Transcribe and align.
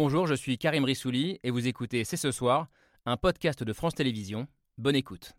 Bonjour, 0.00 0.28
je 0.28 0.34
suis 0.34 0.58
Karim 0.58 0.84
Rissouli 0.84 1.40
et 1.42 1.50
vous 1.50 1.66
écoutez 1.66 2.04
C'est 2.04 2.16
ce 2.16 2.30
soir, 2.30 2.68
un 3.04 3.16
podcast 3.16 3.64
de 3.64 3.72
France 3.72 3.96
Télévisions. 3.96 4.46
Bonne 4.76 4.94
écoute. 4.94 5.32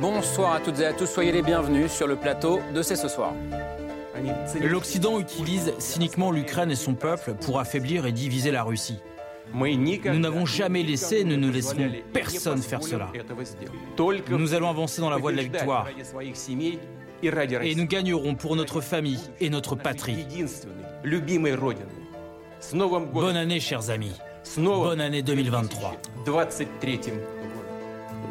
Bonsoir 0.00 0.52
à 0.52 0.60
toutes 0.60 0.78
et 0.78 0.86
à 0.86 0.92
tous, 0.92 1.06
soyez 1.06 1.32
les 1.32 1.42
bienvenus 1.42 1.90
sur 1.90 2.06
le 2.06 2.14
plateau 2.14 2.60
de 2.72 2.80
C'est 2.80 2.94
ce 2.94 3.08
soir. 3.08 3.34
L'Occident 4.60 5.18
utilise 5.18 5.72
cyniquement 5.78 6.30
l'Ukraine 6.30 6.70
et 6.70 6.76
son 6.76 6.94
peuple 6.94 7.34
pour 7.34 7.58
affaiblir 7.58 8.06
et 8.06 8.12
diviser 8.12 8.50
la 8.50 8.62
Russie. 8.62 8.98
Nous 9.54 10.18
n'avons 10.18 10.46
jamais 10.46 10.82
laissé 10.82 11.18
et 11.18 11.24
ne 11.24 11.36
nous 11.36 11.50
laisserons 11.50 11.90
personne 12.12 12.60
faire 12.62 12.82
cela. 12.82 13.10
Nous 14.28 14.54
allons 14.54 14.68
avancer 14.68 15.00
dans 15.00 15.10
la 15.10 15.16
voie 15.16 15.32
de 15.32 15.36
la 15.36 15.42
victoire. 15.42 15.88
Et 17.22 17.74
nous 17.74 17.86
gagnerons 17.86 18.34
pour 18.34 18.56
notre 18.56 18.80
famille 18.80 19.20
et 19.40 19.50
notre 19.50 19.74
patrie. 19.74 20.26
Bonne 23.12 23.36
année, 23.36 23.60
chers 23.60 23.90
amis. 23.90 24.12
Bonne 24.56 25.00
année 25.00 25.22
2023. 25.22 25.96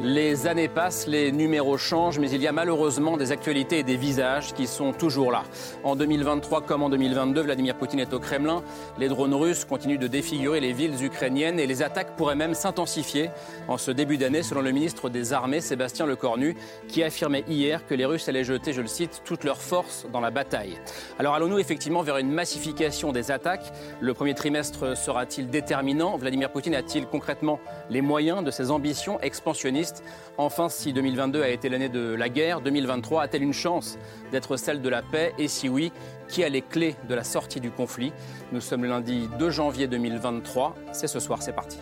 Les 0.04 0.46
années 0.46 0.68
passent, 0.68 1.08
les 1.08 1.32
numéros 1.32 1.76
changent, 1.76 2.20
mais 2.20 2.30
il 2.30 2.40
y 2.40 2.48
a 2.48 2.52
malheureusement 2.52 3.18
des 3.18 3.32
actualités 3.32 3.80
et 3.80 3.84
des 3.84 3.98
visages 3.98 4.54
qui 4.54 4.68
sont 4.68 4.94
toujours 4.94 5.32
là. 5.32 5.42
En 5.84 5.96
2023 5.96 6.62
comme 6.62 6.84
en 6.84 6.90
2022, 6.90 7.42
Vladimir 7.42 7.76
Poutine 7.76 8.02
est 8.02 8.14
au 8.14 8.20
Kremlin. 8.20 8.62
Les 9.00 9.08
drones 9.08 9.34
russes 9.34 9.66
continuent 9.66 9.98
de 9.98 10.06
défigurer 10.06 10.60
les 10.60 10.72
villes 10.72 11.04
ukrainiennes 11.04 11.60
et 11.60 11.66
les 11.66 11.82
attaques 11.82 12.16
pourraient 12.16 12.36
même 12.36 12.54
s'intensifier 12.54 13.32
en 13.68 13.80
ce 13.80 13.90
début 13.90 14.18
d'année, 14.18 14.44
selon 14.44 14.62
le 14.62 14.72
ministre 14.72 15.10
des 15.10 15.34
Armées, 15.34 15.62
Sébastien 15.62 16.06
Lecornu, 16.06 16.56
qui 16.88 17.02
affirmait 17.02 17.44
hier 17.48 17.84
que 17.88 17.96
les 17.96 18.06
Russes 18.06 18.30
allaient 18.30 18.44
jeter, 18.44 18.74
je 18.74 18.82
le 18.82 18.88
cite, 18.88 19.24
toutes 19.26 19.44
leurs 19.46 19.62
forces 19.62 20.06
dans 20.14 20.22
la 20.22 20.30
bataille. 20.30 20.78
Alors 21.18 21.34
allons-nous 21.34 21.58
effectivement 21.58 22.04
vers 22.04 22.18
une 22.18 22.30
massification 22.30 23.12
des 23.12 23.32
attaques? 23.32 23.74
Le 24.00 24.14
premier 24.14 24.36
trimestre 24.36 24.96
sera-t-il 24.96 25.50
déterminant? 25.50 26.18
Vladimir 26.18 26.52
Poutine 26.52 26.76
a-t-il 26.76 27.08
concrètement 27.08 27.60
les 27.90 28.02
moyens 28.02 28.44
de 28.44 28.52
ses 28.52 28.70
ambitions 28.70 29.20
expansionnistes? 29.22 29.87
Enfin, 30.38 30.70
si 30.70 30.94
2022 30.94 31.42
a 31.42 31.50
été 31.50 31.70
l'année 31.70 31.90
de 31.90 32.14
la 32.14 32.30
guerre, 32.30 32.62
2023 32.62 33.24
a-t-elle 33.24 33.44
une 33.44 33.54
chance 33.54 33.98
d'être 34.32 34.58
celle 34.58 34.82
de 34.82 34.90
la 34.90 35.02
paix? 35.02 35.34
Et 35.38 35.48
si 35.48 35.70
oui, 35.70 35.92
qui 36.28 36.44
a 36.44 36.50
les 36.50 36.62
clés 36.62 36.96
de 37.10 37.16
la 37.16 37.24
sortie 37.24 37.60
du 37.60 37.72
conflit? 37.72 38.14
Nous 38.52 38.62
sommes 38.62 38.86
lundi 38.86 39.30
2 39.40 39.50
janvier 39.50 39.88
2023. 39.88 40.76
C'est 40.92 41.08
ce 41.08 41.20
soir, 41.20 41.42
c'est 41.42 41.54
parti. 41.54 41.78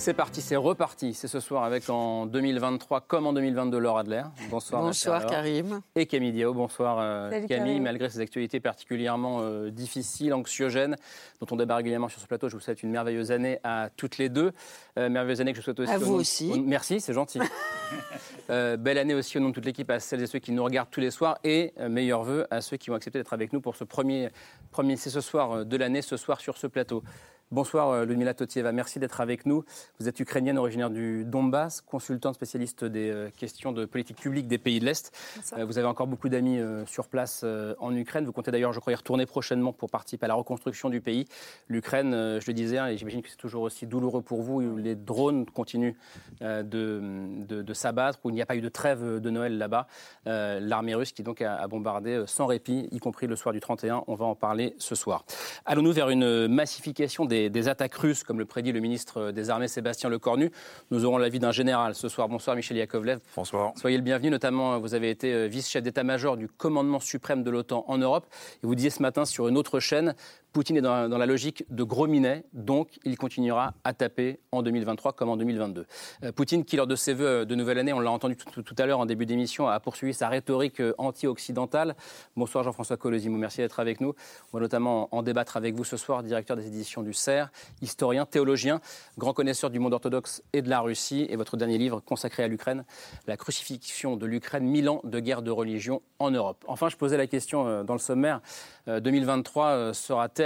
C'est 0.00 0.14
parti, 0.14 0.40
c'est 0.40 0.56
reparti. 0.56 1.12
C'est 1.12 1.28
ce 1.28 1.40
soir 1.40 1.62
avec 1.62 1.90
en 1.90 2.24
2023 2.24 3.02
comme 3.02 3.26
en 3.26 3.34
2022 3.34 3.76
Laura 3.76 4.00
Adler. 4.00 4.22
Bonsoir. 4.48 4.80
Bonsoir 4.80 5.26
Karim. 5.26 5.82
Et 5.94 6.06
Camille 6.06 6.32
Diao. 6.32 6.54
Bonsoir 6.54 6.96
euh, 7.00 7.46
Camille. 7.46 7.80
Malgré 7.80 8.08
ces 8.08 8.20
actualités 8.20 8.60
particulièrement 8.60 9.40
euh, 9.42 9.70
difficiles, 9.70 10.32
anxiogènes, 10.32 10.96
dont 11.38 11.46
on 11.50 11.56
débat 11.56 11.76
régulièrement 11.76 12.08
sur 12.08 12.18
ce 12.18 12.26
plateau, 12.26 12.48
je 12.48 12.54
vous 12.54 12.62
souhaite 12.62 12.82
une 12.82 12.90
merveilleuse 12.90 13.30
année 13.30 13.58
à 13.62 13.90
toutes 13.94 14.16
les 14.16 14.30
deux. 14.30 14.52
Euh, 14.98 15.10
merveilleuse 15.10 15.42
année 15.42 15.52
que 15.52 15.58
je 15.58 15.62
souhaite 15.62 15.80
aussi. 15.80 15.92
À 15.92 15.98
vous 15.98 16.14
aussi. 16.14 16.62
Merci, 16.64 17.02
c'est 17.02 17.12
gentil. 17.12 17.40
belle 18.48 18.96
année 18.96 19.14
aussi 19.14 19.36
au 19.36 19.40
nom 19.42 19.50
de 19.50 19.54
toute 19.54 19.66
l'équipe 19.66 19.90
à 19.90 20.00
celles 20.00 20.22
et 20.22 20.26
ceux 20.26 20.38
qui 20.38 20.52
nous 20.52 20.64
regardent 20.64 20.90
tous 20.90 21.00
les 21.00 21.10
soirs 21.10 21.38
et 21.44 21.74
meilleurs 21.90 22.22
vœux 22.22 22.46
à 22.50 22.62
ceux 22.62 22.78
qui 22.78 22.88
vont 22.88 22.96
accepter 22.96 23.18
d'être 23.18 23.34
avec 23.34 23.52
nous 23.52 23.60
pour 23.60 23.76
ce 23.76 23.84
premier, 23.84 24.30
premier 24.70 24.96
c'est 24.96 25.10
ce 25.10 25.20
soir 25.20 25.66
de 25.66 25.76
l'année, 25.76 26.00
ce 26.00 26.16
soir 26.16 26.40
sur 26.40 26.56
ce 26.56 26.66
plateau. 26.66 27.02
Bonsoir 27.52 27.90
euh, 27.90 28.04
Ludmila 28.04 28.32
Totieva, 28.32 28.70
merci 28.70 29.00
d'être 29.00 29.20
avec 29.20 29.44
nous. 29.44 29.64
Vous 29.98 30.08
êtes 30.08 30.20
ukrainienne 30.20 30.56
originaire 30.56 30.88
du 30.88 31.24
Donbass, 31.24 31.80
consultante 31.80 32.36
spécialiste 32.36 32.84
des 32.84 33.10
euh, 33.10 33.28
questions 33.36 33.72
de 33.72 33.86
politique 33.86 34.18
publique 34.18 34.46
des 34.46 34.58
pays 34.58 34.78
de 34.78 34.84
l'Est. 34.84 35.10
Euh, 35.58 35.64
vous 35.64 35.76
avez 35.76 35.88
encore 35.88 36.06
beaucoup 36.06 36.28
d'amis 36.28 36.60
sur 36.86 37.08
place 37.08 37.44
en 37.80 37.92
Ukraine. 37.96 38.24
Vous 38.24 38.30
comptez 38.30 38.52
d'ailleurs, 38.52 38.72
je 38.72 38.78
crois, 38.78 38.92
y 38.92 38.96
retourner 38.96 39.26
prochainement 39.26 39.72
pour 39.72 39.90
participer 39.90 40.26
à 40.26 40.28
la 40.28 40.34
reconstruction 40.34 40.90
du 40.90 41.00
pays. 41.00 41.26
L'Ukraine, 41.66 42.12
je 42.12 42.46
le 42.46 42.52
disais, 42.52 42.78
hein, 42.78 42.86
et 42.86 42.96
j'imagine 42.96 43.20
que 43.20 43.28
c'est 43.28 43.36
toujours 43.36 43.62
aussi 43.62 43.84
douloureux 43.84 44.22
pour 44.22 44.42
vous, 44.42 44.76
les 44.76 44.94
drones 44.94 45.44
continuent 45.46 45.94
de, 46.40 46.62
de, 47.48 47.74
s'abattre, 47.74 48.20
où 48.22 48.30
il 48.30 48.34
n'y 48.34 48.42
a 48.42 48.46
pas 48.46 48.56
eu 48.56 48.60
de 48.60 48.68
trêve 48.68 49.20
de 49.20 49.30
Noël 49.30 49.58
là-bas. 49.58 49.86
L'armée 50.26 50.94
russe 50.94 51.12
qui 51.12 51.22
donc 51.24 51.42
a, 51.42 51.66
bombardé 51.66 52.24
sans 52.26 52.46
répit, 52.46 52.88
y 52.92 52.98
compris 52.98 53.26
le 53.26 53.34
soir 53.34 53.52
du 53.52 53.60
31. 53.60 54.04
On 54.06 54.14
va 54.14 54.26
en 54.26 54.34
parler 54.36 54.74
ce 54.78 54.94
soir. 54.94 55.24
Allons-nous 55.64 55.92
vers 55.92 56.10
une 56.10 56.46
massification 56.46 57.24
des 57.24 57.39
des, 57.48 57.68
attaques 57.68 57.94
russes, 57.94 58.24
comme 58.24 58.38
le 58.38 58.44
prédit 58.44 58.72
le 58.72 58.80
ministre 58.80 59.30
des 59.30 59.50
Armées 59.50 59.68
Sébastien 59.68 60.10
Lecornu. 60.10 60.50
Nous 60.90 61.04
aurons 61.04 61.18
l'avis 61.18 61.38
d'un 61.38 61.52
général 61.52 61.94
ce 61.94 62.08
soir. 62.08 62.28
Bonsoir 62.28 62.56
Michel 62.56 62.76
Yakovlev. 62.76 63.20
Bonsoir. 63.36 63.72
Soyez 63.76 63.96
le 63.96 64.02
bienvenu, 64.02 64.30
notamment 64.30 64.78
vous 64.78 64.94
avez 64.94 65.10
été 65.10 65.32
euh, 65.32 65.46
vice-chef 65.46 65.82
d'état-major 65.82 66.36
du 66.36 66.48
commandement 66.48 67.00
suprême 67.00 67.42
de 67.42 67.50
l'OTAN 67.50 67.84
en 67.88 67.98
Europe. 67.98 68.26
Et 68.62 68.66
vous 68.66 68.74
disiez 68.74 68.90
ce 68.90 69.00
matin 69.00 69.24
sur 69.24 69.48
une 69.48 69.56
autre 69.56 69.80
chaîne, 69.80 70.14
Poutine 70.52 70.78
est 70.78 70.82
dans, 70.82 71.06
la 71.06 71.26
logique 71.26 71.64
de 71.70 71.84
gros 71.84 72.08
minet, 72.08 72.44
donc 72.52 72.98
il 73.04 73.16
continuera 73.16 73.74
à 73.84 73.92
taper 73.92 74.40
en 74.50 74.62
2023 74.62 75.12
comme 75.12 75.28
en 75.28 75.36
2022. 75.36 75.86
Euh, 76.24 76.32
Poutine, 76.32 76.64
qui 76.64 76.76
lors 76.76 76.88
de 76.88 76.96
ses 76.96 77.14
vœux 77.14 77.46
de 77.46 77.54
nouvelle 77.54 77.78
année, 77.78 77.92
on 77.92 78.00
l'a 78.00 78.10
entendu 78.10 78.36
tout, 78.36 78.74
à 78.78 78.86
l'heure 78.86 78.98
en 78.98 79.06
début 79.06 79.26
d'émission, 79.26 79.68
a 79.68 79.78
poursuivi 79.78 80.12
sa 80.12 80.28
rhétorique 80.28 80.80
euh, 80.80 80.92
anti-occidentale. 80.98 81.94
Bonsoir 82.34 82.64
Jean-François 82.64 82.96
Colosimo, 82.96 83.38
merci 83.38 83.58
d'être 83.58 83.78
avec 83.78 84.00
nous. 84.00 84.14
On 84.52 84.56
va 84.56 84.60
notamment 84.60 85.08
en 85.14 85.22
débattre 85.22 85.56
avec 85.56 85.76
vous 85.76 85.84
ce 85.84 85.96
soir, 85.96 86.24
directeur 86.24 86.56
des 86.56 86.66
éditions 86.66 87.02
du 87.02 87.12
CERF, 87.12 87.50
historien, 87.80 88.26
théologien, 88.26 88.80
grand 89.18 89.32
connaisseur 89.32 89.70
du 89.70 89.78
monde 89.78 89.94
orthodoxe 89.94 90.42
et 90.52 90.62
de 90.62 90.68
la 90.68 90.80
Russie, 90.80 91.28
et 91.30 91.36
votre 91.36 91.56
dernier 91.56 91.78
livre 91.78 92.00
consacré 92.00 92.42
à 92.42 92.48
l'Ukraine, 92.48 92.84
La 93.28 93.36
crucifixion 93.36 94.16
de 94.16 94.26
l'Ukraine, 94.26 94.64
mille 94.64 94.88
ans 94.88 95.00
de 95.04 95.20
guerre 95.20 95.42
de 95.42 95.52
religion 95.52 96.02
en 96.18 96.32
Europe. 96.32 96.64
Enfin, 96.66 96.88
je 96.88 96.96
posais 96.96 97.16
la 97.16 97.28
question 97.28 97.68
euh, 97.68 97.82
dans 97.84 97.94
le 97.94 98.00
sommaire, 98.00 98.40
2023 98.88 99.94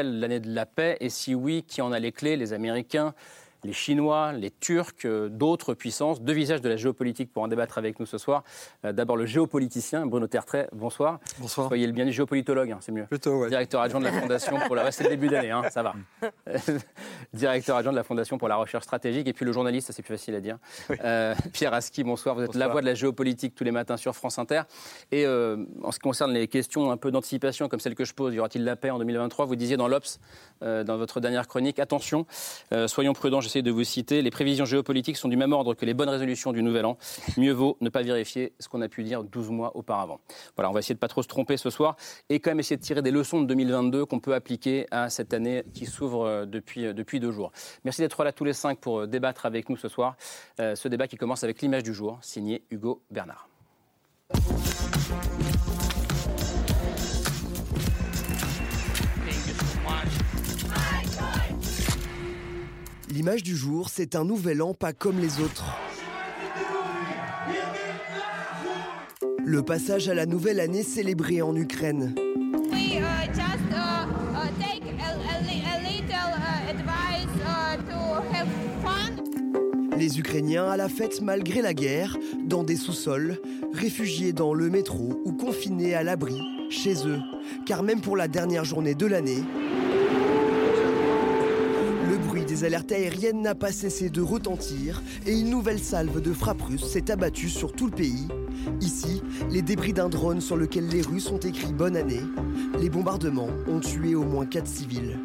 l'année 0.03 0.41
de 0.41 0.53
la 0.53 0.66
paix? 0.66 0.97
Et 1.00 1.10
si 1.10 1.34
oui, 1.34 1.65
qui 1.66 1.81
en 1.82 1.93
a 1.93 1.99
les 1.99 2.12
clés 2.12 2.37
Les 2.37 2.53
Américains? 2.53 3.15
Les 3.64 3.72
Chinois, 3.72 4.32
les 4.32 4.50
Turcs, 4.50 4.92
euh, 5.06 5.28
d'autres 5.28 5.75
puissances, 5.75 6.20
deux 6.20 6.32
visages 6.32 6.60
de 6.60 6.69
la 6.69 6.76
géopolitique 6.76 7.32
pour 7.32 7.42
en 7.42 7.48
débattre 7.48 7.78
avec 7.78 7.98
nous 7.98 8.06
ce 8.06 8.19
soir. 8.19 8.44
Euh, 8.84 8.92
d'abord 8.92 9.16
le 9.16 9.26
géopoliticien 9.26 10.06
Bruno 10.06 10.26
Tertrais, 10.26 10.69
bonsoir. 10.72 11.19
Bonsoir. 11.38 11.69
Soyez 11.69 11.86
le 11.86 11.92
bienvenu, 11.92 12.12
géopolitologue, 12.12 12.72
hein, 12.72 12.78
c'est 12.80 12.92
mieux. 12.92 13.06
Plutôt, 13.06 13.41
ouais. 13.41 13.48
Directeur 13.48 13.80
adjoint 13.80 14.00
de 14.00 14.04
la 14.04 14.12
Fondation 14.12 14.58
pour 14.66 14.76
la... 14.76 14.92
c'est 14.92 15.04
le 15.04 15.10
début 15.10 15.28
d'année, 15.28 15.50
hein, 15.50 15.62
ça 15.70 15.82
va. 15.82 15.94
Directeur 17.32 17.76
adjoint 17.76 17.92
de 17.92 17.97
la 17.97 18.04
Fondation 18.04 18.36
pour 18.38 18.48
la 18.48 18.56
recherche 18.56 18.84
stratégique 18.84 19.26
et 19.26 19.32
puis 19.32 19.47
le 19.47 19.53
journaliste, 19.53 19.91
c'est 19.92 20.03
plus 20.03 20.14
facile 20.14 20.34
à 20.34 20.41
dire. 20.41 20.58
Euh, 21.03 21.34
Pierre 21.53 21.72
Aski, 21.72 22.04
bonsoir. 22.04 22.34
Vous 22.34 22.42
êtes 22.42 22.54
la 22.54 22.69
voix 22.69 22.82
de 22.82 22.86
la 22.86 22.94
géopolitique 22.94 23.54
tous 23.54 23.64
les 23.64 23.70
matins 23.70 23.97
sur 23.97 24.14
France 24.14 24.38
Inter. 24.38 24.62
Et 25.10 25.26
en 25.26 25.91
ce 25.91 25.98
qui 25.98 26.03
concerne 26.03 26.32
les 26.32 26.48
questions 26.48 26.91
un 26.91 26.97
peu 26.97 27.10
d'anticipation 27.10 27.69
comme 27.69 27.80
celle 27.80 27.94
que 27.94 28.04
je 28.04 28.12
pose, 28.12 28.34
y 28.34 28.38
aura-t-il 28.38 28.64
la 28.64 28.76
paix 28.76 28.91
en 28.91 28.98
2023 28.98 29.47
Vous 29.47 29.56
disiez 29.56 29.76
dans 29.76 29.88
l'Obs, 29.88 30.19
dans 30.60 30.97
votre 30.97 31.20
dernière 31.20 31.48
chronique, 31.48 31.78
attention, 31.78 32.26
soyons 32.86 33.12
prudents, 33.12 33.41
de 33.62 33.70
vous 33.70 33.84
citer. 33.84 34.22
Les 34.22 34.31
prévisions 34.31 34.65
géopolitiques 34.65 35.16
sont 35.16 35.28
du 35.28 35.37
même 35.37 35.53
ordre 35.53 35.75
que 35.75 35.84
les 35.84 35.94
bonnes 35.94 36.09
résolutions 36.09 36.53
du 36.53 36.62
Nouvel 36.62 36.87
An. 36.87 36.98
Mieux 37.37 37.53
vaut 37.53 37.76
ne 37.81 37.88
pas 37.88 38.03
vérifier 38.03 38.53
ce 38.59 38.69
qu'on 38.69 38.81
a 38.82 38.88
pu 38.88 39.04
dire 39.04 39.25
12 39.25 39.50
mois 39.50 39.76
auparavant. 39.76 40.20
Voilà, 40.56 40.70
on 40.70 40.72
va 40.72 40.81
essayer 40.81 40.94
de 40.94 41.00
pas 41.00 41.09
trop 41.09 41.22
se 41.22 41.28
tromper 41.28 41.56
ce 41.56 41.70
soir 41.70 41.97
et 42.28 42.41
quand 42.41 42.50
même 42.50 42.60
essayer 42.60 42.76
de 42.76 42.82
tirer 42.82 43.03
des 43.03 43.10
leçons 43.10 43.41
de 43.41 43.47
2022 43.47 44.06
qu'on 44.06 44.20
peut 44.20 44.34
appliquer 44.34 44.87
à 44.91 45.10
cette 45.10 45.34
année 45.34 45.65
qui 45.72 45.87
s'ouvre 45.87 46.25
euh, 46.25 46.47
depuis, 46.47 46.87
euh, 46.87 46.92
depuis 46.92 47.20
deux 47.20 47.32
jours. 47.32 47.53
Merci 47.84 48.00
d'être 48.00 48.22
là 48.25 48.32
tous 48.32 48.44
les 48.44 48.53
cinq 48.53 48.78
pour 48.78 49.00
euh, 49.00 49.06
débattre 49.06 49.47
avec 49.47 49.69
nous 49.69 49.76
ce 49.76 49.88
soir. 49.88 50.16
ce 50.59 50.88
débat 50.88 51.06
qui 51.06 51.16
commence 51.16 51.44
avec 51.44 51.62
l'image 51.62 51.82
du 51.82 51.94
jour, 51.94 52.19
signé 52.22 52.62
Hugo 52.71 53.03
Bernard. 53.10 53.48
L'image 63.15 63.45
du 63.45 63.55
jour, 63.55 63.91
c'est 63.91 64.16
un 64.16 64.25
nouvel 64.25 64.61
an 64.61 64.75
pas 64.75 64.93
comme 64.93 65.21
les 65.21 65.39
autres. 65.39 65.78
Le 69.45 69.63
passage 69.63 70.09
à 70.09 70.15
la 70.15 70.27
nouvelle 70.27 70.59
année 70.59 70.83
célébré 70.83 71.41
en 71.41 71.55
Ukraine. 71.55 72.13
Les 79.97 80.19
Ukrainiens 80.19 80.69
à 80.69 80.77
la 80.77 80.89
fête 80.89 81.22
malgré 81.22 81.63
la 81.63 81.72
guerre, 81.72 82.16
dans 82.45 82.65
des 82.65 82.75
sous-sols, 82.75 83.41
réfugiés 83.72 84.33
dans 84.33 84.55
le 84.55 84.69
métro 84.71 85.22
ou 85.25 85.33
confinés 85.34 85.95
à 85.95 86.03
l'abri, 86.03 86.41
chez 86.69 87.07
eux. 87.07 87.21
Car 87.65 87.84
même 87.84 88.01
pour 88.01 88.16
la 88.16 88.27
dernière 88.27 88.65
journée 88.65 88.97
de 88.97 89.07
l'année, 89.07 89.45
des 92.64 92.64
alertes 92.64 92.91
aériennes 92.91 93.41
n'a 93.41 93.55
pas 93.55 93.72
cessé 93.72 94.09
de 94.09 94.22
retentir 94.22 95.02
et 95.26 95.34
une 95.34 95.49
nouvelle 95.49 95.79
salve 95.79 96.22
de 96.22 96.34
frappes 96.34 96.61
russes 96.61 96.85
s'est 96.85 97.11
abattue 97.11 97.49
sur 97.49 97.73
tout 97.73 97.85
le 97.85 97.93
pays, 97.93 98.28
Ici, 98.81 99.22
les 99.49 99.61
débris 99.61 99.93
d'un 99.93 100.09
drone 100.09 100.41
sur 100.41 100.55
lequel 100.55 100.87
les 100.87 101.02
Russes 101.02 101.31
ont 101.31 101.40
écrit 101.40 101.73
Bonne 101.73 101.96
année. 101.96 102.22
Les 102.79 102.90
bombardements 102.90 103.49
ont 103.67 103.79
tué 103.79 104.16
au 104.16 104.23
moins 104.23 104.46
quatre 104.46 104.67
civils. 104.67 105.17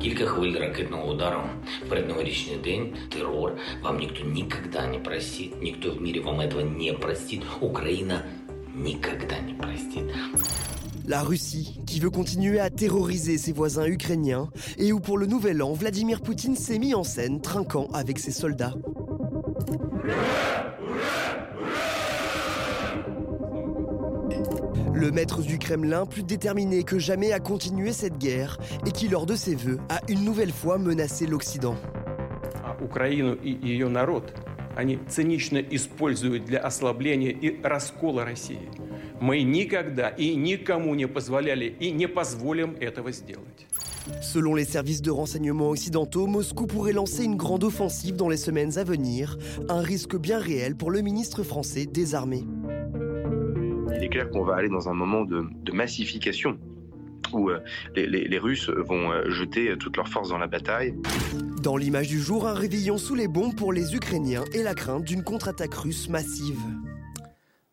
Кілька 0.00 0.26
хвиль 0.26 0.58
ракетного 0.58 1.12
удару 1.12 1.40
в 1.86 1.88
передноворічний 1.88 2.56
день, 2.56 2.94
террор. 3.10 3.56
Вам 3.82 3.98
никто 3.98 4.22
никогда 4.22 4.86
не 4.86 4.98
простит, 4.98 5.62
никто 5.62 5.92
в 5.92 6.02
мире 6.02 6.20
вам 6.20 6.40
этого 6.40 6.60
не 6.60 6.92
простит. 6.92 7.42
Украина 7.62 8.22
никогда 8.74 9.38
не 9.38 9.54
простит. 9.54 10.04
La 11.09 11.23
Russie, 11.23 11.81
qui 11.87 11.99
veut 11.99 12.11
continuer 12.11 12.59
à 12.59 12.69
terroriser 12.69 13.39
ses 13.39 13.51
voisins 13.51 13.87
ukrainiens, 13.87 14.47
et 14.77 14.93
où 14.93 14.99
pour 14.99 15.17
le 15.17 15.25
nouvel 15.25 15.63
an, 15.63 15.73
Vladimir 15.73 16.21
Poutine 16.21 16.55
s'est 16.55 16.77
mis 16.77 16.93
en 16.93 17.03
scène 17.03 17.41
trinquant 17.41 17.87
avec 17.95 18.19
ses 18.19 18.29
soldats. 18.29 18.75
Le 24.93 25.09
maître 25.09 25.41
du 25.41 25.57
Kremlin, 25.57 26.05
plus 26.05 26.21
déterminé 26.21 26.83
que 26.83 26.99
jamais 26.99 27.31
à 27.31 27.39
continuer 27.39 27.91
cette 27.91 28.19
guerre, 28.19 28.59
et 28.85 28.91
qui, 28.91 29.07
lors 29.07 29.25
de 29.25 29.35
ses 29.35 29.55
vœux, 29.55 29.79
a 29.89 30.01
une 30.09 30.23
nouvelle 30.23 30.51
fois 30.51 30.77
menacé 30.77 31.25
l'Occident. 31.25 31.75
Украину 39.18 39.44
и 39.44 39.58
ее 39.58 39.70
народ 39.70 39.84
они 39.84 39.84
цинично 39.84 39.84
используют 39.84 39.94
для 39.94 40.04
ослабления 40.04 40.04
и 40.04 40.04
раскола 40.04 40.04
России. 40.04 40.04
Мы 40.04 40.04
никогда 40.04 40.08
и 40.08 40.34
никому 40.34 40.94
не 40.94 41.08
позволяли 41.08 41.76
и 41.80 41.90
не 41.90 42.08
позволим 42.08 42.76
этого 42.80 43.12
сделать. 43.12 43.66
Selon 44.20 44.54
les 44.54 44.66
services 44.66 45.00
de 45.00 45.10
renseignement 45.10 45.70
occidentaux, 45.70 46.26
Moscou 46.26 46.66
pourrait 46.66 46.92
lancer 46.92 47.24
une 47.24 47.36
grande 47.36 47.64
offensive 47.64 48.16
dans 48.16 48.28
les 48.28 48.36
semaines 48.36 48.78
à 48.78 48.84
venir, 48.84 49.38
un 49.70 49.80
risque 49.80 50.16
bien 50.16 50.38
réel 50.38 50.76
pour 50.76 50.90
le 50.90 51.00
ministre 51.00 51.42
français 51.42 51.86
des 51.86 52.14
Armées. 52.14 52.44
Il 53.96 54.04
est 54.04 54.08
clair 54.10 54.28
qu'on 54.30 54.44
va 54.44 54.56
aller 54.56 54.68
dans 54.68 54.88
un 54.90 54.94
moment 54.94 55.24
de, 55.24 55.46
massification 55.72 56.58
où 57.32 57.48
euh, 57.48 57.60
les, 57.96 58.38
Russes 58.38 58.68
vont 58.68 59.10
euh, 59.10 59.30
jeter 59.30 59.74
toutes 59.78 59.96
leurs 59.96 60.08
forces 60.08 60.28
dans 60.28 60.38
la 60.38 60.46
bataille. 60.46 60.94
Dans 61.62 61.78
l'image 61.78 62.08
du 62.08 62.20
jour, 62.20 62.46
un 62.46 62.52
réveillon 62.52 62.98
sous 62.98 63.14
les 63.14 63.26
bombes 63.26 63.56
pour 63.56 63.72
les 63.72 63.94
Ukrainiens 63.94 64.44
et 64.52 64.62
la 64.62 64.74
crainte 64.74 65.04
d'une 65.04 65.24
contre-attaque 65.24 65.74
russe 65.74 66.10
massive. 66.10 66.60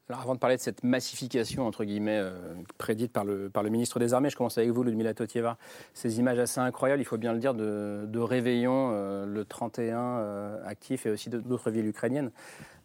Alors 0.08 0.23
avant 0.23 0.35
de 0.35 0.38
parler 0.38 0.56
de 0.56 0.61
cette 0.61 0.85
massification, 0.85 1.67
entre 1.67 1.85
guillemets, 1.85 2.20
euh, 2.20 2.55
prédite 2.79 3.12
par 3.12 3.25
le, 3.25 3.50
par 3.50 3.64
le 3.64 3.70
ministre 3.70 3.99
des 3.99 4.14
Armées, 4.14 4.31
je 4.31 4.37
commence 4.37 4.56
avec 4.56 4.70
vous, 4.70 4.85
Ludmila 4.85 5.14
Totieva. 5.14 5.58
Ces 5.94 6.20
images 6.20 6.38
assez 6.38 6.61
incroyables, 6.61 7.03
il 7.03 7.05
faut 7.05 7.19
bien 7.19 7.32
le 7.32 7.41
dire, 7.41 7.55
de, 7.55 8.05
de 8.06 8.19
réveillon, 8.20 8.91
le 9.26 9.44
31 9.44 10.61
actif 10.64 11.06
et 11.06 11.11
aussi 11.11 11.29
d'autres 11.29 11.70
villes 11.70 11.88
ukrainiennes. 11.88 12.31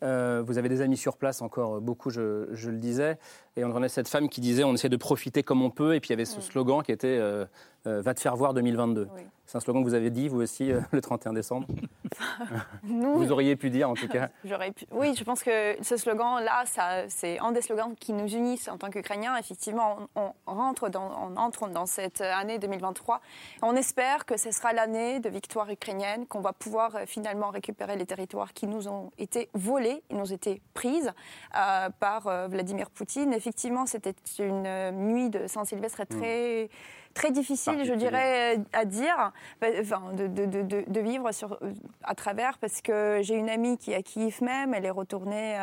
Euh, 0.04 0.42
vous 0.46 0.58
avez 0.58 0.70
des 0.70 0.82
amis 0.82 0.98
sur 0.98 1.18
place 1.18 1.42
encore, 1.42 1.80
beaucoup, 1.80 2.10
je, 2.10 2.48
le 2.52 2.78
disais. 2.78 3.18
Et 3.56 3.64
on 3.64 3.70
entendait 3.70 3.90
cette 3.90 4.08
femme 4.08 4.30
qui 4.30 4.42
disait 4.42 4.64
on 4.64 4.74
essaie 4.74 4.90
de 4.90 4.98
profiter 4.98 5.44
comme 5.44 5.62
on 5.62 5.70
peut. 5.70 5.96
Et 5.96 6.00
puis 6.00 6.10
il 6.10 6.12
y 6.12 6.14
avait 6.14 6.26
ce 6.26 6.40
mm. 6.40 6.42
slogan 6.42 6.84
qui 6.84 6.92
était 6.92 7.08
euh, 7.08 7.46
euh, 7.88 8.02
Va 8.02 8.14
te 8.14 8.20
faire 8.20 8.36
voir 8.36 8.54
2022. 8.54 9.08
C'est 9.46 9.58
un 9.58 9.60
slogan 9.60 9.84
que 9.84 9.90
vous 9.90 9.96
avez 9.96 10.12
dit, 10.12 10.30
vous 10.30 10.42
aussi, 10.42 10.72
le 10.92 11.02
31 11.02 11.34
décembre. 11.34 11.68
vous 12.84 13.32
auriez 13.32 13.56
pu 13.56 13.70
dire, 13.70 13.90
en 13.90 13.96
tout 13.96 14.08
cas. 14.08 14.30
Pu... 14.44 14.86
Oui, 14.92 15.14
je 15.16 15.24
pense 15.24 15.44
que 15.44 15.76
ce 15.82 15.98
slogan-là, 15.98 16.64
c'est 17.10 17.40
un 17.40 17.52
des 17.52 17.62
slogans 17.62 17.96
qui 18.00 18.14
nous 18.14 18.28
unissent 18.28 18.70
en 18.70 18.78
tant 18.78 18.90
qu'Ukrainiens. 18.90 19.36
Effectivement, 19.38 19.98
on, 20.16 20.32
rentre 20.46 20.90
dans, 20.90 21.12
on 21.28 21.38
entre 21.38 21.68
dans 21.70 21.86
cette 21.86 22.22
année 22.22 22.60
2023. 22.60 23.20
On 23.62 23.76
espère 23.76 24.26
que 24.26 24.38
ce 24.38 24.52
sera 24.52 24.74
l'année 24.74 25.20
de 25.20 25.30
victoire 25.30 25.70
ukrainienne, 25.70 26.28
qu'on 26.28 26.42
va 26.42 26.54
pouvoir 26.54 26.92
finalement 27.06 27.50
récupérer 27.50 27.98
les 27.98 28.06
territoires 28.06 28.54
qui 28.54 28.68
nous 28.68 28.88
ont 28.88 29.12
été 29.18 29.50
volés 29.54 29.91
ils 30.10 30.18
nous 30.18 30.34
étaient 30.34 30.62
prises 30.74 31.12
euh, 31.56 31.90
par 32.00 32.28
euh, 32.28 32.48
Vladimir 32.48 32.90
Poutine. 32.90 33.34
Effectivement, 33.34 33.86
c'était 33.86 34.16
une 34.40 34.66
euh, 34.66 34.92
nuit 34.92 35.30
de 35.30 35.48
Saint-Sylvestre 35.48 36.06
très... 36.08 36.70
très 37.14 37.32
difficile, 37.32 37.84
je 37.84 37.94
dirais, 37.94 38.60
à 38.72 38.86
dire, 38.86 39.34
enfin, 39.62 40.14
de, 40.14 40.28
de, 40.28 40.46
de, 40.46 40.84
de, 40.88 41.00
vivre 41.02 41.32
sur, 41.34 41.60
à 42.04 42.16
travers, 42.16 42.58
parce 42.58 42.82
que 42.82 43.20
j'ai 43.22 43.36
une 43.36 43.50
amie 43.50 43.78
qui 43.78 43.92
est 43.92 43.96
à 43.96 44.02
Kiev 44.02 44.42
même, 44.42 44.74
elle 44.74 44.86
est 44.86 44.92
retournée 44.92 45.58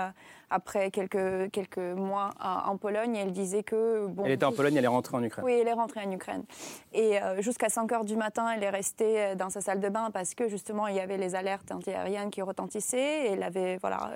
après 0.51 0.91
quelques, 0.91 1.51
quelques 1.51 1.79
mois 1.79 2.31
en 2.41 2.77
Pologne. 2.77 3.17
elle 3.17 3.33
disait 3.33 3.63
que... 3.63 4.07
Bon, 4.07 4.25
elle 4.25 4.33
était 4.33 4.45
en 4.45 4.53
Pologne, 4.53 4.77
elle 4.77 4.85
est 4.85 4.89
rentrée 4.89 5.17
en 5.17 5.23
Ukraine. 5.23 5.45
Oui, 5.45 5.53
elle 5.61 5.69
est 5.69 5.73
rentrée 5.73 6.01
en 6.05 6.11
Ukraine. 6.11 6.45
Et 6.93 7.21
euh, 7.21 7.41
jusqu'à 7.43 7.69
5 7.69 7.91
heures 7.93 8.05
du 8.05 8.17
matin, 8.17 8.51
elle 8.51 8.63
est 8.63 8.71
restée 8.71 9.21
euh, 9.21 9.35
dans 9.35 9.51
sa 9.51 9.61
salle 9.61 9.81
de 9.81 9.89
bain 9.89 10.11
parce 10.13 10.35
que 10.35 10.49
justement, 10.49 10.87
il 10.87 10.97
y 10.97 11.01
avait 11.01 11.19
les 11.19 11.35
alertes 11.35 11.71
antiaériennes 11.73 12.31
qui 12.31 12.43
retentissaient. 12.43 13.27
Et 13.27 13.33
elle, 13.33 13.43
avait, 13.43 13.79
voilà, 13.79 14.11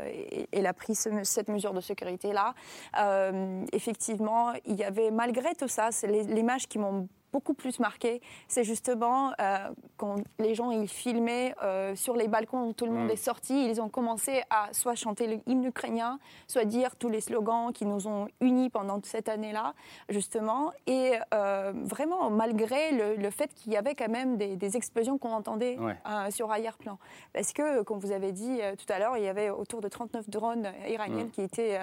elle 0.52 0.66
a 0.66 0.72
pris 0.72 0.94
cette 0.94 1.48
mesure 1.48 1.72
de 1.72 1.80
sécurité-là. 1.80 2.54
Euh, 2.98 3.64
effectivement, 3.72 4.52
il 4.66 4.76
y 4.76 4.84
avait, 4.84 5.10
malgré 5.10 5.54
tout 5.54 5.68
ça, 5.68 5.88
c'est 5.90 6.08
l'image 6.08 6.66
qui 6.68 6.78
m'ont 6.78 7.08
beaucoup 7.32 7.54
plus 7.54 7.80
marqué, 7.80 8.20
c'est 8.46 8.64
justement 8.64 9.32
euh, 9.40 9.70
quand 9.96 10.16
les 10.38 10.54
gens 10.54 10.70
ils 10.70 10.88
filmaient 10.88 11.54
euh, 11.62 11.94
sur 11.96 12.14
les 12.14 12.28
balcons 12.28 12.68
où 12.68 12.72
tout 12.72 12.84
le 12.84 12.92
monde 12.92 13.08
mm. 13.08 13.12
est 13.12 13.16
sorti, 13.16 13.66
ils 13.66 13.80
ont 13.80 13.88
commencé 13.88 14.42
à 14.50 14.68
soit 14.72 14.94
chanter 14.94 15.42
l'hymne 15.46 15.64
ukrainien, 15.64 16.18
soit 16.46 16.64
dire 16.64 16.96
tous 16.96 17.08
les 17.08 17.20
slogans 17.20 17.72
qui 17.72 17.86
nous 17.86 18.06
ont 18.06 18.28
unis 18.40 18.68
pendant 18.68 19.00
cette 19.02 19.28
année-là, 19.28 19.74
justement. 20.08 20.72
Et 20.86 21.14
euh, 21.32 21.72
vraiment, 21.74 22.30
malgré 22.30 22.92
le, 22.92 23.30
fait 23.30 23.52
qu'il 23.54 23.72
y 23.72 23.76
avait 23.76 23.94
quand 23.94 24.10
même 24.10 24.36
des, 24.36 24.76
explosions 24.76 25.16
qu'on 25.18 25.32
entendait 25.32 25.78
sur 26.30 26.50
arrière-plan. 26.50 26.98
Parce 27.32 27.52
que, 27.52 27.82
comme 27.82 27.98
vous 27.98 28.12
avez 28.12 28.32
dit 28.32 28.60
tout 28.78 28.90
à 28.92 28.98
l'heure, 28.98 29.16
il 29.16 29.24
y 29.24 29.28
avait 29.28 29.50
autour 29.50 29.80
de 29.80 29.88
39 29.88 30.28
drones 30.28 30.70
iraniens 30.88 31.24
mm. 31.24 31.30
qui 31.30 31.40
étaient 31.40 31.78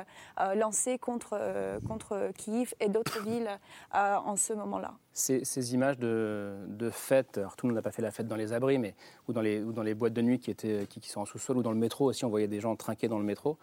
lancés 0.55 0.99
contre, 0.99 1.39
contre 1.87 2.31
Kiev 2.37 2.73
et 2.79 2.89
d'autres 2.89 3.23
villes 3.23 3.49
en 3.93 4.35
ce 4.35 4.53
moment-là 4.53 4.93
ces, 5.13 5.73
images 5.73 5.97
de, 5.97 6.55
de 6.67 6.89
fêtes, 6.89 7.37
alors 7.37 7.55
tout 7.55 7.65
le 7.65 7.71
monde 7.71 7.77
n'a 7.77 7.81
pas 7.81 7.91
fait 7.91 8.01
la 8.01 8.11
fête 8.11 8.27
dans 8.27 8.35
les 8.35 8.53
abris, 8.53 8.77
mais 8.77 8.95
ou 9.27 9.33
dans 9.33 9.41
les, 9.41 9.61
ou 9.61 9.71
dans 9.71 9.83
les 9.83 9.93
boîtes 9.93 10.13
de 10.13 10.21
nuit 10.21 10.39
qui, 10.39 10.51
étaient, 10.51 10.87
qui, 10.87 11.07
sont 11.09 11.21
en 11.21 11.25
sous-sol, 11.25 11.57
ou 11.57 11.63
dans 11.63 11.71
le 11.71 11.77
métro 11.77 12.09
aussi, 12.09 12.25
on 12.25 12.29
voyait 12.29 12.47
des 12.47 12.59
gens 12.59 12.75
trinquer 12.75 13.07
dans 13.07 13.19
le 13.19 13.25
métro. 13.25 13.57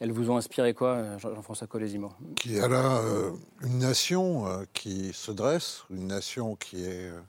Elles 0.00 0.12
vous 0.12 0.30
ont 0.30 0.36
inspiré 0.36 0.74
quoi, 0.74 1.18
Jean-François 1.18 1.66
Colésimo 1.66 2.12
y 2.46 2.58
a 2.58 2.68
là 2.68 2.98
euh, 2.98 3.30
une 3.62 3.78
nation 3.78 4.46
euh, 4.46 4.64
qui 4.72 5.12
se 5.12 5.30
dresse, 5.30 5.84
une 5.90 6.08
nation 6.08 6.56
qui 6.56 6.84
est 6.84 7.10
euh, 7.10 7.20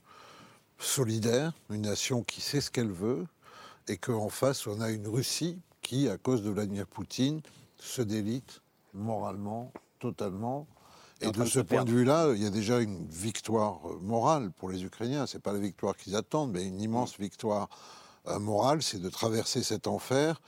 solidaire, 0.80 1.54
une 1.70 1.84
nation 1.84 2.24
qui 2.24 2.42
sait 2.42 2.62
ce 2.62 2.72
qu'elle 2.72 2.92
veut, 2.92 3.26
et 3.88 3.98
qu'en 3.98 4.30
face, 4.30 4.66
on 4.66 4.82
a 4.82 4.90
une 4.90 5.08
Russie 5.08 5.60
qui, 5.82 6.10
à 6.10 6.18
cause 6.18 6.42
de 6.42 6.50
Vladimir 6.50 6.88
Poutine, 6.88 7.42
se 7.78 8.02
délite 8.02 8.62
moralement, 8.94 9.72
totalement, 10.00 10.66
et 11.22 11.32
de 11.32 11.46
ce 11.46 11.60
point 11.60 11.86
de 11.86 11.92
vue-là, 11.92 12.34
il 12.36 12.44
y 12.44 12.46
a 12.46 12.50
déjà 12.50 12.80
une 12.82 13.08
victoire 13.08 13.80
euh, 13.86 13.98
morale 14.02 14.52
pour 14.52 14.70
les 14.70 14.84
Ukrainiens. 14.84 15.26
Ce 15.28 15.38
n'est 15.38 15.42
pas 15.42 15.54
la 15.54 15.60
victoire 15.60 15.96
qu'ils 15.96 16.16
attendent, 16.16 16.52
mais 16.52 16.66
une 16.66 16.82
immense 16.82 17.18
victoire 17.18 17.70
euh, 18.28 18.40
morale, 18.40 18.82
c'est 18.82 19.02
de 19.02 19.10
traverser 19.10 19.64
cet 19.64 19.88
enfer 19.88 20.42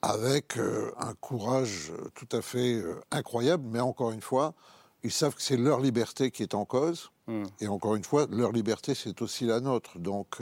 avec 0.00 0.56
euh, 0.56 0.92
un 0.98 1.14
courage 1.14 1.92
tout 2.14 2.28
à 2.32 2.40
fait 2.40 2.82
incroyable. 3.10 3.64
Mais 3.68 3.80
encore 3.80 4.12
une 4.12 4.22
fois, 4.22 4.54
ils 5.02 5.12
savent 5.12 5.34
que 5.34 5.42
c'est 5.42 5.58
leur 5.58 5.80
liberté 5.80 6.30
qui 6.30 6.42
est 6.42 6.54
en 6.54 6.64
cause. 6.64 7.10
Hmm. 7.26 7.44
Et 7.60 7.68
encore 7.68 7.94
une 7.94 8.04
fois, 8.04 8.26
leur 8.30 8.52
liberté, 8.52 8.94
c'est 8.94 9.20
aussi 9.20 9.44
la 9.44 9.60
nôtre. 9.60 9.98
Donc 9.98 10.38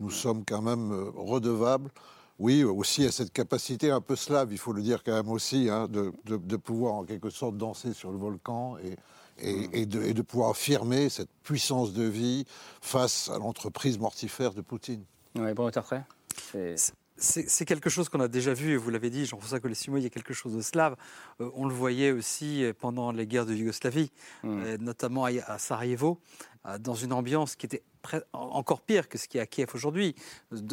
nous 0.00 0.10
sommes 0.10 0.44
quand 0.44 0.62
même 0.62 0.92
redevables 1.16 1.90
oui, 2.38 2.64
aussi 2.64 3.04
à 3.04 3.12
cette 3.12 3.32
capacité 3.32 3.90
un 3.90 4.00
peu 4.00 4.16
slave, 4.16 4.48
il 4.52 4.58
faut 4.58 4.72
le 4.72 4.82
dire 4.82 5.02
quand 5.04 5.12
même 5.12 5.30
aussi, 5.30 5.68
hein, 5.70 5.88
de, 5.88 6.12
de, 6.24 6.56
pouvoir 6.56 6.94
en 6.94 7.04
quelque 7.04 7.30
sorte 7.30 7.56
danser 7.56 7.92
sur 7.92 8.10
le 8.10 8.18
volcan 8.18 8.76
et, 8.78 8.96
et, 9.38 9.86
de, 9.86 10.02
et, 10.02 10.14
de, 10.14 10.22
pouvoir 10.22 10.50
affirmer 10.50 11.08
cette 11.08 11.30
puissance 11.42 11.92
de 11.92 12.04
vie 12.04 12.44
face 12.80 13.30
à 13.30 13.38
l'entreprise 13.38 13.98
mortifère 13.98 14.52
de 14.52 14.62
Poutine. 14.62 15.04
Oui, 15.36 15.52
bon, 15.54 15.70
c'est 17.16 17.64
quelque 17.64 17.88
chose 17.88 18.08
qu'on 18.08 18.20
a 18.20 18.28
déjà 18.28 18.52
vu, 18.52 18.72
et 18.72 18.76
vous 18.76 18.90
l'avez 18.90 19.10
dit, 19.10 19.24
Jean-François 19.24 19.60
Colessimo, 19.60 19.98
il 19.98 20.02
y 20.02 20.06
a 20.06 20.10
quelque 20.10 20.34
chose 20.34 20.54
de 20.54 20.60
slave. 20.60 20.96
Euh, 21.40 21.48
on 21.54 21.66
le 21.66 21.74
voyait 21.74 22.10
aussi 22.10 22.64
pendant 22.80 23.12
les 23.12 23.26
guerres 23.26 23.46
de 23.46 23.54
Yougoslavie, 23.54 24.10
hmm. 24.42 24.62
euh, 24.64 24.78
notamment 24.78 25.24
à, 25.24 25.58
Sarajevo, 25.58 26.18
euh, 26.66 26.78
dans 26.78 26.94
une 26.94 27.12
ambiance 27.12 27.54
qui 27.54 27.66
était 27.66 27.84
encore 28.32 28.80
pire 28.80 29.08
que 29.08 29.18
ce 29.18 29.28
qui 29.28 29.38
est 29.38 29.40
à 29.40 29.46
Kiev 29.46 29.70
aujourd'hui, 29.74 30.14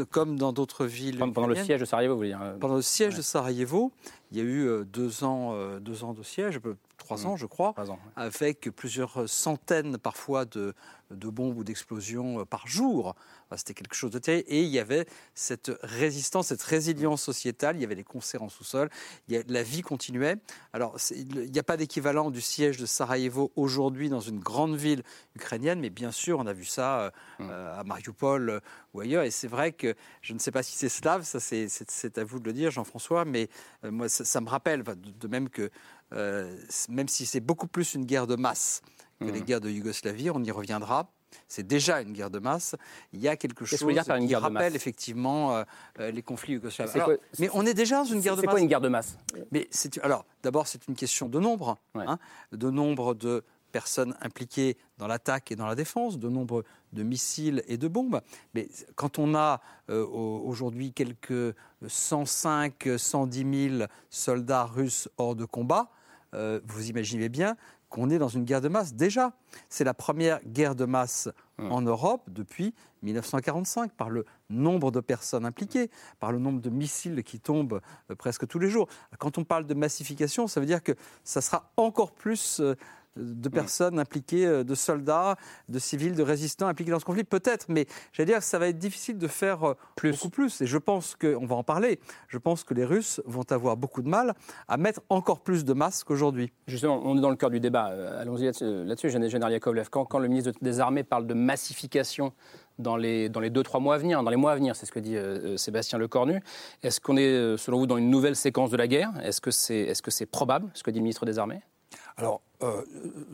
comme 0.09 0.37
dans 0.37 0.53
d'autres 0.53 0.85
villes. 0.85 1.17
Pendant, 1.17 1.47
le 1.47 1.55
siège 1.55 1.79
de 1.79 1.85
Sarajevo, 1.85 2.13
vous 2.13 2.17
voulez 2.17 2.29
dire 2.29 2.55
Pendant 2.59 2.75
le 2.75 2.81
siège 2.81 3.15
de 3.15 3.21
Sarajevo, 3.21 3.91
il 4.31 4.37
y 4.37 4.41
a 4.41 4.43
eu 4.43 4.85
deux 4.85 5.23
ans, 5.23 5.55
deux 5.79 6.03
ans 6.03 6.13
de 6.13 6.23
siège, 6.23 6.59
trois 6.97 7.25
ans, 7.25 7.35
je 7.35 7.45
crois, 7.45 7.73
avec 8.15 8.69
plusieurs 8.71 9.27
centaines 9.27 9.97
parfois 9.97 10.45
de, 10.45 10.73
de 11.09 11.29
bombes 11.29 11.57
ou 11.57 11.63
d'explosions 11.63 12.45
par 12.45 12.67
jour. 12.67 13.15
C'était 13.57 13.73
quelque 13.73 13.95
chose 13.95 14.11
de 14.11 14.19
terrible. 14.19 14.45
Et 14.47 14.63
il 14.63 14.69
y 14.69 14.79
avait 14.79 15.05
cette 15.35 15.71
résistance, 15.81 16.47
cette 16.47 16.61
résilience 16.61 17.21
sociétale. 17.21 17.75
Il 17.75 17.81
y 17.81 17.85
avait 17.85 17.95
des 17.95 18.03
concerts 18.03 18.43
en 18.43 18.49
sous-sol. 18.49 18.89
La 19.27 19.63
vie 19.63 19.81
continuait. 19.81 20.37
Alors, 20.73 20.95
il 21.11 21.51
n'y 21.51 21.59
a 21.59 21.63
pas 21.63 21.77
d'équivalent 21.77 22.31
du 22.31 22.41
siège 22.41 22.77
de 22.77 22.85
Sarajevo 22.85 23.51
aujourd'hui 23.55 24.09
dans 24.09 24.21
une 24.21 24.39
grande 24.39 24.75
ville 24.75 25.03
ukrainienne, 25.35 25.79
mais 25.79 25.89
bien 25.89 26.11
sûr, 26.11 26.39
on 26.39 26.47
a 26.47 26.53
vu 26.53 26.65
ça 26.65 27.11
mm. 27.39 27.49
à 27.49 27.83
Mariupol 27.83 28.61
ou 28.93 29.01
ailleurs. 29.01 29.23
Et 29.23 29.31
c'est 29.31 29.47
vrai 29.47 29.71
que 29.71 29.95
je 30.21 30.33
ne 30.33 30.39
sais 30.39 30.51
pas 30.51 30.63
si 30.63 30.75
c'est 30.75 30.89
slave, 30.89 31.23
ça 31.23 31.39
c'est 31.39 32.17
à 32.17 32.23
vous 32.23 32.39
de 32.39 32.45
le 32.45 32.53
dire, 32.53 32.71
Jean-François, 32.71 33.25
mais 33.25 33.49
moi 33.83 34.09
ça, 34.09 34.41
me 34.41 34.49
rappelle, 34.49 34.83
de, 34.83 35.27
même 35.27 35.49
que 35.49 35.69
même 36.11 37.07
si 37.07 37.25
c'est 37.25 37.39
beaucoup 37.39 37.67
plus 37.67 37.93
une 37.93 38.05
guerre 38.05 38.27
de 38.27 38.35
masse 38.35 38.81
que 39.19 39.25
les 39.25 39.41
guerres 39.41 39.61
de 39.61 39.69
Yougoslavie, 39.69 40.29
on 40.31 40.43
y 40.43 40.51
reviendra 40.51 41.09
c'est 41.47 41.65
déjà 41.65 42.01
une 42.01 42.13
guerre 42.13 42.29
de 42.29 42.39
masse. 42.39 42.75
Il 43.13 43.19
y 43.19 43.27
a 43.27 43.35
quelque 43.35 43.65
chose 43.65 43.79
qui 43.79 44.35
rappelle 44.35 44.75
effectivement 44.75 45.55
euh, 45.55 45.63
euh, 45.99 46.11
les 46.11 46.21
conflits 46.21 46.53
yougoslaves. 46.53 47.17
mais 47.39 47.49
on 47.53 47.65
est 47.65 47.73
déjà 47.73 47.97
dans 47.97 48.05
une 48.05 48.21
guerre 48.21 48.35
de 48.35 48.41
masse. 48.41 48.45
C'est 48.45 48.51
quoi 48.51 48.59
une 48.59 48.67
guerre 48.67 48.81
de 48.81 48.89
masse? 48.89 49.17
Mais 49.51 49.69
alors, 50.01 50.25
d'abord, 50.43 50.67
c'est 50.67 50.87
une 50.87 50.95
question 50.95 51.29
de 51.29 51.39
nombre, 51.39 51.77
hein, 51.95 52.17
de 52.51 52.69
nombre 52.69 53.13
de 53.13 53.43
personnes 53.71 54.15
impliquées 54.21 54.77
dans 54.97 55.07
l'attaque 55.07 55.51
et 55.51 55.55
dans 55.55 55.65
la 55.65 55.75
défense, 55.75 56.19
de 56.19 56.29
nombre 56.29 56.63
de 56.93 57.03
missiles 57.03 57.63
et 57.67 57.77
de 57.77 57.87
bombes. 57.87 58.21
Mais 58.53 58.69
quand 58.95 59.19
on 59.19 59.33
a 59.33 59.61
euh, 59.89 60.05
aujourd'hui 60.05 60.93
quelques 60.93 61.55
105, 61.85 62.89
110 62.97 63.69
000 63.77 63.83
soldats 64.09 64.65
russes 64.65 65.09
hors 65.17 65.35
de 65.35 65.45
combat, 65.45 65.89
vous 66.33 66.89
imaginez 66.89 67.27
bien 67.27 67.57
qu'on 67.91 68.09
est 68.09 68.17
dans 68.17 68.29
une 68.29 68.45
guerre 68.45 68.61
de 68.61 68.69
masse 68.69 68.93
déjà. 68.93 69.33
C'est 69.67 69.83
la 69.83 69.93
première 69.93 70.39
guerre 70.45 70.75
de 70.75 70.85
masse 70.85 71.27
en 71.69 71.81
Europe 71.81 72.23
depuis 72.29 72.73
1945 73.03 73.91
par 73.91 74.09
le 74.09 74.25
nombre 74.49 74.91
de 74.91 74.99
personnes 74.99 75.45
impliquées, 75.45 75.91
par 76.19 76.31
le 76.31 76.39
nombre 76.39 76.61
de 76.61 76.69
missiles 76.69 77.23
qui 77.23 77.39
tombent 77.39 77.81
euh, 78.09 78.15
presque 78.15 78.47
tous 78.47 78.59
les 78.59 78.69
jours. 78.69 78.87
Quand 79.19 79.37
on 79.37 79.43
parle 79.43 79.65
de 79.65 79.73
massification, 79.73 80.47
ça 80.47 80.59
veut 80.59 80.65
dire 80.65 80.81
que 80.81 80.93
ça 81.23 81.41
sera 81.41 81.71
encore 81.77 82.13
plus 82.13 82.59
euh, 82.59 82.75
de 83.15 83.49
mm. 83.49 83.51
personnes 83.51 83.99
impliquées, 83.99 84.45
euh, 84.45 84.63
de 84.63 84.75
soldats, 84.75 85.35
de 85.69 85.79
civils, 85.79 86.15
de 86.15 86.23
résistants 86.23 86.67
impliqués 86.67 86.91
dans 86.91 86.99
ce 86.99 87.05
conflit 87.05 87.23
Peut-être, 87.23 87.65
mais 87.69 87.85
j'allais 88.13 88.27
dire 88.27 88.39
que 88.39 88.45
ça 88.45 88.59
va 88.59 88.67
être 88.67 88.77
difficile 88.77 89.17
de 89.17 89.27
faire 89.27 89.63
euh, 89.63 89.73
plus. 89.95 90.11
beaucoup 90.11 90.29
plus. 90.29 90.61
Et 90.61 90.65
je 90.65 90.77
pense 90.77 91.15
qu'on 91.15 91.45
va 91.45 91.55
en 91.55 91.63
parler. 91.63 91.99
Je 92.27 92.37
pense 92.37 92.63
que 92.63 92.73
les 92.73 92.85
Russes 92.85 93.21
vont 93.25 93.49
avoir 93.49 93.77
beaucoup 93.77 94.01
de 94.01 94.09
mal 94.09 94.33
à 94.67 94.77
mettre 94.77 95.01
encore 95.09 95.41
plus 95.41 95.65
de 95.65 95.73
masques 95.73 96.07
qu'aujourd'hui. 96.07 96.51
Justement, 96.67 97.01
on 97.03 97.17
est 97.17 97.21
dans 97.21 97.29
le 97.29 97.35
cœur 97.35 97.49
du 97.49 97.59
débat. 97.59 97.89
Euh, 97.91 98.21
allons-y 98.21 98.45
là-dessus, 98.45 99.09
Général 99.09 99.51
Yakovlev. 99.51 99.89
Quand, 99.89 100.05
quand 100.05 100.19
le 100.19 100.27
ministre 100.27 100.51
des 100.61 100.79
Armées 100.79 101.03
parle 101.03 101.27
de 101.27 101.33
massification 101.33 102.33
dans 102.79 102.97
les, 102.97 103.29
dans 103.29 103.39
les 103.39 103.49
deux, 103.49 103.63
trois 103.63 103.79
mois 103.79 103.95
à 103.95 103.97
venir, 103.97 104.23
dans 104.23 104.29
les 104.29 104.37
mois 104.37 104.53
à 104.53 104.55
venir, 104.55 104.75
c'est 104.75 104.85
ce 104.85 104.91
que 104.91 104.99
dit 104.99 105.15
Sébastien 105.57 105.99
Lecornu. 105.99 106.41
Est-ce 106.81 106.99
qu'on 106.99 107.17
est, 107.17 107.57
selon 107.57 107.79
vous, 107.79 107.87
dans 107.87 107.97
une 107.97 108.09
nouvelle 108.09 108.35
séquence 108.35 108.71
de 108.71 108.77
la 108.77 108.87
guerre? 108.87 109.11
Est-ce 109.23 109.41
que 109.41 109.51
c'est 109.51 109.81
est 109.81 110.05
-ce 110.05 110.09
c'est 110.09 110.25
probable, 110.25 110.69
ce 110.73 110.81
que 110.81 110.89
dit 110.89 110.99
le 110.99 111.03
ministre 111.03 111.25
des 111.25 111.37
Armées? 111.37 111.61
Alors, 112.17 112.41
euh, 112.63 112.81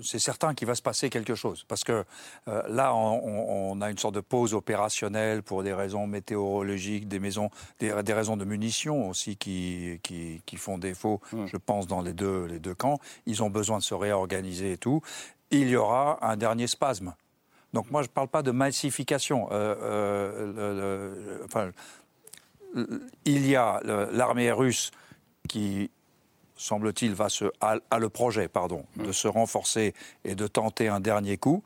c'est 0.02 0.20
certain 0.20 0.54
qu'il 0.54 0.68
va 0.68 0.76
se 0.76 0.82
passer 0.82 1.10
quelque 1.10 1.36
chose. 1.36 1.66
Parce 1.68 1.84
que 1.84 2.04
euh, 2.48 2.62
là, 2.70 2.94
on, 2.96 3.82
a 3.82 3.92
une 3.92 3.98
sorte 3.98 4.16
de 4.16 4.22
pause 4.22 4.54
opérationnelle 4.54 5.44
pour 5.44 5.64
des 5.64 5.74
raisons 5.74 6.08
météorologiques, 6.08 7.08
des, 7.08 7.20
maisons, 7.20 7.50
des, 7.80 7.92
raisons 7.92 8.38
de 8.38 8.46
munitions 8.46 9.10
aussi 9.10 9.36
qui, 9.36 10.00
qui, 10.04 10.58
font 10.58 10.78
défaut, 10.78 11.22
mmh. 11.32 11.46
je 11.46 11.58
pense, 11.58 11.88
dans 11.88 12.02
les 12.02 12.14
deux, 12.14 12.46
les 12.46 12.60
deux 12.60 12.76
camps. 12.76 13.00
Ils 13.26 13.44
ont 13.44 13.50
besoin 13.50 13.78
de 13.78 13.84
se 13.84 13.94
réorganiser 13.94 14.74
et 14.74 14.78
tout. 14.78 15.02
Il 15.52 15.70
y 15.70 15.76
aura 15.76 16.20
un 16.22 16.38
dernier 16.38 16.68
spasme. 16.68 17.14
Donc 17.74 17.92
moi, 17.92 18.02
je 18.02 18.08
ne 18.08 18.14
parle 18.14 18.30
pas 18.30 18.44
de 18.44 18.52
massification. 18.52 19.50
Euh, 19.52 21.06
enfin, 21.46 21.72
il 23.26 23.48
y 23.48 23.56
a 23.56 23.82
l'armée 24.12 24.52
russe 24.52 24.92
qui 25.48 25.90
semble-t-il, 26.58 27.14
va 27.14 27.30
se, 27.30 27.46
a, 27.62 28.00
le 28.00 28.10
projet 28.10 28.48
pardon, 28.48 28.86
de 28.98 29.12
se 29.12 29.28
renforcer 29.28 29.94
et 30.26 30.36
de 30.36 30.48
tenter 30.48 30.88
un 30.88 31.00
dernier 31.00 31.38
coup. 31.38 31.64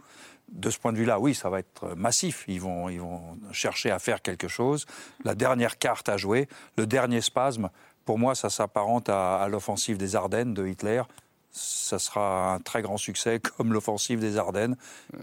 De 0.50 0.70
ce 0.70 0.78
point 0.78 0.92
de 0.92 0.98
vue-là, 0.98 1.20
oui, 1.20 1.34
ça 1.34 1.50
va 1.50 1.60
être 1.60 1.96
massif. 1.96 2.44
Ils 2.48 2.60
vont, 2.60 2.90
ils 2.90 3.00
vont 3.00 3.38
chercher 3.54 3.90
à 3.90 4.00
faire 4.00 4.22
quelque 4.22 4.50
chose. 4.50 4.86
La 5.24 5.34
dernière 5.34 5.78
carte 5.78 6.10
à 6.10 6.18
jouer, 6.18 6.50
le 6.78 6.86
dernier 6.86 7.22
spasme, 7.22 7.70
pour 8.04 8.20
moi, 8.20 8.36
ça 8.36 8.50
s'apparente 8.50 9.08
à 9.08 9.48
l'offensive 9.50 9.98
des 9.98 10.16
Ardennes 10.16 10.54
de 10.54 10.68
Hitler 10.68 11.04
ça 11.52 12.00
sera 12.00 12.54
un 12.54 12.60
très 12.60 12.82
grand 12.82 12.98
succès 12.98 13.40
comme 13.58 13.74
l'offensive 13.74 14.20
des 14.20 14.38
Ardennes. 14.38 14.76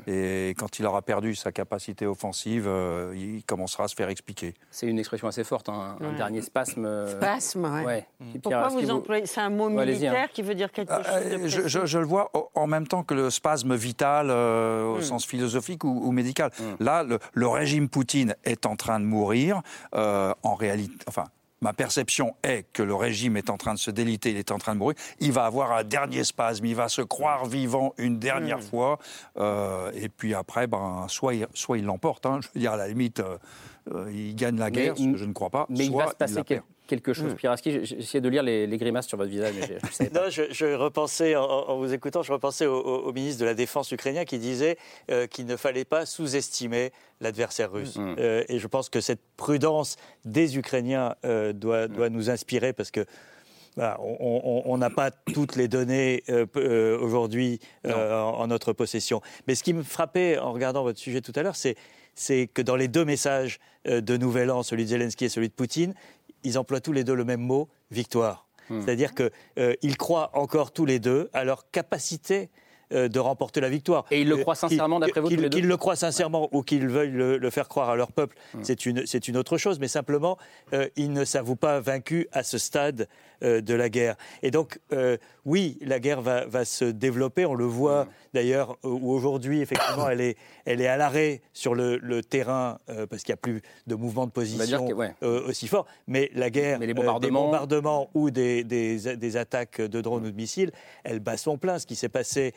Et 0.06 0.54
quand 0.58 0.78
il 0.78 0.86
aura 0.86 1.02
perdu 1.02 1.34
sa 1.34 1.52
capacité 1.52 2.06
offensive, 2.06 2.66
euh, 2.66 3.14
il 3.16 3.42
commencera 3.44 3.84
à 3.84 3.88
se 3.88 3.94
faire 3.94 4.08
expliquer. 4.08 4.54
C'est 4.70 4.86
une 4.86 4.98
expression 4.98 5.28
assez 5.28 5.44
forte, 5.44 5.68
hein. 5.68 5.96
un 6.00 6.12
dernier 6.12 6.42
spasme. 6.42 6.84
Euh, 6.84 7.16
spasme, 7.16 7.64
oui. 7.64 7.84
Ouais. 7.84 8.06
Pourquoi 8.42 8.68
vous, 8.68 8.90
employez 8.90 9.26
C'est 9.26 9.40
un 9.40 9.50
mot 9.50 9.66
hein. 9.66 9.84
militaire 9.84 10.30
qui 10.30 10.42
veut 10.42 10.54
dire 10.54 10.70
quelque 10.72 10.92
ah, 10.92 11.02
chose 11.02 11.42
de 11.42 11.48
je, 11.48 11.68
je, 11.68 11.86
je, 11.86 11.98
le 11.98 12.06
vois 12.06 12.30
en 12.54 12.66
même 12.66 12.86
temps 12.86 13.02
que 13.02 13.14
le 13.14 13.30
spasme 13.30 13.74
vital 13.74 14.28
euh, 14.30 14.84
au 14.84 14.98
hmm. 14.98 15.02
sens 15.02 15.26
philosophique 15.26 15.84
ou, 15.84 16.12
médical. 16.12 16.50
Hmm. 16.58 16.84
Là, 16.84 17.02
le, 17.02 17.18
le, 17.32 17.48
régime 17.48 17.88
Poutine 17.88 18.34
est 18.44 18.66
en 18.66 18.76
train 18.76 19.00
de 19.00 19.04
mourir. 19.04 19.62
en 19.92 20.54
réalité, 20.54 20.94
enfin, 21.06 21.24
ma 21.60 21.72
perception 21.72 22.34
est 22.42 22.66
que 22.72 22.82
le 22.82 22.94
régime 22.94 23.36
est 23.36 23.50
en 23.50 23.56
train 23.56 23.74
de 23.74 23.78
se 23.78 23.90
déliter, 23.90 24.30
il 24.30 24.36
est 24.36 24.52
en 24.52 24.58
train 24.58 24.74
de 24.74 24.78
mourir, 24.78 24.96
il 25.20 25.32
va 25.32 25.44
avoir 25.44 25.72
un 25.72 25.84
dernier 25.84 26.24
spasme, 26.24 26.64
il 26.64 26.74
va 26.74 26.88
se 26.88 27.02
croire 27.02 27.46
vivant 27.46 27.94
une 27.98 28.18
dernière 28.18 28.58
hmm. 28.58 28.62
fois, 28.62 28.98
euh, 29.38 29.90
et 29.94 30.08
puis 30.08 30.34
après, 30.34 30.66
ben, 30.66 31.06
soit 31.08 31.34
il 31.34 31.46
soit 31.54 31.78
il 31.78 31.84
l'emporte, 31.84 32.26
hein, 32.26 32.40
je 32.42 32.48
veux 32.54 32.60
dire, 32.60 32.72
à 32.72 32.76
la 32.76 32.88
limite, 32.88 33.20
euh, 33.20 33.38
euh, 33.92 34.10
il 34.12 34.34
gagne 34.34 34.58
la 34.58 34.70
guerre, 34.70 34.96
ce 34.96 35.04
que 35.04 35.16
je 35.16 35.24
ne 35.24 35.32
crois 35.32 35.50
pas, 35.50 35.66
mais 35.68 35.84
soit 35.84 35.84
il 35.84 35.96
va 35.96 36.10
se 36.10 36.16
passer 36.16 36.42
quelque 36.44 36.64
chose. 37.12 37.34
Mmh. 37.34 37.56
j'ai 37.64 37.98
essayé 37.98 38.20
de 38.20 38.28
lire 38.28 38.42
les, 38.42 38.78
grimaces 38.78 39.06
sur 39.06 39.18
votre 39.18 39.30
visage. 39.30 39.54
je, 39.56 40.04
non, 40.14 40.28
je, 40.28 40.74
repensais, 40.74 41.36
en, 41.36 41.76
vous 41.78 41.92
écoutant, 41.92 42.22
je 42.22 42.32
repensais 42.32 42.66
au, 42.66 43.12
ministre 43.12 43.40
de 43.40 43.46
la 43.46 43.54
Défense 43.54 43.90
ukrainien 43.92 44.24
qui 44.24 44.38
disait 44.38 44.76
euh, 45.10 45.26
qu'il 45.26 45.46
ne 45.46 45.56
fallait 45.56 45.84
pas 45.84 46.06
sous-estimer 46.06 46.92
l'adversaire 47.20 47.72
russe. 47.72 47.96
Mmh. 47.96 48.16
Euh, 48.18 48.44
et 48.48 48.58
je 48.58 48.66
pense 48.66 48.88
que 48.88 49.00
cette 49.00 49.20
prudence 49.36 49.96
des 50.24 50.56
Ukrainiens 50.56 51.14
euh, 51.24 51.52
doit, 51.52 51.88
mmh. 51.88 51.92
doit 51.92 52.10
nous 52.10 52.30
inspirer 52.30 52.72
parce 52.72 52.90
que 52.90 53.04
on 53.80 54.76
n'a 54.76 54.90
pas 54.90 55.12
toutes 55.12 55.54
les 55.54 55.68
données 55.68 56.24
aujourd'hui 57.00 57.60
en, 57.86 57.92
en, 57.92 58.46
notre 58.48 58.72
possession. 58.72 59.20
Mais 59.46 59.54
ce 59.54 59.62
qui 59.62 59.72
me 59.72 59.84
frappait 59.84 60.36
en 60.36 60.52
regardant 60.52 60.82
votre 60.82 60.98
sujet 60.98 61.20
tout 61.20 61.30
à 61.36 61.44
l'heure, 61.44 61.54
c'est 61.54 62.48
que 62.48 62.60
dans 62.60 62.74
les 62.74 62.88
deux 62.88 63.04
messages 63.04 63.60
de 63.84 64.16
Nouvel 64.16 64.50
An, 64.50 64.64
celui 64.64 64.82
de 64.82 64.88
Zelensky 64.88 65.26
et 65.26 65.28
celui 65.28 65.48
de 65.48 65.52
Poutine, 65.52 65.94
ils 66.44 66.58
emploient 66.58 66.80
tous 66.80 66.92
les 66.92 67.04
deux 67.04 67.14
le 67.14 67.24
même 67.24 67.40
mot, 67.40 67.68
victoire. 67.90 68.46
Hmm. 68.70 68.80
C'est-à-dire 68.82 69.14
qu'ils 69.14 69.30
euh, 69.58 69.94
croient 69.98 70.30
encore 70.34 70.72
tous 70.72 70.84
les 70.84 70.98
deux 70.98 71.30
à 71.32 71.44
leur 71.44 71.70
capacité 71.70 72.50
de 72.90 73.18
remporter 73.18 73.60
la 73.60 73.68
victoire. 73.68 74.04
Et 74.10 74.20
ils 74.22 74.28
le 74.28 74.36
croient 74.36 74.54
sincèrement, 74.54 75.00
d'après 75.00 75.20
vous, 75.20 75.28
Qu'ils 75.28 75.66
le 75.66 75.76
croient 75.76 75.96
sincèrement 75.96 76.48
ou 76.52 76.62
qu'ils 76.62 76.88
veuillent 76.88 77.10
le, 77.10 77.50
faire 77.50 77.68
croire 77.68 77.90
à 77.90 77.96
leur 77.96 78.12
peuple, 78.12 78.36
hmm. 78.54 78.60
c'est 78.62 78.86
une, 78.86 79.04
une, 79.28 79.36
autre 79.36 79.58
chose. 79.58 79.78
Mais 79.78 79.88
simplement, 79.88 80.38
euh, 80.72 80.88
ils 80.96 81.12
ne 81.12 81.24
s'avouent 81.24 81.56
pas 81.56 81.80
vaincus 81.80 82.26
à 82.32 82.42
ce 82.42 82.58
stade 82.58 83.08
de 83.40 83.74
la 83.74 83.88
guerre. 83.88 84.16
Et 84.42 84.50
donc, 84.50 84.80
oui, 85.44 85.78
la 85.80 86.00
guerre 86.00 86.20
va, 86.20 86.46
va, 86.46 86.64
se 86.64 86.84
développer. 86.84 87.46
On 87.46 87.54
le 87.54 87.66
voit 87.66 88.04
hmm 88.04 88.08
d'ailleurs, 88.34 88.78
euh, 88.84 88.88
où 88.88 89.10
aujourd'hui, 89.10 89.60
effectivement, 89.60 90.08
elle 90.10 90.20
est, 90.20 90.36
elle 90.64 90.80
est 90.80 90.86
à 90.86 90.96
l'arrêt 90.96 91.40
sur 91.52 91.74
le, 91.74 91.98
terrain 92.22 92.78
euh, 92.88 93.06
parce 93.06 93.22
qu'il 93.22 93.32
n'y 93.32 93.38
a 93.38 93.42
plus 93.42 93.62
de 93.86 93.94
mouvement 93.94 94.26
de 94.26 94.32
position 94.32 94.88
euh, 95.22 95.46
aussi 95.46 95.68
fort. 95.68 95.86
Mais 96.06 96.30
la 96.34 96.50
guerre, 96.50 96.78
les 96.78 96.94
bombardements, 96.94 98.10
ou 98.14 98.30
des, 98.30 98.64
des, 98.64 99.36
attaques 99.36 99.80
de 99.80 100.00
drones 100.00 100.26
ou 100.26 100.30
de 100.30 100.36
missiles, 100.36 100.72
elle 101.04 101.20
bat 101.20 101.36
son 101.36 101.58
plein. 101.58 101.78
Ce 101.78 101.86
qui 101.86 101.96
s'est 101.96 102.08
passé 102.08 102.54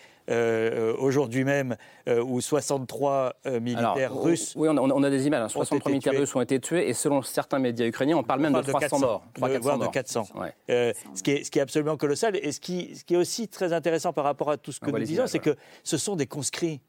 aujourd'hui 0.98 1.44
même, 1.44 1.76
où 2.08 2.42
63 2.42 3.34
militaires 3.62 4.16
russes. 4.16 4.54
Oui, 4.56 4.68
on 4.70 5.04
a, 5.04 5.10
des 5.10 5.28
images. 5.28 5.52
63 5.52 5.90
hein. 5.90 5.94
militaires 5.94 6.20
russes 6.20 6.36
ont 6.36 6.42
été 6.42 6.60
tués 6.60 6.90
et 6.90 6.94
selon 6.94 7.22
certains 7.22 7.60
médias 7.60 7.86
ukrainiens, 7.86 8.18
on 8.18 8.24
parle 8.24 8.42
même 8.42 8.54
de 8.54 8.62
300 8.62 9.00
morts. 9.00 9.24
300, 9.34 9.60
voire 9.60 9.78
de 9.80 9.88
400. 9.88 10.26
ce, 10.68 11.24
qui 11.24 11.32
est, 11.32 11.44
ce 11.44 11.52
qui 11.52 11.60
est 11.60 11.62
absolument 11.62 11.98
colossal. 11.98 12.38
Et 12.42 12.52
ce 12.52 12.60
qui, 12.60 12.96
ce 12.96 13.04
qui 13.04 13.14
est 13.14 13.18
aussi 13.18 13.48
très 13.48 13.74
intéressant 13.74 14.14
par 14.14 14.24
rapport 14.24 14.50
à 14.50 14.58
tout 14.58 14.72
ce 14.72 14.80
que 14.80 14.92
nous 14.92 15.00
disons, 15.00 15.28
c'est 15.28 15.40
que 15.40 15.56
ce 15.84 15.98
sont 15.98 16.16
des 16.16 16.28
conscrits. 16.28 16.82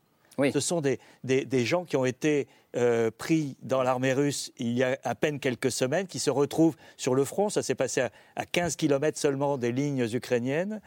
Ce 0.52 0.60
sont 0.60 0.80
des, 0.80 0.98
des, 1.24 1.64
gens 1.64 1.84
qui 1.84 1.96
ont 1.96 2.04
été 2.04 2.48
euh, 2.76 3.10
pris 3.10 3.56
dans 3.62 3.82
l'armée 3.82 4.14
russe 4.14 4.50
il 4.56 4.72
y 4.72 4.82
a 4.82 4.98
à 5.04 5.14
peine 5.14 5.38
quelques 5.38 5.70
semaines, 5.70 6.06
qui 6.06 6.18
se 6.18 6.30
retrouvent 6.30 6.76
sur 6.96 7.14
le 7.14 7.24
front. 7.24 7.50
Ça 7.50 7.62
s'est 7.62 7.74
passé 7.74 8.00
à, 8.36 8.46
15 8.46 8.76
km 8.76 9.18
seulement 9.18 9.58
des 9.58 9.72
lignes 9.72 10.06
ukrainiennes. 10.12 10.80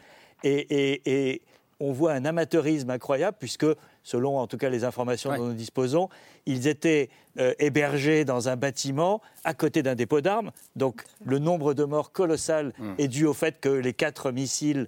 Et, 0.44 1.42
on 1.80 1.92
voit 1.92 2.14
un 2.14 2.26
amateurisme 2.26 2.90
incroyable, 2.90 3.38
puisque, 3.40 3.66
selon 4.04 4.38
en 4.38 4.48
tout 4.48 4.58
cas 4.58 4.70
les 4.70 4.84
informations 4.84 5.36
dont 5.36 5.48
nous 5.48 5.54
disposons, 5.54 6.10
ils 6.46 6.68
étaient 6.68 7.10
euh, 7.38 7.54
hébergés 7.60 8.24
dans 8.26 8.50
un 8.50 8.56
bâtiment 8.56 9.22
à 9.44 9.54
côté 9.54 9.84
d'un 9.84 9.96
dépôt 9.96 10.22
d'armes. 10.22 10.52
Donc 10.76 11.04
le 11.26 11.40
nombre 11.40 11.74
de 11.74 11.84
morts 11.84 12.12
colossal 12.12 12.74
mm. 12.78 12.94
est 12.98 13.08
dû 13.08 13.26
au 13.26 13.34
fait 13.34 13.60
que 13.60 13.70
les 13.70 13.94
quatre 13.94 14.32
missiles 14.32 14.88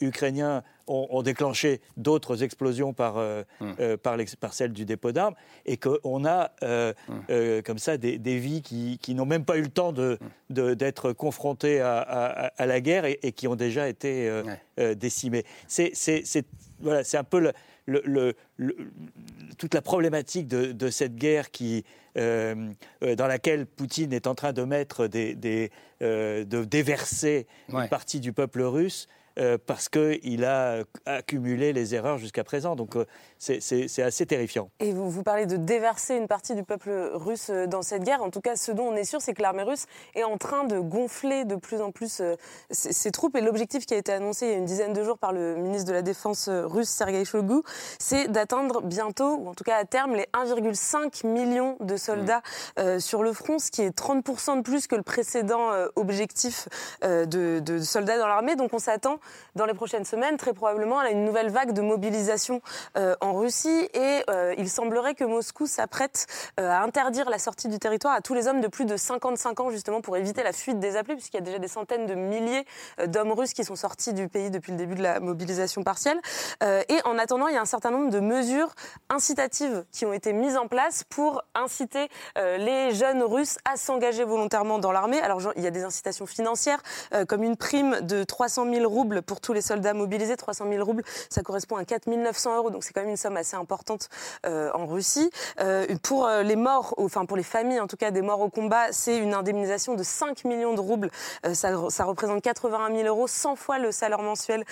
ukrainiens 0.00 0.62
ont, 0.86 1.22
déclenché 1.22 1.80
d'autres 1.96 2.42
explosions 2.42 2.92
par, 2.92 3.16
hum. 3.16 3.74
par, 4.02 4.16
par, 4.40 4.54
celle 4.54 4.72
du 4.72 4.84
dépôt 4.84 5.12
d'armes, 5.12 5.34
et 5.64 5.76
qu'on 5.76 6.24
a 6.24 6.52
hum. 6.62 7.62
comme 7.64 7.78
ça 7.78 7.96
des, 7.96 8.38
vies 8.38 8.62
qui, 8.62 8.98
qui 8.98 9.14
n'ont 9.14 9.26
même 9.26 9.44
pas 9.44 9.58
eu 9.58 9.62
le 9.62 9.68
temps 9.68 9.92
d'être 9.92 10.20
de, 10.50 10.74
d'être 10.74 11.12
confrontées 11.12 11.80
à, 11.80 11.98
à, 11.98 12.66
la 12.66 12.80
guerre 12.80 13.04
et, 13.04 13.32
qui 13.32 13.48
ont 13.48 13.56
déjà 13.56 13.88
été 13.88 14.30
décimées. 14.96 15.44
C'est 15.66 15.92
voilà, 16.80 17.02
un 17.14 17.24
peu 17.24 17.40
le, 17.40 17.52
le, 17.86 18.34
toute 19.58 19.74
la 19.74 19.82
problématique 19.82 20.48
de, 20.48 20.90
cette 20.90 21.16
guerre 21.16 21.50
qui, 21.50 21.84
euh, 22.16 22.70
euh, 23.02 23.14
dans 23.14 23.26
laquelle 23.26 23.66
Poutine 23.66 24.12
est 24.12 24.26
en 24.26 24.34
train 24.34 24.52
de 24.52 24.62
mettre 24.62 25.06
des, 25.06 25.70
euh, 26.02 26.44
de 26.44 26.64
déverser 26.64 27.46
une 27.68 27.88
partie 27.88 28.20
du 28.20 28.32
peuple 28.32 28.62
russe 28.62 29.08
euh, 29.08 29.15
parce 29.66 29.88
qu'il 29.88 30.44
a 30.44 30.84
accumulé 31.04 31.72
les 31.72 31.94
erreurs 31.94 32.18
jusqu'à 32.18 32.44
présent. 32.44 32.76
Euh, 32.96 33.04
c'est 33.38 34.02
assez 34.02 34.26
terrifiant. 34.26 34.70
Et 34.80 34.92
vous, 34.92 35.10
vous 35.10 35.22
parlez 35.22 35.46
de 35.46 35.56
déverser 35.56 36.16
une 36.16 36.28
partie 36.28 36.54
du 36.54 36.62
peuple 36.62 37.10
russe 37.14 37.50
euh, 37.50 37.66
dans 37.66 37.82
cette 37.82 38.02
guerre. 38.02 38.22
En 38.22 38.30
tout 38.30 38.40
cas, 38.40 38.56
ce 38.56 38.72
dont 38.72 38.84
on 38.84 38.96
est 38.96 39.04
sûr, 39.04 39.20
c'est 39.20 39.34
que 39.34 39.42
l'armée 39.42 39.62
russe 39.62 39.86
est 40.14 40.24
en 40.24 40.38
train 40.38 40.64
de 40.64 40.78
gonfler 40.78 41.44
de 41.44 41.56
plus 41.56 41.80
en 41.80 41.90
plus 41.90 42.22
ses, 42.70 43.10
troupes. 43.10 43.36
Et 43.36 43.40
l'objectif 43.40 43.86
qui 43.86 43.94
a 43.94 43.96
été 43.96 44.12
annoncé 44.12 44.46
il 44.46 44.52
y 44.52 44.54
a 44.54 44.58
une 44.58 44.64
dizaine 44.64 44.92
de 44.92 45.04
jours 45.04 45.18
par 45.18 45.32
le 45.32 45.56
ministre 45.56 45.88
de 45.88 45.92
la 45.92 46.02
Défense 46.02 46.48
russe, 46.48 46.88
Sergei 46.88 47.24
Shoigu, 47.24 47.62
c'est 47.98 48.28
d'atteindre 48.28 48.82
bientôt, 48.82 49.36
ou 49.36 49.48
en 49.48 49.54
tout 49.54 49.64
cas 49.64 49.76
à 49.76 49.84
terme, 49.84 50.14
les 50.14 50.26
1,5 50.34 51.26
million 51.26 51.76
de 51.80 51.96
soldats 51.96 52.42
sur 52.98 53.22
le 53.22 53.32
front, 53.32 53.58
ce 53.58 53.70
qui 53.70 53.82
est 53.82 53.96
30% 53.96 54.58
de 54.58 54.62
plus 54.62 54.86
que 54.86 54.96
le 54.96 55.02
précédent 55.02 55.70
objectif 55.96 56.68
de, 57.02 57.24
de 57.60 57.78
soldats 57.80 58.18
dans 58.18 58.28
l'armée. 58.28 58.56
Donc 58.56 58.72
on 58.72 58.78
s'attend 58.78 59.18
dans 59.54 59.66
les 59.66 59.74
prochaines 59.74 60.04
semaines, 60.04 60.36
très 60.36 60.52
probablement, 60.52 60.98
à 60.98 61.10
une 61.10 61.24
nouvelle 61.24 61.50
vague 61.50 61.72
de 61.72 61.82
mobilisation 61.82 62.60
euh, 62.96 63.14
en 63.26 63.34
Russie. 63.34 63.88
Et 63.92 64.22
euh, 64.30 64.54
il 64.56 64.70
semblerait 64.70 65.14
que 65.14 65.24
Moscou 65.24 65.66
s'apprête 65.66 66.26
euh, 66.58 66.70
à 66.70 66.82
interdire 66.82 67.28
la 67.28 67.38
sortie 67.38 67.68
du 67.68 67.78
territoire 67.78 68.14
à 68.14 68.20
tous 68.20 68.34
les 68.34 68.46
hommes 68.48 68.60
de 68.60 68.68
plus 68.68 68.84
de 68.84 68.96
55 68.96 69.60
ans, 69.60 69.70
justement, 69.70 70.00
pour 70.00 70.16
éviter 70.16 70.42
la 70.42 70.52
fuite 70.52 70.78
des 70.78 70.96
appelés, 70.96 71.16
puisqu'il 71.16 71.36
y 71.36 71.40
a 71.40 71.42
déjà 71.42 71.58
des 71.58 71.68
centaines 71.68 72.06
de 72.06 72.14
milliers 72.14 72.64
d'hommes 73.06 73.32
russes 73.32 73.52
qui 73.52 73.64
sont 73.64 73.76
sortis 73.76 74.12
du 74.12 74.28
pays 74.28 74.50
depuis 74.50 74.72
le 74.72 74.78
début 74.78 74.94
de 74.94 75.02
la 75.02 75.20
mobilisation 75.20 75.82
partielle. 75.82 76.20
et 76.62 76.98
en 77.04 77.18
attendant, 77.18 77.48
il 77.48 77.54
y 77.54 77.56
a 77.56 77.60
un 77.60 77.66
certain 77.66 77.90
nombre 77.90 78.10
de 78.10 78.20
mesures 78.20 78.74
incitatives 79.08 79.84
qui 79.92 80.06
ont 80.06 80.12
été 80.12 80.32
mises 80.32 80.56
en 80.56 80.68
place 80.68 81.04
pour 81.04 81.42
inciter 81.54 82.08
les 82.36 82.94
jeunes 82.94 83.22
russes 83.22 83.58
à 83.64 83.76
s'engager 83.76 84.24
volontairement 84.24 84.78
dans 84.78 84.92
l'armée. 84.92 85.20
Alors, 85.20 85.40
il 85.56 85.62
y 85.62 85.66
a 85.66 85.70
des 85.70 85.84
incitations 85.84 86.26
financières, 86.26 86.82
comme 87.28 87.42
une 87.42 87.56
prime 87.56 88.00
de 88.00 88.24
300 88.24 88.72
000 88.72 88.88
roubles 88.88 89.22
pour 89.22 89.40
tous 89.40 89.52
les 89.52 89.62
soldats 89.62 89.94
mobilisés. 89.94 90.36
300 90.36 90.66
000 90.70 90.84
roubles, 90.84 91.02
ça 91.28 91.42
correspond 91.42 91.76
à 91.76 91.84
4 91.84 92.06
900 92.06 92.56
euros, 92.56 92.70
donc 92.70 92.84
c'est 92.84 92.92
quand 92.92 93.00
même 93.00 93.10
une 93.10 93.15
somme 93.16 93.36
assez 93.36 93.56
importante 93.56 94.08
euh, 94.46 94.70
en 94.74 94.86
Russie. 94.86 95.30
Euh, 95.60 95.86
pour 96.02 96.26
euh, 96.26 96.42
les 96.42 96.56
morts, 96.56 96.94
enfin 96.98 97.26
pour 97.26 97.36
les 97.36 97.42
familles 97.42 97.80
en 97.80 97.86
tout 97.86 97.96
cas 97.96 98.10
des 98.10 98.22
morts 98.22 98.40
au 98.40 98.48
combat, 98.48 98.92
c'est 98.92 99.16
une 99.16 99.34
indemnisation 99.34 99.94
de 99.94 100.02
5 100.02 100.44
millions 100.44 100.74
de 100.74 100.80
roubles. 100.80 101.10
Ça, 101.54 101.70
ça, 101.90 102.04
représente 102.04 102.42
81 102.42 102.94
000 102.94 103.08
euros, 103.08 103.26
100 103.26 103.56
fois 103.56 103.78
le 103.78 103.92
salaire 103.92 104.20
mensuel 104.20 104.64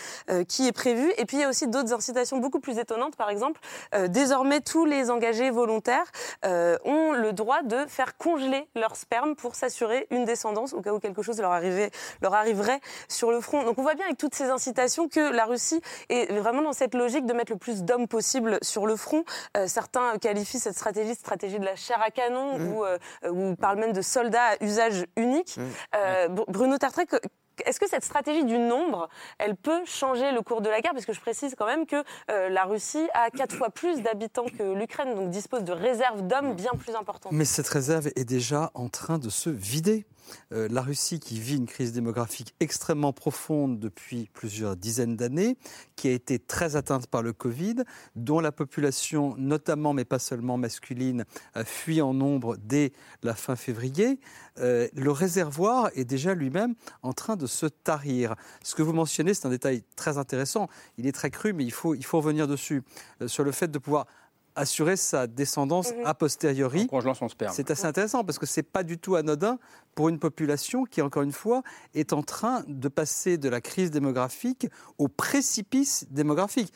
qui 0.49 0.67
est 0.67 0.73
prévu. 0.73 1.13
Et 1.17 1.25
puis 1.25 1.39
il 1.39 1.41
y 1.41 1.45
a 1.45 1.49
aussi 1.49 1.67
d'autres 1.67 1.93
incitations 1.93 2.39
beaucoup 2.39 2.61
plus 2.61 2.79
étonnantes. 2.79 3.17
Par 3.17 3.31
exemple, 3.31 3.61
désormais 4.09 4.61
tous 4.61 4.85
les 4.85 5.11
engagés 5.11 5.51
volontaires 5.51 6.11
ont 6.45 7.13
le 7.13 7.33
droit 7.33 7.63
de 7.63 7.87
faire 7.87 8.17
congeler 8.17 8.69
leur 8.75 8.97
sperme 8.97 9.35
pour 9.35 9.55
s'assurer 9.55 10.07
une 10.11 10.25
descendance 10.25 10.73
au 10.73 10.81
cas 10.81 10.93
où 10.93 10.99
quelque 10.99 11.23
chose 11.23 11.41
leur, 11.41 11.53
arrivait, 11.53 11.91
leur 12.23 12.35
arriverait 12.35 12.81
sur 13.09 13.31
le 13.31 13.41
front. 13.41 13.65
Donc 13.65 13.79
on 13.79 13.83
voit 13.83 13.95
bien 13.95 14.07
avec 14.07 14.19
toutes 14.19 14.35
ces 14.35 14.51
incitations 14.51 15.09
que 15.09 15.33
la 15.33 15.45
Russie 15.45 15.81
est 16.09 16.33
vraiment 16.33 16.63
dans 16.63 16.73
cette 16.73 16.95
logique 16.95 17.27
de 17.27 17.33
mettre 17.33 17.53
le 17.53 17.59
plus 17.59 17.83
d'hommes 17.83 18.09
possible 18.09 18.34
sur 18.63 18.87
le 18.87 18.97
front. 18.97 19.25
Euh, 19.57 19.67
certains 19.67 20.19
qualifient 20.19 20.59
cette 20.59 20.75
stratégie 20.75 21.13
de 21.13 21.19
stratégie 21.19 21.59
de 21.59 21.65
la 21.65 21.77
chair 21.77 22.01
à 22.03 22.11
canon 22.11 22.59
mmh. 22.59 22.73
ou, 22.73 22.85
euh, 22.85 22.99
ou 23.31 23.55
parlent 23.57 23.79
même 23.79 23.93
de 23.93 24.03
soldats 24.03 24.53
à 24.53 24.65
usage 24.65 25.07
unique. 25.17 25.57
Mmh. 25.57 25.63
Euh, 25.97 26.29
Bruno 26.49 26.79
Tartrek, 26.79 27.11
est-ce 27.65 27.81
que 27.81 27.89
cette 27.89 28.05
stratégie 28.05 28.45
du 28.45 28.59
nombre, 28.59 29.09
elle 29.39 29.57
peut 29.57 29.85
changer 29.85 30.33
le 30.33 30.43
cours 30.43 30.61
de 30.61 30.69
la 30.69 30.81
guerre? 30.81 30.93
Parce 30.93 31.07
que 31.07 31.13
je 31.13 31.21
précise 31.21 31.55
quand 31.57 31.67
même 31.67 31.87
que 31.87 32.03
la 32.29 32.65
Russie 32.65 33.09
a 33.15 33.31
quatre 33.31 33.55
fois 33.55 33.71
plus 33.71 34.03
d'habitants 34.03 34.47
que 34.47 34.75
l'Ukraine, 34.75 35.15
donc 35.15 35.31
dispose 35.31 35.65
de 35.65 35.73
réserves 35.73 36.23
d'hommes 36.27 36.55
bien 36.55 36.73
plus 36.73 36.95
importantes. 36.95 37.33
Mais 37.33 37.45
cette 37.45 37.69
réserve 37.69 38.09
est 38.17 38.25
déjà 38.25 38.71
en 38.75 38.89
train 38.89 39.19
de 39.19 39.29
se 39.29 39.51
vider. 39.51 40.07
Euh, 40.53 40.69
la 40.71 40.83
Russie 40.83 41.21
qui 41.21 41.39
vit 41.39 41.57
une 41.57 41.67
crise 41.67 41.93
démographique 41.93 42.55
extrêmement 42.61 43.13
profonde 43.13 43.79
depuis 43.79 44.31
plusieurs 44.33 44.77
dizaines 44.77 45.17
d'années, 45.17 45.57
qui 45.97 46.09
a 46.09 46.13
été 46.13 46.39
très 46.39 46.77
atteinte 46.77 47.07
par 47.07 47.23
le 47.23 47.33
Covid, 47.33 47.77
dont 48.17 48.41
la 48.41 48.53
population, 48.53 49.35
notamment 49.37 49.93
mais 49.93 50.05
pas 50.05 50.19
seulement 50.19 50.57
masculine, 50.57 51.25
a 51.55 51.65
fui 51.65 52.01
en 52.01 52.15
nombre 52.15 52.57
dès 52.57 52.93
la 53.23 53.35
fin 53.35 53.57
février, 53.57 54.19
euh, 54.59 54.89
le 54.95 55.11
réservoir 55.11 55.91
est 55.95 56.05
déjà 56.05 56.35
lui-même 56.35 56.75
en 57.03 57.13
train 57.13 57.37
de 57.37 57.44
se 57.47 57.67
tarir. 57.67 58.35
Ce 58.63 58.75
que 58.75 58.83
vous 58.83 58.93
mentionnez, 58.93 59.35
c'est 59.35 59.47
un 59.47 59.51
détail 59.51 59.83
très 59.97 60.19
intéressant. 60.19 60.69
Il 60.99 61.07
est 61.07 61.13
très 61.13 61.31
cru, 61.31 61.53
mais 61.53 61.65
il 61.65 61.73
faut, 61.73 61.95
il 61.95 62.05
faut 62.05 62.19
revenir 62.19 62.47
dessus, 62.47 62.83
euh, 63.23 63.29
sur 63.29 63.45
le 63.45 63.53
fait 63.53 63.71
de 63.71 63.79
pouvoir 63.79 64.07
assurer 64.57 64.97
sa 64.97 65.27
descendance 65.27 65.93
mhm. 65.93 66.07
a 66.07 66.15
posteriori. 66.15 66.89
C'est 67.53 67.71
assez 67.71 67.87
intéressant 67.87 68.25
parce 68.25 68.39
que 68.39 68.47
c'est 68.47 68.63
pas 68.63 68.83
du 68.83 68.99
tout 68.99 69.17
anodin 69.17 69.59
pour 69.95 70.09
une 70.09 70.19
population 70.19 70.85
qui, 70.85 71.03
encore 71.03 71.23
une 71.23 71.33
fois, 71.33 71.63
est 71.95 72.13
en 72.13 72.23
train 72.23 72.63
de 72.69 72.89
passer 72.89 73.39
de 73.39 73.49
la 73.49 73.61
crise 73.61 73.91
démographique 73.91 74.69
au 74.99 75.09
précipice 75.09 76.07
démographique. 76.11 76.73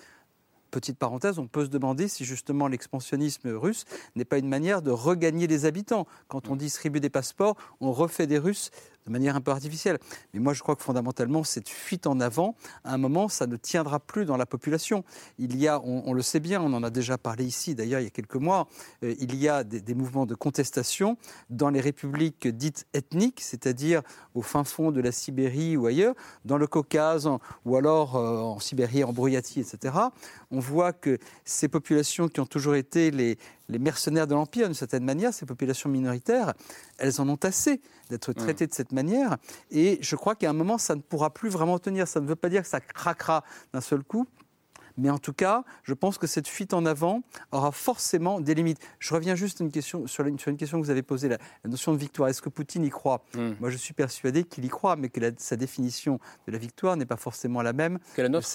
Petite 0.70 0.98
parenthèse, 0.98 1.38
on 1.38 1.46
peut 1.46 1.64
se 1.64 1.70
demander 1.70 2.08
si 2.08 2.26
justement 2.26 2.68
l'expansionnisme 2.68 3.48
russe 3.48 3.86
n'est 4.16 4.26
pas 4.26 4.36
une 4.36 4.48
manière 4.48 4.82
de 4.82 4.90
regagner 4.90 5.46
les 5.46 5.64
habitants. 5.64 6.06
Quand 6.28 6.48
on 6.48 6.56
distribue 6.56 7.00
des 7.00 7.08
passeports, 7.08 7.56
on 7.80 7.90
refait 7.90 8.26
des 8.26 8.38
Russes 8.38 8.70
de 9.08 9.12
manière 9.12 9.36
un 9.36 9.40
peu 9.40 9.50
artificielle. 9.50 9.98
Mais 10.32 10.40
moi, 10.40 10.52
je 10.52 10.62
crois 10.62 10.76
que 10.76 10.82
fondamentalement, 10.82 11.44
cette 11.44 11.68
fuite 11.68 12.06
en 12.06 12.20
avant, 12.20 12.54
à 12.84 12.94
un 12.94 12.98
moment, 12.98 13.28
ça 13.28 13.46
ne 13.46 13.56
tiendra 13.56 14.00
plus 14.00 14.24
dans 14.24 14.36
la 14.36 14.46
population. 14.46 15.04
Il 15.38 15.56
y 15.56 15.66
a, 15.66 15.80
on, 15.80 16.12
le 16.12 16.22
sait 16.22 16.40
bien, 16.40 16.62
on 16.62 16.72
en 16.72 16.82
a 16.82 16.90
déjà 16.90 17.18
parlé 17.18 17.44
ici, 17.44 17.74
d'ailleurs, 17.74 18.00
il 18.00 18.04
y 18.04 18.06
a 18.06 18.10
quelques 18.10 18.36
mois, 18.36 18.68
euh, 19.02 19.14
il 19.18 19.34
y 19.34 19.48
a 19.48 19.64
des, 19.64 19.94
mouvements 19.94 20.26
de 20.26 20.34
contestation 20.34 21.16
dans 21.50 21.70
les 21.70 21.80
républiques 21.80 22.46
dites 22.46 22.86
ethniques, 22.92 23.40
c'est-à-dire 23.40 24.02
au 24.34 24.42
fin 24.42 24.62
fond 24.62 24.92
de 24.92 25.00
la 25.00 25.10
Sibérie 25.10 25.76
ou 25.76 25.86
ailleurs, 25.86 26.14
dans 26.44 26.58
le 26.58 26.66
Caucase 26.66 27.28
ou 27.64 27.76
alors 27.76 28.16
euh, 28.16 28.38
en 28.38 28.60
Sibérie, 28.60 29.02
en 29.02 29.12
Broyatie, 29.12 29.60
etc. 29.60 29.94
On 30.50 30.60
voit 30.60 30.92
que 30.92 31.18
ces 31.44 31.68
populations 31.68 32.28
qui 32.28 32.40
ont 32.40 32.46
toujours 32.46 32.74
été 32.74 33.10
les, 33.10 33.38
les 33.68 33.78
mercenaires 33.78 34.26
de 34.26 34.34
l'Empire, 34.34 34.66
d'une 34.66 34.74
certaine 34.74 35.04
manière, 35.04 35.32
ces 35.32 35.46
populations 35.46 35.90
minoritaires, 35.90 36.54
elles 36.98 37.20
en 37.20 37.28
ont 37.28 37.38
assez 37.42 37.80
d'être 38.10 38.32
traitées 38.32 38.66
de 38.66 38.72
cette 38.72 38.92
manière. 38.92 39.36
Et 39.70 39.98
je 40.00 40.16
crois 40.16 40.34
qu'à 40.34 40.50
un 40.50 40.54
moment, 40.54 40.78
ça 40.78 40.94
ne 40.94 41.00
pourra 41.00 41.32
plus 41.32 41.50
vraiment 41.50 41.78
tenir. 41.78 42.08
Ça 42.08 42.20
ne 42.20 42.26
veut 42.26 42.36
pas 42.36 42.48
dire 42.48 42.62
que 42.62 42.68
ça 42.68 42.80
craquera 42.80 43.44
d'un 43.72 43.80
seul 43.80 44.02
coup. 44.02 44.26
Mais 44.98 45.10
en 45.10 45.18
tout 45.18 45.32
cas, 45.32 45.64
je 45.84 45.94
pense 45.94 46.18
que 46.18 46.26
cette 46.26 46.48
fuite 46.48 46.74
en 46.74 46.84
avant 46.84 47.22
aura 47.52 47.72
forcément 47.72 48.40
des 48.40 48.54
limites. 48.54 48.78
Je 48.98 49.14
reviens 49.14 49.34
juste 49.34 49.60
une 49.60 49.70
question, 49.70 50.06
sur, 50.06 50.26
une, 50.26 50.38
sur 50.38 50.50
une 50.50 50.56
question 50.56 50.78
que 50.78 50.84
vous 50.84 50.90
avez 50.90 51.02
posée, 51.02 51.28
la, 51.28 51.38
notion 51.64 51.92
de 51.92 51.98
victoire. 51.98 52.28
Est-ce 52.28 52.42
que 52.42 52.48
Poutine 52.48 52.84
y 52.84 52.90
croit? 52.90 53.24
Hmm. 53.34 53.52
Moi, 53.60 53.70
je 53.70 53.76
suis 53.76 53.94
persuadé 53.94 54.44
qu'il 54.44 54.64
y 54.64 54.68
croit, 54.68 54.96
mais 54.96 55.08
que 55.08 55.20
sa 55.38 55.56
définition 55.56 56.18
de 56.46 56.52
la 56.52 56.58
victoire 56.58 56.96
n'est 56.96 57.06
pas 57.06 57.16
forcément 57.16 57.62
la 57.62 57.72
même 57.72 57.98
que 58.14 58.22
la 58.22 58.28
nôtre, 58.28 58.48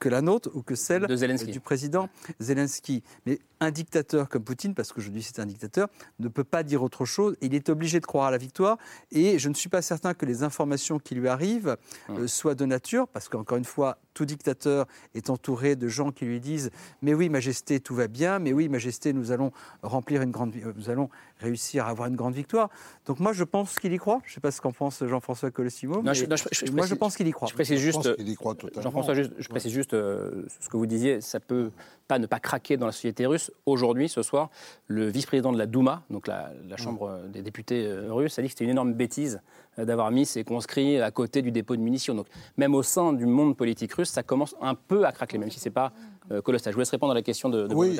que, 0.00 0.08
la 0.08 0.22
nôtre 0.22 0.50
ou 0.54 0.62
que 0.62 0.74
celle 0.74 1.06
du 1.06 1.60
président 1.60 2.08
Zelensky. 2.40 3.02
Mais 3.26 3.38
un 3.60 3.70
dictateur 3.70 4.28
comme 4.28 4.44
Poutine, 4.44 4.74
parce 4.74 4.92
qu'aujourd'hui 4.92 5.22
c'est 5.22 5.38
un 5.38 5.46
dictateur, 5.46 5.88
ne 6.18 6.28
peut 6.28 6.44
pas 6.44 6.62
dire 6.62 6.82
autre 6.82 7.04
chose. 7.04 7.36
Il 7.40 7.54
est 7.54 7.68
obligé 7.68 8.00
de 8.00 8.06
croire 8.06 8.26
à 8.26 8.30
la 8.30 8.38
victoire. 8.38 8.78
Et 9.10 9.38
je 9.38 9.48
ne 9.48 9.54
suis 9.54 9.68
pas 9.68 9.82
certain 9.82 10.14
que 10.14 10.26
les 10.26 10.42
informations 10.42 10.98
qui 10.98 11.14
lui 11.14 11.28
arrivent 11.28 11.76
euh, 12.10 12.26
soient 12.26 12.54
de 12.54 12.64
nature, 12.64 13.08
parce 13.08 13.28
qu'encore 13.28 13.58
une 13.58 13.64
fois, 13.64 13.98
tout 14.16 14.24
dictateur 14.24 14.86
est 15.14 15.28
entouré 15.28 15.76
de 15.76 15.88
gens 15.88 16.10
qui 16.10 16.24
lui 16.24 16.40
disent 16.40 16.70
Mais 17.02 17.12
oui, 17.12 17.28
Majesté, 17.28 17.80
tout 17.80 17.94
va 17.94 18.08
bien. 18.08 18.38
Mais 18.38 18.54
oui, 18.54 18.68
Majesté, 18.68 19.12
nous 19.12 19.30
allons 19.30 19.52
remplir 19.82 20.22
une 20.22 20.30
grande, 20.30 20.54
euh, 20.56 20.72
nous 20.74 20.88
allons 20.88 21.10
réussir 21.38 21.86
à 21.86 21.90
avoir 21.90 22.08
une 22.08 22.16
grande 22.16 22.34
victoire. 22.34 22.70
Donc 23.04 23.20
moi, 23.20 23.34
je 23.34 23.44
pense 23.44 23.78
qu'il 23.78 23.92
y 23.92 23.98
croit. 23.98 24.20
Je 24.24 24.30
ne 24.30 24.34
sais 24.34 24.40
pas 24.40 24.50
ce 24.50 24.62
qu'en 24.62 24.72
pense 24.72 25.04
Jean-François 25.04 25.50
Colossimo. 25.50 26.00
moi, 26.02 26.14
je 26.14 26.94
pense 26.94 27.16
qu'il 27.16 27.28
y 27.28 27.30
croit. 27.30 27.48
Je 27.48 27.54
précise 27.54 27.78
juste, 27.78 28.08
Jean-François, 28.80 29.14
je 29.14 29.48
précise 29.48 29.72
juste 29.72 29.92
euh, 29.92 30.46
ce 30.60 30.70
que 30.70 30.78
vous 30.78 30.86
disiez. 30.86 31.20
Ça 31.20 31.38
peut 31.38 31.70
pas 32.08 32.18
ne 32.18 32.26
pas 32.26 32.40
craquer 32.40 32.78
dans 32.78 32.86
la 32.86 32.92
société 32.92 33.26
russe. 33.26 33.50
Aujourd'hui, 33.66 34.08
ce 34.08 34.22
soir, 34.22 34.48
le 34.86 35.08
vice-président 35.08 35.52
de 35.52 35.58
la 35.58 35.66
Douma, 35.66 36.04
donc 36.08 36.26
la, 36.26 36.52
Chambre 36.76 37.22
des 37.32 37.42
députés 37.42 37.86
euh, 37.86 38.12
russes, 38.12 38.38
a 38.38 38.42
dit 38.42 38.48
que 38.48 38.52
c'était 38.52 38.64
une 38.64 38.70
énorme 38.70 38.92
bêtise 38.92 39.36
euh, 39.36 39.40
d'avoir 39.78 40.10
mis 40.10 40.26
ces 40.26 40.44
conscrits 40.44 41.00
à 41.00 41.10
côté 41.10 41.42
du 41.42 41.52
dépôt 41.52 41.76
de 41.76 41.80
munitions. 41.80 42.14
Donc 42.14 42.26
même 42.56 42.74
au 42.74 42.82
sein 42.82 43.12
du 43.12 43.26
monde 43.26 43.56
politique 43.56 43.92
russe, 43.92 44.10
ça 44.10 44.22
commence 44.22 44.54
un 44.60 44.74
peu 44.74 45.04
à 45.04 45.12
craquer, 45.12 45.38
même 45.38 45.50
si 45.50 45.60
ce 45.60 45.68
n'est 45.68 45.72
pas 45.72 45.92
euh, 46.30 46.40
colossal. 46.40 46.72
Je 46.72 46.76
vous 46.76 46.80
laisse 46.80 46.90
répondre 46.90 47.12
à 47.12 47.14
la 47.14 47.22
question 47.22 47.48
de, 47.48 47.66
de 47.66 47.74
Oui, 47.74 47.98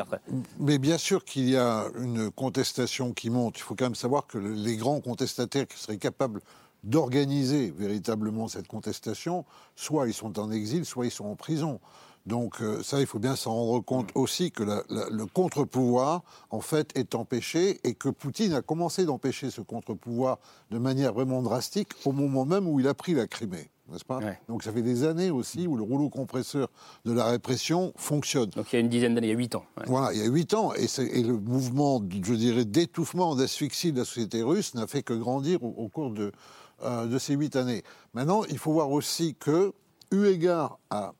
mais 0.58 0.78
bien 0.78 0.98
sûr 0.98 1.24
qu'il 1.24 1.48
y 1.48 1.56
a 1.56 1.84
une 2.00 2.30
contestation 2.30 3.12
qui 3.12 3.30
monte. 3.30 3.58
Il 3.58 3.62
faut 3.62 3.74
quand 3.74 3.84
même 3.84 3.94
savoir 3.94 4.26
que 4.26 4.38
les 4.38 4.76
grands 4.76 5.00
contestataires 5.00 5.66
qui 5.66 5.78
seraient 5.78 5.98
capables 5.98 6.40
d'organiser 6.84 7.72
véritablement 7.76 8.48
cette 8.48 8.68
contestation, 8.68 9.44
soit 9.74 10.06
ils 10.06 10.14
sont 10.14 10.38
en 10.38 10.50
exil, 10.52 10.84
soit 10.84 11.06
ils 11.06 11.10
sont 11.10 11.26
en 11.26 11.36
prison. 11.36 11.80
Donc 12.26 12.60
euh, 12.60 12.82
ça, 12.82 13.00
il 13.00 13.06
faut 13.06 13.18
bien 13.18 13.36
s'en 13.36 13.54
rendre 13.54 13.84
compte 13.84 14.14
mm. 14.14 14.18
aussi 14.18 14.50
que 14.50 14.62
le 14.62 15.26
contre-pouvoir, 15.26 16.22
en 16.50 16.60
fait, 16.60 16.90
est 16.96 17.14
empêché 17.14 17.80
et 17.84 17.94
que 17.94 18.08
Poutine 18.08 18.52
a 18.52 18.62
commencé 18.62 19.04
d'empêcher 19.04 19.50
ce 19.50 19.60
contre-pouvoir 19.60 20.38
de 20.70 20.78
manière 20.78 21.12
vraiment 21.12 21.42
drastique 21.42 21.90
au 22.04 22.12
moment 22.12 22.44
même 22.44 22.66
où 22.68 22.80
il 22.80 22.88
a 22.88 22.94
pris 22.94 23.14
la 23.14 23.26
Crimée. 23.26 23.70
N'est-ce 23.88 24.04
pas? 24.04 24.18
Donc 24.48 24.64
ça 24.64 24.72
fait 24.72 24.82
des 24.82 25.04
années 25.04 25.30
aussi 25.30 25.68
où 25.68 25.76
le 25.76 25.82
rouleau 25.84 26.08
compresseur 26.08 26.68
de 27.04 27.12
la 27.12 27.26
répression 27.26 27.92
fonctionne. 27.94 28.50
Donc 28.50 28.72
il 28.72 28.76
y 28.76 28.78
a 28.78 28.80
une 28.80 28.88
dizaine 28.88 29.14
d'années, 29.14 29.28
il 29.28 29.30
y 29.30 29.34
a 29.34 29.38
huit 29.38 29.54
ans. 29.54 29.64
Voilà, 29.86 30.12
il 30.12 30.18
y 30.18 30.22
a 30.22 30.26
huit 30.26 30.54
ans. 30.54 30.72
Et, 30.74 30.86
et, 31.00 31.22
le 31.22 31.38
mouvement, 31.38 32.02
je 32.10 32.34
dirais, 32.34 32.64
d'étouffement, 32.64 33.36
d'asphyxie 33.36 33.92
de 33.92 33.98
la 33.98 34.04
société 34.04 34.42
russe 34.42 34.74
n'a 34.74 34.88
fait 34.88 35.04
que 35.04 35.12
grandir 35.12 35.62
au, 35.62 35.88
cours 35.88 36.10
de, 36.10 36.32
euh, 36.82 37.06
de 37.06 37.16
ces 37.18 37.34
huit 37.34 37.54
années. 37.54 37.84
Maintenant, 38.12 38.42
il 38.50 38.58
faut 38.58 38.72
voir 38.72 38.90
aussi 38.90 39.36
que, 39.36 39.72
eu 40.10 40.26
égard 40.26 40.80
à 40.90 41.12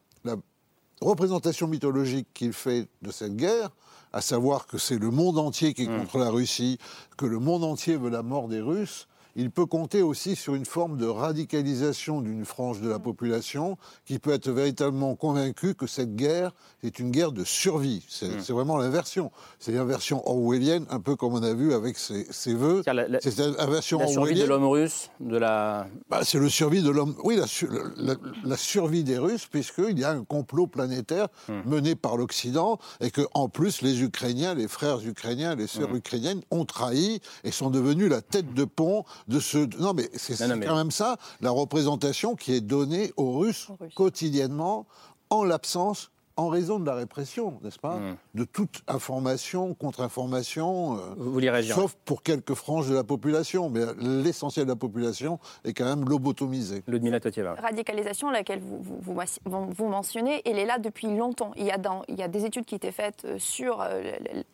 représentation 1.01 1.67
mythologique 1.69 2.29
qu'il 2.35 2.53
fait 2.53 2.89
de 3.03 3.11
cette 3.11 3.37
guerre, 3.37 3.71
à 4.13 4.21
savoir 4.21 4.67
que 4.67 4.79
c'est 4.79 4.99
le 4.99 5.11
monde 5.11 5.39
entier 5.39 5.75
qui 5.75 5.85
est 5.85 5.89
mm. 5.89 5.99
contre 5.99 6.19
la 6.19 6.31
Russie, 6.31 6.79
que 7.17 7.27
le 7.27 7.39
monde 7.39 7.65
entier 7.65 7.97
veut 7.97 8.11
la 8.11 8.23
mort 8.23 8.49
des 8.49 8.61
Russes, 8.61 9.09
il 9.37 9.51
peut 9.51 9.67
compter 9.67 10.03
aussi 10.03 10.35
sur 10.35 10.55
une 10.55 10.65
forme 10.65 10.97
de 10.97 11.07
radicalisation 11.07 12.23
d'une 12.23 12.47
frange 12.47 12.81
de 12.81 12.89
la 12.89 12.99
population 12.99 13.77
qui 14.07 14.19
peut 14.19 14.33
être 14.33 14.51
véritablement 14.51 15.15
convaincue 15.15 15.75
que 15.75 15.87
cette 15.87 16.17
guerre 16.17 16.53
est 16.83 16.99
une 16.99 17.11
guerre 17.11 17.33
de 17.33 17.45
survie. 17.45 18.05
C'est 18.09 18.29
hmm. 18.29 18.55
vraiment 18.55 18.79
l'inversion. 18.79 19.31
C'est 19.59 19.73
l'inversion 19.73 20.27
orwellienne, 20.27 20.87
un 20.89 21.01
peu 21.01 21.17
comme 21.17 21.35
on 21.35 21.43
a 21.43 21.53
vu 21.53 21.75
avec 21.75 21.99
ses, 21.99 22.27
ses 22.31 22.55
voeux. 22.55 22.83
C'est 22.83 23.39
l'inversion 23.39 23.99
La 23.99 24.07
survie 24.07 24.41
de 24.41 24.45
l'homme 24.45 24.67
russe, 24.67 25.11
de 25.21 25.37
la. 25.37 25.87
Bah, 26.09 26.21
c'est 26.23 26.39
le 26.39 26.49
survie 26.49 26.83
de 26.83 26.91
l'homme. 26.91 27.15
Oui, 27.23 27.37
la, 27.37 28.57
survie 28.57 29.05
des 29.05 29.19
Russes, 29.19 29.47
puisqu'il 29.47 29.99
y 29.99 30.05
a 30.05 30.11
un 30.11 30.25
complot 30.25 30.67
planétaire 30.67 31.29
hmm. 31.49 31.61
mené 31.67 31.95
par 31.95 32.17
l'Occident 32.17 32.79
et 33.01 33.11
que, 33.11 33.23
en 33.35 33.51
plus, 33.51 33.83
les 33.83 34.03
Ukrainiens, 34.03 34.55
les 34.55 34.69
frères 34.69 35.07
ukrainiens, 35.07 35.55
les 35.55 35.67
sœurs 35.67 35.95
ukrainiennes 35.95 36.41
ont 36.51 36.65
trahi 36.65 37.21
et 37.45 37.51
sont 37.51 37.69
devenus 37.69 38.09
la 38.09 38.23
tête 38.23 38.55
de 38.55 38.65
pont 38.65 39.05
de 39.29 39.41
ce. 39.41 39.59
Non, 39.79 39.93
mais 39.95 40.09
c'est 40.15 40.37
quand 40.37 40.77
même 40.77 40.91
ça, 40.91 41.17
la 41.41 41.51
représentation 41.51 42.35
qui 42.37 42.55
est 42.55 42.61
donnée 42.61 43.13
aux 43.17 43.39
Russes. 43.39 43.69
quotidiennement 43.95 44.87
en 45.31 45.45
l'absence 45.45 46.11
en 46.37 46.49
raison 46.49 46.79
de 46.79 46.87
la 46.87 46.95
répression, 46.95 47.59
n'est-ce 47.63 47.79
pas 47.79 47.97
hmm. 47.97 48.17
De 48.35 48.45
toute 48.45 48.83
information, 48.89 49.75
contre-information, 49.75 50.99
euh, 51.19 51.63
sauf 51.63 51.97
pour 52.05 52.23
quelques 52.23 52.55
franges 52.55 52.89
de 52.89 52.95
la 52.95 53.05
population. 53.05 53.71
Mais 53.71 53.81
l'essentiel 53.99 54.67
de 54.67 54.71
la 54.71 54.77
population 54.77 55.39
est 55.65 55.73
quand 55.73 55.87
même 55.87 56.09
lobotomisé. 56.09 56.83
Ludmila 56.87 57.21
Totieva. 57.21 57.55
Radicalisation, 57.55 58.31
laquelle 58.31 58.61
vous, 58.61 58.83
vous, 58.83 59.17
vous, 59.45 59.89
mentionnez, 59.89 60.43
elle 60.45 60.59
est 60.59 60.67
là 60.67 60.79
depuis 60.79 61.07
longtemps. 61.09 61.53
Il 61.57 61.65
y, 61.65 61.71
a 61.71 61.79
dans, 61.79 62.03
il 62.09 62.17
y 62.17 62.23
a 62.23 62.29
des 62.29 62.45
études 62.45 62.67
qui 62.67 62.75
étaient 62.75 62.93
faites 62.93 63.25
euh, 63.25 63.39
sur 63.39 63.81
euh, 63.81 64.03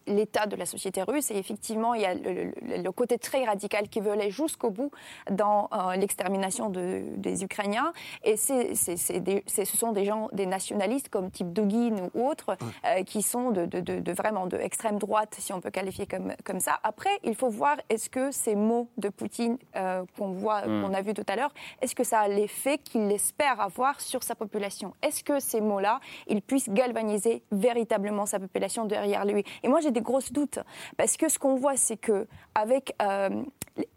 l'état 0.07 0.47
de 0.47 0.55
la 0.55 0.67
société 0.67 1.03
russe 1.03 1.31
et 1.31 1.37
effectivement, 1.37 1.95
il 1.95 2.03
y 2.03 2.07
a 2.07 2.15
le, 2.15 2.91
côté 2.93 3.19
très 3.19 3.45
radical 3.45 3.89
qui 3.89 4.01
veut 4.01 4.13
aller 4.13 4.31
jusqu'au 4.31 4.71
bout 4.71 4.91
dans 5.31 5.71
l'extermination 5.97 6.69
de, 6.69 7.03
des 7.17 7.43
Ukrainiens. 7.43 7.93
Et 8.23 8.37
c'est, 8.37 8.75
ce 8.75 9.65
sont 9.65 9.93
des 9.93 10.05
gens, 10.05 10.29
des 10.33 10.47
nationalistes 10.47 11.09
comme 11.09 11.31
type 11.31 11.53
Ou 11.73 12.29
autres, 12.29 12.57
euh, 12.87 13.03
qui 13.05 13.23
sont 13.23 13.51
de, 13.51 13.67
de, 13.67 14.13
vraiment 14.13 14.47
de 14.47 14.57
extrême 14.57 14.99
droite, 14.99 15.37
si 15.39 15.53
on 15.53 15.61
peut 15.61 15.71
qualifier 15.71 16.07
comme, 16.07 16.33
comme 16.45 16.61
ça. 16.61 16.79
Après, 16.83 17.11
il 17.25 17.35
faut 17.35 17.49
voir 17.49 17.77
est-ce 17.89 18.11
que 18.11 18.31
ces 18.31 18.55
mots 18.55 18.89
de 18.99 19.09
Poutine 19.09 19.59
euh, 19.77 20.05
qu'on 20.17 20.33
voit, 20.33 20.67
hmm. 20.67 20.83
qu'on 20.83 20.95
a 20.95 21.03
vu 21.03 21.15
tout 21.15 21.25
à 21.29 21.37
l'heure, 21.37 21.53
est-ce 21.81 21.95
que 21.95 22.05
ça 22.05 22.21
a 22.21 22.29
l'effet 22.29 22.79
qu'il 22.79 23.11
espère 23.11 23.61
avoir 23.61 24.01
sur 24.01 24.23
sa 24.23 24.35
population? 24.35 24.95
Est-ce 25.03 25.25
que 25.25 25.41
ces 25.41 25.61
mots-là, 25.61 26.01
ils 26.27 26.43
puissent 26.43 26.71
galvaniser 26.71 27.43
véritablement 27.51 28.27
sa 28.27 28.39
population 28.39 28.85
derrière 28.85 29.25
lui? 29.25 29.45
Et 29.63 29.69
moi, 29.69 29.81
j'ai 29.81 29.91
des 29.91 30.03
grosses 30.03 30.33
doutes 30.33 30.59
parce 30.97 31.17
que 31.17 31.29
ce 31.29 31.39
qu'on 31.39 31.57
voit, 31.57 31.77
c'est 31.77 31.97
que 31.97 32.27
avec, 32.55 32.95
euh, 33.03 33.43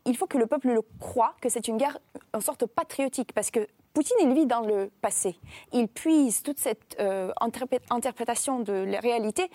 il 0.05 0.17
faut 0.17 0.27
que 0.27 0.38
le 0.38 0.47
peuple 0.47 0.69
le 0.69 0.81
croit 0.99 1.35
que 1.41 1.49
c'est 1.49 1.67
une 1.67 1.77
guerre 1.77 1.97
en 2.33 2.41
sorte 2.41 2.65
patriotique 2.65 3.33
parce 3.33 3.51
que 3.51 3.67
Poutine, 3.93 4.17
il 4.19 4.33
vit 4.33 4.45
dans 4.45 4.59
le 4.59 4.91
passé. 5.01 5.39
Il 5.71 5.88
puise 5.88 6.43
toute 6.43 6.59
cette 6.59 6.97
euh, 6.99 7.31
interprétation 7.89 8.59
de 8.59 8.73
la 8.73 8.99
réalité 8.99 9.49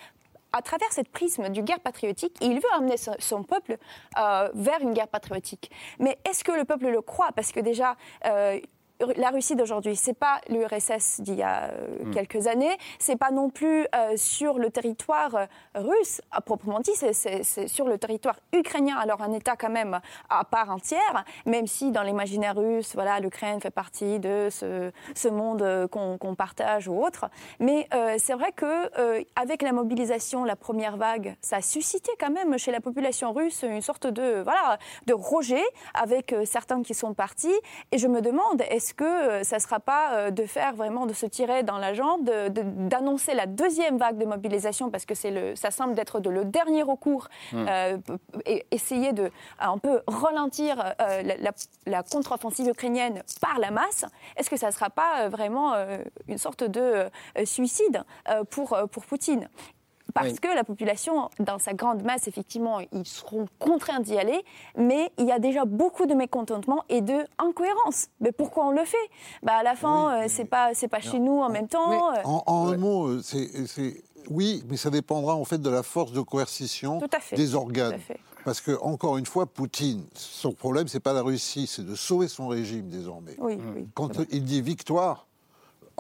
à 0.52 0.62
travers 0.62 0.90
cette 0.92 1.09
prisme 1.09 1.48
du 1.50 1.62
guerre 1.62 1.80
patriotique, 1.80 2.37
il 2.40 2.54
veut 2.54 2.72
amener 2.74 2.96
son, 2.96 3.42
peuple 3.44 3.76
euh, 4.18 4.48
vers 4.54 4.80
une 4.80 4.92
guerre 4.92 5.09
patriotique. 5.09 5.70
Mais 5.98 6.18
est-ce 6.28 6.42
que 6.44 6.52
le 6.52 6.64
peuple 6.64 6.88
le 6.88 7.00
croit? 7.02 7.30
Parce 7.35 7.52
que 7.52 7.61
déjà, 7.61 7.96
euh, 8.26 8.59
la 9.16 9.30
Russie 9.30 9.56
d'aujourd'hui, 9.56 9.96
c'est 9.96 10.14
pas 10.14 10.40
l'URSS 10.48 11.20
d'il 11.20 11.36
y 11.36 11.42
a 11.42 11.64
euh, 11.64 12.04
hmm. 12.04 12.10
quelques 12.12 12.46
années, 12.46 12.76
c'est 12.98 13.16
pas 13.16 13.30
non 13.30 13.50
plus 13.50 13.86
euh, 13.94 14.16
sur 14.16 14.58
le 14.58 14.70
territoire 14.70 15.34
euh, 15.34 15.46
russe 15.74 16.20
à 16.30 16.40
proprement 16.40 16.80
dit, 16.80 16.92
c'est 16.94 17.68
sur 17.68 17.86
le 17.88 17.98
territoire 17.98 18.36
ukrainien, 18.52 18.96
alors 18.96 19.22
un 19.22 19.32
État 19.32 19.56
quand 19.56 19.70
même 19.70 20.00
à 20.28 20.44
part 20.44 20.70
entière, 20.70 21.24
même 21.46 21.66
si 21.66 21.90
dans 21.90 22.02
l'imaginaire 22.02 22.56
russe, 22.56 22.92
voilà, 22.94 23.20
l'Ukraine 23.20 23.60
fait 23.60 23.70
partie 23.70 24.18
de 24.18 24.48
ce, 24.50 24.90
ce 25.14 25.28
monde 25.28 25.88
qu'on 25.90 26.34
partage 26.34 26.88
ou 26.88 27.02
autre. 27.02 27.26
Mais 27.58 27.88
c'est 28.18 28.34
vrai 28.34 28.52
que 28.52 28.90
avec 29.36 29.62
la 29.62 29.72
mobilisation, 29.72 30.44
la 30.44 30.56
première 30.56 30.96
vague, 30.96 31.36
ça 31.40 31.56
a 31.56 31.62
suscité 31.62 32.10
quand 32.18 32.30
même 32.30 32.58
chez 32.58 32.70
la 32.70 32.80
population 32.80 33.32
russe 33.32 33.62
une 33.62 33.82
sorte 33.82 34.06
de 34.06 34.42
voilà 34.42 34.78
de 35.06 35.14
rejet 35.14 35.64
avec 35.94 36.34
certains 36.44 36.82
qui 36.82 36.94
sont 36.94 37.14
partis. 37.14 37.48
Et 37.92 37.98
je 37.98 38.08
me 38.08 38.20
demande, 38.20 38.62
est-ce 38.68 38.89
est-ce 38.90 38.94
que 38.96 39.05
euh, 39.05 39.44
ça 39.44 39.57
ne 39.57 39.61
sera 39.61 39.79
pas 39.79 40.14
euh, 40.14 40.31
de 40.33 40.44
faire 40.46 40.74
vraiment, 40.74 41.07
de 41.07 41.12
se 41.12 41.24
tirer 41.24 41.62
dans 41.62 41.79
la 41.79 41.94
jambe, 41.94 42.29
d'annoncer 42.48 43.35
la 43.35 43.46
deuxième 43.46 43.98
vague 43.98 44.18
de 44.18 44.24
mobilisation, 44.24 44.90
parce 44.90 45.07
que 45.07 45.14
le, 45.29 45.55
ça 45.55 45.70
semble 45.70 45.96
être 46.00 46.18
de 46.18 46.29
le 46.29 46.44
dernier 46.44 46.83
recours, 46.83 47.29
hmm. 47.53 47.66
euh, 47.68 47.98
et 48.46 48.66
essayer 48.72 49.12
de 49.12 49.31
un 49.61 49.79
peu 49.79 50.00
ralentir 50.09 50.94
la, 51.87 52.03
contre-offensive 52.03 52.68
ukrainienne 52.68 53.22
par 53.40 53.61
la 53.61 53.70
masse 53.70 54.07
Est-ce 54.37 54.50
que 54.50 54.57
ça 54.57 54.68
ne 54.68 54.72
sera 54.72 54.90
pas 54.90 55.29
vraiment 55.29 55.74
une 56.26 56.38
sorte 56.38 56.64
de 56.64 57.09
suicide 57.44 58.03
pour, 58.50 58.76
pour 58.90 59.05
Poutine? 59.07 59.48
Parce 60.14 60.40
que 60.40 60.49
la 60.49 60.64
population, 60.64 61.31
dans 61.38 61.59
sa 61.59 61.75
grande 61.75 62.03
masse, 62.03 62.29
effectivement, 62.29 62.81
ils 62.92 63.07
seront 63.07 63.46
contraints 63.59 64.01
d'y 64.01 64.16
aller, 64.16 64.40
mais 64.77 65.12
il 65.18 65.27
y 65.27 65.33
a 65.33 65.38
déjà 65.38 65.64
beaucoup 65.64 66.07
de 66.07 66.14
mécontentement 66.14 66.85
et 66.88 67.01
de 67.01 67.25
incohérence. 67.38 68.09
Mais 68.20 68.33
pourquoi 68.33 68.66
on 68.66 68.70
le 68.70 68.85
fait? 68.85 68.96
Bah, 69.42 69.55
À 69.55 69.62
la 69.62 69.75
fin, 69.75 70.23
euh, 70.23 70.25
c'est 70.29 70.44
pas, 70.44 70.70
c'est 70.75 70.88
pas 70.88 71.01
chez 71.01 71.18
nous 71.18 71.40
en 71.40 71.51
même 71.51 71.68
temps. 71.68 72.12
Euh. 72.12 72.23
en, 72.25 72.68
un 72.68 72.77
mot, 72.77 73.07
euh, 73.09 73.20
c'est, 73.23 74.03
oui, 74.29 74.62
mais 74.68 74.77
ça 74.77 74.90
dépendra 74.90 75.35
en 75.35 75.44
fait 75.44 75.59
de 75.59 75.70
la 75.70 75.83
force 75.83 76.12
de 76.12 76.20
coercition 76.20 77.01
des 77.33 77.55
organes. 77.55 77.99
Parce 78.44 78.61
que, 78.61 78.79
encore 78.81 79.18
une 79.18 79.27
fois, 79.27 79.44
Poutine, 79.44 80.05
son 80.14 80.53
problème, 80.53 80.88
c'est 80.88 81.01
pas 81.01 81.12
la 81.12 81.23
Russie, 81.23 81.66
c'est 81.66 81.85
de 81.85 81.94
sauver 81.94 82.27
son 82.27 82.49
régime 82.49 82.88
désormais. 82.88 83.37
Oui, 83.38 83.59
Quand 83.94 84.12
il 84.31 84.44
dit 84.44 84.62
victoire, 84.62 85.27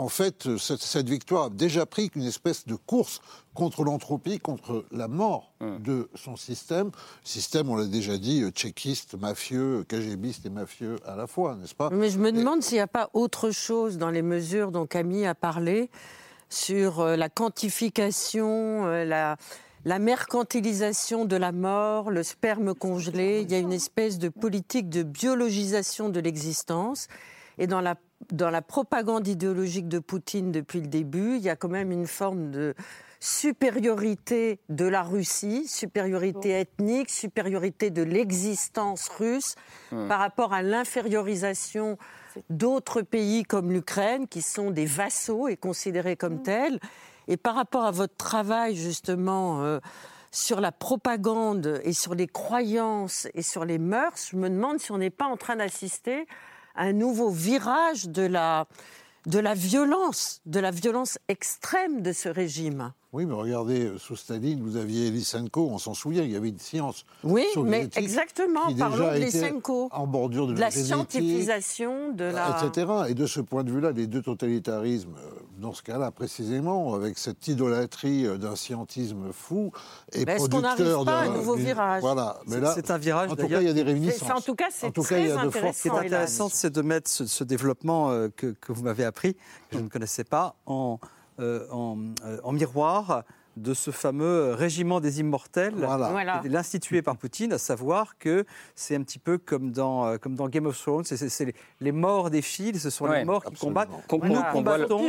en 0.00 0.08
fait, 0.08 0.56
cette, 0.56 1.10
victoire 1.10 1.44
a 1.44 1.50
déjà 1.50 1.84
pris 1.84 2.10
une 2.16 2.24
espèce 2.24 2.66
de 2.66 2.74
course 2.74 3.20
contre 3.52 3.84
l'entropie, 3.84 4.38
contre 4.38 4.86
la 4.92 5.08
mort 5.08 5.52
hum. 5.60 5.78
de 5.78 6.08
son 6.14 6.36
système. 6.36 6.90
Système, 7.22 7.68
on 7.68 7.76
l'a 7.76 7.84
déjà 7.84 8.16
dit, 8.16 8.42
euh, 8.42 8.48
tchéquiste, 8.48 9.14
mafieux, 9.20 9.84
KGBiste 9.86 10.46
et 10.46 10.50
mafieux 10.50 10.96
à 11.04 11.16
la 11.16 11.26
fois, 11.26 11.54
n'est-ce 11.54 11.74
pas? 11.74 11.90
Mais 11.90 12.08
je 12.08 12.18
me 12.18 12.32
demande 12.32 12.62
s'il 12.62 12.76
n'y 12.76 12.80
a 12.80 12.86
pas 12.86 13.10
autre 13.12 13.50
chose 13.50 13.98
dans 13.98 14.08
les 14.08 14.22
mesures 14.22 14.70
dont 14.70 14.86
Camille 14.86 15.26
a 15.26 15.34
parlé 15.34 15.90
sur 16.48 17.00
euh, 17.00 17.16
la 17.16 17.28
quantification, 17.28 18.86
euh, 18.86 19.04
la, 19.04 19.36
la 19.84 19.98
mercantilisation 19.98 21.26
de 21.26 21.36
la 21.36 21.52
mort, 21.52 22.10
le 22.10 22.22
sperme 22.22 22.74
congelé. 22.74 23.42
Il 23.42 23.52
y 23.52 23.54
a 23.54 23.58
une 23.58 23.74
espèce 23.74 24.18
de 24.18 24.30
politique 24.30 24.88
de 24.88 25.02
biologisation 25.02 26.08
de 26.08 26.20
l'existence. 26.20 27.08
Et 27.58 27.66
dans 27.66 27.82
la 27.82 27.96
dans 28.32 28.50
la 28.50 28.62
propagande 28.62 29.26
idéologique 29.26 29.88
de 29.88 29.98
Poutine 29.98 30.52
depuis 30.52 30.80
le 30.80 30.86
début, 30.86 31.36
il 31.36 31.42
y 31.42 31.48
a 31.48 31.56
quand 31.56 31.68
même 31.68 31.90
une 31.90 32.06
forme 32.06 32.50
de 32.50 32.74
supériorité 33.20 34.60
de 34.70 34.86
la 34.86 35.02
Russie, 35.02 35.68
supériorité 35.68 36.58
ethnique, 36.58 37.10
supériorité 37.10 37.90
de 37.90 38.02
l'existence 38.02 39.08
russe 39.08 39.56
hmm. 39.92 40.08
par 40.08 40.18
rapport 40.18 40.54
à 40.54 40.62
l'infériorisation 40.62 41.98
d'autres 42.48 43.02
pays 43.02 43.42
comme 43.42 43.72
l'Ukraine, 43.72 44.26
qui 44.26 44.40
sont 44.40 44.70
des 44.70 44.86
vassaux 44.86 45.48
et 45.48 45.56
considérés 45.56 46.16
comme 46.16 46.36
hmm. 46.36 46.42
tels. 46.42 46.80
Et 47.28 47.36
par 47.36 47.54
rapport 47.54 47.84
à 47.84 47.90
votre 47.90 48.16
travail, 48.16 48.74
justement, 48.74 49.62
euh, 49.62 49.80
sur 50.30 50.60
la 50.60 50.72
propagande 50.72 51.80
et 51.84 51.92
sur 51.92 52.14
les 52.14 52.26
croyances 52.26 53.28
et 53.34 53.42
sur 53.42 53.66
les 53.66 53.78
mœurs, 53.78 54.30
je 54.30 54.36
me 54.36 54.48
demande 54.48 54.78
si 54.78 54.92
on 54.92 54.98
n'est 54.98 55.10
pas 55.10 55.26
en 55.26 55.36
train 55.36 55.56
d'assister 55.56 56.26
un 56.74 56.92
nouveau 56.92 57.30
virage 57.30 58.08
de 58.08 58.22
la, 58.22 58.66
de 59.26 59.38
la 59.38 59.54
violence, 59.54 60.40
de 60.46 60.60
la 60.60 60.70
violence 60.70 61.18
extrême 61.28 62.02
de 62.02 62.12
ce 62.12 62.28
régime. 62.28 62.92
Oui, 63.12 63.26
mais 63.26 63.34
regardez, 63.34 63.86
euh, 63.86 63.98
sous 63.98 64.14
Staline, 64.14 64.62
vous 64.62 64.76
aviez 64.76 65.10
Lysenko, 65.10 65.68
on 65.72 65.78
s'en 65.78 65.94
souvient, 65.94 66.22
il 66.22 66.30
y 66.30 66.36
avait 66.36 66.50
une 66.50 66.60
science. 66.60 67.04
Oui, 67.24 67.44
mais 67.64 67.88
exactement, 67.96 68.72
parlons 68.78 69.12
de 69.12 69.18
Lysenko. 69.18 69.88
En 69.90 70.06
bordure 70.06 70.46
de, 70.46 70.54
de 70.54 70.60
la, 70.60 70.70
scientificisation, 70.70 72.12
de 72.12 72.26
la. 72.26 72.62
Etc. 72.62 72.86
Et 73.08 73.14
de 73.14 73.26
ce 73.26 73.40
point 73.40 73.64
de 73.64 73.72
vue-là, 73.72 73.90
les 73.90 74.06
deux 74.06 74.22
totalitarismes, 74.22 75.16
euh, 75.16 75.40
dans 75.58 75.72
ce 75.72 75.82
cas-là 75.82 76.12
précisément, 76.12 76.94
avec 76.94 77.18
cette 77.18 77.48
idolâtrie 77.48 78.26
euh, 78.26 78.38
d'un 78.38 78.54
scientisme 78.54 79.32
fou, 79.32 79.72
et 80.12 80.22
Est-ce 80.22 80.48
qu'on 80.48 80.60
n'arrive 80.60 81.04
pas 81.04 81.18
à 81.18 81.22
un 81.24 81.34
nouveau 81.34 81.56
virage 81.56 82.02
Voilà. 82.02 82.38
Mais 82.46 82.60
là, 82.60 82.74
c'est 82.76 82.92
un 82.92 82.98
virage. 82.98 83.32
En 83.32 83.34
tout 83.34 83.48
cas, 83.48 83.60
il 83.60 83.66
y 83.66 83.70
a 83.70 83.72
des 83.72 83.82
réminiscences. 83.82 84.30
En 84.30 84.40
tout 84.40 84.54
cas, 84.54 84.68
c'est 84.70 84.92
très 84.92 85.32
intéressant. 85.32 85.72
Ce 85.72 85.82
qui 85.82 85.88
est 85.88 86.06
intéressant, 86.06 86.48
c'est 86.48 86.70
de 86.70 86.82
mettre 86.82 87.10
ce, 87.10 87.42
développement 87.42 88.10
que, 88.36 88.52
que, 88.52 88.72
vous 88.72 88.84
m'avez 88.84 89.04
appris, 89.04 89.34
que 89.68 89.78
je 89.78 89.82
ne 89.82 89.88
connaissais 89.88 90.22
pas, 90.22 90.54
en 90.66 91.00
euh, 91.40 91.66
euh, 91.72 92.38
en, 92.42 92.52
miroir 92.52 93.24
de 93.56 93.74
ce 93.74 93.90
fameux 93.90 94.54
régiment 94.54 95.00
des 95.00 95.20
immortels, 95.20 95.74
voilà. 95.74 96.42
l'institué 96.44 97.02
par 97.02 97.16
Poutine, 97.16 97.52
à 97.52 97.58
savoir 97.58 98.18
que 98.18 98.44
c'est 98.74 98.94
un 98.94 99.02
petit 99.02 99.18
peu 99.18 99.38
comme 99.38 99.72
dans, 99.72 100.06
euh, 100.06 100.16
comme 100.18 100.34
dans 100.34 100.48
Game 100.48 100.66
of 100.66 100.80
Thrones, 100.80 101.04
c'est 101.04 101.54
les, 101.80 101.92
morts 101.92 102.30
des 102.30 102.42
fils, 102.42 102.82
ce 102.82 102.90
sont 102.90 103.06
les 103.06 103.24
morts 103.24 103.44
qui 103.44 103.54
combattent. 103.54 103.88
Nous 104.12 104.42
combattons 104.52 105.00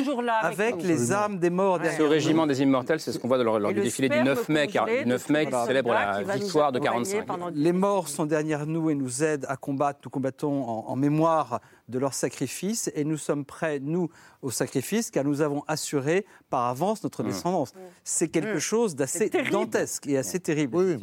avec, 0.41 0.81
les 0.83 1.11
âmes 1.11 1.37
des 1.37 1.49
morts. 1.49 1.79
Ce 1.97 2.01
régiment 2.01 2.47
des 2.47 2.61
immortels, 2.61 2.99
c'est 2.99 3.11
ce 3.11 3.19
qu'on 3.19 3.27
voit 3.27 3.41
lors, 3.43 3.73
du 3.73 3.81
défilé 3.81 4.09
du 4.09 4.23
9 4.23 4.49
mai, 4.49 4.67
car 4.67 4.87
9 4.87 5.29
mai 5.29 5.45
qui 5.47 5.65
célèbre 5.65 5.91
la 5.91 6.23
victoire 6.35 6.71
de 6.71 6.79
45. 6.79 7.25
Les 7.53 7.73
morts 7.73 8.07
sont 8.07 8.25
derrière 8.25 8.65
nous 8.65 8.89
et 8.89 8.95
nous 8.95 9.23
aident 9.23 9.45
à 9.49 9.57
combattre. 9.57 9.99
Nous 10.05 10.09
combattons 10.09 10.63
en 10.63 10.95
mémoire 10.95 11.59
de 11.91 11.99
leur 11.99 12.13
sacrifice 12.13 12.89
et 12.95 13.03
nous 13.03 13.17
sommes 13.17 13.45
prêts, 13.45 13.79
nous, 13.79 14.09
au 14.41 14.49
sacrifice, 14.49 15.11
car 15.11 15.23
nous 15.23 15.41
avons 15.41 15.63
assuré 15.67 16.25
par 16.49 16.65
avance 16.65 17.03
notre 17.03 17.21
mmh. 17.21 17.27
descendance. 17.27 17.75
Mmh. 17.75 17.79
C'est 18.03 18.27
quelque 18.29 18.55
mmh. 18.55 18.59
chose 18.59 18.95
d'assez 18.95 19.29
dantesque 19.51 20.07
et 20.07 20.17
assez 20.17 20.39
terrible. 20.39 20.77
Oui, 20.77 20.97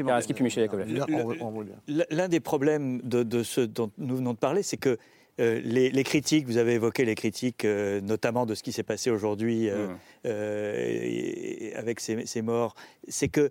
L'un 1.86 2.28
des 2.28 2.40
problèmes 2.40 3.00
de, 3.02 3.42
ce 3.42 3.60
dont 3.60 3.90
nous 3.98 4.16
venons 4.16 4.32
de 4.32 4.38
parler, 4.38 4.62
c'est 4.62 4.76
que 4.76 4.98
euh, 5.40 5.60
les, 5.62 6.02
critiques, 6.02 6.46
vous 6.46 6.56
avez 6.56 6.72
évoqué 6.72 7.04
les 7.04 7.14
critiques, 7.14 7.64
euh, 7.64 8.00
notamment 8.00 8.44
de 8.44 8.56
ce 8.56 8.64
qui 8.64 8.72
s'est 8.72 8.82
passé 8.82 9.10
aujourd'hui 9.10 9.68
euh, 9.70 11.74
avec 11.76 12.00
ces, 12.00 12.26
ces 12.26 12.42
morts, 12.42 12.74
c'est 13.06 13.28
que 13.28 13.50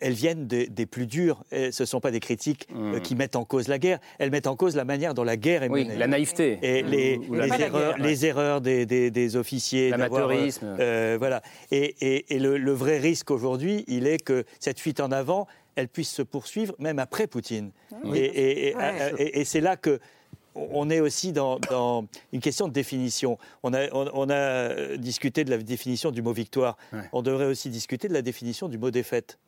elles 0.00 0.14
viennent 0.14 0.46
des, 0.46 0.86
plus 0.86 1.06
durs. 1.06 1.44
ce 1.52 1.82
ne 1.82 1.86
sont 1.86 2.00
pas 2.00 2.10
des 2.10 2.20
critiques 2.20 2.66
euh, 2.74 2.96
mmh. 2.96 3.00
qui 3.02 3.14
mettent 3.14 3.36
en 3.36 3.44
cause 3.44 3.68
la 3.68 3.78
guerre. 3.78 3.98
Elles 4.18 4.30
mettent 4.30 4.46
en 4.46 4.56
cause 4.56 4.74
la 4.74 4.84
manière 4.84 5.14
dont 5.14 5.24
la 5.24 5.36
guerre 5.36 5.62
est 5.62 5.68
menée. 5.68 5.90
Oui, 5.90 5.98
la 5.98 6.06
naïveté. 6.06 6.58
Et 6.62 6.82
les, 6.82 7.20
erreurs, 7.60 7.98
les 7.98 8.26
erreurs 8.26 8.60
des, 8.60 8.86
des 8.86 9.36
officiers. 9.36 9.90
L'amateurisme. 9.90 10.76
Euh, 10.80 11.16
voilà. 11.18 11.42
Et, 11.70 12.24
le, 12.30 12.72
vrai 12.72 12.98
risque 12.98 13.30
aujourd'hui, 13.30 13.84
il 13.88 14.06
est 14.06 14.18
que 14.22 14.44
cette 14.58 14.80
fuite 14.80 15.00
en 15.00 15.12
avant, 15.12 15.46
elle 15.76 15.88
puisse 15.88 16.10
se 16.10 16.22
poursuivre 16.22 16.74
même 16.78 16.98
après 16.98 17.26
Poutine. 17.26 17.70
Et, 18.14 18.74
c'est 19.44 19.60
là 19.60 19.76
que 19.76 20.00
on 20.54 20.90
est 20.90 20.98
aussi 20.98 21.32
dans, 21.32 21.60
une 22.32 22.40
question 22.40 22.68
de 22.68 22.72
définition. 22.72 23.38
On 23.62 23.72
a, 23.72 23.88
on, 23.92 24.30
a, 24.30 24.96
discuté 24.96 25.44
de 25.44 25.50
la 25.50 25.58
définition 25.58 26.10
du 26.10 26.22
mot 26.22 26.32
victoire. 26.32 26.76
On 27.12 27.22
devrait 27.22 27.46
aussi 27.46 27.68
discuter 27.68 28.08
de 28.08 28.14
la 28.14 28.22
définition 28.22 28.68
du 28.68 28.78
mot 28.78 28.90
défaite. 28.90 29.38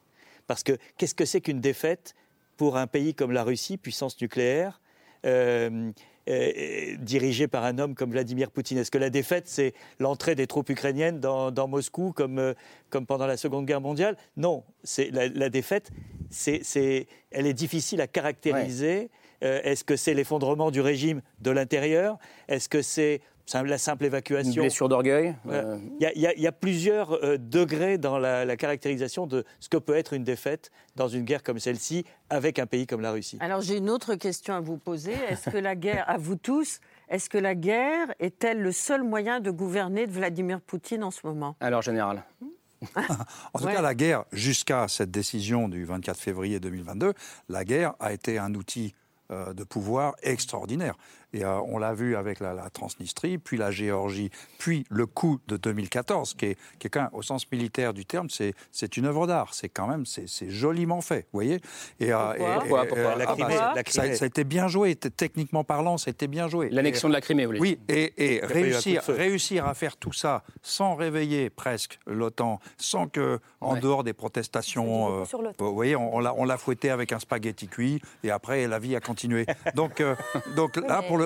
Parce 0.46 0.62
que 0.62 0.78
qu'est-ce 0.96 1.14
que 1.14 1.24
c'est 1.24 1.40
qu'une 1.40 1.60
défaite 1.60 2.14
pour 2.56 2.76
un 2.76 2.86
pays 2.86 3.14
comme 3.14 3.32
la 3.32 3.44
Russie, 3.44 3.76
puissance 3.76 4.20
nucléaire 4.20 4.80
euh, 5.26 5.90
euh, 6.28 6.96
dirigée 6.98 7.48
par 7.48 7.64
un 7.64 7.78
homme 7.78 7.94
comme 7.94 8.10
Vladimir 8.12 8.50
Poutine? 8.50 8.78
Est-ce 8.78 8.90
que 8.90 8.98
la 8.98 9.10
défaite, 9.10 9.48
c'est 9.48 9.74
l'entrée 9.98 10.34
des 10.34 10.46
troupes 10.46 10.70
ukrainiennes 10.70 11.20
dans, 11.20 11.68
Moscou 11.68 12.12
comme, 12.12 12.38
euh, 12.38 12.54
comme 12.90 13.06
pendant 13.06 13.26
la 13.26 13.36
Seconde 13.36 13.66
Guerre 13.66 13.80
mondiale? 13.80 14.16
Non, 14.36 14.64
c'est 14.84 15.10
la, 15.10 15.48
défaite, 15.48 15.90
c'est, 16.30 17.06
elle 17.30 17.46
est 17.46 17.54
difficile 17.54 18.00
à 18.00 18.06
caractériser. 18.06 19.10
Est-ce 19.40 19.82
que 19.82 19.96
c'est 19.96 20.14
l'effondrement 20.14 20.70
du 20.70 20.80
régime 20.80 21.20
de 21.40 21.50
l'intérieur? 21.50 22.16
Est-ce 22.46 22.68
que 22.68 22.80
c'est 22.80 23.20
la 23.54 23.78
simple 23.78 24.04
évacuation. 24.04 24.52
Une 24.52 24.60
blessure 24.60 24.88
d'orgueil. 24.88 25.34
Il 26.00 26.06
y, 26.16 26.46
a 26.46 26.52
plusieurs 26.52 27.12
euh, 27.24 27.36
degrés 27.38 27.98
dans 27.98 28.18
la, 28.18 28.56
caractérisation 28.56 29.26
de 29.26 29.44
ce 29.60 29.68
que 29.68 29.76
peut 29.76 29.96
être 29.96 30.12
une 30.12 30.24
défaite 30.24 30.70
dans 30.96 31.08
une 31.08 31.24
guerre 31.24 31.42
comme 31.42 31.58
celle-ci 31.58 32.04
avec 32.30 32.58
un 32.58 32.66
pays 32.66 32.86
comme 32.86 33.00
la 33.00 33.12
Russie. 33.12 33.38
Alors 33.40 33.60
j'ai 33.60 33.76
une 33.76 33.90
autre 33.90 34.14
question 34.14 34.54
à 34.54 34.60
vous 34.60 34.76
poser. 34.76 35.14
Est-ce 35.28 35.50
que 35.50 35.58
la 35.58 35.74
guerre, 35.74 36.08
à 36.08 36.18
vous 36.18 36.36
tous, 36.36 36.80
est-ce 37.08 37.28
que 37.28 37.38
la 37.38 37.54
guerre 37.54 38.14
est-elle 38.20 38.60
le 38.60 38.72
seul 38.72 39.02
moyen 39.02 39.40
de 39.40 39.50
gouverner 39.50 40.06
de 40.06 40.12
Vladimir 40.12 40.60
Poutine 40.60 41.04
en 41.04 41.10
ce 41.10 41.26
moment? 41.26 41.56
Alors 41.60 41.82
général. 41.82 42.24
en 43.54 43.58
tout 43.58 43.66
cas, 43.66 43.82
la 43.82 43.94
guerre, 43.94 44.24
jusqu'à 44.32 44.88
cette 44.88 45.10
décision 45.10 45.68
du 45.68 45.84
24 45.84 46.18
février 46.18 46.58
2022, 46.58 47.14
la 47.48 47.64
guerre 47.64 47.94
a 48.00 48.12
été 48.12 48.38
un 48.38 48.54
outil 48.54 48.94
euh, 49.30 49.54
de 49.54 49.64
pouvoir 49.64 50.14
extraordinaire. 50.22 50.96
Et 51.34 51.44
euh, 51.44 51.60
on 51.62 51.78
l'a 51.78 51.94
vu 51.94 52.16
avec 52.16 52.40
la, 52.40 52.52
Transnistrie, 52.72 53.38
puis 53.38 53.56
la 53.56 53.70
Géorgie, 53.70 54.30
puis 54.58 54.84
le 54.90 55.06
coup 55.06 55.40
de 55.48 55.56
2014, 55.56 56.34
qui 56.34 56.46
est, 56.46 56.58
qui 56.78 56.88
quand 56.90 57.02
même, 57.02 57.10
au 57.12 57.22
sens 57.22 57.50
militaire 57.50 57.94
du 57.94 58.04
terme, 58.04 58.28
c'est 58.30 58.96
une 58.96 59.06
œuvre 59.06 59.26
d'art. 59.26 59.54
C'est 59.54 59.68
quand 59.68 59.86
même, 59.86 60.04
c'est 60.06 60.50
joliment 60.50 61.00
fait, 61.00 61.26
vous 61.32 61.38
voyez 61.38 61.60
et, 62.00 62.12
euh, 62.12 62.58
Pourquoi, 62.58 63.16
la, 63.16 63.26
Crimée, 63.26 63.56
Ça, 64.16 64.24
a 64.24 64.26
été 64.26 64.44
bien 64.44 64.68
joué, 64.68 64.94
techniquement 64.94 65.64
parlant, 65.64 65.96
ça 65.96 66.10
a 66.10 66.12
été 66.12 66.26
bien 66.26 66.48
joué. 66.48 66.68
L'annexion 66.70 67.08
de 67.08 67.14
la 67.14 67.20
Crimée, 67.20 67.46
vous 67.46 67.56
voulez 67.56 67.60
Oui, 67.60 67.78
et, 67.88 68.40
réussir, 68.42 69.02
réussir 69.08 69.66
à 69.66 69.74
faire 69.74 69.96
tout 69.96 70.12
ça 70.12 70.42
sans 70.62 70.94
réveiller 70.94 71.50
presque 71.50 71.98
l'OTAN, 72.06 72.60
sans 72.76 73.08
que, 73.08 73.38
en 73.60 73.76
dehors 73.76 74.04
des 74.04 74.12
protestations, 74.12 75.24
vous 75.58 75.74
voyez, 75.74 75.96
on, 75.96 76.16
on 76.16 76.44
l'a 76.44 76.56
fouetté 76.56 76.90
avec 76.90 77.12
un 77.12 77.18
spaghetti 77.18 77.68
cuit, 77.68 78.00
et 78.22 78.30
après, 78.30 78.66
la 78.66 78.78
vie 78.78 78.96
a 78.96 79.00
continué. 79.00 79.46
donc, 79.74 80.02
donc 80.56 80.76
là, 80.76 81.02
pour 81.02 81.18
le 81.18 81.21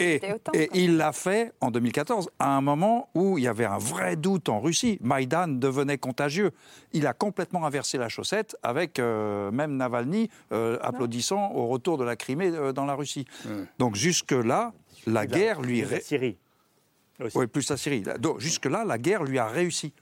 et, 0.00 0.70
il 0.74 0.96
l'a 0.96 1.12
fait 1.12 1.52
en 1.60 1.70
2014, 1.70 2.30
à 2.38 2.56
un 2.56 2.60
moment 2.60 3.08
où 3.14 3.38
il 3.38 3.44
y 3.44 3.48
avait 3.48 3.64
un 3.64 3.78
vrai 3.78 4.16
doute 4.16 4.48
en 4.48 4.60
Russie. 4.60 4.98
Maïdan 5.00 5.48
devenait 5.48 5.98
contagieux. 5.98 6.52
Il 6.92 7.06
a 7.06 7.12
complètement 7.12 7.64
inversé 7.66 7.98
la 7.98 8.08
chaussette 8.08 8.56
avec 8.62 8.98
euh, 8.98 9.50
même 9.50 9.76
Navalny 9.76 10.28
euh, 10.52 10.78
applaudissant 10.82 11.52
au 11.52 11.66
retour 11.66 11.98
de 11.98 12.04
la 12.04 12.16
Crimée 12.16 12.50
euh, 12.52 12.72
dans 12.72 12.86
la 12.86 12.94
Russie. 12.94 13.26
Donc 13.78 13.96
jusque-là, 13.96 14.72
la 15.06 15.26
guerre 15.26 15.60
lui... 15.60 15.82
La 15.82 16.00
Syrie. 16.00 16.38
Oui, 17.34 17.46
plus 17.46 17.68
la 17.70 17.76
Syrie. 17.76 18.02
Donc 18.18 18.40
jusque-là, 18.40 18.84
la 18.84 18.98
guerre 18.98 19.24
lui 19.24 19.38
a 19.38 19.46
réussi. 19.46 19.92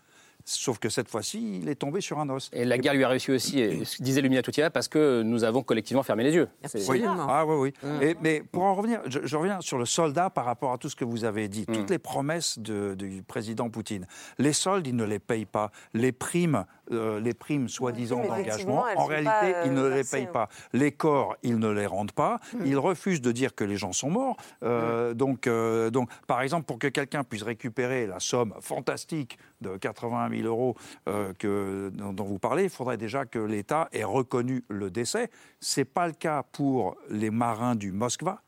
Sauf 0.53 0.79
que 0.79 0.89
cette 0.89 1.09
fois-ci, 1.09 1.61
il 1.63 1.69
est 1.69 1.77
tombé 1.77 2.01
sur 2.01 2.19
un 2.19 2.29
os. 2.29 2.51
Et 2.53 2.65
la 2.65 2.77
guerre 2.77 2.95
lui 2.95 3.05
a 3.05 3.09
réussi 3.09 3.31
aussi, 3.31 3.85
disait 4.01 4.21
Lumina 4.21 4.43
Toutia, 4.43 4.69
parce 4.71 4.89
que 4.89 5.23
nous 5.23 5.45
avons 5.45 5.63
collectivement 5.63 6.03
fermé 6.03 6.25
les 6.25 6.35
yeux. 6.35 6.49
Oui. 6.89 7.05
Ah 7.07 7.47
oui, 7.47 7.73
oui. 7.83 7.89
Mmh. 7.89 8.15
mais 8.21 8.43
pour 8.51 8.65
en 8.65 8.75
revenir, 8.75 9.01
je, 9.07 9.37
reviens 9.37 9.61
sur 9.61 9.79
le 9.79 9.85
soldat 9.85 10.29
par 10.29 10.45
rapport 10.45 10.73
à 10.73 10.79
tout 10.79 10.89
ce 10.89 10.97
que 10.97 11.05
vous 11.05 11.25
avez 11.25 11.49
dit. 11.49 11.65
Mmh. 11.69 11.73
Toutes 11.73 11.91
les 11.91 11.99
promesses 11.99 12.59
du 12.59 13.23
président 13.27 13.71
Poutine. 13.71 14.07
Les 14.39 14.53
soldes, 14.53 14.87
il 14.87 14.97
ne 14.97 15.05
les 15.05 15.19
paye 15.19 15.45
pas. 15.45 15.71
Les 15.95 16.13
primes, 16.13 16.65
euh, 16.91 17.21
les 17.21 17.35
primes 17.35 17.69
soi-disant 17.69 18.25
d'engagement, 18.25 18.87
en 18.97 19.05
réalité, 19.05 19.55
il 19.67 19.73
ne 19.73 19.87
les 19.87 20.05
paye 20.05 20.27
pas. 20.27 20.49
Les 20.73 20.91
corps, 20.91 21.37
ils 21.43 21.59
ne 21.59 21.69
les 21.69 21.87
rendent 21.87 22.13
pas. 22.13 22.39
Mmh. 22.53 22.67
Il 22.67 22.79
refuse 22.79 23.21
de 23.21 23.31
dire 23.31 23.55
que 23.55 23.65
les 23.65 23.77
gens 23.77 23.93
sont 23.93 24.11
morts. 24.11 24.37
Euh, 24.63 25.15
donc, 25.15 25.47
euh, 25.47 25.91
donc, 25.91 26.11
par 26.27 26.43
exemple, 26.43 26.65
pour 26.65 26.79
que 26.79 26.89
quelqu'un 26.89 27.25
puisse 27.25 27.43
récupérer 27.43 28.07
la 28.07 28.21
somme 28.21 28.55
fantastique 28.61 29.39
de 29.61 29.77
80 29.77 30.31
000 30.31 30.40
euros 30.43 30.77
que, 31.39 31.91
dont, 31.95 32.25
vous 32.25 32.39
parlez, 32.39 32.65
il 32.65 32.71
faudrait 32.71 32.97
déjà 32.97 33.25
que 33.25 33.39
l'État 33.39 33.89
ait 33.93 34.05
reconnu 34.05 34.65
le 34.69 34.91
décès. 34.91 35.31
Ce 35.61 35.81
n'est 35.81 35.85
pas 35.85 36.07
le 36.07 36.13
cas 36.13 36.43
pour 36.43 36.97
les 37.09 37.31
marins 37.31 37.75
du 37.75 37.93
Moskva 37.93 38.43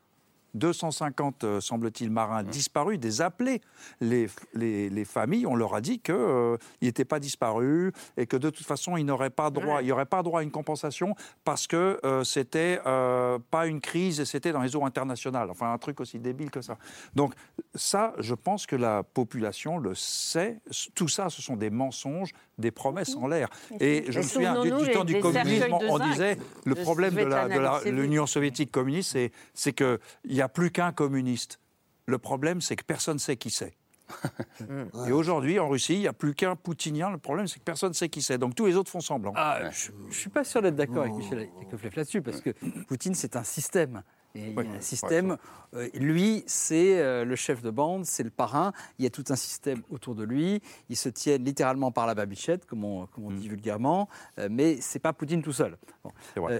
250, 0.53 1.43
euh, 1.43 1.61
semble-t-il, 1.61 2.09
marins 2.09 2.43
mmh. 2.43 2.47
disparus, 2.47 2.99
des 2.99 3.21
appelés. 3.21 3.61
Les, 4.01 4.27
les, 4.53 5.05
familles, 5.05 5.45
on 5.45 5.55
leur 5.55 5.75
a 5.75 5.81
dit 5.81 5.99
qu'ils 5.99 6.15
euh, 6.15 6.57
n'étaient 6.81 7.05
pas 7.05 7.19
disparus 7.19 7.91
et 8.17 8.25
que 8.25 8.37
de 8.37 8.49
toute 8.49 8.65
façon, 8.65 8.97
ils 8.97 9.05
n'auraient 9.05 9.29
pas 9.29 9.49
droit, 9.49 9.81
il 9.81 9.85
n'y 9.85 9.91
aurait 9.91 10.05
pas 10.05 10.23
droit 10.23 10.39
à 10.39 10.43
une 10.43 10.51
compensation 10.51 11.15
parce 11.43 11.67
que 11.67 11.99
euh, 12.05 12.23
c'était 12.23 12.79
pas 12.83 13.67
une 13.67 13.81
crise 13.81 14.19
et 14.19 14.25
c'était 14.25 14.51
dans 14.51 14.61
les 14.61 14.75
eaux 14.75 14.85
internationales. 14.85 15.49
Enfin, 15.49 15.73
un 15.73 15.77
truc 15.77 15.99
aussi 15.99 16.19
débile 16.19 16.51
que 16.51 16.61
ça. 16.61 16.77
Donc, 17.15 17.33
ça, 17.75 18.13
je 18.19 18.35
pense 18.35 18.65
que 18.65 18.75
la 18.75 19.03
population 19.03 19.77
le 19.77 19.95
sait. 19.95 20.59
Tout 20.95 21.07
ça, 21.07 21.29
ce 21.29 21.41
sont 21.41 21.55
des 21.55 21.69
mensonges, 21.69 22.31
des 22.57 22.71
promesses 22.71 23.15
en 23.15 23.27
l'air. 23.27 23.49
Et 23.79 24.05
je 24.09 24.19
me 24.19 24.23
souviens 24.23 24.61
du, 24.61 24.69
temps 24.91 25.03
du 25.03 25.19
communisme, 25.19 25.73
on 25.89 25.99
disait 25.99 26.37
le 26.65 26.75
problème 26.75 27.15
de 27.15 27.89
l'Union 27.89 28.25
soviétique 28.25 28.71
communiste, 28.71 29.17
c'est 29.53 29.73
qu'il 29.73 29.99
y 30.25 30.41
a 30.41 30.42
a 30.43 30.49
plus 30.49 30.71
qu'un 30.71 30.91
communiste. 30.91 31.59
Le 32.05 32.17
problème, 32.17 32.61
c'est 32.61 32.75
que 32.75 32.83
personne 32.83 33.15
ne 33.15 33.19
sait 33.19 33.37
qui 33.37 33.49
c'est. 33.49 33.75
Et 35.07 35.11
aujourd'hui, 35.11 35.59
en 35.59 35.69
Russie, 35.69 35.93
il 35.93 35.99
n'y 35.99 36.07
a 36.07 36.13
plus 36.13 36.33
qu'un 36.33 36.55
poutinien. 36.55 37.09
Le 37.09 37.17
problème, 37.17 37.47
c'est 37.47 37.59
que 37.59 37.63
personne 37.63 37.89
ne 37.89 37.95
sait 37.95 38.09
qui 38.09 38.21
c'est. 38.21 38.37
Donc 38.37 38.55
tous 38.55 38.65
les 38.65 38.75
autres 38.75 38.91
font 38.91 38.99
semblant. 38.99 39.33
Ah, 39.35 39.69
je 39.71 39.91
ne 39.91 40.11
suis 40.11 40.29
pas 40.29 40.43
sûr 40.43 40.61
d'être 40.61 40.75
d'accord 40.75 41.03
avec 41.03 41.13
Michel 41.13 41.49
Yakovlev 41.61 41.95
là-dessus, 41.95 42.21
parce 42.21 42.41
que 42.41 42.51
Poutine, 42.87 43.15
c'est 43.15 43.35
un 43.35 43.43
système. 43.43 44.03
il 44.35 44.51
y 44.51 44.57
a 44.57 44.61
un 44.61 44.81
système. 44.81 45.37
Euh, 45.73 45.89
lui, 45.93 46.43
c'est 46.47 46.99
euh, 46.99 47.25
le 47.25 47.35
chef 47.35 47.61
de 47.61 47.69
bande, 47.69 48.05
c'est 48.05 48.23
le 48.23 48.29
parrain. 48.29 48.73
Il 48.99 49.03
y 49.03 49.07
a 49.07 49.09
tout 49.09 49.25
un 49.29 49.35
système 49.35 49.81
autour 49.89 50.15
de 50.15 50.23
lui. 50.23 50.61
Ils 50.89 50.97
se 50.97 51.09
tiennent 51.09 51.43
littéralement 51.43 51.91
par 51.91 52.05
la 52.05 52.15
babichette, 52.15 52.65
comme 52.65 52.83
on, 52.83 53.07
mm. 53.17 53.35
dit 53.35 53.47
vulgairement. 53.47 54.09
Euh, 54.39 54.47
mais 54.51 54.81
c'est 54.81 54.99
pas 54.99 55.13
Poutine 55.13 55.41
tout 55.41 55.53
seul. 55.53 55.77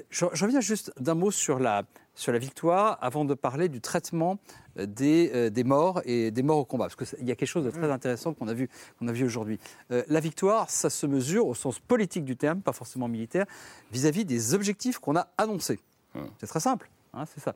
Je, 0.10 0.26
reviens 0.26 0.62
juste 0.62 0.94
d'un 1.00 1.16
mot 1.16 1.32
sur 1.32 1.60
la, 1.60 1.84
sur 2.16 2.32
la 2.32 2.38
victoire 2.38 2.98
avant 3.02 3.26
de 3.26 3.34
parler 3.34 3.70
du 3.70 3.82
traitement 3.82 4.40
des, 4.76 5.50
des 5.50 5.64
morts 5.64 6.02
et 6.06 6.32
des 6.32 6.44
morts 6.44 6.60
au 6.60 6.66
combat. 6.66 6.88
Parce 6.88 7.16
qu'il 7.16 7.28
y 7.28 7.32
a 7.32 7.36
quelque 7.36 7.48
chose 7.48 7.66
de 7.66 7.72
très 7.72 7.88
mm. 7.88 7.92
intéressant 7.92 8.34
qu'on 8.34 8.48
a 8.48 8.54
vu, 8.54 8.70
qu'on 9.00 9.08
a 9.08 9.12
vu 9.12 9.26
aujourd'hui. 9.26 9.60
la 9.90 10.20
victoire, 10.20 10.70
ça 10.70 10.90
se 10.90 11.06
mesure 11.06 11.48
au 11.48 11.56
sens 11.56 11.80
politique 11.80 12.26
du 12.26 12.38
terme, 12.38 12.62
pas 12.62 12.74
forcément 12.74 13.08
militaire, 13.08 13.46
vis-à-vis 13.92 14.22
-vis 14.22 14.26
des 14.26 14.54
objectifs 14.54 15.00
qu'on 15.00 15.16
a 15.16 15.28
annoncés. 15.38 15.80
Mm. 16.16 16.20
C'est 16.40 16.48
très 16.48 16.60
simple. 16.60 16.90
Hein, 17.14 17.26
c'est 17.26 17.42
ça. 17.42 17.56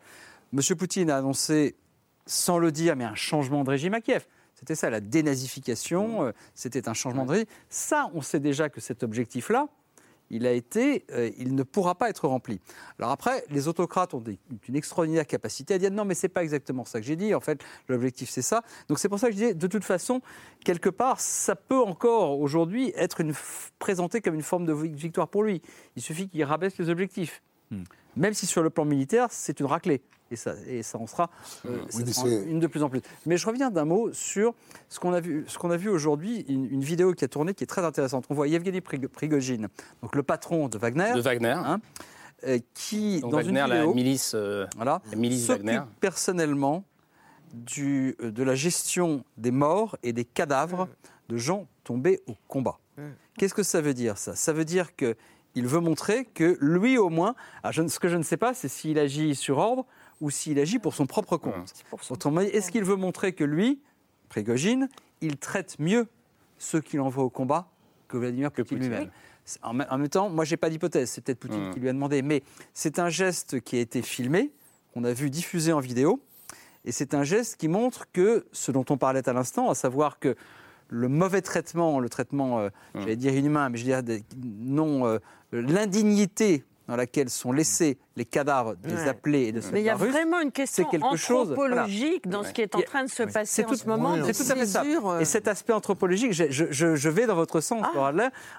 Monsieur 0.53 0.75
Poutine 0.75 1.09
a 1.09 1.17
annoncé, 1.17 1.75
sans 2.25 2.57
le 2.57 2.71
dire, 2.71 2.95
mais 2.95 3.03
un 3.03 3.15
changement 3.15 3.63
de 3.63 3.69
régime 3.69 3.93
à 3.93 4.01
Kiev. 4.01 4.25
C'était 4.55 4.75
ça, 4.75 4.89
la 4.89 5.01
dénazification, 5.01 6.25
euh, 6.25 6.31
c'était 6.55 6.89
un 6.89 6.93
changement 6.93 7.25
de 7.25 7.31
régime. 7.31 7.47
Ça, 7.69 8.09
on 8.13 8.21
sait 8.21 8.39
déjà 8.39 8.69
que 8.69 8.81
cet 8.81 9.03
objectif-là, 9.03 9.67
il 10.29 10.45
a 10.45 10.51
été, 10.51 11.05
euh, 11.11 11.29
il 11.37 11.55
ne 11.55 11.63
pourra 11.63 11.95
pas 11.95 12.09
être 12.09 12.27
rempli. 12.27 12.59
Alors 12.99 13.11
après, 13.11 13.43
les 13.49 13.67
autocrates 13.67 14.13
ont 14.13 14.23
une 14.67 14.75
extraordinaire 14.75 15.27
capacité 15.27 15.75
à 15.75 15.77
dire 15.77 15.91
non, 15.91 16.05
mais 16.05 16.15
c'est 16.15 16.29
pas 16.29 16.43
exactement 16.43 16.85
ça 16.85 16.99
que 16.99 17.05
j'ai 17.05 17.15
dit. 17.15 17.33
En 17.33 17.39
fait, 17.39 17.61
l'objectif 17.87 18.29
c'est 18.29 18.41
ça. 18.41 18.63
Donc 18.87 18.99
c'est 18.99 19.09
pour 19.09 19.19
ça 19.19 19.27
que 19.27 19.33
je 19.33 19.37
disais, 19.37 19.53
de 19.53 19.67
toute 19.67 19.83
façon, 19.83 20.21
quelque 20.63 20.89
part, 20.89 21.19
ça 21.19 21.55
peut 21.55 21.79
encore 21.79 22.39
aujourd'hui 22.39 22.91
être 22.95 23.21
présenté 23.79 24.21
comme 24.21 24.35
une 24.35 24.43
forme 24.43 24.65
de 24.65 24.73
victoire 24.73 25.27
pour 25.27 25.43
lui. 25.43 25.61
Il 25.95 26.01
suffit 26.01 26.27
qu'il 26.27 26.43
rabaisse 26.43 26.77
les 26.77 26.89
objectifs. 26.89 27.41
Mmh 27.71 27.83
même 28.17 28.33
si 28.33 28.45
sur 28.45 28.63
le 28.63 28.69
plan 28.69 28.83
militaire, 28.83 29.27
c'est 29.29 29.59
une 29.59 29.67
raclée. 29.67 30.01
Et 30.29 30.35
ça, 30.35 30.55
et 30.67 30.83
ça 30.83 30.97
en 30.97 31.07
sera, 31.07 31.29
euh, 31.65 32.45
une 32.47 32.59
de 32.59 32.67
plus 32.67 32.83
en 32.83 32.89
plus. 32.89 33.01
Mais 33.25 33.37
je 33.37 33.47
reviens 33.47 33.71
d'un 33.71 33.85
mot 33.85 34.11
sur 34.11 34.53
ce 34.89 34.99
qu'on 34.99 35.13
a 35.13 35.19
vu, 35.19 35.45
ce 35.47 35.57
qu'on 35.57 35.71
a 35.71 35.77
vu 35.77 35.89
aujourd'hui, 35.89 36.45
une, 36.49 36.81
vidéo 36.81 37.13
qui 37.13 37.23
a 37.23 37.27
tourné 37.27 37.53
qui 37.53 37.63
est 37.63 37.67
très 37.67 37.85
intéressante. 37.85 38.25
On 38.29 38.33
voit 38.33 38.47
Yevgeny 38.47 38.81
Prigogine, 38.81 39.67
donc 40.01 40.15
le 40.15 40.23
patron 40.23 40.67
de 40.67 40.77
Wagner. 40.77 41.13
De 41.15 41.21
Wagner. 41.21 41.49
Hein, 41.49 41.79
euh, 42.45 42.59
qui, 42.73 43.21
dans 43.21 43.29
Wagner, 43.29 43.61
une 43.61 43.65
vidéo, 43.65 43.87
la 43.87 43.93
milice, 43.93 44.33
euh, 44.35 44.67
voilà, 44.75 45.01
la 45.09 45.17
milice 45.17 45.47
Wagner. 45.47 45.79
personnellement 45.99 46.83
du, 47.53 48.15
de 48.19 48.43
la 48.43 48.55
gestion 48.55 49.23
des 49.37 49.51
morts 49.51 49.97
et 50.03 50.13
des 50.13 50.25
cadavres 50.25 50.89
de 51.29 51.37
gens 51.37 51.67
tombés 51.83 52.21
au 52.27 52.33
combat. 52.47 52.79
Qu'est-ce 53.37 53.53
que 53.53 53.63
ça 53.63 53.79
veut 53.79 53.93
dire 53.93 54.17
ça? 54.17 54.35
Ça 54.35 54.53
veut 54.53 54.65
dire 54.65 54.95
que 54.95 55.15
il 55.57 55.65
veut 55.65 55.79
montrer 55.79 56.25
que 56.25 56.57
lui 56.61 56.97
au 56.97 57.09
moins, 57.09 57.35
ce 57.63 57.99
que 57.99 58.07
je 58.07 58.17
ne 58.17 58.23
sais 58.23 58.37
pas, 58.37 58.53
c'est 58.53 58.67
s'il 58.67 58.99
agit 58.99 59.33
sur 59.35 59.57
ordre 59.57 59.85
ou 60.21 60.29
s'il 60.29 60.59
agit 60.59 60.79
pour 60.79 60.93
son 60.93 61.05
propre 61.05 61.37
compte. 61.37 61.73
est-ce 62.51 62.71
qu'il 62.71 62.83
veut 62.83 62.95
montrer 62.95 63.33
que 63.33 63.43
lui, 63.43 63.79
Prégogine, 64.29 64.89
il 65.21 65.37
traite 65.37 65.77
mieux 65.79 66.07
ceux 66.57 66.81
qu'il 66.81 66.99
envoie 66.99 67.23
au 67.23 67.29
combat 67.29 67.69
que 68.07 68.17
Vladimir 68.17 68.51
Poutine 68.51 68.79
lui-même? 68.79 69.09
En, 69.61 69.73
même 69.73 70.09
temps, 70.09 70.29
moi, 70.29 70.43
j'ai 70.43 70.57
pas 70.57 70.69
d'hypothèse. 70.69 71.09
C'est 71.09 71.21
peut-être 71.21 71.39
Poutine 71.39 71.71
qui 71.73 71.79
lui 71.79 71.87
a 71.87 71.93
demandé, 71.93 72.21
mais 72.21 72.43
c'est 72.73 72.99
un 72.99 73.09
geste 73.09 73.61
qui 73.61 73.77
a 73.77 73.79
été 73.79 74.01
filmé, 74.01 74.51
qu'on 74.93 75.05
a 75.05 75.13
vu 75.13 75.29
diffusé 75.29 75.71
en 75.71 75.79
vidéo, 75.79 76.21
et 76.83 76.91
c'est 76.91 77.13
un 77.13 77.23
geste 77.23 77.55
qui 77.57 77.67
montre 77.67 78.11
que 78.11 78.45
ce 78.51 78.71
dont 78.71 78.85
on 78.89 78.97
parlait 78.97 79.27
à 79.27 79.33
l'instant, 79.33 79.69
à 79.69 79.75
savoir 79.75 80.19
que 80.19 80.35
le 80.89 81.09
mauvais 81.09 81.41
traitement, 81.41 81.99
le 81.99 82.09
traitement, 82.09 82.59
euh, 82.59 82.69
j'allais 82.95 83.15
dire 83.15 83.33
inhumain, 83.33 83.69
mais 83.69 83.77
je 83.77 83.83
dirais 83.83 84.03
non, 84.37 85.05
euh, 85.05 85.19
l'indignité 85.51 86.63
dans 86.87 86.95
laquelle 86.95 87.29
sont 87.29 87.51
laissés 87.51 87.97
les 88.17 88.25
cadavres 88.25 88.75
des 88.75 89.07
appelés 89.07 89.43
et 89.43 89.51
de 89.51 89.61
soldats 89.61 89.75
Mais 89.75 89.81
il 89.81 89.85
y 89.85 89.89
a 89.91 89.95
vraiment 89.95 90.41
une 90.41 90.51
question 90.51 90.85
quelque 90.85 91.03
anthropologique 91.03 92.23
chose, 92.23 92.31
dans 92.31 92.43
ce 92.43 92.51
qui 92.51 92.61
est 92.61 92.75
en 92.75 92.81
train 92.81 93.03
de 93.03 93.09
se 93.09 93.23
passer 93.23 93.63
en 93.63 93.75
ce 93.75 93.87
moment. 93.87 94.15
C'est 94.25 94.43
tout 94.43 94.51
à 94.51 94.55
fait 94.55 94.65
ça. 94.65 94.83
Et 95.21 95.25
cet 95.25 95.47
aspect 95.47 95.73
anthropologique, 95.73 96.33
je, 96.33 96.45
je, 96.49 96.95
je 96.95 97.09
vais 97.09 97.27
dans 97.27 97.35
votre 97.35 97.61
sens, 97.61 97.85
ah. 97.95 98.13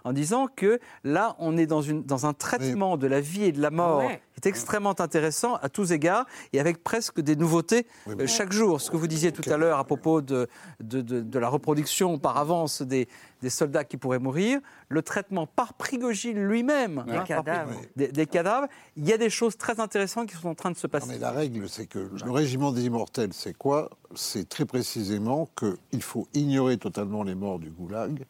en 0.04 0.12
disant 0.12 0.46
que 0.54 0.78
là, 1.02 1.34
on 1.40 1.56
est 1.56 1.66
dans, 1.66 1.82
une, 1.82 2.04
dans 2.04 2.24
un 2.24 2.34
traitement 2.34 2.96
de 2.96 3.08
la 3.08 3.20
vie 3.20 3.44
et 3.44 3.52
de 3.52 3.60
la 3.60 3.70
mort 3.70 4.02
qui 4.40 4.46
est 4.46 4.50
extrêmement 4.50 4.94
intéressant 5.00 5.56
à 5.56 5.68
tous 5.68 5.90
égards 5.90 6.24
et 6.52 6.60
avec 6.60 6.84
presque 6.84 7.20
des 7.20 7.34
nouveautés 7.34 7.86
euh, 8.06 8.28
chaque 8.28 8.52
jour. 8.52 8.80
Ce 8.80 8.92
que 8.92 8.96
vous 8.96 9.08
disiez 9.08 9.32
tout 9.32 9.48
à 9.50 9.56
l'heure 9.56 9.80
à 9.80 9.84
propos 9.84 10.20
de, 10.20 10.46
de, 10.78 11.00
de, 11.00 11.20
de 11.20 11.38
la 11.40 11.48
reproduction 11.48 12.18
par 12.20 12.36
avance 12.36 12.82
des, 12.82 13.08
des 13.42 13.50
soldats 13.50 13.84
qui 13.84 13.96
pourraient 13.96 14.18
mourir, 14.18 14.60
le 14.88 15.02
traitement 15.02 15.46
par 15.46 15.74
Prigogine 15.74 16.38
lui-même 16.38 17.04
des, 17.06 17.12
hein, 17.12 17.24
cadavres. 17.26 17.80
Des, 17.96 18.26
cadavres. 18.26 18.68
Il 18.96 19.06
y 19.06 19.12
a 19.12 19.18
des 19.18 19.30
choses 19.30 19.47
très 19.56 19.80
intéressantes 19.80 20.28
qui 20.28 20.36
sont 20.36 20.48
en 20.48 20.54
train 20.54 20.70
de 20.70 20.76
se 20.76 20.86
passer. 20.86 21.06
mais 21.08 21.18
la 21.18 21.30
règle, 21.30 21.68
c'est 21.68 21.86
que 21.86 22.10
le 22.24 22.30
régiment 22.30 22.72
des 22.72 22.84
immortels, 22.84 23.32
c'est 23.32 23.56
quoi? 23.56 23.90
C'est 24.14 24.48
très 24.48 24.64
précisément 24.64 25.48
qu'il 25.56 26.02
faut 26.02 26.28
ignorer 26.34 26.76
totalement 26.78 27.22
les 27.22 27.34
morts 27.34 27.58
du 27.58 27.70
goulag. 27.70 28.26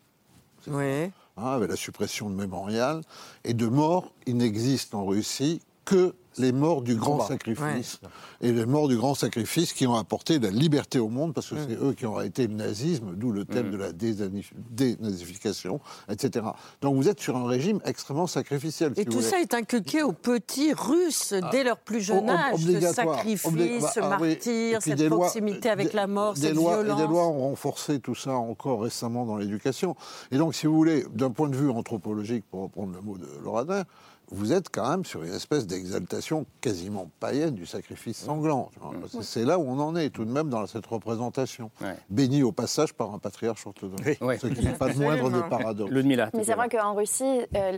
Oui. 0.66 1.10
Hein, 1.36 1.52
avec 1.52 1.70
la 1.70 1.76
suppression 1.76 2.30
de 2.30 2.34
mémorial. 2.34 3.02
Et 3.44 3.54
de 3.54 3.66
morts, 3.66 4.12
il 4.26 4.36
n'existe 4.36 4.94
en 4.94 5.06
Russie 5.06 5.60
que 5.84 6.14
les 6.38 6.52
morts 6.52 6.82
du 6.82 6.94
grand 6.94 7.20
sacrifice. 7.26 8.00
Et 8.40 8.52
les 8.52 8.66
morts 8.66 8.88
du 8.88 8.96
grand 8.96 9.14
sacrifice 9.14 9.72
qui 9.72 9.86
ont 9.86 9.94
apporté 9.94 10.38
la 10.38 10.50
liberté 10.50 10.98
au 10.98 11.08
monde, 11.08 11.34
parce 11.34 11.50
que 11.50 11.56
c'est 11.56 11.76
eux 11.82 11.92
qui 11.92 12.06
ont 12.06 12.16
arrêté 12.16 12.46
le 12.46 12.54
nazisme, 12.54 13.14
d'où 13.14 13.32
le 13.32 13.44
thème 13.44 13.70
de 13.70 13.76
la 13.76 13.92
dénazification, 13.92 15.80
etc. 16.08 16.46
Donc 16.80 16.96
vous 16.96 17.08
êtes 17.08 17.20
sur 17.20 17.36
un 17.36 17.46
régime 17.46 17.80
extrêmement 17.84 18.26
sacrificiel. 18.26 18.92
Et 18.96 19.04
tout 19.04 19.20
ça 19.20 19.40
est 19.40 19.54
inculqué 19.54 20.02
aux 20.02 20.12
petits 20.12 20.72
Russes 20.72 21.34
ah. 21.40 21.48
dès 21.50 21.64
leur 21.64 21.78
plus 21.78 22.00
jeune 22.00 22.28
âge. 22.28 22.60
Ce 22.60 22.80
sacrifice, 22.92 23.42
ce 23.42 24.00
bah, 24.00 24.10
ah 24.12 24.18
martyr, 24.18 24.82
cette 24.82 25.08
proximité 25.08 25.70
avec 25.70 25.92
la 25.92 26.06
mort, 26.06 26.34
des 26.34 26.40
cette 26.40 26.54
lois, 26.54 26.82
violence. 26.82 27.00
des 27.00 27.06
lois 27.06 27.26
ont 27.26 27.48
renforcé 27.50 28.00
tout 28.00 28.14
ça 28.14 28.32
encore 28.32 28.82
récemment 28.82 29.26
dans 29.26 29.36
l'éducation. 29.36 29.96
Et 30.30 30.38
donc, 30.38 30.54
si 30.54 30.66
vous 30.66 30.74
voulez, 30.74 31.04
d'un 31.12 31.30
point 31.30 31.48
de 31.48 31.56
vue 31.56 31.70
anthropologique, 31.70 32.44
pour 32.50 32.62
reprendre 32.62 32.92
le 32.94 33.00
mot 33.00 33.16
de 33.16 33.26
Loradin, 33.42 33.84
vous 34.30 34.52
êtes 34.52 34.68
quand 34.70 34.88
même 34.88 35.04
sur 35.04 35.22
une 35.22 35.32
espèce 35.32 35.66
d'exaltation 35.66 36.46
quasiment 36.60 37.10
païenne 37.20 37.54
du 37.54 37.66
sacrifice 37.66 38.18
sanglant. 38.18 38.70
C'est 39.20 39.44
là 39.44 39.58
où 39.58 39.62
on 39.62 39.78
en 39.80 39.96
est, 39.96 40.10
tout 40.10 40.24
de 40.24 40.30
même, 40.30 40.48
dans 40.48 40.66
cette 40.66 40.86
représentation. 40.86 41.70
Béni 42.10 42.42
au 42.42 42.52
passage 42.52 42.92
par 42.94 43.12
un 43.14 43.18
patriarche 43.18 43.66
orthodoxe. 43.66 44.02
Ce 44.02 44.46
qui 44.46 44.64
n'est 44.64 44.72
pas 44.72 44.88
le 44.88 44.94
moindre 44.94 45.30
des 45.30 45.48
paradoxes. 45.48 45.92
Mais 46.34 46.44
c'est 46.44 46.54
vrai 46.54 46.68
qu'en 46.68 46.94
Russie, 46.94 47.40
euh, 47.54 47.72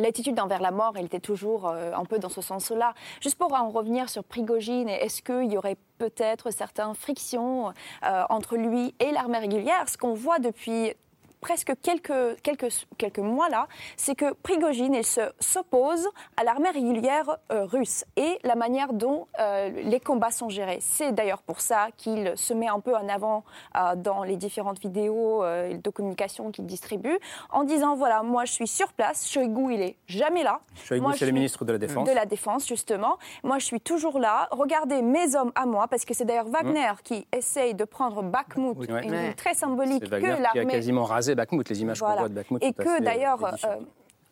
l'attitude 0.00 0.38
envers 0.40 0.60
la 0.60 0.70
mort, 0.70 0.94
elle 0.96 1.06
était 1.06 1.20
toujours 1.20 1.68
euh, 1.68 1.92
un 1.94 2.04
peu 2.04 2.18
dans 2.18 2.28
ce 2.28 2.40
sens-là. 2.40 2.94
Juste 3.20 3.36
pour 3.36 3.52
en 3.52 3.70
revenir 3.70 4.08
sur 4.08 4.24
Prigogine, 4.24 4.88
est-ce 4.88 5.22
qu'il 5.22 5.52
y 5.52 5.56
aurait 5.56 5.76
peut-être 5.98 6.50
certaines 6.50 6.94
frictions 6.94 7.68
euh, 7.68 8.22
entre 8.30 8.56
lui 8.56 8.94
et 8.98 9.12
l'armée 9.12 9.38
régulière? 9.38 9.88
Ce 9.88 9.98
qu'on 9.98 10.14
voit 10.14 10.38
depuis 10.38 10.94
presque 11.40 11.72
quelques, 11.82 12.40
quelques, 12.42 12.86
quelques 12.98 13.18
mois 13.18 13.48
là, 13.48 13.66
c'est 13.96 14.14
que 14.14 14.32
Prigogine 14.32 15.00
s'oppose 15.40 16.08
à 16.36 16.44
l'armée 16.44 16.70
régulière 16.70 17.38
euh, 17.52 17.64
russe 17.64 18.04
et 18.16 18.38
la 18.44 18.54
manière 18.54 18.92
dont 18.92 19.26
euh, 19.38 19.70
les 19.70 20.00
combats 20.00 20.30
sont 20.30 20.48
gérés. 20.48 20.78
C'est 20.80 21.12
d'ailleurs 21.12 21.42
pour 21.42 21.60
ça 21.60 21.88
qu'il 21.96 22.32
se 22.36 22.54
met 22.54 22.68
un 22.68 22.80
peu 22.80 22.94
en 22.94 23.08
avant 23.08 23.44
euh, 23.76 23.94
dans 23.96 24.22
les 24.22 24.36
différentes 24.36 24.80
vidéos 24.80 25.42
de 25.42 25.90
communication 25.90 26.50
qu'il 26.50 26.66
distribue 26.66 27.18
en 27.50 27.64
disant 27.64 27.94
voilà, 27.94 28.22
moi 28.22 28.44
je 28.44 28.52
suis 28.52 28.68
sur 28.68 28.92
place, 28.92 29.28
Shoigu 29.28 29.74
il 29.74 29.82
est 29.82 29.96
jamais 30.06 30.42
là. 30.42 30.60
Shoigu 30.84 31.06
c'est 31.16 31.26
le 31.26 31.32
ministre 31.32 31.64
de 31.64 31.72
la 31.72 31.78
Défense. 31.78 32.08
De 32.08 32.14
la 32.14 32.26
Défense 32.26 32.66
justement. 32.66 33.18
Moi 33.42 33.58
je 33.58 33.64
suis 33.64 33.80
toujours 33.80 34.18
là. 34.18 34.48
Regardez 34.50 35.02
mes 35.02 35.36
hommes 35.36 35.52
à 35.54 35.66
moi 35.66 35.88
parce 35.88 36.04
que 36.04 36.14
c'est 36.14 36.24
d'ailleurs 36.24 36.48
Wagner 36.48 36.92
mmh. 36.92 37.02
qui 37.02 37.26
essaye 37.32 37.74
de 37.74 37.84
prendre 37.84 38.22
Bakhmut, 38.22 38.76
une 38.88 39.00
ville 39.00 39.34
très 39.36 39.54
symbolique 39.54 40.08
que 40.08 40.16
l'armée. 40.16 40.50
qui 40.52 40.58
a 40.58 40.64
quasiment 40.64 41.04
rasé 41.04 41.29
Bakhmut, 41.34 41.68
les 41.68 41.82
images 41.82 42.00
qu'on 42.00 42.14
voit 42.14 42.28
de 42.28 42.34
Bakhmut. 42.34 42.62
Et 42.62 42.72
que 42.72 43.02
d'ailleurs, 43.02 43.44
euh, 43.44 43.76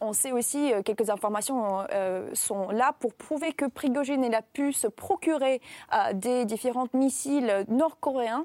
on 0.00 0.12
sait 0.12 0.32
aussi, 0.32 0.72
euh, 0.72 0.82
quelques 0.82 1.10
informations 1.10 1.84
euh, 1.92 2.28
sont 2.34 2.70
là 2.70 2.92
pour 3.00 3.14
prouver 3.14 3.52
que 3.52 3.64
Prigogine 3.66 4.32
a 4.34 4.42
pu 4.42 4.72
se 4.72 4.86
procurer 4.86 5.60
des 6.14 6.44
différents 6.44 6.88
missiles 6.92 7.64
nord-coréens 7.68 8.44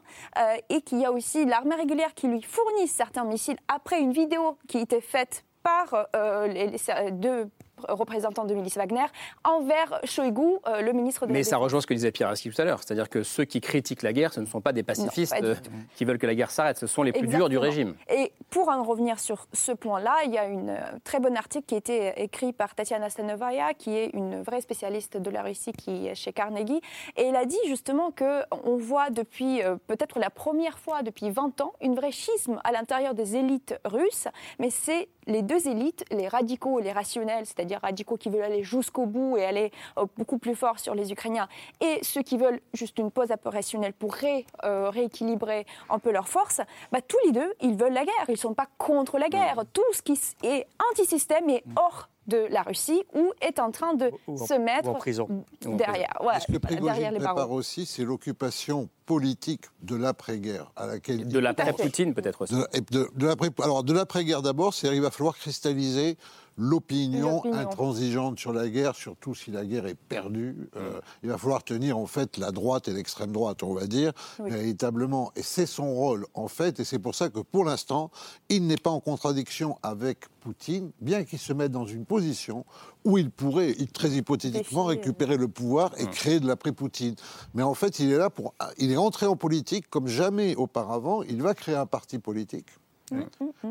et 0.70 0.82
qu'il 0.82 1.00
y 1.00 1.06
a 1.06 1.12
aussi 1.12 1.46
l'armée 1.46 1.76
régulière 1.76 2.14
qui 2.14 2.28
lui 2.28 2.42
fournit 2.42 2.88
certains 2.88 3.26
missiles 3.26 3.58
après 3.68 4.00
une 4.00 4.14
vidéo 4.14 4.58
qui 4.68 4.80
était 4.80 5.02
faite 5.02 5.46
par 5.62 6.08
les, 6.48 6.68
les, 6.68 7.12
deux 7.12 7.50
représentant 7.88 8.46
de 8.46 8.54
milice 8.54 8.78
Wagner, 8.78 9.06
envers 9.44 10.00
Shoigu, 10.04 10.42
euh, 10.68 10.82
le 10.82 10.94
ministre 10.94 11.26
de 11.26 11.32
Mais 11.32 11.44
ça 11.44 11.58
rejoint 11.58 11.82
ce 11.82 11.88
que 11.88 11.94
disait 11.94 12.12
Pierre 12.12 12.30
Aski 12.30 12.50
tout 12.50 12.62
à 12.62 12.66
l'heure, 12.66 12.80
c'est-à-dire 12.80 13.10
que 13.10 13.24
ceux 13.24 13.46
qui 13.46 13.62
critiquent 13.62 14.04
la 14.04 14.14
guerre, 14.14 14.34
ce 14.34 14.40
ne 14.40 14.46
sont 14.46 14.62
pas 14.62 14.74
des 14.74 14.84
pacifistes 14.84 15.36
euh, 15.42 15.56
qui 15.96 16.06
veulent 16.06 16.18
que 16.18 16.28
la 16.28 16.36
guerre 16.36 16.52
s'arrête, 16.52 16.78
ce 16.78 16.88
sont 16.88 17.04
les 17.04 17.12
plus 17.12 17.28
durs 17.28 17.50
du 17.50 17.58
régime. 17.58 17.96
Et 18.10 18.32
pour 18.50 18.70
en 18.70 18.84
revenir 18.84 19.20
sur 19.20 19.48
ce 19.54 19.72
point-là, 19.72 20.16
il 20.26 20.32
y 20.32 20.38
a 20.38 20.46
une 20.46 20.70
euh, 20.70 20.80
très 21.04 21.20
bon 21.20 21.36
article 21.36 21.66
qui 21.66 21.76
a 21.76 21.78
été 21.78 22.14
écrit 22.22 22.54
par 22.54 22.76
Tatiana 22.76 23.10
Stanovaya, 23.10 23.74
qui 23.74 23.96
est 23.96 24.08
une 24.14 24.42
vraie 24.42 24.62
spécialiste 24.62 25.18
de 25.18 25.30
la 25.30 25.42
Russie 25.42 25.74
qui 25.74 26.08
est 26.08 26.16
chez 26.16 26.34
Carnegie, 26.34 26.82
et 27.18 27.24
elle 27.24 27.36
a 27.36 27.46
dit 27.46 27.58
justement 27.68 28.12
qu'on 28.12 28.78
voit 28.78 29.10
depuis 29.10 29.62
peut-être 29.88 30.20
la 30.20 30.30
première 30.30 30.80
fois 30.80 31.02
depuis 31.02 31.30
20 31.30 31.62
ans 31.62 31.74
une 31.82 31.96
vraie 31.96 32.12
schisme 32.12 32.60
à 32.64 32.72
l'intérieur 32.72 33.14
des 33.14 33.36
élites 33.36 33.76
russes, 33.86 34.28
mais 34.60 34.70
c'est 34.70 35.10
les 35.28 35.42
deux 35.42 35.68
élites, 35.68 36.06
les 36.12 36.28
radicaux 36.28 36.80
et 36.80 36.84
les 36.84 36.92
rationnels, 36.92 37.46
c'est-à-dire 37.46 37.63
c'est-à-dire 37.64 37.80
radicaux 37.82 38.18
qui 38.18 38.30
veulent 38.30 38.44
aller 38.44 38.64
jusqu'au 38.64 39.06
bout 39.06 39.38
et 39.38 39.46
aller 39.46 39.72
beaucoup 40.18 40.38
plus 40.38 40.56
fort 40.56 40.80
sur 40.80 40.96
les 40.96 41.12
Ukrainiens, 41.12 41.48
et 41.80 42.00
ceux 42.04 42.22
qui 42.22 42.38
veulent 42.38 42.60
juste 42.74 43.00
une 43.00 43.10
pause 43.10 43.32
opérationnelle 43.32 43.94
pour 43.94 44.16
rééquilibrer 44.64 45.66
un 45.90 46.00
peu 46.00 46.12
leurs 46.12 46.28
forces, 46.28 46.62
bah, 46.92 47.00
tous 47.02 47.18
les 47.26 47.32
deux, 47.32 47.54
ils 47.62 47.76
veulent 47.76 47.94
la 47.94 48.04
guerre. 48.04 48.26
Ils 48.28 48.34
ne 48.34 48.38
sont 48.38 48.54
pas 48.54 48.68
contre 48.78 49.18
la 49.18 49.30
guerre. 49.30 49.64
Tout 49.72 49.82
ce 49.94 50.02
qui 50.02 50.20
est 50.44 50.68
anti-système 50.92 51.50
est 51.50 51.64
hors 51.76 52.10
de 52.28 52.48
la 52.50 52.62
Russie 52.62 53.04
ou 53.14 53.32
est 53.42 53.60
en 53.60 53.72
train 53.72 53.94
de 53.96 54.12
se 54.28 54.54
mettre 54.54 54.90
en 54.90 54.94
prison. 54.94 55.28
derrière. 55.62 56.14
Ouais, 56.22 56.40
Ce 56.40 56.52
que 56.52 56.58
Prigogine 56.58 57.12
prépare 57.16 57.52
aussi, 57.52 57.86
c'est 57.86 58.04
l'occupation 58.04 58.90
politique 59.06 59.66
de 59.82 59.96
l'après-guerre 59.96 60.72
à 60.76 60.88
laquelle 60.88 61.28
de 61.28 61.40
l'après-Poutine 61.40 62.14
peut-être 62.14 62.42
aussi. 62.44 62.54
De, 62.54 63.10
de, 63.14 63.28
l'après, 63.28 63.50
alors 63.62 63.84
de 63.84 63.94
l'après-guerre 63.94 64.42
d'abord, 64.42 64.74
c'est 64.74 64.88
il 64.88 65.02
va 65.02 65.12
falloir 65.12 65.36
cristalliser 65.36 66.18
l'opinion 66.58 67.42
intransigeante 67.54 68.40
sur 68.40 68.54
la 68.54 68.70
guerre, 68.70 68.96
surtout 68.96 69.36
si 69.36 69.52
la 69.52 69.66
guerre 69.66 69.86
est 69.86 69.96
perdue. 69.96 70.70
Euh, 70.76 71.00
il 71.24 71.30
va 71.30 71.38
falloir 71.38 71.64
tenir 71.64 71.98
en 71.98 72.06
fait 72.06 72.38
la 72.38 72.52
droite 72.52 72.88
et 72.88 72.94
l'extrême 72.94 73.32
droite, 73.32 73.64
on 73.64 73.74
va 73.74 73.88
dire, 73.88 74.14
véritablement. 74.40 75.32
Et 75.36 75.44
c'est 75.44 75.66
son 75.66 75.94
rôle 75.94 76.26
en 76.34 76.48
fait, 76.48 76.80
et 76.80 76.84
c'est 76.84 77.00
pour 77.00 77.16
ça 77.16 77.30
que 77.30 77.40
pour 77.40 77.66
l'instant, 77.66 78.12
il 78.50 78.68
n'est 78.68 78.78
pas 78.78 78.90
en 78.90 79.00
contradiction 79.00 79.78
avec 79.84 80.26
Poutine, 80.42 80.92
bien 81.00 81.24
qu'il 81.24 81.40
se 81.40 81.54
mette 81.54 81.72
dans 81.72 81.86
une 81.86 82.06
position 82.06 82.66
où 83.06 83.18
il 83.18 83.32
pourrait, 83.32 83.76
très 83.94 84.10
hypothétiquement, 84.10 84.86
récupérer 84.86 85.38
le 85.38 85.48
pouvoir 85.48 85.92
et 85.98 86.06
créer 86.08 86.40
de 86.40 86.48
l'après-Poutine. 86.48 87.16
Mais 87.54 87.64
en 87.64 87.74
fait, 87.74 88.00
il 88.00 88.12
est 88.12 88.18
là 88.18 88.30
pour, 88.30 88.54
il 88.78 88.92
est 88.92 88.98
entré 88.98 89.26
en 89.26 89.36
politique 89.36 89.90
comme 89.90 90.08
jamais 90.08 90.56
auparavant. 90.56 91.24
Il 91.24 91.42
va 91.42 91.54
créer 91.54 91.76
un 91.76 91.86
parti 91.86 92.20
politique. 92.20 92.68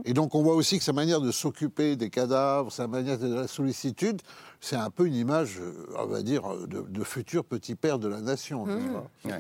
Et 0.05 0.15
donc 0.15 0.35
on 0.35 0.43
voit 0.43 0.55
aussi 0.55 0.79
que 0.79 0.85
sa 0.85 0.93
manière 0.93 1.21
de 1.21 1.31
s'occuper 1.31 1.97
des 1.97 2.11
cadavres, 2.11 2.73
sa 2.73 2.87
manière 2.87 3.19
de 3.19 3.35
la 3.35 3.49
sollicitude, 3.49 4.21
c'est 4.63 4.77
un 4.77 4.91
peu 4.91 5.07
une 5.09 5.17
image, 5.17 5.59
euh, 5.61 5.73
on 5.99 6.07
va 6.07 6.23
dire, 6.23 6.45
de, 6.69 7.05
futur 7.05 7.45
petit 7.45 7.75
père 7.75 7.99
de 7.99 8.07
la 8.07 8.21
nation. 8.21 8.65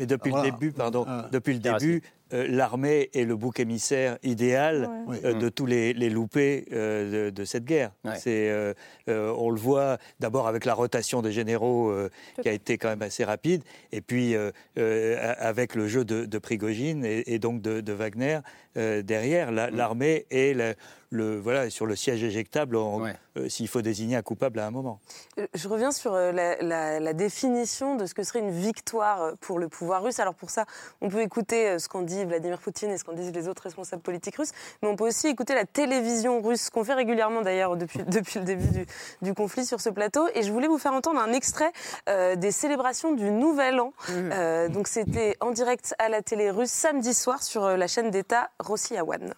Et 0.00 0.04
depuis 0.04 0.32
le 0.32 0.42
début, 0.42 0.72
pardon, 0.72 1.06
depuis 1.30 1.54
le 1.54 1.60
début, 1.60 2.02
euh, 2.34 2.46
l'armée 2.48 3.08
est 3.14 3.24
le 3.24 3.36
bouc 3.36 3.60
émissaire 3.60 4.18
idéal 4.24 4.90
euh, 5.24 5.34
de 5.34 5.48
tous 5.48 5.64
les, 5.64 5.92
loupés 6.10 6.66
de, 6.72 7.44
cette 7.44 7.64
guerre. 7.64 7.92
C'est, 8.16 8.74
on 9.06 9.50
le 9.50 9.60
voit 9.60 9.98
d'abord 10.18 10.48
avec 10.48 10.64
la 10.64 10.74
rotation 10.74 11.22
des 11.22 11.32
généraux 11.32 11.94
qui 12.42 12.48
a 12.48 12.52
été 12.52 12.76
quand 12.76 12.88
même 12.88 13.02
assez 13.02 13.24
rapide, 13.24 13.62
et 13.92 14.00
puis 14.00 14.34
avec 14.76 15.76
le 15.76 15.86
jeu 15.86 16.04
de, 16.04 16.38
Prigogine 16.38 17.04
et, 17.04 17.38
donc 17.38 17.62
de, 17.62 17.92
Wagner 17.92 18.40
derrière. 18.74 19.52
l'armée 19.52 20.26
est 20.30 20.54
le, 20.54 20.74
voilà, 21.12 21.70
sur 21.70 21.86
le 21.86 21.96
siège 21.96 22.22
éjectable 22.22 22.76
euh, 22.76 23.48
s'il 23.48 23.68
faut 23.68 23.82
désigner 23.82 24.16
un 24.16 24.22
coupable 24.22 24.58
à 24.58 24.66
un 24.66 24.70
moment. 24.70 25.00
Euh, 25.38 25.46
je 25.54 25.68
reviens 25.68 25.92
sur 25.92 26.12
euh, 26.14 26.32
la, 26.32 27.12
définition 27.12 27.96
de 27.96 28.06
ce 28.06 28.14
que 28.14 28.22
serait 28.22 28.40
une 28.40 28.50
victoire 28.50 29.36
pour 29.40 29.58
le 29.58 29.68
pouvoir 29.68 30.02
russe. 30.02 30.18
Alors 30.18 30.34
pour 30.34 30.50
ça, 30.50 30.64
on 31.00 31.08
peut 31.08 31.20
écouter 31.20 31.78
ce 31.78 31.88
qu'ont 31.88 32.02
dit 32.02 32.24
Vladimir 32.24 32.58
Poutine 32.58 32.90
et 32.90 32.98
ce 32.98 33.04
qu'ont 33.04 33.12
dit 33.12 33.30
les 33.30 33.48
autres 33.48 33.62
responsables 33.62 34.02
politiques 34.02 34.36
russes, 34.36 34.52
mais 34.82 34.88
on 34.88 34.96
peut 34.96 35.06
aussi 35.06 35.28
écouter 35.28 35.54
la 35.54 35.66
télévision 35.66 36.40
russe, 36.40 36.70
qu'on 36.70 36.84
fait 36.84 36.94
régulièrement 36.94 37.42
d'ailleurs 37.42 37.76
depuis, 37.76 38.00
depuis 38.06 38.38
le 38.38 38.44
début 38.44 38.86
du, 39.20 39.34
conflit 39.34 39.66
sur 39.66 39.80
ce 39.80 39.90
plateau. 39.90 40.26
Et 40.34 40.42
je 40.42 40.52
voulais 40.52 40.68
vous 40.68 40.78
faire 40.78 40.92
entendre 40.92 41.20
un 41.20 41.32
extrait 41.32 41.72
des 42.36 42.50
célébrations 42.50 43.14
du 43.14 43.30
Nouvel 43.30 43.80
An. 43.80 43.92
Mmh. 44.08 44.68
donc 44.72 44.88
c'était 44.88 45.36
en 45.40 45.50
direct 45.50 45.94
à 45.98 46.08
la 46.08 46.22
télé 46.22 46.50
russe 46.50 46.70
samedi 46.70 47.14
soir 47.14 47.42
sur 47.42 47.76
la 47.76 47.86
chaîne 47.86 48.10
d'État 48.10 48.50
Rossi 48.58 48.96
Awan. 48.96 49.34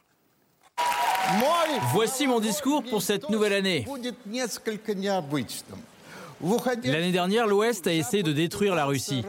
Voici 1.92 2.26
mon 2.26 2.40
discours 2.40 2.82
pour 2.82 3.02
cette 3.02 3.28
nouvelle 3.30 3.52
année. 3.52 3.86
L'année 6.84 7.12
dernière, 7.12 7.46
l'Ouest 7.46 7.86
a 7.86 7.92
essayé 7.92 8.22
de 8.22 8.32
détruire 8.32 8.74
la 8.74 8.84
Russie. 8.84 9.24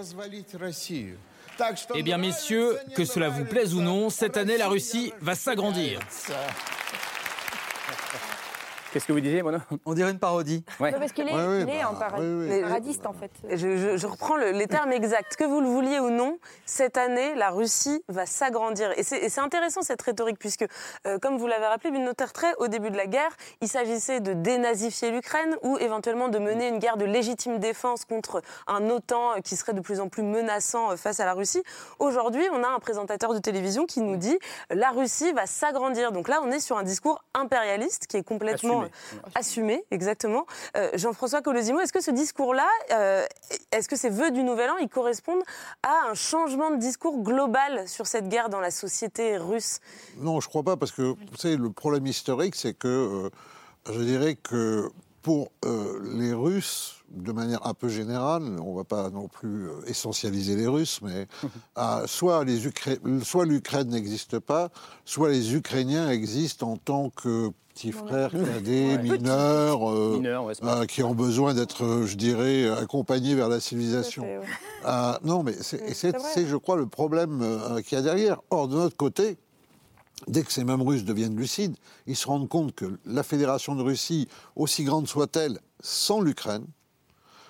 Eh 1.96 2.04
bien, 2.04 2.18
messieurs, 2.18 2.78
que 2.96 3.06
cela 3.06 3.30
vous 3.30 3.46
plaise 3.46 3.74
ou 3.74 3.82
non, 3.82 4.10
cette 4.10 4.38
année, 4.38 4.58
la 4.58 4.68
Russie 4.68 5.14
va 5.22 5.36
s'agrandir. 5.36 6.00
Qu'est-ce 8.96 9.08
que 9.08 9.12
vous 9.12 9.20
disiez, 9.20 9.44
Mono 9.44 9.58
On 9.86 9.94
dirait 9.94 10.12
une 10.12 10.20
parodie. 10.20 10.64
Parce 10.80 11.12
qu'il 11.12 11.28
est, 11.28 11.84
en 11.84 11.92
bah, 11.92 12.12
paradiste, 12.12 13.06
en 13.06 13.12
fait. 13.12 13.30
Je, 13.44 14.08
reprends 14.08 14.38
les 14.38 14.68
termes 14.68 14.94
exacts. 14.94 15.36
Que 15.36 15.44
vous 15.44 15.60
le 15.60 15.68
vouliez 15.68 16.00
ou 16.00 16.10
non, 16.12 16.40
cette 16.66 16.96
année, 16.96 17.36
la 17.36 17.50
Russie 17.50 18.06
va 18.08 18.26
s'agrandir. 18.26 18.94
Et 18.96 19.04
c'est 19.04 19.42
intéressant, 19.42 19.82
cette 19.82 20.02
rhétorique, 20.02 20.40
puisque, 20.40 20.66
euh, 21.08 21.20
comme 21.20 21.38
vous 21.38 21.46
l'avez 21.46 21.66
rappelé, 21.66 21.90
une 21.90 22.06
notaire 22.06 22.32
très 22.32 22.56
au 22.56 22.70
début 22.70 22.90
de 22.90 22.96
la 22.96 23.06
guerre, 23.06 23.36
il 23.60 23.68
s'agissait 23.68 24.22
de 24.22 24.32
dénazifier 24.32 25.12
l'Ukraine 25.12 25.58
ou 25.62 25.78
éventuellement 25.78 26.30
de 26.30 26.40
mener 26.40 26.70
une 26.70 26.80
guerre 26.80 26.96
de 26.96 27.04
légitime 27.04 27.60
défense 27.60 28.06
contre 28.06 28.42
un 28.66 28.90
OTAN 28.90 29.42
qui 29.44 29.58
serait 29.58 29.74
de 29.74 29.82
plus 29.82 30.00
en 30.00 30.08
plus 30.08 30.24
menaçant 30.24 30.92
euh, 30.92 30.96
face 30.96 31.20
à 31.20 31.26
la 31.26 31.34
Russie. 31.34 31.64
Aujourd'hui, 32.00 32.46
on 32.54 32.64
a 32.64 32.70
un 32.70 32.80
présentateur 32.80 33.34
de 33.34 33.40
télévision 33.40 33.88
qui 33.88 34.00
nous 34.00 34.16
dit 34.16 34.40
la 34.70 34.92
Russie 34.92 35.34
va 35.34 35.48
s'agrandir. 35.48 36.14
Donc 36.14 36.30
là, 36.30 36.40
on 36.42 36.50
est 36.50 36.62
sur 36.62 36.78
un 36.78 36.84
discours 36.84 37.26
impérialiste 37.34 38.08
qui 38.08 38.16
est 38.16 38.24
complètement 38.24 38.85
assumé, 39.36 39.86
exactement. 39.92 40.46
Euh, 40.78 40.90
Jean-François 40.96 41.42
Colosimo, 41.42 41.80
est-ce 41.80 41.94
que 41.94 42.02
ce 42.02 42.12
discours-là, 42.12 42.68
euh, 42.92 43.26
est-ce 43.72 43.88
que 43.88 43.96
ces 43.96 44.10
vœux 44.10 44.32
du 44.32 44.44
Nouvel 44.44 44.70
An, 44.70 44.78
ils 44.78 44.90
correspondent 44.90 45.44
à 45.84 46.10
un 46.10 46.14
changement 46.14 46.72
de 46.72 46.78
discours 46.78 47.22
global 47.22 47.88
sur 47.88 48.08
cette 48.08 48.30
guerre 48.30 48.50
dans 48.50 48.60
la 48.60 48.72
société 48.72 49.38
russe? 49.38 49.80
Non, 50.18 50.40
je 50.40 50.48
ne 50.48 50.50
crois 50.50 50.64
pas, 50.64 50.78
parce 50.78 50.92
que 50.92 51.02
vous 51.02 51.38
savez, 51.38 51.58
le 51.58 51.72
problème 51.72 52.08
historique, 52.08 52.56
c'est 52.56 52.74
que 52.74 52.88
euh, 52.88 53.30
je 53.92 54.02
dirais 54.02 54.36
que 54.36 54.90
pour 55.22 55.50
les 56.04 56.34
Russes, 56.34 57.04
de 57.10 57.32
manière 57.32 57.66
un 57.66 57.74
peu 57.74 57.90
générale, 57.90 58.44
on 58.44 58.72
ne 58.72 58.78
va 58.78 58.84
pas 58.84 59.10
non 59.10 59.28
plus 59.28 59.70
essentialiser 59.88 60.56
les 60.56 60.68
Russes, 60.68 61.00
mais 61.02 61.28
soit 62.06 62.46
l'Ukraine 62.46 63.90
n'existe 63.90 64.38
pas, 64.38 64.70
soit 65.04 65.30
les 65.30 65.56
Ukrainiens 65.56 66.12
existent 66.12 66.74
en 66.74 66.78
tant 66.78 67.10
que 67.10 67.52
petits 67.76 67.92
frères 67.92 68.32
cadets, 68.32 68.98
mineurs, 69.04 69.92
euh, 69.92 70.22
euh, 70.64 70.86
qui 70.86 71.04
ont 71.04 71.14
besoin 71.14 71.54
d'être, 71.54 71.84
euh, 71.84 72.06
je 72.06 72.16
dirais, 72.16 72.70
accompagnés 72.70 73.36
vers 73.36 73.50
la 73.50 73.60
civilisation. 73.60 74.26
non, 75.24 75.44
mais 75.44 75.54
c'est, 75.62 76.48
je 76.48 76.56
crois, 76.56 76.78
le 76.78 76.88
problème 76.88 77.44
qu'il 77.86 77.98
y 77.98 78.00
a 78.00 78.02
derrière. 78.02 78.42
Or, 78.50 78.70
de 78.70 78.76
notre 78.76 78.96
côté, 78.96 79.38
dès 80.28 80.44
que 80.44 80.54
ces 80.54 80.64
mêmes 80.64 80.82
Russes 80.82 81.04
deviennent 81.04 81.36
lucides, 81.36 81.76
ils 82.08 82.16
se 82.16 82.28
rendent 82.28 82.48
compte 82.48 82.74
que 82.74 82.98
la 83.06 83.24
Fédération 83.24 83.76
de 83.76 83.82
Russie, 83.82 84.30
aussi 84.56 84.86
grande 84.86 85.08
soit-elle, 85.08 85.60
sans 85.82 86.22
l'Ukraine, 86.22 86.66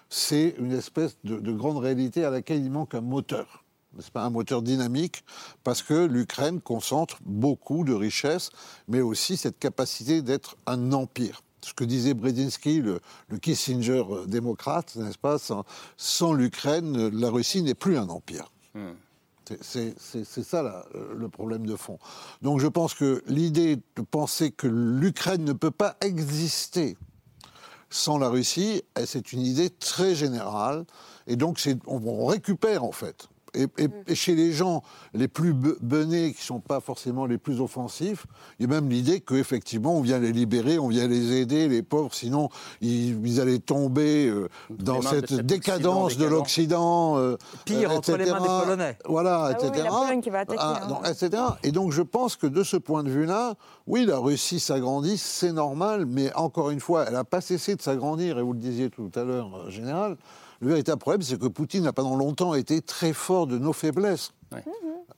c'est 0.10 0.56
une 0.58 0.72
espèce 0.72 1.18
de 1.24 1.52
grande 1.52 1.78
réalité 1.78 2.26
à 2.26 2.32
laquelle 2.32 2.64
il 2.64 2.72
manque 2.72 2.96
un 2.96 3.02
moteur 3.02 3.65
pas, 4.14 4.24
un 4.24 4.30
moteur 4.30 4.62
dynamique, 4.62 5.24
parce 5.64 5.82
que 5.82 6.06
l'Ukraine 6.06 6.62
concentre 6.62 7.18
beaucoup 7.26 7.84
de 7.84 7.94
richesses, 7.94 8.50
mais 8.88 9.02
aussi 9.02 9.38
cette 9.38 9.60
capacité 9.60 10.22
d'être 10.22 10.56
un 10.66 10.92
empire. 10.92 11.42
Ce 11.62 11.74
que 11.74 11.84
disait 11.84 12.14
Brzezinski, 12.14 12.82
le, 12.82 13.00
Kissinger 13.42 14.04
démocrate, 14.28 14.96
n'est-ce 14.98 15.18
pas 15.18 15.38
Sans, 15.98 16.34
l'Ukraine, 16.34 17.10
la 17.10 17.30
Russie 17.30 17.64
n'est 17.64 17.74
plus 17.74 17.98
un 17.98 18.10
empire. 18.10 18.52
Hmm. 18.76 18.94
C'est 19.62 20.44
ça 20.44 20.86
le 20.94 21.30
problème 21.30 21.66
de 21.66 21.76
fond. 21.76 22.00
Donc 22.42 22.60
je 22.60 22.68
pense 22.68 22.94
que 22.94 23.24
l'idée 23.28 23.78
de 23.78 24.02
penser 24.02 24.52
que 24.52 24.68
l'Ukraine 24.68 25.44
ne 25.44 25.54
peut 25.54 25.72
pas 25.72 25.98
exister 26.02 26.98
sans 27.90 28.18
la 28.18 28.30
Russie, 28.30 28.84
eh, 29.00 29.06
c'est 29.06 29.34
une 29.34 29.42
idée 29.42 29.70
très 29.70 30.16
générale. 30.16 30.86
Et 31.28 31.36
donc 31.36 31.62
on 31.88 32.26
récupère 32.26 32.84
en 32.84 32.92
fait 32.92 33.30
et, 33.56 34.16
chez 34.16 34.36
les 34.36 34.52
gens 34.52 34.84
les 35.14 35.28
plus 35.28 35.54
benés, 35.54 36.34
qui 36.34 36.42
ne 36.42 36.46
sont 36.46 36.60
pas 36.60 36.80
forcément 36.80 37.26
les 37.26 37.38
plus 37.38 37.62
offensifs, 37.62 38.26
il 38.60 38.64
y 38.64 38.66
a 38.66 38.74
même 38.74 38.90
l'idée 38.90 39.22
qu'effectivement, 39.22 39.98
on 39.98 40.02
vient 40.02 40.20
les 40.20 40.32
libérer, 40.32 40.80
on 40.80 40.88
vient 40.88 41.08
les 41.08 41.34
aider, 41.34 41.68
les 41.68 41.82
pauvres, 41.82 42.14
sinon 42.14 42.50
ils, 42.82 43.40
allaient 43.40 43.60
tomber 43.60 44.28
euh, 44.28 44.50
dans 44.70 45.02
cette, 45.02 45.34
décadence 45.34 46.18
de 46.18 46.26
l'Occident. 46.26 47.18
Euh, 47.18 47.38
Pire, 47.66 47.92
euh, 47.92 47.98
entre 47.98 48.16
les 48.16 48.26
mains 48.26 48.40
des 48.40 48.48
Polonais. 48.48 48.98
Voilà, 49.06 49.52
etc. 49.52 49.88
etc. 51.10 51.44
Et 51.64 51.72
donc 51.72 51.92
je 51.92 52.02
pense 52.02 52.36
que 52.36 52.48
de 52.48 52.64
ce 52.64 52.78
point 52.78 53.04
de 53.04 53.10
vue-là, 53.10 53.56
oui, 53.88 54.06
la 54.06 54.18
Russie 54.18 54.60
s'agrandit, 54.60 55.18
c'est 55.18 55.52
normal, 55.52 56.06
mais 56.06 56.34
encore 56.36 56.70
une 56.72 56.80
fois, 56.80 57.06
elle 57.08 57.14
n'a 57.14 57.24
pas 57.24 57.42
cessé 57.42 57.76
de 57.76 57.82
s'agrandir, 57.82 58.40
et 58.40 58.42
vous 58.42 58.54
le 58.54 58.60
disiez 58.60 58.90
tout 58.90 59.12
à 59.16 59.24
l'heure, 59.24 59.70
Général. 59.70 60.18
Le 60.66 60.72
véritable 60.72 61.00
problème, 61.00 61.22
c'est 61.22 61.40
que 61.40 61.46
Poutine 61.46 61.84
n'a 61.84 61.94
pendant 61.94 62.16
longtemps 62.16 62.56
été 62.56 62.82
très 62.82 63.14
fort 63.14 63.46
de 63.46 63.60
nos 63.60 63.72
faiblesses. 63.72 64.32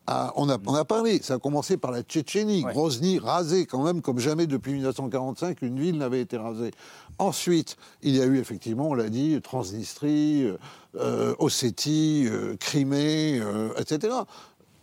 Ah, 0.05 0.33
on, 0.35 0.49
a, 0.49 0.57
on, 0.65 0.73
a, 0.73 0.83
parlé, 0.83 1.21
ça 1.21 1.35
a 1.35 1.39
commencé 1.39 1.77
par 1.77 1.91
la 1.91 2.01
Tchétchénie, 2.01 2.63
Grozny 2.63 3.17
rasé 3.17 3.65
quand 3.65 3.81
même, 3.81 4.01
comme 4.01 4.19
jamais 4.19 4.45
depuis 4.45 4.73
1945, 4.73 5.61
une 5.61 5.79
ville 5.79 5.97
n'avait 5.97 6.19
été 6.19 6.35
rasée. 6.35 6.71
Ensuite, 7.17 7.77
il 8.01 8.13
y 8.13 8.21
a 8.21 8.25
eu 8.25 8.39
effectivement, 8.39 8.89
on 8.89 8.93
l'a 8.93 9.07
dit, 9.07 9.39
Transnistrie, 9.41 10.43
euh, 10.43 10.57
euh 10.95 11.33
Ossétie, 11.39 12.27
euh, 12.29 12.57
Crimée, 12.57 13.39
euh, 13.39 13.69
etc. 13.77 14.15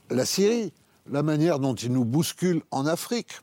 La 0.08 0.24
Syrie, 0.24 0.72
la 1.10 1.22
manière 1.22 1.58
dont 1.58 1.74
il 1.74 1.92
nous 1.92 2.06
bouscule 2.06 2.62
en 2.70 2.86
Afrique, 2.86 3.42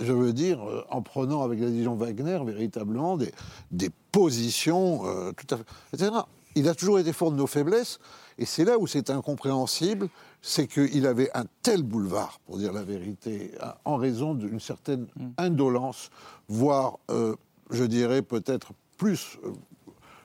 je 0.00 0.12
veux 0.12 0.34
dire, 0.34 0.60
en 0.90 1.00
prenant 1.00 1.42
avec 1.42 1.60
la 1.60 1.68
division 1.68 1.94
Wagner 1.94 2.38
véritablement 2.44 3.16
des, 3.16 3.32
des 3.70 3.88
positions 4.12 5.00
tout 5.34 5.54
à 5.54 5.56
fait. 5.56 5.64
Etc. 5.94 6.10
Il 6.54 6.68
a 6.68 6.74
toujours 6.74 6.98
été 6.98 7.12
fort 7.12 7.30
de 7.30 7.36
nos 7.36 7.46
faiblesses, 7.46 7.98
et 8.38 8.44
c'est 8.44 8.64
là 8.64 8.78
où 8.78 8.86
c'est 8.86 9.10
incompréhensible, 9.10 10.08
c'est 10.42 10.66
qu'il 10.66 11.06
avait 11.06 11.30
un 11.36 11.44
tel 11.62 11.82
boulevard, 11.82 12.40
pour 12.46 12.58
dire 12.58 12.72
la 12.72 12.82
vérité, 12.82 13.52
en 13.84 13.96
raison 13.96 14.34
d'une 14.34 14.60
certaine 14.60 15.06
mm. 15.16 15.28
indolence, 15.38 16.10
voire, 16.48 16.98
euh, 17.10 17.36
je 17.70 17.84
dirais 17.84 18.22
peut-être 18.22 18.72
plus 18.96 19.38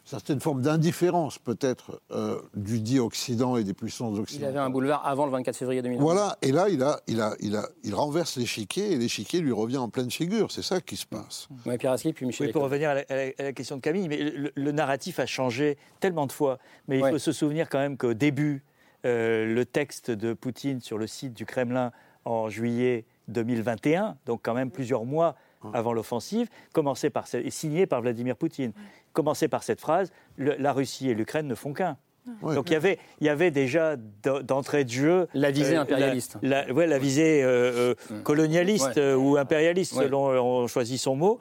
certaine 0.06 0.40
forme 0.40 0.62
d'indifférence 0.62 1.40
peut-être 1.40 2.02
euh, 2.12 2.42
du 2.56 2.82
dit 2.82 3.00
Occident 3.00 3.58
et 3.58 3.64
des 3.64 3.74
puissances 3.74 4.20
occidentales. 4.20 4.54
Il 4.54 4.58
avait 4.58 4.66
un 4.66 4.70
boulevard 4.70 5.06
avant 5.06 5.26
le 5.26 5.32
24 5.32 5.56
février 5.56 5.82
2020. 5.82 6.02
Voilà, 6.02 6.38
et 6.42 6.52
là, 6.52 6.68
il, 6.70 6.84
a, 6.84 7.00
il, 7.08 7.22
a, 7.22 7.36
il, 7.40 7.56
a, 7.56 7.68
il 7.84 7.96
renverse 7.96 8.36
l'échiquier 8.36 8.92
et 8.92 8.98
l'échiquier 8.98 9.40
lui 9.40 9.52
revient 9.52 9.78
en 9.78 9.90
pleine 9.90 10.12
figure. 10.12 10.52
C'est 10.52 10.62
ça 10.62 10.82
qui 10.82 10.98
se 10.98 11.06
passe. 11.06 11.48
Oui, 11.66 11.78
Pierre 11.78 11.96
puis 12.14 12.26
Michel. 12.26 12.48
Oui, 12.48 12.54
pour 12.54 12.64
revenir 12.64 12.90
à 12.90 12.96
la, 12.96 13.54
question 13.54 13.78
de 13.78 13.82
Camille, 13.82 14.10
mais 14.10 14.52
le, 14.56 14.72
narratif 14.72 15.20
a 15.20 15.26
changé 15.26 15.78
tellement 16.00 16.28
de 16.28 16.32
fois. 16.32 16.60
Mais 16.88 17.00
il 17.00 17.10
faut 17.10 17.20
se 17.20 17.32
souvenir 17.32 17.70
quand 17.70 17.80
même 17.80 17.98
qu'au 17.98 18.14
début, 18.14 18.64
euh, 19.06 19.54
le 19.54 19.66
texte 19.66 20.12
de 20.12 20.34
Poutine 20.34 20.82
sur 20.82 20.98
le 20.98 21.08
site 21.08 21.34
du 21.34 21.46
Kremlin 21.46 21.92
en 22.26 22.50
juillet 22.50 23.06
2021, 23.28 24.18
donc 24.26 24.42
quand 24.44 24.54
même 24.54 24.72
plusieurs 24.72 25.06
mois 25.06 25.36
avant 25.74 25.94
l'offensive, 25.94 26.50
commençait 26.74 27.10
par, 27.10 27.26
et 27.34 27.50
signé 27.50 27.86
par 27.86 28.02
Vladimir 28.02 28.36
Poutine 28.36 28.74
commencer 29.14 29.48
par 29.48 29.64
cette 29.64 29.80
phrase 29.80 30.12
la 30.38 30.74
Russie 30.74 31.10
et 31.10 31.14
l'Ukraine 31.14 31.48
ne 31.48 31.56
font 31.56 31.74
qu'un. 31.74 31.98
Donc 32.42 32.70
il 32.70 32.74
y 32.74 32.76
avait, 32.76 33.00
il 33.20 33.28
y 33.28 33.30
avait 33.30 33.52
déjà 33.52 33.98
d'entrée 33.98 34.86
de 34.86 34.90
jeu 34.90 35.28
la 35.34 35.52
visée 35.52 35.76
euh, 35.76 35.82
impérialiste, 35.82 36.38
la, 36.42 36.72
ouais, 36.72 36.88
la 36.88 36.98
visée 36.98 37.44
euh, 37.44 37.96
euh, 38.12 38.22
colonialiste 38.24 39.00
ou 39.18 39.36
impérialiste 39.36 39.94
selon 39.94 40.28
on 40.28 40.68
choisit 40.68 41.00
son 41.00 41.16
mot. 41.16 41.40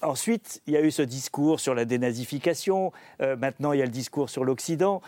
ensuite, 0.00 0.62
il 0.66 0.72
y 0.72 0.76
a 0.76 0.80
eu 0.80 0.90
ce 0.90 1.02
discours 1.02 1.60
sur 1.60 1.74
la 1.74 1.84
dénazification. 1.84 2.92
maintenant, 3.20 3.72
il 3.72 3.78
y 3.78 3.82
a 3.82 3.86
le 3.86 3.90
discours 3.90 4.30
sur 4.30 4.44
l'Occident. 4.44 5.02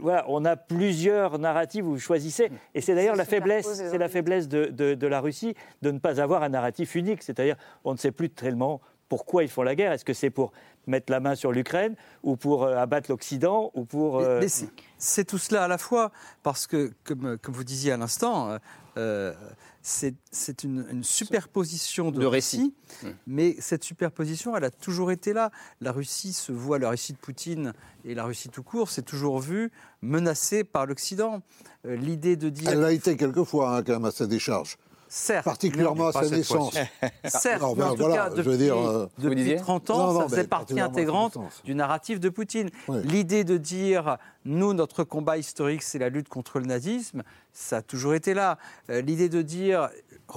voilà, 0.00 0.24
on 0.28 0.44
a 0.44 0.56
plusieurs 0.56 1.38
narratifs 1.38 1.82
où 1.82 1.92
vous 1.92 1.98
choisissez, 1.98 2.50
et 2.74 2.80
c'est 2.80 2.94
d'ailleurs 2.94 3.16
la 3.16 3.24
faiblesse, 3.24 3.66
c'est 3.72 3.98
la 3.98 4.08
faiblesse 4.08 4.48
de, 4.48 4.66
de, 4.66 5.06
la 5.06 5.20
Russie 5.20 5.54
de 5.82 5.90
ne 5.90 5.98
pas 5.98 6.20
avoir 6.20 6.42
un 6.44 6.50
narratif 6.50 6.94
unique. 6.94 7.22
C'est-à-dire, 7.22 7.56
on 7.84 7.92
ne 7.92 7.98
sait 7.98 8.12
plus 8.12 8.30
tellement 8.30 8.80
pourquoi 9.12 9.42
ils 9.42 9.50
font 9.50 9.62
la 9.62 9.74
guerre. 9.74 9.92
Est-ce 9.92 10.06
que 10.06 10.14
c'est 10.14 10.30
pour 10.30 10.52
mettre 10.86 11.12
la 11.12 11.20
main 11.20 11.34
sur 11.34 11.52
l'Ukraine 11.52 11.94
ou 12.22 12.36
pour 12.36 12.64
euh, 12.64 12.76
abattre 12.76 13.10
l'Occident 13.10 13.70
ou 13.74 13.84
pour... 13.84 14.18
Euh, 14.18 14.40
c'est 14.98 15.24
tout 15.24 15.38
cela 15.38 15.64
à 15.64 15.68
la 15.68 15.78
fois, 15.78 16.12
parce 16.42 16.66
que, 16.66 16.92
comme, 17.04 17.36
comme 17.38 17.54
vous 17.54 17.64
disiez 17.64 17.90
à 17.90 17.96
l'instant, 17.96 18.56
euh, 18.96 19.32
c'est 19.80 20.62
une, 20.62 21.02
superposition 21.02 22.12
de, 22.12 22.24
récits, 22.24 22.72
mmh. 23.02 23.08
mais 23.26 23.56
cette 23.58 23.82
superposition, 23.82 24.56
elle 24.56 24.62
a 24.62 24.70
toujours 24.70 25.10
été 25.10 25.32
là. 25.32 25.50
La 25.80 25.90
Russie 25.90 26.32
se 26.32 26.52
voit, 26.52 26.78
la 26.78 26.90
Russie 26.90 27.14
de 27.14 27.18
Poutine 27.18 27.72
et 28.04 28.14
la 28.14 28.24
Russie 28.24 28.48
tout 28.48 28.62
court, 28.62 28.90
c'est 28.90 29.02
toujours 29.02 29.40
vu 29.40 29.72
menacée 30.02 30.62
par 30.62 30.86
l'Occident. 30.86 31.42
L'idée 31.84 32.36
de 32.36 32.48
dire... 32.48 32.70
Elle 32.70 32.84
a 32.84 32.92
été 32.92 33.16
quelquefois, 33.16 33.76
hein, 33.76 33.82
quand 33.82 33.94
même, 33.94 34.04
à 34.04 34.12
sa 34.12 34.26
décharge. 34.28 34.78
Certes. 35.14 35.44
Particulièrement 35.44 36.08
à 36.08 36.12
sa 36.12 36.30
naissance. 36.30 36.72
Certes, 37.26 37.62
mais 37.76 37.84
en 37.84 37.94
tout 37.94 38.10
cas, 38.10 38.30
depuis, 38.30 38.56
dire, 38.56 38.78
euh, 38.78 39.06
depuis 39.18 39.56
30 39.56 39.90
ans, 39.90 40.20
ça 40.20 40.28
faisait 40.28 40.44
partie 40.44 40.80
intégrante 40.80 41.36
du 41.64 41.74
narratif 41.74 42.18
de 42.18 42.30
Poutine. 42.30 42.70
L'idée 42.88 43.44
de 43.44 43.58
dire, 43.58 44.16
nous, 44.46 44.72
notre 44.72 45.04
combat 45.04 45.36
historique, 45.36 45.82
c'est 45.82 45.98
la 45.98 46.08
lutte 46.08 46.30
contre 46.30 46.60
le 46.60 46.64
nazisme, 46.64 47.24
ça 47.52 47.76
a 47.76 47.82
toujours 47.82 48.14
été 48.14 48.32
là. 48.32 48.56
Euh, 48.88 49.02
l'idée 49.02 49.28
de 49.28 49.42
dire, 49.42 49.90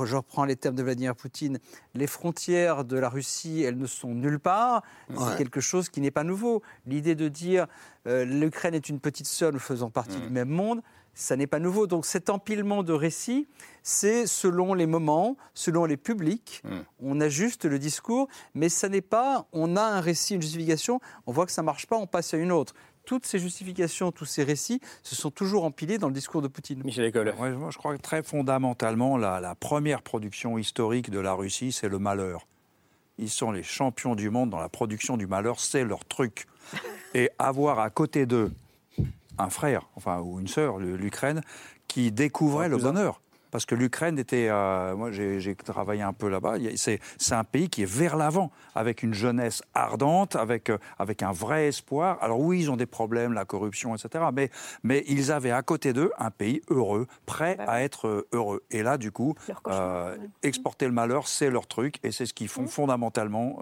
je 0.03 0.15
reprends 0.17 0.43
les 0.43 0.57
termes 0.57 0.75
de 0.75 0.83
Vladimir 0.83 1.15
Poutine, 1.15 1.59
les 1.93 2.07
frontières 2.07 2.83
de 2.83 2.97
la 2.97 3.07
Russie, 3.07 3.61
elles 3.61 3.77
ne 3.77 3.87
sont 3.87 4.09
nulle 4.09 4.39
part, 4.39 4.83
c'est 5.09 5.37
quelque 5.37 5.61
chose 5.61 5.87
qui 5.87 6.01
n'est 6.01 6.11
pas 6.11 6.25
nouveau. 6.25 6.61
L'idée 6.85 7.15
de 7.15 7.29
dire, 7.29 7.67
euh, 8.07 8.25
l'Ukraine 8.25 8.73
est 8.73 8.89
une 8.89 8.99
petite 8.99 9.27
sœur, 9.27 9.53
nous 9.53 9.59
faisons 9.59 9.89
partie 9.89 10.19
du 10.19 10.29
même 10.29 10.49
monde, 10.49 10.81
ça 11.15 11.35
n'est 11.35 11.47
pas 11.47 11.59
nouveau. 11.59 11.87
Donc 11.87 12.05
cet 12.05 12.29
empilement 12.29 12.83
de 12.83 12.93
récits, 12.93 13.47
c'est 13.81 14.27
selon 14.27 14.75
les 14.75 14.85
moments, 14.85 15.37
selon 15.55 15.85
les 15.85 15.97
publics, 15.97 16.61
hmm. 16.63 16.81
on 16.99 17.19
ajuste 17.21 17.65
le 17.65 17.79
discours, 17.79 18.27
mais 18.53 18.69
ça 18.69 18.89
n'est 18.89 19.01
pas, 19.01 19.47
on 19.51 19.75
a 19.75 19.81
un 19.81 20.01
récit, 20.01 20.35
une 20.35 20.41
justification, 20.41 20.99
on 21.25 21.31
voit 21.31 21.47
que 21.47 21.51
ça 21.51 21.63
ne 21.63 21.65
marche 21.65 21.87
pas, 21.87 21.97
on 21.97 22.05
passe 22.05 22.35
à 22.35 22.37
une 22.37 22.51
autre 22.51 22.75
toutes 23.05 23.27
ces 23.27 23.37
justifications, 23.37 24.11
tous 24.11 24.25
ces 24.25 24.43
récits 24.43 24.81
se 25.03 25.15
sont 25.15 25.29
toujours 25.29 25.63
empilés 25.63 25.99
dans 25.99 26.07
le 26.07 26.13
discours 26.15 26.41
de 26.41 26.47
Poutine. 26.47 26.81
Michel 26.83 27.05
École. 27.05 27.35
moi, 27.37 27.69
je 27.69 27.77
crois 27.77 27.95
que 27.95 28.01
très 28.01 28.23
fondamentalement, 28.23 29.15
la, 29.15 29.39
la 29.39 29.53
première 29.53 30.01
production 30.01 30.57
historique 30.57 31.11
de 31.11 31.19
la 31.19 31.33
Russie, 31.33 31.71
c'est 31.71 31.87
le 31.87 31.99
malheur. 31.99 32.47
Ils 33.19 33.29
sont 33.29 33.51
les 33.51 33.61
champions 33.61 34.15
du 34.15 34.31
monde 34.31 34.49
dans 34.49 34.59
la 34.59 34.69
production 34.69 35.17
du 35.17 35.27
malheur, 35.27 35.59
c'est 35.59 35.85
leur 35.85 36.03
truc. 36.03 36.47
Et 37.13 37.29
avoir 37.37 37.79
à 37.79 37.91
côté 37.91 38.25
d'eux 38.25 38.51
un 39.37 39.49
frère, 39.49 39.89
enfin, 39.95 40.19
ou 40.19 40.39
une 40.39 40.47
sœur, 40.47 40.77
l'Ukraine, 40.79 41.41
qui 41.87 42.11
découvrait 42.11 42.69
le 42.69 42.77
bonheur 42.77 43.21
parce 43.55 43.65
que 43.65 43.75
l'Ukraine 43.75 44.19
était, 44.19 44.49
euh, 44.49 44.97
moi 44.97 45.13
j'ai 45.13 45.55
travaillé 45.55 46.01
un 46.01 46.11
peu 46.11 46.27
là-bas, 46.27 46.55
c'est 46.75 46.99
un 47.31 47.45
pays 47.45 47.69
qui 47.69 47.83
est 47.83 47.89
vers 47.89 48.17
l'avant, 48.17 48.51
avec 48.75 49.01
une 49.01 49.13
jeunesse 49.13 49.63
ardente, 49.73 50.35
avec, 50.35 50.69
euh, 50.69 50.77
avec 50.99 51.23
un 51.23 51.31
vrai 51.31 51.67
espoir. 51.67 52.17
Alors 52.19 52.41
oui, 52.41 52.59
ils 52.59 52.69
ont 52.69 52.75
des 52.75 52.85
problèmes, 52.85 53.31
la 53.31 53.45
corruption, 53.45 53.95
etc. 53.95 54.25
Mais, 54.33 54.49
mais 54.83 55.05
ils 55.07 55.31
avaient 55.31 55.51
à 55.51 55.61
côté 55.61 55.93
d'eux 55.93 56.11
un 56.17 56.31
pays 56.31 56.63
heureux, 56.69 57.07
prêt 57.25 57.55
bah 57.57 57.63
à 57.69 57.81
être 57.81 58.09
euh, 58.09 58.27
heureux. 58.33 58.61
Et 58.71 58.83
là, 58.83 58.97
du 58.97 59.13
coup, 59.13 59.35
exporter 60.43 60.85
le 60.85 60.91
malheur, 60.91 61.29
c'est 61.29 61.49
leur 61.49 61.67
truc, 61.67 61.99
et 62.03 62.11
c'est 62.11 62.25
ce 62.25 62.33
qu'ils 62.33 62.49
font 62.49 62.63
mmh. 62.63 62.67
fondamentalement. 62.67 63.59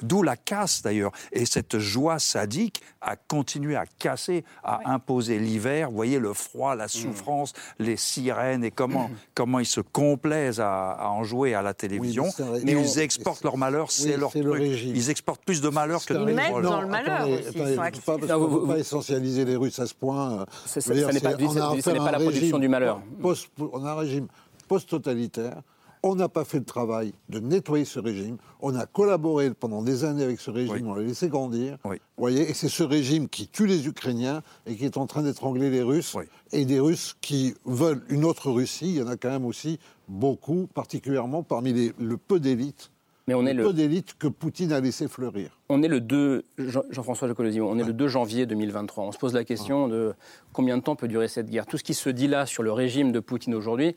D'où 0.00 0.22
la 0.22 0.38
casse 0.38 0.80
d'ailleurs, 0.80 1.12
et 1.32 1.44
cette 1.44 1.78
joie 1.78 2.18
sadique 2.18 2.82
à 3.02 3.16
continuer 3.16 3.76
à 3.76 3.84
casser, 3.84 4.42
à 4.64 4.90
imposer 4.90 5.38
l'hiver. 5.38 5.90
Vous 5.90 5.96
voyez 5.96 6.18
le 6.18 6.32
froid, 6.32 6.74
la 6.74 6.86
mmh. 6.86 6.88
souffrance, 6.88 7.52
les 7.78 7.98
sirènes 7.98 8.69
comment, 8.70 9.10
comment 9.34 9.58
ils 9.58 9.66
se 9.66 9.80
complaisent 9.80 10.60
à, 10.60 10.98
en 11.10 11.24
jouer 11.24 11.54
à 11.54 11.62
la 11.62 11.74
télévision. 11.74 12.26
mais 12.64 12.72
ils 12.72 12.98
exportent 12.98 13.44
leur 13.44 13.56
malheur, 13.56 13.90
c'est 13.90 14.16
leur 14.16 14.30
truc. 14.30 14.62
Ils 14.62 15.10
exportent 15.10 15.44
plus 15.44 15.60
de 15.60 15.68
malheur 15.68 16.04
que 16.04 16.14
de 16.14 16.20
Ils 16.20 16.34
mettent 16.34 16.62
dans 16.62 16.80
le 16.80 16.88
malheur 16.88 17.28
aussi. 17.28 17.76
Pas, 18.04 18.16
ne 18.16 18.26
faut 18.26 18.66
pas 18.66 18.78
essentialiser 18.78 19.44
les 19.44 19.56
Russes 19.56 19.78
à 19.78 19.86
ce 19.86 19.94
point. 19.94 20.46
Ce 20.66 20.78
n'est 20.92 21.20
pas, 21.20 22.10
la 22.10 22.18
production 22.18 22.58
du 22.58 22.68
malheur. 22.68 23.00
on 23.22 23.84
a 23.84 23.90
un 23.90 23.94
régime 23.94 24.28
post-totalitaire 24.68 25.62
on 26.02 26.14
n'a 26.14 26.28
pas 26.28 26.44
fait 26.44 26.58
le 26.58 26.64
travail 26.64 27.12
de 27.28 27.40
nettoyer 27.40 27.84
ce 27.84 27.98
régime. 27.98 28.36
On 28.60 28.74
a 28.74 28.86
collaboré 28.86 29.52
pendant 29.52 29.82
des 29.82 30.04
années 30.04 30.24
avec 30.24 30.40
ce 30.40 30.50
régime, 30.50 30.86
on 30.86 30.94
l'a 30.94 31.02
laissé 31.02 31.28
grandir. 31.28 31.78
voyez 32.16 32.50
et 32.50 32.54
c'est 32.54 32.68
ce 32.68 32.82
régime 32.82 33.28
qui 33.28 33.48
tue 33.48 33.66
les 33.66 33.86
Ukrainiens 33.86 34.42
et 34.66 34.76
qui 34.76 34.84
est 34.84 34.96
en 34.96 35.06
train 35.06 35.22
d'étrangler 35.22 35.70
les 35.70 35.82
Russes. 35.82 36.16
Et 36.52 36.64
des 36.64 36.80
Russes 36.80 37.16
qui 37.20 37.54
veulent 37.64 38.02
une 38.08 38.24
autre 38.24 38.50
Russie. 38.50 38.88
Il 38.88 38.96
y 38.96 39.02
en 39.02 39.08
a 39.08 39.16
quand 39.16 39.30
même 39.30 39.46
aussi 39.46 39.78
beaucoup, 40.08 40.68
particulièrement 40.72 41.42
parmi 41.42 41.72
les, 41.72 41.92
le 41.98 42.16
peu 42.16 42.40
d'élites. 42.40 42.90
Mais 43.26 43.34
on 43.34 43.46
est 43.46 43.54
le 43.54 43.62
peu 43.62 43.72
d'élites 43.72 44.18
que 44.18 44.26
Poutine 44.26 44.72
a 44.72 44.80
laissé 44.80 45.06
fleurir. 45.06 45.56
On 45.68 45.84
est 45.84 45.88
le 45.88 46.00
2, 46.00 46.44
Jean-François 46.58 47.28
Jean 47.28 47.34
on 47.38 47.78
est 47.78 47.84
le 47.84 47.92
2 47.92 48.08
janvier 48.08 48.44
2023. 48.46 49.04
On 49.04 49.12
se 49.12 49.18
pose 49.18 49.34
la 49.34 49.44
question 49.44 49.86
de 49.86 50.14
combien 50.52 50.76
de 50.76 50.82
temps 50.82 50.96
peut 50.96 51.06
durer 51.06 51.28
cette 51.28 51.48
guerre. 51.48 51.66
Tout 51.66 51.78
ce 51.78 51.84
qui 51.84 51.94
se 51.94 52.10
dit 52.10 52.26
là 52.26 52.46
sur 52.46 52.64
le 52.64 52.72
régime 52.72 53.12
de 53.12 53.20
Poutine 53.20 53.54
aujourd'hui, 53.54 53.94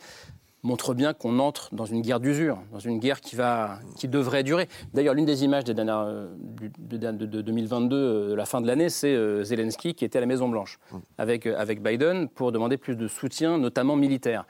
montre 0.64 0.94
bien 0.94 1.14
qu'on 1.14 1.40
entre 1.40 1.74
dans 1.76 1.86
une 1.86 2.02
guerre 2.02 2.20
d'usure, 2.20 2.58
dans 2.72 2.80
une 2.80 3.00
guerre 3.00 3.22
qui, 3.22 3.36
va, 3.36 3.80
qui 3.98 4.08
devrait 4.08 4.44
durer. 4.44 4.68
D'ailleurs, 4.94 5.14
l'une 5.14 5.26
des 5.26 5.44
images 5.44 5.66
des 5.66 5.74
dernières, 5.74 6.06
euh, 6.08 6.28
de, 6.80 6.98
de, 6.98 7.42
2022, 7.42 7.96
euh, 7.96 8.30
de 8.30 8.34
la 8.34 8.46
fin 8.46 8.62
de 8.62 8.68
l'année, 8.68 8.90
c'est 8.90 9.14
euh, 9.14 9.44
Zelensky 9.44 9.94
qui 9.94 10.06
était 10.06 10.18
à 10.18 10.22
la 10.22 10.28
Maison-Blanche 10.28 10.80
avec, 11.18 11.46
avec 11.46 11.84
Biden 11.84 12.30
pour 12.30 12.52
demander 12.52 12.78
plus 12.78 12.96
de 12.96 13.08
soutien, 13.08 13.58
notamment 13.58 13.96
militaire. 13.96 14.46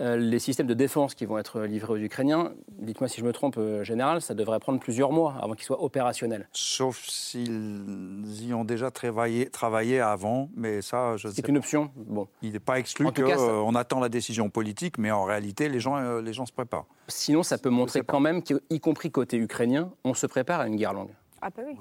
Euh, 0.00 0.16
les 0.16 0.38
systèmes 0.38 0.66
de 0.66 0.74
défense 0.74 1.14
qui 1.14 1.26
vont 1.26 1.38
être 1.38 1.60
livrés 1.60 1.92
aux 1.92 1.96
Ukrainiens, 1.96 2.52
dites-moi 2.78 3.08
si 3.08 3.20
je 3.20 3.24
me 3.24 3.32
trompe, 3.32 3.56
euh, 3.58 3.84
Général, 3.84 4.22
ça 4.22 4.34
devrait 4.34 4.58
prendre 4.58 4.80
plusieurs 4.80 5.12
mois 5.12 5.36
avant 5.40 5.52
qu'ils 5.52 5.64
soient 5.64 5.82
opérationnels. 5.82 6.48
Sauf 6.52 7.04
s'ils 7.08 8.42
y 8.42 8.54
ont 8.54 8.64
déjà 8.64 8.90
travaillé, 8.90 9.50
travaillé 9.50 10.00
avant, 10.00 10.48
mais 10.56 10.82
ça, 10.82 11.16
je 11.16 11.28
C'est 11.28 11.46
une 11.46 11.58
option 11.58 11.90
Bon. 11.94 12.26
Il 12.40 12.52
n'est 12.52 12.58
pas 12.58 12.78
exclu 12.78 13.04
qu'on 13.12 13.74
euh, 13.74 13.78
attend 13.78 14.00
la 14.00 14.08
décision 14.08 14.48
politique, 14.50 14.98
mais 14.98 15.10
en 15.10 15.24
réalité, 15.24 15.68
les 15.68 15.80
gens, 15.80 16.18
les 16.20 16.32
gens 16.32 16.46
se 16.46 16.52
préparent. 16.52 16.86
Sinon, 17.08 17.42
ça 17.42 17.58
peut 17.58 17.70
montrer 17.70 18.00
quand 18.00 18.20
même 18.20 18.42
qu'y 18.42 18.80
compris 18.80 19.10
côté 19.10 19.36
ukrainien, 19.36 19.92
on 20.04 20.14
se 20.14 20.26
prépare 20.26 20.60
à 20.60 20.66
une 20.66 20.76
guerre 20.76 20.94
longue. 20.94 21.10
Ah 21.42 21.50
bah 21.54 21.62
oui, 21.66 21.76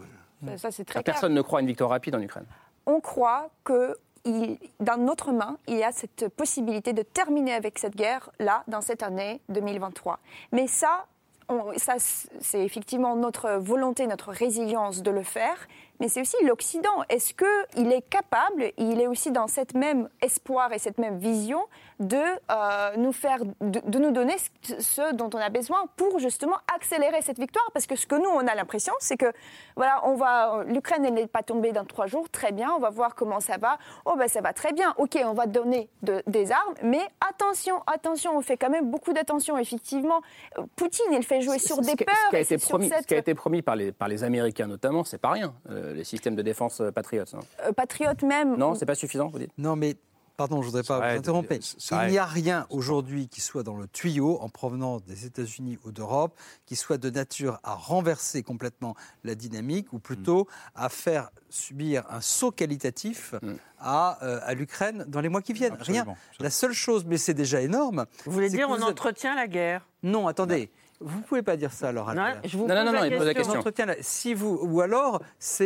ça, 0.58 0.70
c'est 0.72 0.86
très 0.86 1.02
Personne 1.02 1.34
ne 1.34 1.42
croit 1.42 1.60
à 1.60 1.62
une 1.62 1.68
victoire 1.68 1.90
rapide 1.90 2.16
en 2.16 2.22
Ukraine. 2.22 2.46
On 2.86 3.00
croit 3.00 3.50
que 3.64 3.96
dans 4.26 4.98
notre 4.98 5.32
main, 5.32 5.58
il 5.68 5.78
y 5.78 5.84
a 5.84 5.92
cette 5.92 6.28
possibilité 6.30 6.94
de 6.94 7.02
terminer 7.02 7.54
avec 7.54 7.80
cette 7.80 7.96
guerre-là 7.96 8.64
dans 8.68 8.82
cette 8.82 9.04
année 9.04 9.42
2023. 9.50 10.20
Mais 10.52 10.68
ça, 10.68 11.06
c'est 12.40 12.64
effectivement 12.64 13.16
notre 13.16 13.58
volonté, 13.58 14.08
notre 14.08 14.32
résilience 14.32 15.02
de 15.02 15.12
le 15.12 15.24
faire, 15.24 15.68
mais 16.00 16.08
c'est 16.08 16.22
aussi 16.22 16.38
l'Occident. 16.46 17.04
Est-ce 17.10 17.34
qu'il 17.34 17.92
est 17.92 18.08
capable, 18.10 18.72
il 18.78 19.02
est 19.02 19.08
aussi 19.08 19.32
dans 19.32 19.48
cette 19.48 19.74
même 19.74 20.10
espoir 20.22 20.72
et 20.72 20.80
cette 20.80 20.98
même 20.98 21.18
vision, 21.18 21.62
de 22.02 22.18
euh, 22.18 22.96
nous 22.98 23.14
faire, 23.14 23.40
de, 23.62 24.00
nous 24.00 24.12
donner 24.12 24.36
ce, 24.62 25.14
dont 25.14 25.30
on 25.34 25.38
a 25.38 25.50
besoin 25.50 25.86
pour 25.96 26.20
justement 26.20 26.58
accélérer 26.76 27.22
cette 27.22 27.40
victoire. 27.40 27.66
Parce 27.74 27.86
que 27.86 27.96
ce 27.96 28.06
que 28.08 28.16
nous, 28.16 28.30
on 28.30 28.48
a 28.48 28.56
l'impression, 28.56 28.94
c'est 29.00 29.18
que 29.18 29.32
voilà, 29.76 30.02
on 30.06 30.16
va, 30.16 30.64
l'Ukraine 30.66 31.04
n'est 31.04 31.28
pas 31.28 31.44
tombée 31.44 31.72
dans 31.72 31.86
trois 31.86 32.08
jours, 32.08 32.30
très 32.30 32.52
bien, 32.52 32.72
on 32.76 32.80
va 32.80 32.90
voir 32.90 33.16
comment 33.16 33.40
ça 33.40 33.58
va. 33.58 33.78
Oh 34.06 34.16
ben 34.18 34.28
ça 34.28 34.42
va 34.42 34.52
très 34.52 34.74
bien, 34.74 34.94
ok, 34.98 35.20
on 35.24 35.34
va 35.34 35.46
donner 35.46 35.90
des 36.02 36.52
armes, 36.52 36.74
mais 36.84 37.02
attention, 37.30 37.82
attention, 37.88 38.36
on 38.36 38.42
fait 38.42 38.58
quand 38.58 38.70
même 38.70 38.90
beaucoup 38.90 39.14
d'attention. 39.14 39.58
Effectivement, 39.58 40.22
Poutine, 40.76 41.14
il 41.14 41.24
fait 41.24 41.42
jouer 41.42 41.60
sur 41.60 41.82
des 41.82 41.96
peurs. 41.96 42.16
Ce 42.26 42.30
qui 42.32 42.36
a 42.36 42.40
été 42.40 42.58
promis, 42.58 42.90
ce 42.90 43.08
qui 43.08 43.14
a 43.14 43.18
été 43.18 43.36
promis 43.36 43.62
par 43.62 43.76
les, 43.76 43.92
par 43.92 44.08
les 44.08 44.24
Américains 44.24 44.68
notamment, 44.68 45.04
c'est 45.04 45.18
pas 45.20 45.32
rien, 45.32 45.54
euh, 45.70 45.94
les 45.94 46.04
systèmes 46.04 46.36
de 46.36 46.42
défense 46.42 46.82
euh, 46.82 46.92
patriotes. 46.92 47.36
Euh, 47.66 47.72
patriotes 47.72 48.24
même. 48.24 48.58
Non, 48.58 48.76
c'est 48.76 48.86
pas 48.86 48.96
suffisant, 48.96 49.28
vous 49.28 49.40
dites? 49.40 49.52
Non, 49.58 49.76
mais 49.76 49.96
Pardon, 50.42 50.64
je 50.64 50.68
ne 50.68 50.72
voudrais 50.72 50.84
pas 50.84 50.98
vous 50.98 51.18
interrompre. 51.20 51.54
Il 51.54 52.10
n'y 52.10 52.18
a 52.18 52.26
rien 52.26 52.66
aujourd'hui 52.72 53.28
qui 53.28 53.42
soit 53.42 53.62
dans 53.62 53.76
le 53.76 53.88
tuyau 53.88 54.40
en 54.42 54.50
provenance 54.50 55.04
des 55.04 55.28
États-Unis 55.28 55.78
ou 55.86 55.92
d'Europe 55.92 56.36
qui 56.66 56.76
soit 56.76 56.98
de 56.98 57.12
nature 57.12 57.60
à 57.62 57.76
renverser 57.76 58.42
complètement 58.42 58.96
la 59.24 59.36
dynamique 59.36 59.94
ou 59.94 60.00
plutôt 60.00 60.48
à 60.74 60.90
faire 60.90 61.30
subir 61.52 62.06
un 62.10 62.22
saut 62.22 62.52
qualitatif 62.52 63.36
mm. 63.44 63.54
à, 63.80 64.14
à 64.14 64.54
l'Ukraine 64.56 65.06
dans 65.08 65.22
les 65.22 65.30
mois 65.30 65.44
qui 65.44 65.54
viennent. 65.54 65.78
rien. 65.80 66.08
La 66.40 66.50
seule 66.50 66.74
chose, 66.74 67.06
mais 67.06 67.20
c'est 67.20 67.36
déjà 67.36 67.62
énorme. 67.62 68.08
Vous 68.26 68.32
voulez 68.32 68.50
dire 68.50 68.68
on 68.68 68.82
entretient 68.82 69.36
la 69.36 69.48
guerre? 69.48 69.88
Non, 70.02 70.28
attendez. 70.28 70.72
Vous 71.04 71.20
ne 71.20 71.24
pouvez 71.24 71.42
pas 71.42 71.58
dire 71.58 71.74
ça, 71.74 71.90
alors. 71.90 72.14
Non, 72.14 72.28
je 72.44 72.58
vous 72.58 72.68
non, 72.68 72.76
non, 72.76 72.92
non, 72.92 73.04
il 73.04 73.18
pose 73.18 73.26
la 73.26 73.34
question. 73.34 73.64
Si 74.02 74.34
vous, 74.34 74.60
ou 74.62 74.82
alors, 74.82 75.22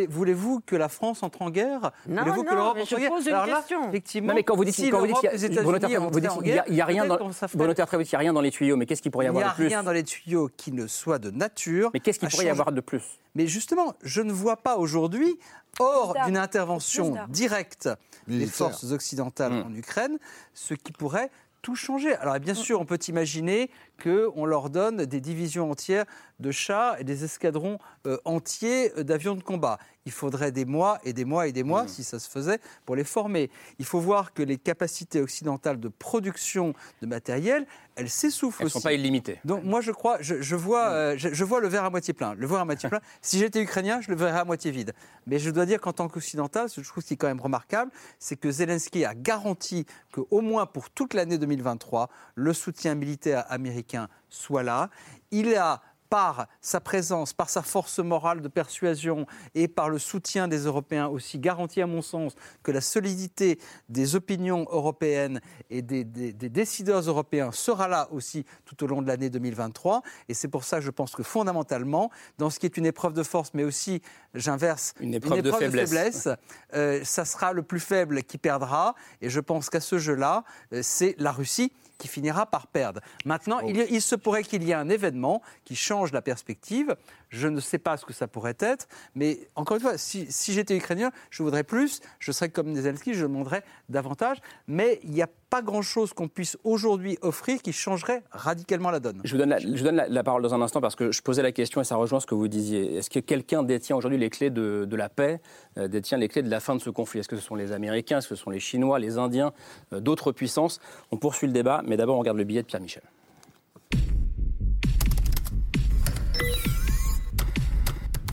voulez-vous 0.09 0.61
que 0.65 0.75
la 0.75 0.89
France 0.89 1.23
entre 1.23 1.41
en 1.41 1.49
guerre? 1.49 1.91
Non, 2.07 2.25
non, 2.25 2.43
que 2.43 2.53
l'Europe 2.53 2.77
entre 2.79 2.93
en 2.93 2.97
guerre? 2.97 3.09
pose 3.09 3.25
une 3.25 3.33
alors 3.33 3.45
là, 3.47 3.57
question. 3.57 3.89
effectivement, 3.89 4.29
non, 4.29 4.33
mais 4.35 4.43
quand 4.43 4.55
vous 4.55 4.65
dites, 4.65 4.75
si 4.75 4.89
quand 4.89 4.99
vous 4.99 5.07
dites 5.07 5.17
qu'il 5.17 5.29
y 5.29 6.81
a, 6.81 6.85
rien 6.85 7.05
dans, 7.05 7.17
il 7.19 8.07
y 8.11 8.15
a 8.15 8.17
rien 8.17 8.33
dans 8.33 8.41
les 8.41 8.51
tuyaux, 8.51 8.77
mais 8.77 8.85
qu'est-ce 8.85 9.01
qu'il 9.01 9.11
pourrait 9.11 9.25
y 9.25 9.29
avoir 9.29 9.51
de 9.51 9.55
plus? 9.55 9.65
Il 9.65 9.67
n'y 9.67 9.73
a 9.73 9.77
rien 9.77 9.83
dans 9.83 9.91
les 9.91 10.03
tuyaux 10.03 10.49
qui 10.55 10.71
ne 10.71 10.87
soit 10.87 11.19
de 11.19 11.31
nature. 11.31 11.89
Mais 11.93 11.99
qu'est-ce 11.99 12.19
qu'il 12.19 12.29
pourrait 12.29 12.45
y 12.45 12.49
avoir 12.49 12.71
de 12.71 12.81
plus? 12.81 13.19
Mais 13.35 13.47
justement, 13.47 13.95
je 14.01 14.21
ne 14.21 14.31
vois 14.31 14.57
pas 14.57 14.77
aujourd'hui, 14.77 15.37
hors 15.79 16.15
d'une 16.25 16.37
intervention 16.37 17.15
directe 17.27 17.89
des 18.27 18.47
forces 18.47 18.91
occidentales 18.91 19.53
hmm. 19.53 19.67
en 19.67 19.73
Ukraine, 19.75 20.17
ce 20.53 20.73
qui 20.73 20.93
pourrait 20.93 21.29
tout 21.65 21.75
changer. 21.75 22.15
Alors 22.17 22.39
bien 22.39 22.53
sûr, 22.53 22.79
on 22.79 22.85
peut 22.85 22.99
imaginer 23.07 23.71
qu'on 24.01 24.45
leur 24.45 24.69
donne 24.69 25.05
des 25.05 25.21
divisions 25.21 25.71
entières 25.71 26.05
de 26.39 26.51
chars 26.51 26.99
et 26.99 27.03
des 27.03 27.23
escadrons 27.23 27.77
euh, 28.05 28.17
entiers 28.25 28.91
euh, 28.97 29.03
d'avions 29.03 29.35
de 29.35 29.43
combat. 29.43 29.77
Il 30.05 30.11
faudrait 30.11 30.51
des 30.51 30.65
mois 30.65 30.99
et 31.03 31.13
des 31.13 31.25
mois 31.25 31.47
et 31.47 31.51
des 31.51 31.63
mois, 31.63 31.85
mmh. 31.85 31.87
si 31.87 32.03
ça 32.03 32.19
se 32.19 32.29
faisait, 32.29 32.59
pour 32.85 32.95
les 32.95 33.03
former. 33.03 33.49
Il 33.79 33.85
faut 33.85 33.99
voir 33.99 34.33
que 34.33 34.43
les 34.43 34.57
capacités 34.57 35.19
occidentales 35.19 35.79
de 35.79 35.87
production 35.87 36.73
de 37.01 37.07
matériel, 37.07 37.65
elles 37.95 38.09
s'essoufflent 38.09 38.63
aussi. 38.63 38.73
Elles 38.73 38.77
ne 38.77 38.81
sont 38.81 38.81
pas 38.81 38.93
illimitées. 38.93 39.39
Donc 39.45 39.63
moi, 39.63 39.81
je 39.81 39.91
crois, 39.91 40.17
je, 40.19 40.55
vois, 40.55 40.89
mmh. 40.89 40.93
euh, 40.93 41.17
je, 41.17 41.43
vois 41.43 41.59
le 41.59 41.67
verre 41.69 41.85
à 41.85 41.89
moitié 41.89 42.13
plein. 42.13 42.35
Le 42.35 42.45
verre 42.45 42.59
à 42.59 42.65
moitié 42.65 42.89
plein. 42.89 42.99
si 43.21 43.39
j'étais 43.39 43.61
ukrainien, 43.61 44.01
je 44.01 44.11
le 44.11 44.17
verrais 44.17 44.39
à 44.39 44.45
moitié 44.45 44.69
vide. 44.71 44.93
Mais 45.25 45.39
je 45.39 45.49
dois 45.49 45.65
dire 45.65 45.81
qu'en 45.81 45.93
tant 45.93 46.07
qu'occidental, 46.07 46.69
ce 46.69 46.81
que 46.81 46.83
je 46.83 46.89
trouve 46.89 47.03
qui 47.03 47.13
est 47.13 47.17
quand 47.17 47.27
même 47.27 47.41
remarquable, 47.41 47.91
c'est 48.19 48.35
que 48.35 48.51
Zelensky 48.51 49.05
a 49.05 49.15
garanti 49.15 49.85
qu'au 50.11 50.41
moins 50.41 50.65
pour 50.65 50.89
toute 50.89 51.13
l'année 51.13 51.37
2023, 51.37 52.09
le 52.35 52.53
soutien 52.53 52.93
militaire 52.93 53.45
américain 53.49 53.84
soit 54.29 54.63
là. 54.63 54.89
Il 55.31 55.55
a 55.55 55.81
par 56.09 56.47
sa 56.61 56.79
présence, 56.79 57.33
par 57.33 57.49
sa 57.49 57.61
force 57.61 57.99
morale 57.99 58.41
de 58.41 58.47
persuasion 58.47 59.25
et 59.53 59.67
par 59.67 59.89
le 59.89 59.99
soutien 59.99 60.47
des 60.47 60.59
Européens 60.59 61.07
aussi, 61.07 61.39
garantit 61.39 61.81
à 61.81 61.87
mon 61.87 62.01
sens 62.01 62.35
que 62.63 62.71
la 62.71 62.81
solidité 62.81 63.59
des 63.89 64.15
opinions 64.15 64.65
européennes 64.69 65.41
et 65.69 65.81
des, 65.81 66.03
décideurs 66.03 67.01
européens 67.01 67.51
sera 67.51 67.87
là 67.87 68.07
aussi 68.11 68.45
tout 68.65 68.83
au 68.83 68.87
long 68.87 69.01
de 69.01 69.07
l'année 69.07 69.29
2023. 69.29 70.03
Et 70.29 70.33
c'est 70.33 70.47
pour 70.47 70.63
ça 70.63 70.77
que 70.77 70.85
je 70.85 70.91
pense 70.91 71.15
que 71.15 71.23
fondamentalement, 71.23 72.11
dans 72.37 72.49
ce 72.49 72.59
qui 72.59 72.65
est 72.65 72.77
une 72.77 72.85
épreuve 72.85 73.13
de 73.13 73.23
force, 73.23 73.51
mais 73.53 73.63
aussi, 73.63 74.01
j'inverse, 74.33 74.93
une 74.99 75.13
épreuve, 75.13 75.41
de 75.41 75.51
faiblesse, 75.51 76.29
euh, 76.73 77.03
ça 77.03 77.25
sera 77.25 77.51
le 77.51 77.63
plus 77.63 77.79
faible 77.79 78.23
qui 78.23 78.37
perdra. 78.37 78.95
Et 79.21 79.29
je 79.29 79.39
pense 79.39 79.69
qu'à 79.69 79.81
ce 79.81 79.97
jeu-là, 79.97 80.43
euh, 80.73 80.81
c'est 80.83 81.15
la 81.17 81.31
Russie 81.31 81.71
qui 81.97 82.07
finira 82.07 82.45
par 82.45 82.67
perdre. 82.67 83.01
Maintenant, 83.25 83.59
il, 83.59 84.01
se 84.01 84.15
pourrait 84.15 84.43
qu'il 84.43 84.63
y 84.63 84.71
ait 84.71 84.75
un 84.75 84.89
événement 84.89 85.41
qui 85.63 85.75
change 85.75 86.11
la 86.11 86.21
perspective. 86.21 86.95
Je 87.29 87.47
ne 87.47 87.59
sais 87.59 87.77
pas 87.77 87.97
ce 87.97 88.05
que 88.05 88.13
ça 88.13 88.27
pourrait 88.27 88.57
être, 88.59 88.87
mais 89.15 89.47
encore 89.55 89.77
une 89.77 89.81
fois, 89.81 89.97
si, 89.97 90.27
j'étais 90.49 90.75
ukrainien, 90.75 91.11
je 91.29 91.43
voudrais 91.43 91.63
plus, 91.63 92.01
je 92.19 92.31
serais 92.31 92.49
comme 92.49 92.75
Zelensky, 92.75 93.13
je 93.13 93.23
demanderais 93.23 93.63
davantage, 93.89 94.37
mais 94.67 94.99
il 95.03 95.11
n'y 95.11 95.21
a 95.21 95.29
pas 95.49 95.61
grand-chose 95.61 96.13
qu'on 96.13 96.27
puisse 96.27 96.57
aujourd'hui 96.63 97.17
offrir 97.21 97.61
qui 97.61 97.71
changerait 97.71 98.23
radicalement 98.31 98.91
la 98.91 98.99
donne. 98.99 99.21
Je 99.23 99.31
vous 99.31 99.37
donne 99.37 100.03
la, 100.07 100.23
parole 100.23 100.41
dans 100.41 100.53
un 100.53 100.61
instant 100.61 100.81
parce 100.81 100.95
que 100.95 101.11
je 101.11 101.21
posais 101.21 101.41
la 101.41 101.51
question 101.51 101.81
et 101.81 101.83
ça 101.83 101.95
rejoint 101.95 102.19
ce 102.19 102.25
que 102.25 102.35
vous 102.35 102.47
disiez. 102.47 102.97
Est-ce 102.97 103.09
que 103.09 103.19
quelqu'un 103.19 103.63
détient 103.63 103.95
aujourd'hui 103.95 104.19
les 104.19 104.29
clés 104.29 104.49
de, 104.49 104.95
la 104.95 105.09
paix, 105.09 105.41
euh, 105.77 105.87
détient 105.87 106.17
les 106.17 106.27
clés 106.27 106.41
de 106.41 106.49
la 106.49 106.59
fin 106.59 106.75
de 106.75 106.81
ce 106.81 106.89
conflit? 106.89 107.19
Est-ce 107.19 107.29
que 107.29 107.35
ce 107.35 107.43
sont 107.43 107.55
les 107.55 107.71
Américains, 107.71 108.19
est-ce 108.19 108.27
que 108.27 108.35
ce 108.35 108.43
sont 108.43 108.49
les 108.49 108.59
Chinois, 108.59 108.99
les 108.99 109.17
Indiens, 109.17 109.53
euh, 109.93 109.99
d'autres 109.99 110.31
puissances? 110.31 110.79
On 111.11 111.17
poursuit 111.17 111.47
le 111.47 111.53
débat, 111.53 111.81
mais 111.85 111.97
d'abord 111.97 112.15
on 112.15 112.19
regarde 112.19 112.37
le 112.37 112.43
billet 112.43 112.61
de 112.61 112.67
Pierre 112.67 112.81
Michel. 112.81 113.03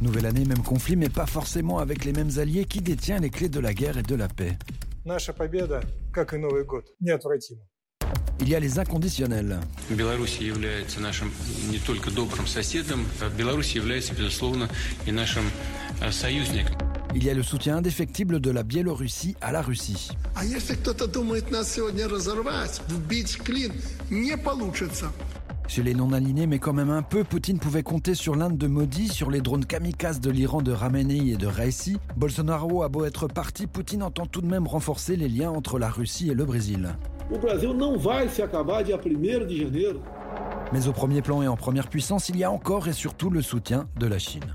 Nouvelle 0.03 0.27
année, 0.27 0.45
même 0.45 0.63
conflit, 0.65 0.97
mais 0.97 1.09
pas 1.09 1.27
forcément 1.27 1.79
avec 1.79 2.05
les 2.05 2.13
mêmes 2.13 2.39
alliés 2.39 2.65
qui 2.65 2.81
détient 2.81 3.21
les 3.21 3.31
clés 3.31 3.49
de 3.49 3.61
la 3.61 3.73
guerre 3.73 3.99
et 3.99 4.03
de 4.03 4.17
la 4.17 4.27
paix. 4.27 4.59
Il 8.41 8.49
y 8.49 8.55
a 8.57 8.61
les 8.61 8.79
inconditionnels. 8.81 9.61
Il 17.15 17.25
y 17.25 17.31
a 17.31 17.35
le 17.35 17.43
soutien 17.45 17.77
indéfectible 17.77 18.41
de 18.41 18.51
la 18.51 18.65
Biélorussie 18.65 19.37
à 19.41 19.53
la 19.53 19.63
Russie. 19.63 20.09
Chez 25.69 25.83
les 25.83 25.95
non-alignés, 25.95 26.47
mais 26.47 26.59
quand 26.59 26.73
même 26.73 26.91
un 26.91 27.03
peu, 27.03 27.25
Poutine 27.25 27.59
pouvait 27.59 27.83
compter 27.83 28.15
sur 28.15 28.37
l'Inde 28.37 28.59
de 28.59 28.67
Modi, 28.67 29.09
sur 29.09 29.31
les 29.31 29.41
drones 29.41 29.65
kamikazes 29.65 30.21
de 30.21 30.31
l'Iran 30.31 30.61
de 30.61 30.73
Ramenei 30.73 31.31
et 31.31 31.37
de 31.37 31.47
Raisi. 31.47 31.97
Bolsonaro 32.17 32.83
a 32.83 32.89
beau 32.89 33.05
être 33.05 33.29
parti, 33.29 33.67
Poutine 33.67 34.03
entend 34.03 34.27
tout 34.27 34.43
de 34.43 34.47
même 34.47 34.67
renforcer 34.67 35.17
les 35.17 35.29
liens 35.29 35.51
entre 35.51 35.79
la 35.79 35.89
Russie 35.89 36.31
et 36.31 36.35
le 36.35 36.45
Brésil. 36.45 36.95
Mais 40.73 40.89
au 40.89 40.93
premier 40.93 41.23
plan 41.23 41.43
et 41.43 41.49
en 41.49 41.57
première 41.57 41.89
puissance, 41.89 42.29
il 42.29 42.37
y 42.37 42.45
a 42.45 42.51
encore 42.51 42.89
et 42.89 42.93
surtout 42.93 43.31
le 43.31 43.41
soutien 43.43 43.89
de 43.99 44.07
la 44.07 44.19
Chine. 44.19 44.55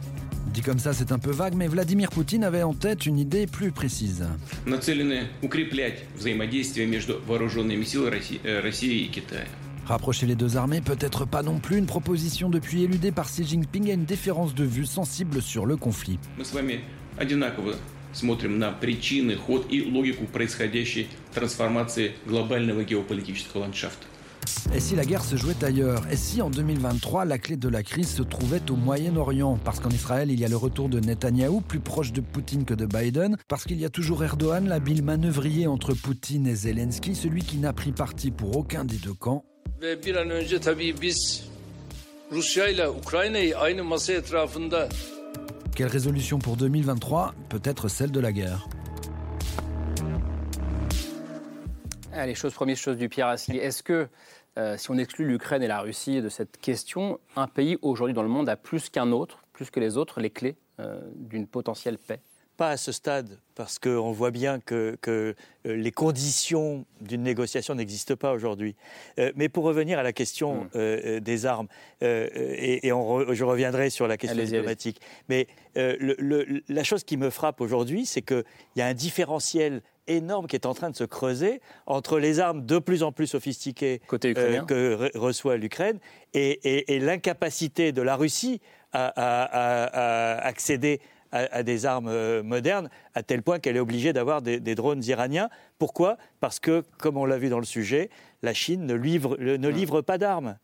Dit 0.52 0.62
comme 0.62 0.78
ça, 0.78 0.92
c'est 0.92 1.12
un 1.12 1.18
peu 1.18 1.30
vague, 1.30 1.54
mais 1.54 1.68
Vladimir 1.68 2.10
Poutine 2.10 2.44
avait 2.44 2.62
en 2.62 2.72
tête 2.72 3.06
une 3.06 3.18
idée 3.18 3.46
plus 3.46 3.72
précise. 3.72 4.24
Rapprocher 9.86 10.26
les 10.26 10.34
deux 10.34 10.56
armées, 10.56 10.80
peut-être 10.80 11.24
pas 11.26 11.42
non 11.42 11.58
plus 11.58 11.76
une 11.76 11.86
proposition 11.86 12.48
depuis 12.48 12.82
éludée 12.82 13.12
par 13.12 13.26
Xi 13.26 13.44
Jinping 13.44 13.90
à 13.90 13.94
une 13.94 14.04
différence 14.04 14.54
de 14.54 14.64
vue 14.64 14.86
sensible 14.86 15.42
sur 15.42 15.66
le 15.66 15.76
conflit. 15.76 16.18
смотрим 18.16 18.58
на 18.58 18.72
причины, 18.72 19.36
ход 19.36 19.66
и 19.70 19.82
логику 19.82 20.26
происходящей 20.26 21.08
трансформации 21.34 22.12
глобального 22.24 22.82
геополитического 22.82 23.62
ландшафта. 23.62 24.06
Et 24.73 24.79
si 24.79 24.95
la 24.95 25.05
guerre 25.05 25.23
se 25.23 25.35
jouait 25.35 25.63
ailleurs? 25.63 26.03
Et 26.11 26.15
si 26.15 26.41
en 26.41 26.49
2023 26.49 27.25
la 27.25 27.37
clé 27.37 27.57
de 27.57 27.67
la 27.69 27.83
crise 27.83 28.09
se 28.09 28.23
trouvait 28.23 28.61
au 28.69 28.75
Moyen-Orient? 28.75 29.59
Parce 29.63 29.79
qu'en 29.79 29.89
Israël 29.89 30.31
il 30.31 30.39
y 30.39 30.45
a 30.45 30.47
le 30.47 30.55
retour 30.55 30.89
de 30.89 30.99
Netanyahou, 30.99 31.61
plus 31.61 31.79
proche 31.79 32.11
de 32.11 32.21
Poutine 32.21 32.65
que 32.65 32.73
de 32.73 32.85
Biden. 32.85 33.37
Parce 33.47 33.65
qu'il 33.65 33.79
y 33.79 33.85
a 33.85 33.89
toujours 33.89 34.23
Erdogan, 34.23 34.67
l'habile 34.67 35.03
manœuvrier 35.03 35.67
entre 35.67 35.93
Poutine 35.93 36.47
et 36.47 36.55
Zelensky, 36.55 37.15
celui 37.15 37.43
qui 37.43 37.57
n'a 37.57 37.73
pris 37.73 37.91
parti 37.91 38.31
pour 38.31 38.57
aucun 38.57 38.85
des 38.85 38.97
deux 38.97 39.13
camps. 39.13 39.43
Quelle 45.75 45.87
résolution 45.87 46.39
pour 46.39 46.55
2023 46.57 47.33
Peut-être 47.49 47.87
celle 47.87 48.11
de 48.11 48.19
la 48.19 48.31
guerre. 48.31 48.67
Allez, 52.13 52.35
chose 52.35 52.53
première, 52.53 52.77
chose 52.77 52.97
du 52.97 53.07
Pierre 53.07 53.27
Assis. 53.27 53.57
Est-ce 53.57 53.83
que, 53.83 54.07
euh, 54.57 54.77
si 54.77 54.91
on 54.91 54.97
exclut 54.97 55.25
l'Ukraine 55.25 55.63
et 55.63 55.67
la 55.67 55.79
Russie 55.79 56.21
de 56.21 56.29
cette 56.29 56.57
question, 56.57 57.19
un 57.35 57.47
pays 57.47 57.77
aujourd'hui 57.81 58.13
dans 58.13 58.23
le 58.23 58.29
monde 58.29 58.49
a 58.49 58.57
plus 58.57 58.89
qu'un 58.89 59.11
autre, 59.11 59.43
plus 59.53 59.69
que 59.69 59.79
les 59.79 59.97
autres, 59.97 60.19
les 60.19 60.29
clés 60.29 60.55
euh, 60.79 60.99
d'une 61.15 61.47
potentielle 61.47 61.97
paix 61.97 62.21
pas 62.57 62.69
à 62.69 62.77
ce 62.77 62.91
stade, 62.91 63.39
parce 63.55 63.79
qu'on 63.79 64.11
voit 64.11 64.29
bien 64.29 64.59
que, 64.59 64.95
euh, 65.07 65.33
les 65.65 65.91
conditions 65.91 66.85
d'une 66.99 67.23
négociation 67.23 67.73
n'existent 67.73 68.15
pas 68.15 68.33
aujourd'hui. 68.33 68.75
Euh, 69.17 69.31
mais 69.35 69.49
pour 69.49 69.63
revenir 69.63 69.97
à 69.97 70.03
la 70.03 70.13
question 70.13 70.69
hmm. 70.75 71.19
des 71.21 71.45
armes, 71.47 71.67
et, 72.01 72.81
je 72.83 73.43
reviendrai 73.43 73.89
sur 73.89 74.07
la 74.07 74.15
question 74.15 74.43
diplomatique, 74.43 75.01
mais 75.27 75.47
la 75.75 76.83
chose 76.83 77.03
qui 77.03 77.17
me 77.17 77.31
frappe 77.31 77.61
aujourd'hui, 77.61 78.05
c'est 78.05 78.21
qu'il 78.21 78.43
y 78.75 78.81
a 78.81 78.85
un 78.85 78.93
différentiel 78.93 79.81
énorme 80.07 80.47
qui 80.47 80.55
est 80.55 80.65
en 80.65 80.73
train 80.73 80.89
de 80.89 80.95
se 80.95 81.03
creuser 81.03 81.61
entre 81.85 82.19
les 82.19 82.39
armes 82.39 82.65
de 82.65 82.79
plus 82.79 83.03
en 83.03 83.11
plus 83.11 83.27
sophistiquées 83.27 84.01
que 84.07 85.17
reçoit 85.17 85.57
l'Ukraine 85.57 85.99
et, 86.33 86.99
l'incapacité 86.99 87.91
de 87.91 88.01
la 88.01 88.15
Russie 88.15 88.61
à, 88.93 89.11
à 89.15 90.45
accéder 90.45 90.99
à, 91.31 91.63
des 91.63 91.85
armes 91.85 92.09
euh, 92.09 92.43
modernes, 92.43 92.89
à 93.13 93.23
tel 93.23 93.41
point 93.41 93.59
qu'elle 93.59 93.77
est 93.77 93.81
obligée 93.81 94.13
d'avoir 94.13 94.41
des, 94.41 94.59
drones 94.75 95.03
iraniens. 95.03 95.49
Pourquoi? 95.79 96.17
Parce 96.39 96.59
que, 96.59 96.83
comme 96.99 97.17
on 97.17 97.25
l'a 97.25 97.37
vu 97.37 97.49
dans 97.49 97.59
le 97.59 97.65
sujet, 97.65 98.09
la 98.41 98.53
Chine 98.53 98.85
ne 98.85 98.93
livre, 98.93 99.37
ne 99.39 99.69
livre 99.69 100.01
pas 100.01 100.17
d'armes. 100.17 100.57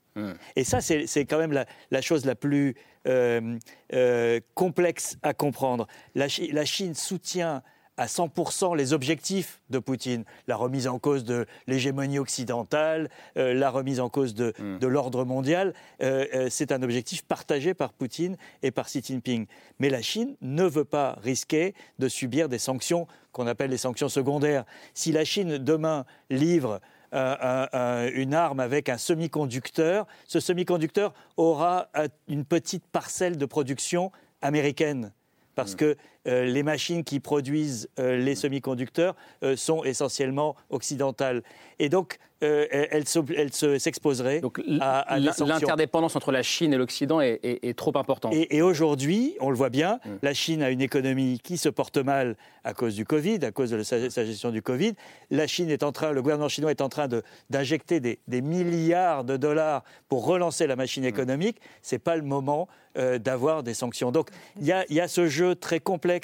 Et 0.56 0.64
ça, 0.64 0.82
c'est 0.82 1.26
quand 1.26 1.38
même 1.38 1.64
la, 1.92 2.02
chose 2.02 2.26
la 2.26 2.34
plus 2.34 2.76
euh, 3.08 3.56
euh, 3.94 4.40
complexe 4.56 5.16
à 5.22 5.36
comprendre. 5.36 5.86
La, 6.16 6.26
la 6.52 6.66
Chine 6.66 6.96
soutient 6.96 7.62
à 7.98 8.06
100% 8.06 8.78
les 8.78 8.94
objectifs 8.94 9.60
de 9.70 9.80
Poutine. 9.80 10.24
La 10.48 10.56
remise 10.56 10.88
en 10.88 11.00
cause 11.00 11.24
de 11.24 11.46
l'hégémonie 11.66 12.20
occidentale, 12.20 13.10
euh, 13.38 13.54
la 13.54 13.70
remise 13.70 14.00
en 14.00 14.10
cause 14.10 14.36
de, 14.36 14.54
hmm. 14.60 14.86
l'ordre 14.86 15.26
mondial, 15.26 15.74
euh, 16.02 16.26
euh, 16.34 16.48
c'est 16.50 16.72
un 16.72 16.84
objectif 16.84 17.24
partagé 17.24 17.74
par 17.74 17.94
Poutine 17.94 18.38
et 18.62 18.72
par 18.72 18.86
Xi 18.86 19.02
Jinping. 19.04 19.48
Mais 19.80 19.90
la 19.90 20.02
Chine 20.02 20.36
ne 20.42 20.64
veut 20.64 20.86
pas 20.86 21.18
risquer 21.24 21.74
de 21.98 22.08
subir 22.08 22.50
des 22.50 22.60
sanctions 22.60 23.08
qu'on 23.32 23.48
appelle 23.48 23.72
les 23.72 23.78
sanctions 23.78 24.10
secondaires. 24.10 24.64
Si 24.94 25.12
la 25.12 25.26
Chine 25.26 25.58
demain 25.58 26.06
livre 26.30 26.80
une 27.14 28.34
arme 28.34 28.60
avec 28.60 28.90
un 28.90 28.98
semi-conducteur, 28.98 30.08
ce 30.28 30.42
semi-conducteur 30.42 31.14
aura 31.38 31.88
une 32.28 32.44
petite 32.44 32.86
parcelle 32.86 33.38
de 33.38 33.46
production 33.46 34.12
américaine 34.42 35.14
parce 35.58 35.74
mm. 35.74 35.78
que 35.78 35.98
euh, 36.28 36.46
les 36.46 36.64
machines 36.64 37.04
qui 37.04 37.20
produisent 37.20 37.90
euh, 38.00 38.18
les 38.18 38.36
semi-conducteurs 38.36 39.16
euh, 39.44 39.56
sont 39.56 39.84
essentiellement 39.84 40.56
occidentales. 40.70 41.44
Et 41.80 41.90
donc, 41.90 42.20
elle, 42.40 43.04
s'exposerait 43.08 44.42
à, 44.80 45.00
à 45.00 45.18
L'interdépendance 45.18 46.16
entre 46.16 46.32
la 46.32 46.44
Chine 46.44 46.72
et 46.72 46.78
l'Occident 46.78 47.20
est, 47.20 47.76
trop 47.76 47.98
importante. 47.98 48.32
Et, 48.36 48.62
aujourd'hui, 48.62 49.36
on 49.40 49.50
le 49.50 49.56
voit 49.56 49.72
bien, 49.72 50.00
mm. 50.06 50.10
la 50.22 50.34
Chine 50.36 50.62
a 50.62 50.70
une 50.70 50.82
économie 50.82 51.40
qui 51.44 51.58
se 51.58 51.68
porte 51.68 51.98
mal 51.98 52.36
à 52.64 52.76
cause 52.76 52.94
du 52.94 53.06
Covid, 53.06 53.40
à 53.44 53.52
cause 53.52 53.72
de 53.72 53.82
sa, 53.82 54.08
gestion 54.08 54.52
du 54.52 54.62
Covid. 54.62 54.94
La 55.32 55.48
Chine 55.48 55.72
est 55.72 55.82
en 55.82 55.92
train, 55.92 56.12
le 56.12 56.22
gouvernement 56.22 56.48
chinois 56.48 56.70
est 56.70 56.82
en 56.82 56.90
train 56.90 57.08
d'injecter 57.50 58.00
des, 58.00 58.42
milliards 58.42 59.24
de 59.24 59.36
dollars 59.36 59.84
pour 60.08 60.24
relancer 60.24 60.68
la 60.68 60.76
machine 60.76 61.06
mm. 61.06 61.08
économique. 61.08 61.58
Ce 61.82 61.96
n'est 61.96 62.00
pas 62.00 62.18
le 62.18 62.24
moment 62.24 62.68
d'avoir 62.96 63.62
des 63.62 63.76
sanctions. 63.76 64.12
Donc, 64.12 64.30
il 64.60 64.66
y 64.66 64.94
y 64.94 65.00
a 65.00 65.08
ce 65.08 65.28
jeu 65.28 65.54
très 65.54 65.80
complexe 65.80 66.17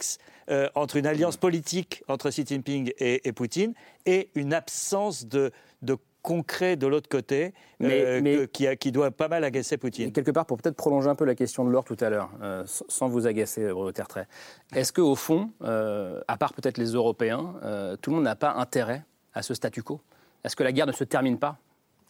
euh, 0.49 0.69
entre 0.75 0.97
une 0.97 1.07
alliance 1.07 1.37
politique 1.37 2.03
entre 2.07 2.29
Xi 2.29 2.45
Jinping 2.45 2.91
et, 2.97 3.31
Poutine 3.31 3.73
et 4.05 4.29
une 4.35 4.53
absence 4.53 5.25
de, 5.25 5.51
concret 6.21 6.77
de 6.77 6.87
l'autre 6.87 7.09
côté 7.09 7.53
euh, 7.81 8.47
qui, 8.47 8.91
doit 8.91 9.11
pas 9.11 9.27
mal 9.27 9.43
agacer 9.43 9.77
Poutine. 9.77 10.11
quelque 10.13 10.31
part, 10.31 10.45
pour 10.45 10.57
peut-être 10.57 10.75
prolonger 10.75 11.09
un 11.09 11.15
peu 11.15 11.25
la 11.25 11.35
question 11.35 11.65
de 11.65 11.69
l'or 11.69 11.83
tout 11.83 11.97
à 11.99 12.09
l'heure, 12.09 12.29
euh, 12.41 12.63
sans 12.65 13.09
vous 13.09 13.27
agacer, 13.27 13.67
Bruno 13.71 13.91
Tertrais, 13.91 14.27
est-ce 14.73 14.93
qu'au 14.93 15.15
fond, 15.15 15.51
à 15.61 16.37
part 16.37 16.53
peut-être 16.53 16.77
les 16.77 16.93
Européens, 16.93 17.55
tout 18.01 18.11
le 18.11 18.15
monde 18.15 18.25
n'a 18.25 18.35
pas 18.35 18.53
intérêt 18.53 19.03
à 19.33 19.41
ce 19.41 19.53
statu 19.53 19.83
quo? 19.83 19.99
Est-ce 20.43 20.55
que 20.55 20.63
la 20.63 20.71
guerre 20.71 20.87
ne 20.87 20.93
se 20.93 21.03
termine 21.03 21.39
pas? 21.39 21.57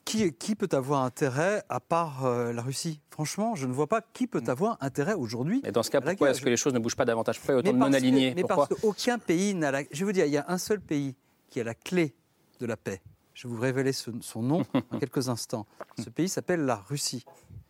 Qui, 0.06 0.34
qui, 0.34 0.56
peut 0.56 0.70
avoir 0.72 1.04
intérêt 1.04 1.64
à 1.70 1.80
part 1.80 2.26
euh, 2.26 2.54
la 2.54 2.62
Russie? 2.62 3.00
Franchement, 3.10 3.56
je 3.56 3.68
ne 3.68 3.74
vois 3.74 3.88
pas 3.88 4.02
qui 4.02 4.28
peut 4.28 4.42
mm. 4.42 4.50
avoir 4.50 4.78
intérêt 4.82 5.14
aujourd'hui. 5.14 5.62
Et 5.66 5.72
dans 5.72 5.84
ce 5.84 5.92
cas, 5.92 6.02
pourquoi 6.02 6.32
est-ce 6.32 6.42
que 6.42 6.50
les 6.50 6.58
choses 6.58 6.74
ne 6.74 6.80
bougent 6.80 6.96
pas 6.96 7.06
davantage? 7.06 7.40
Pourquoi 7.40 7.56
autant 7.56 7.74
de 7.74 7.78
non-alignés? 7.78 8.34
Mais 8.36 8.44
parce 8.44 8.68
qu'aucun 8.70 9.18
pays 9.18 9.54
n'a 9.54 9.72
la... 9.72 9.82
Je 9.92 10.00
vais 10.00 10.06
vous 10.06 10.12
dire, 10.12 10.26
il 10.26 10.34
y 10.34 10.38
a 10.38 10.46
un 10.48 10.58
seul 10.58 10.82
pays 10.82 11.16
qui 11.50 11.60
a 11.60 11.64
la 11.64 11.76
clé 11.76 12.16
de 12.60 12.66
la 12.66 12.78
paix. 12.78 13.02
Je 13.34 13.48
vais 13.48 13.54
vous 13.54 13.62
révéler 13.62 13.94
son 13.94 14.42
nom 14.42 14.64
en 14.92 15.00
quelques 15.00 15.30
instants. 15.30 15.66
Ce 15.98 16.10
pays 16.10 16.30
s'appelle 16.30 16.62
la 16.62 16.76
Russie. 16.76 17.26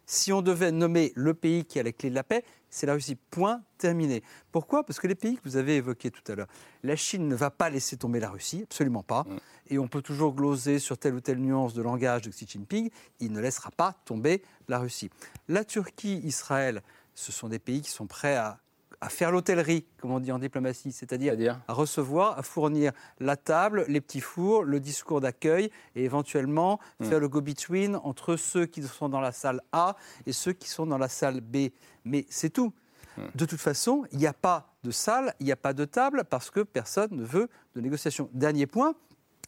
Si 0.05 0.33
on 0.33 0.41
devait 0.41 0.71
nommer 0.71 1.13
le 1.15 1.33
pays 1.33 1.65
qui 1.65 1.79
a 1.79 1.83
la 1.83 1.93
clé 1.93 2.09
de 2.09 2.15
la 2.15 2.23
paix, 2.23 2.43
c'est 2.73 2.87
la 2.87 2.93
Russie. 2.93 3.15
Point 3.15 3.61
terminé. 3.77 4.23
Pourquoi? 4.51 4.83
Parce 4.83 4.99
que 4.99 5.07
les 5.07 5.15
pays 5.15 5.35
que 5.35 5.41
vous 5.43 5.57
avez 5.57 5.77
évoqués 5.77 6.09
tout 6.09 6.31
à 6.31 6.35
l'heure, 6.35 6.47
la 6.81 6.95
Chine 6.95 7.27
ne 7.27 7.35
va 7.35 7.51
pas 7.51 7.69
laisser 7.69 7.97
tomber 7.97 8.19
la 8.19 8.29
Russie, 8.29 8.63
absolument 8.63 9.03
pas. 9.03 9.23
Mm. 9.23 9.37
Et 9.69 9.79
on 9.79 9.87
peut 9.87 10.01
toujours 10.01 10.33
gloser 10.33 10.79
sur 10.79 10.97
telle 10.97 11.13
ou 11.13 11.21
telle 11.21 11.37
nuance 11.37 11.73
de 11.73 11.81
langage 11.83 12.23
de 12.23 12.31
Xi 12.31 12.47
Jinping, 12.47 12.89
il 13.19 13.31
ne 13.31 13.39
laissera 13.39 13.69
pas 13.69 13.93
tomber 14.05 14.41
la 14.67 14.79
Russie. 14.79 15.11
La 15.47 15.63
Turquie, 15.63 16.19
Israël, 16.23 16.81
ce 17.13 17.31
sont 17.31 17.47
des 17.47 17.59
pays 17.59 17.81
qui 17.81 17.91
sont 17.91 18.07
prêts 18.07 18.35
à 18.35 18.59
à 19.03 19.09
faire 19.09 19.31
l'hôtellerie, 19.31 19.85
comme 19.99 20.11
on 20.11 20.21
dit 20.21 20.31
en 20.31 20.39
diplomatie, 20.39 20.93
c'est-à-dire 20.93 21.35
à 21.67 21.73
recevoir, 21.73 22.39
à 22.39 22.41
fournir 22.41 22.93
la 23.19 23.35
table, 23.35 23.83
les 23.89 23.99
petits 23.99 24.21
fours, 24.21 24.63
le 24.63 24.79
discours 24.79 25.19
d'accueil 25.19 25.69
et 25.95 26.05
éventuellement 26.05 26.79
mm. 26.99 27.05
faire 27.05 27.19
le 27.19 27.27
go-between 27.27 27.97
entre 27.97 28.37
ceux 28.37 28.65
qui 28.65 28.81
sont 28.81 29.09
dans 29.09 29.19
la 29.19 29.33
salle 29.33 29.59
A 29.73 29.97
et 30.25 30.31
ceux 30.31 30.53
qui 30.53 30.69
sont 30.69 30.85
dans 30.85 30.97
la 30.97 31.09
salle 31.09 31.41
B. 31.41 31.67
Mais 32.05 32.25
c'est 32.29 32.49
tout. 32.49 32.71
Mm. 33.17 33.21
De 33.35 33.45
toute 33.45 33.59
façon, 33.59 34.05
il 34.13 34.19
n'y 34.19 34.27
a 34.27 34.33
pas 34.33 34.73
de 34.85 34.91
salle, 34.91 35.33
il 35.41 35.47
n'y 35.47 35.51
a 35.51 35.57
pas 35.57 35.73
de 35.73 35.83
table 35.83 36.23
parce 36.29 36.49
que 36.49 36.61
personne 36.61 37.09
ne 37.11 37.25
veut 37.25 37.49
de 37.75 37.81
négociation. 37.81 38.29
Dernier 38.33 38.67
point, 38.67 38.95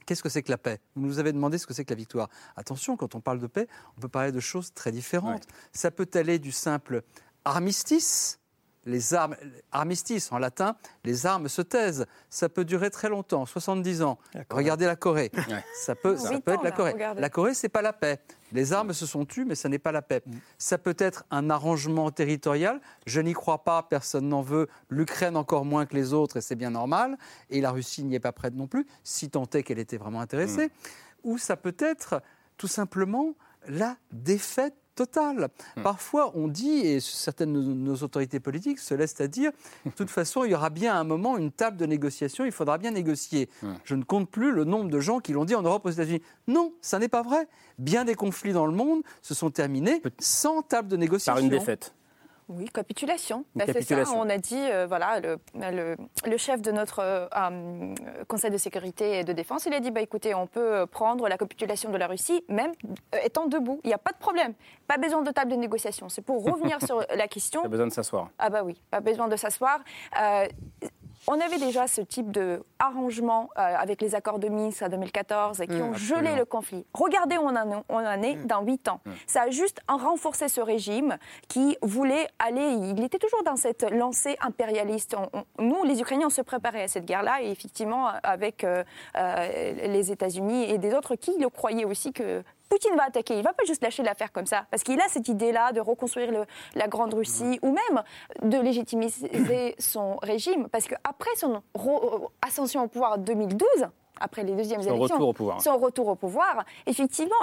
Qu'est-ce 0.06 0.22
que 0.22 0.30
c'est 0.30 0.44
que 0.44 0.52
la 0.52 0.60
paix? 0.60 0.80
Vous 0.96 1.08
nous 1.08 1.18
avez 1.18 1.34
demandé 1.34 1.58
ce 1.58 1.66
que 1.66 1.74
c'est 1.74 1.84
que 1.84 1.90
la 1.90 1.98
victoire. 1.98 2.30
Attention, 2.56 2.96
quand 2.96 3.16
on 3.16 3.22
parle 3.22 3.40
de 3.40 3.48
paix, 3.48 3.68
on 3.98 4.02
peut 4.02 4.08
parler 4.08 4.32
de 4.32 4.40
choses 4.40 4.72
très 4.72 4.92
différentes. 4.92 5.48
Ça 5.74 5.90
peut 5.90 6.08
aller 6.14 6.38
du 6.38 6.52
simple 6.52 7.02
armistice, 7.44 8.40
les 8.86 9.14
armes, 9.14 9.36
armistice 9.72 10.32
en 10.32 10.38
latin, 10.38 10.76
les 11.04 11.26
armes 11.26 11.48
se 11.48 11.62
taisent. 11.62 12.06
Ça 12.30 12.50
peut 12.50 12.66
durer 12.66 12.90
très 12.90 13.10
longtemps, 13.10 13.46
70 13.46 14.02
ans. 14.04 14.20
Regardez 14.50 14.86
la 14.86 14.96
Corée. 14.96 15.32
Ça 15.74 15.96
peut, 15.96 16.18
ça 16.18 16.40
peut 16.40 16.54
être 16.54 16.64
la 16.64 16.72
Corée. 16.72 16.94
La 17.18 17.30
Corée, 17.30 17.54
c'est 17.54 17.70
pas 17.70 17.82
la 17.82 17.94
paix. 17.94 18.20
Les 18.52 18.74
armes 18.74 18.94
se 18.94 19.06
sont 19.06 19.26
tues, 19.26 19.44
mais 19.44 19.56
ça 19.56 19.70
n'est 19.70 19.80
pas 19.80 19.92
la 19.92 20.02
paix. 20.02 20.22
Mm. 20.26 20.32
Ça 20.58 20.78
peut 20.78 20.96
être 20.98 21.26
un 21.32 21.50
arrangement 21.50 22.12
territorial. 22.12 22.80
Je 23.06 23.20
n'y 23.20 23.34
crois 23.34 23.64
pas, 23.64 23.84
personne 23.84 24.30
n'en 24.30 24.42
veut. 24.42 24.68
L'Ukraine 24.90 25.36
encore 25.36 25.66
moins 25.66 25.86
que 25.86 25.96
les 25.96 26.14
autres, 26.14 26.38
et 26.38 26.42
c'est 26.42 26.56
bien 26.56 26.70
normal. 26.70 27.18
Et 27.50 27.60
la 27.60 27.72
Russie 27.72 28.04
n'y 28.04 28.16
est 28.16 28.20
pas 28.20 28.32
prête 28.32 28.54
non 28.54 28.68
plus, 28.68 28.86
si 29.04 29.30
tant 29.30 29.46
est 29.54 29.64
qu'elle 29.64 29.80
était 29.80 29.98
vraiment 29.98 30.22
intéressée. 30.22 30.68
Mm. 30.68 30.72
Ou 31.26 31.38
ça 31.38 31.58
peut 31.58 31.76
être 31.80 32.22
tout 32.58 32.68
simplement 32.68 33.34
la 33.68 33.98
défaite 34.12 34.76
Total. 34.96 35.50
Hmm. 35.76 35.82
Parfois, 35.84 36.32
on 36.36 36.48
dit, 36.48 36.80
et 36.80 37.00
certaines 37.02 37.54
de 37.54 37.60
nos 37.62 37.96
autorités 37.98 38.40
politiques 38.40 38.80
se 38.80 38.94
laissent 38.94 39.20
à 39.20 39.28
dire, 39.28 39.52
de 39.86 39.92
toute 39.92 40.10
façon, 40.20 40.46
il 40.46 40.52
y 40.52 40.56
aura 40.56 40.70
bien 40.70 40.96
un 40.96 41.04
moment 41.04 41.38
une 41.38 41.52
table 41.52 41.78
de 41.78 41.86
négociation, 41.86 42.46
il 42.46 42.52
faudra 42.52 42.78
bien 42.78 42.92
négocier. 42.92 43.50
Hmm. 43.62 43.74
Je 43.84 43.96
ne 43.96 44.04
compte 44.04 44.30
plus 44.30 44.52
le 44.52 44.64
nombre 44.64 44.90
de 44.90 45.00
gens 45.00 45.20
qui 45.20 45.34
l'ont 45.34 45.46
dit 45.46 45.56
en 45.56 45.62
Europe, 45.62 45.86
aux 45.86 45.92
États-Unis. 45.92 46.22
Non, 46.48 46.74
ça 46.82 46.98
n'est 46.98 47.10
pas 47.10 47.24
vrai. 47.24 47.48
Bien 47.78 48.06
des 48.06 48.16
conflits 48.16 48.54
dans 48.54 48.66
le 48.66 48.74
monde 48.74 49.02
se 49.22 49.34
sont 49.34 49.52
terminés 49.52 50.02
sans 50.20 50.62
table 50.62 50.88
de 50.88 50.96
négociation. 50.96 51.34
Par 51.34 51.44
une 51.44 51.50
défaite. 51.50 51.94
Oui, 52.48 52.66
capitulation. 52.70 53.46
Bah, 53.56 53.66
c'est 53.66 53.82
ça, 53.82 54.04
on 54.16 54.30
a 54.30 54.38
dit, 54.38 54.56
euh, 54.56 54.86
voilà, 54.86 55.20
le, 55.20 55.96
le, 56.26 56.38
chef 56.38 56.62
de 56.62 56.72
notre 56.72 57.00
euh, 57.00 57.28
euh, 57.36 57.96
Conseil 58.28 58.52
de 58.52 58.58
sécurité 58.58 59.20
et 59.20 59.24
de 59.24 59.34
défense, 59.34 59.66
il 59.66 59.74
a 59.74 59.80
dit, 59.80 59.90
bah, 59.90 60.02
écoutez, 60.02 60.36
on 60.36 60.46
peut 60.46 60.86
prendre 60.86 61.28
la 61.28 61.38
capitulation 61.38 61.92
de 61.92 61.98
la 61.98 62.08
Russie, 62.08 62.44
même 62.48 62.72
étant 63.24 63.48
debout. 63.48 63.80
Il 63.84 63.88
n'y 63.88 63.94
a 63.94 63.98
pas 63.98 64.12
de 64.12 64.18
problème. 64.18 64.54
Pas 64.88 64.98
besoin 64.98 65.24
de 65.24 65.32
table 65.32 65.52
de 65.52 65.56
négociation. 65.56 66.08
C'est 66.08 66.22
pour 66.22 66.44
revenir 66.44 66.80
sur 66.86 67.04
la 67.16 67.28
question. 67.28 67.64
Pas 67.64 67.68
besoin 67.68 67.88
de 67.88 67.94
s'asseoir. 67.94 68.30
Ah 68.38 68.50
bah 68.50 68.64
oui, 68.64 68.80
pas 68.92 69.00
besoin 69.00 69.28
de 69.28 69.36
s'asseoir. 69.36 69.80
On 71.28 71.40
avait 71.40 71.58
déjà 71.58 71.88
ce 71.88 72.02
type 72.02 72.32
d'arrangement 72.32 73.50
euh, 73.58 73.62
avec 73.62 74.02
les 74.02 74.14
accords 74.14 74.38
de 74.38 74.48
Minsk 74.48 74.84
en 74.84 74.90
2014 74.90 75.58
qui 75.58 75.74
mmh, 75.74 75.82
ont 75.82 75.94
gelé 75.96 76.36
le 76.36 76.46
conflit. 76.46 76.86
Regardez 76.94 77.38
où 77.38 77.42
on 77.42 77.56
en, 77.56 78.22
est 78.22 78.36
mmh. 78.36 78.46
dans 78.46 78.62
huit 78.62 78.88
ans. 78.88 79.02
Mmh. 79.06 79.12
Ça 79.26 79.44
a 79.44 79.50
juste 79.50 79.82
renforcé 79.88 80.48
ce 80.48 80.62
régime 80.62 81.18
qui 81.48 81.78
voulait 81.82 82.28
aller. 82.38 82.62
Il 82.62 83.04
était 83.04 83.18
toujours 83.18 83.44
dans 83.44 83.56
cette 83.56 83.90
lancée 83.92 84.38
impérialiste. 84.42 85.16
nous, 85.60 85.84
les 85.84 86.00
Ukrainiens, 86.00 86.28
on 86.28 86.32
se 86.32 86.42
préparait 86.42 86.84
à 86.84 86.88
cette 86.88 87.06
guerre-là 87.06 87.42
et 87.42 87.50
effectivement, 87.50 88.10
avec 88.24 88.64
euh, 88.64 88.84
euh, 89.18 89.88
les 89.88 90.12
États-Unis 90.12 90.70
et 90.70 90.78
des 90.78 90.94
autres 90.94 91.16
qui 91.16 91.38
le 91.40 91.50
croyaient 91.50 91.86
aussi 91.86 92.14
que 92.14 92.44
Poutine 92.70 92.96
va 92.96 93.04
attaquer, 93.06 93.36
il 93.36 93.40
ne 93.40 93.44
va 93.44 93.54
pas 93.54 93.64
juste 93.66 93.84
lâcher 93.84 94.04
l'affaire 94.04 94.32
comme 94.32 94.46
ça, 94.46 94.66
parce 94.72 94.84
qu'il 94.84 95.00
a 95.00 95.08
cette 95.08 95.28
idée-là 95.28 95.72
de 95.72 95.80
reconstruire 95.80 96.46
la 96.76 96.88
Grande 96.88 97.14
Russie, 97.14 97.60
ou 97.62 97.68
même 97.68 98.04
de 98.42 98.58
légitimiser 98.58 99.76
son 99.80 100.18
régime, 100.18 100.68
parce 100.70 100.88
qu'après 100.88 101.30
son 101.38 101.62
ascension 102.42 102.84
au 102.84 102.88
pouvoir 102.88 103.14
en 103.14 103.18
2012, 103.18 103.88
après 104.20 104.44
les 104.44 104.54
deuxièmes 104.54 104.82
son 104.82 104.96
élections, 104.96 105.16
retour 105.16 105.30
au 105.30 105.34
pouvoir. 105.34 105.62
son 105.62 105.78
retour 105.78 106.08
au 106.08 106.16
pouvoir, 106.16 106.66
effectivement, 106.86 107.36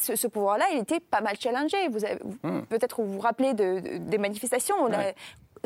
ce, 0.00 0.26
pouvoir-là, 0.26 0.66
il 0.72 0.78
était 0.78 1.00
pas 1.00 1.20
mal 1.20 1.36
challengé. 1.38 1.76
Vous 1.88 2.00
hmm. 2.42 2.62
Peut-être 2.68 3.02
vous 3.02 3.14
vous 3.14 3.20
rappelez 3.20 3.54
de, 3.54 3.98
des 3.98 4.18
manifestations 4.18 4.74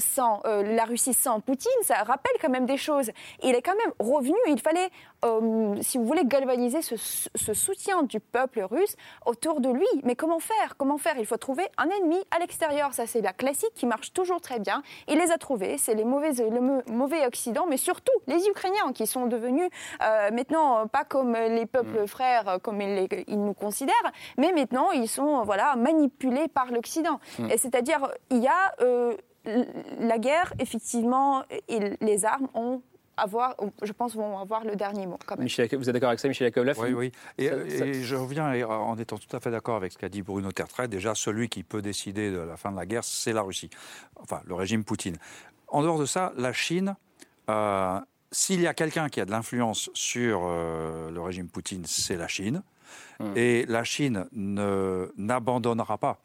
sans 0.00 0.40
euh, 0.44 0.62
la 0.62 0.84
Russie 0.84 1.14
sans 1.14 1.40
Poutine, 1.40 1.70
ça 1.82 2.02
rappelle 2.02 2.32
quand 2.40 2.50
même 2.50 2.66
des 2.66 2.76
choses. 2.76 3.10
Il 3.42 3.54
est 3.54 3.62
quand 3.62 3.76
même 3.76 3.92
revenu. 3.98 4.36
Il 4.48 4.60
fallait, 4.60 4.90
euh, 5.24 5.76
si 5.80 5.98
vous 5.98 6.04
voulez, 6.04 6.24
galvaniser 6.24 6.82
ce, 6.82 6.96
soutien 7.54 8.02
du 8.02 8.20
peuple 8.20 8.62
russe 8.62 8.96
autour 9.26 9.60
de 9.60 9.68
lui. 9.68 9.86
Mais 10.04 10.14
comment 10.16 10.40
faire? 10.40 10.76
Comment 10.76 10.98
faire? 10.98 11.14
Il 11.18 11.26
faut 11.26 11.36
trouver 11.36 11.64
un 11.78 11.88
ennemi 11.88 12.18
à 12.34 12.38
l'extérieur. 12.38 12.94
Ça, 12.94 13.06
c'est 13.06 13.20
la 13.20 13.32
classique 13.32 13.72
qui 13.74 13.86
marche 13.86 14.12
toujours 14.12 14.40
très 14.40 14.58
bien. 14.58 14.82
Il 15.08 15.18
les 15.18 15.30
a 15.30 15.38
trouvés. 15.38 15.78
C'est 15.78 15.94
les 15.94 16.04
mauvais, 16.04 16.32
le 16.32 16.60
mauvais 16.92 17.26
Occident, 17.26 17.66
mais 17.68 17.76
surtout 17.76 18.12
les 18.26 18.46
Ukrainiens 18.46 18.92
qui 18.92 19.06
sont 19.06 19.26
devenus 19.26 19.68
euh, 20.02 20.30
maintenant 20.30 20.86
pas 20.86 21.04
comme 21.04 21.32
les 21.34 21.66
peuples 21.66 22.02
mm. 22.02 22.06
frères, 22.06 22.58
comme 22.62 22.80
ils, 22.80 23.08
ils, 23.28 23.40
nous 23.40 23.54
considèrent, 23.54 23.94
mais 24.38 24.52
maintenant 24.52 24.90
ils 24.90 25.08
sont 25.08 25.42
voilà 25.44 25.76
manipulés 25.76 26.48
par 26.48 26.70
l'Occident. 26.70 27.20
Mm. 27.38 27.50
Et 27.50 27.58
c'est-à-dire 27.58 28.08
il 28.30 28.38
y 28.38 28.48
a 28.48 28.74
la 29.44 30.18
guerre, 30.18 30.52
effectivement, 30.58 31.42
et 31.68 31.96
les 32.00 32.24
armes 32.24 32.48
ont 32.54 32.82
avoir, 33.20 33.54
je 33.82 33.92
pense, 33.92 34.14
vont 34.14 34.38
avoir 34.38 34.64
le 34.64 34.76
dernier 34.76 35.06
mot. 35.06 35.18
Quand 35.26 35.38
même. 35.38 35.46
vous 35.46 35.60
êtes 35.60 35.90
d'accord 35.90 36.08
avec 36.08 36.20
ça, 36.20 36.28
Michel 36.28 36.46
Yakovlev 36.46 36.78
Oui, 36.80 36.92
oui. 36.92 37.12
Et, 37.38 37.50
je 38.02 38.16
reviens 38.16 38.66
en 38.66 38.96
étant 38.98 39.18
tout 39.18 39.34
à 39.36 39.40
fait 39.40 39.50
d'accord 39.50 39.76
avec 39.76 39.92
ce 39.92 39.98
qu'a 39.98 40.08
dit 40.08 40.22
Bruno 40.22 40.50
Tertrais. 40.52 40.88
Déjà, 40.88 41.14
celui 41.14 41.48
qui 41.48 41.62
peut 41.62 41.82
décider 41.82 42.30
de 42.30 42.38
la 42.38 42.56
fin 42.56 42.72
de 42.72 42.76
la 42.76 42.86
guerre, 42.86 43.04
c'est 43.04 43.32
la 43.32 43.42
Russie. 43.42 43.70
Enfin, 44.16 44.40
le 44.46 44.54
régime 44.54 44.84
Poutine. 44.84 45.16
En 45.68 45.82
dehors 45.82 45.98
de 45.98 46.06
ça, 46.06 46.32
la 46.36 46.52
Chine, 46.52 46.96
euh, 47.48 48.00
s'il 48.32 48.60
y 48.60 48.66
a 48.66 48.74
quelqu'un 48.74 49.08
qui 49.08 49.20
a 49.20 49.24
de 49.24 49.30
l'influence 49.30 49.90
sur 49.94 50.40
euh, 50.44 51.10
le 51.10 51.20
régime 51.20 51.48
Poutine, 51.48 51.84
c'est 51.86 52.16
la 52.16 52.28
Chine. 52.28 52.62
Hum. 53.20 53.32
Et 53.36 53.66
la 53.66 53.84
Chine 53.84 54.26
n'abandonnera 54.32 55.98
pas 55.98 56.18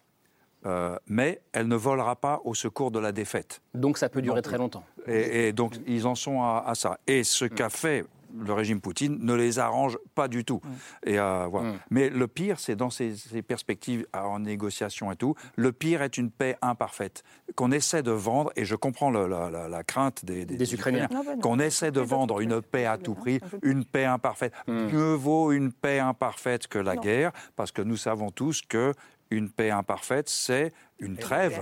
euh, 0.65 0.97
mais 1.07 1.41
elle 1.53 1.67
ne 1.67 1.75
volera 1.75 2.15
pas 2.15 2.41
au 2.43 2.53
secours 2.53 2.91
de 2.91 2.99
la 2.99 3.11
défaite. 3.11 3.61
Donc 3.73 3.97
ça 3.97 4.09
peut 4.09 4.21
durer 4.21 4.41
très 4.41 4.57
longtemps. 4.57 4.83
Et, 5.07 5.53
donc 5.53 5.75
ils 5.87 6.07
en 6.07 6.15
sont 6.15 6.41
à, 6.41 6.73
ça. 6.75 6.99
Et 7.07 7.23
ce 7.23 7.45
qu'a 7.45 7.69
fait 7.69 8.05
le 8.37 8.53
régime 8.53 8.81
Poutine 8.81 9.17
ne 9.21 9.33
les 9.33 9.59
arrange 9.59 9.97
pas 10.13 10.27
du 10.27 10.43
tout. 10.43 10.61
Et 11.05 11.19
euh, 11.19 11.47
voilà. 11.49 11.69
Mm. 11.69 11.79
Mais 11.89 12.09
le 12.09 12.27
pire, 12.27 12.59
c'est 12.59 12.75
dans 12.75 12.89
ces, 12.89 13.15
perspectives 13.47 14.05
en 14.13 14.39
négociation 14.39 15.11
et 15.11 15.15
tout, 15.15 15.35
le 15.55 15.71
pire 15.71 16.01
est 16.01 16.17
une 16.17 16.31
paix 16.31 16.57
imparfaite 16.61 17.23
qu'on 17.55 17.71
essaie 17.71 18.03
de 18.03 18.11
vendre, 18.11 18.51
et 18.55 18.65
je 18.65 18.75
comprends 18.75 19.11
la, 19.11 19.83
crainte 19.83 20.25
des, 20.25 20.73
Ukrainiens, 20.73 21.07
ah 21.11 21.35
qu'on 21.41 21.59
essaie 21.59 21.91
de 21.91 22.01
vendre 22.01 22.41
une 22.41 22.61
paix 22.61 22.85
à 22.85 22.97
tout 22.97 23.13
prix, 23.13 23.39
une 23.61 23.85
paix 23.85 24.05
imparfaite. 24.05 24.53
Mm. 24.67 24.87
Mieux 24.91 25.13
vaut 25.13 25.51
une 25.51 25.71
paix 25.71 25.99
imparfaite 25.99 26.67
que 26.67 26.79
la 26.79 26.95
guerre, 26.97 27.31
parce 27.55 27.71
que 27.71 27.81
nous 27.81 27.97
savons 27.97 28.31
tous 28.31 28.61
que 28.67 28.93
une 29.31 29.49
paix 29.49 29.71
imparfaite, 29.71 30.29
c'est 30.29 30.71
une 30.99 31.17
trêve. 31.17 31.61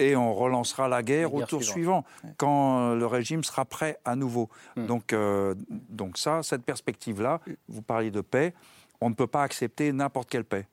Et 0.00 0.16
on 0.16 0.34
relancera 0.34 0.88
la 0.88 1.02
guerre 1.02 1.34
au 1.34 1.42
tour 1.44 1.62
suivant, 1.62 2.04
quand 2.36 2.92
euh, 2.92 2.96
le 2.96 3.06
régime 3.06 3.44
sera 3.44 3.64
prêt 3.64 3.98
à 4.04 4.16
nouveau. 4.16 4.48
Hmm. 4.76 4.86
Donc, 4.86 5.12
euh, 5.12 5.54
donc 5.68 6.18
ça, 6.18 6.42
cette 6.42 6.62
perspective-là, 6.62 7.40
vous 7.68 7.82
parliez 7.82 8.10
de 8.10 8.20
paix, 8.20 8.54
on 9.00 9.10
ne 9.10 9.14
peut 9.14 9.26
pas 9.26 9.42
accepter 9.42 9.92
n'importe 9.92 10.30
quelle 10.30 10.44
paix. 10.44 10.66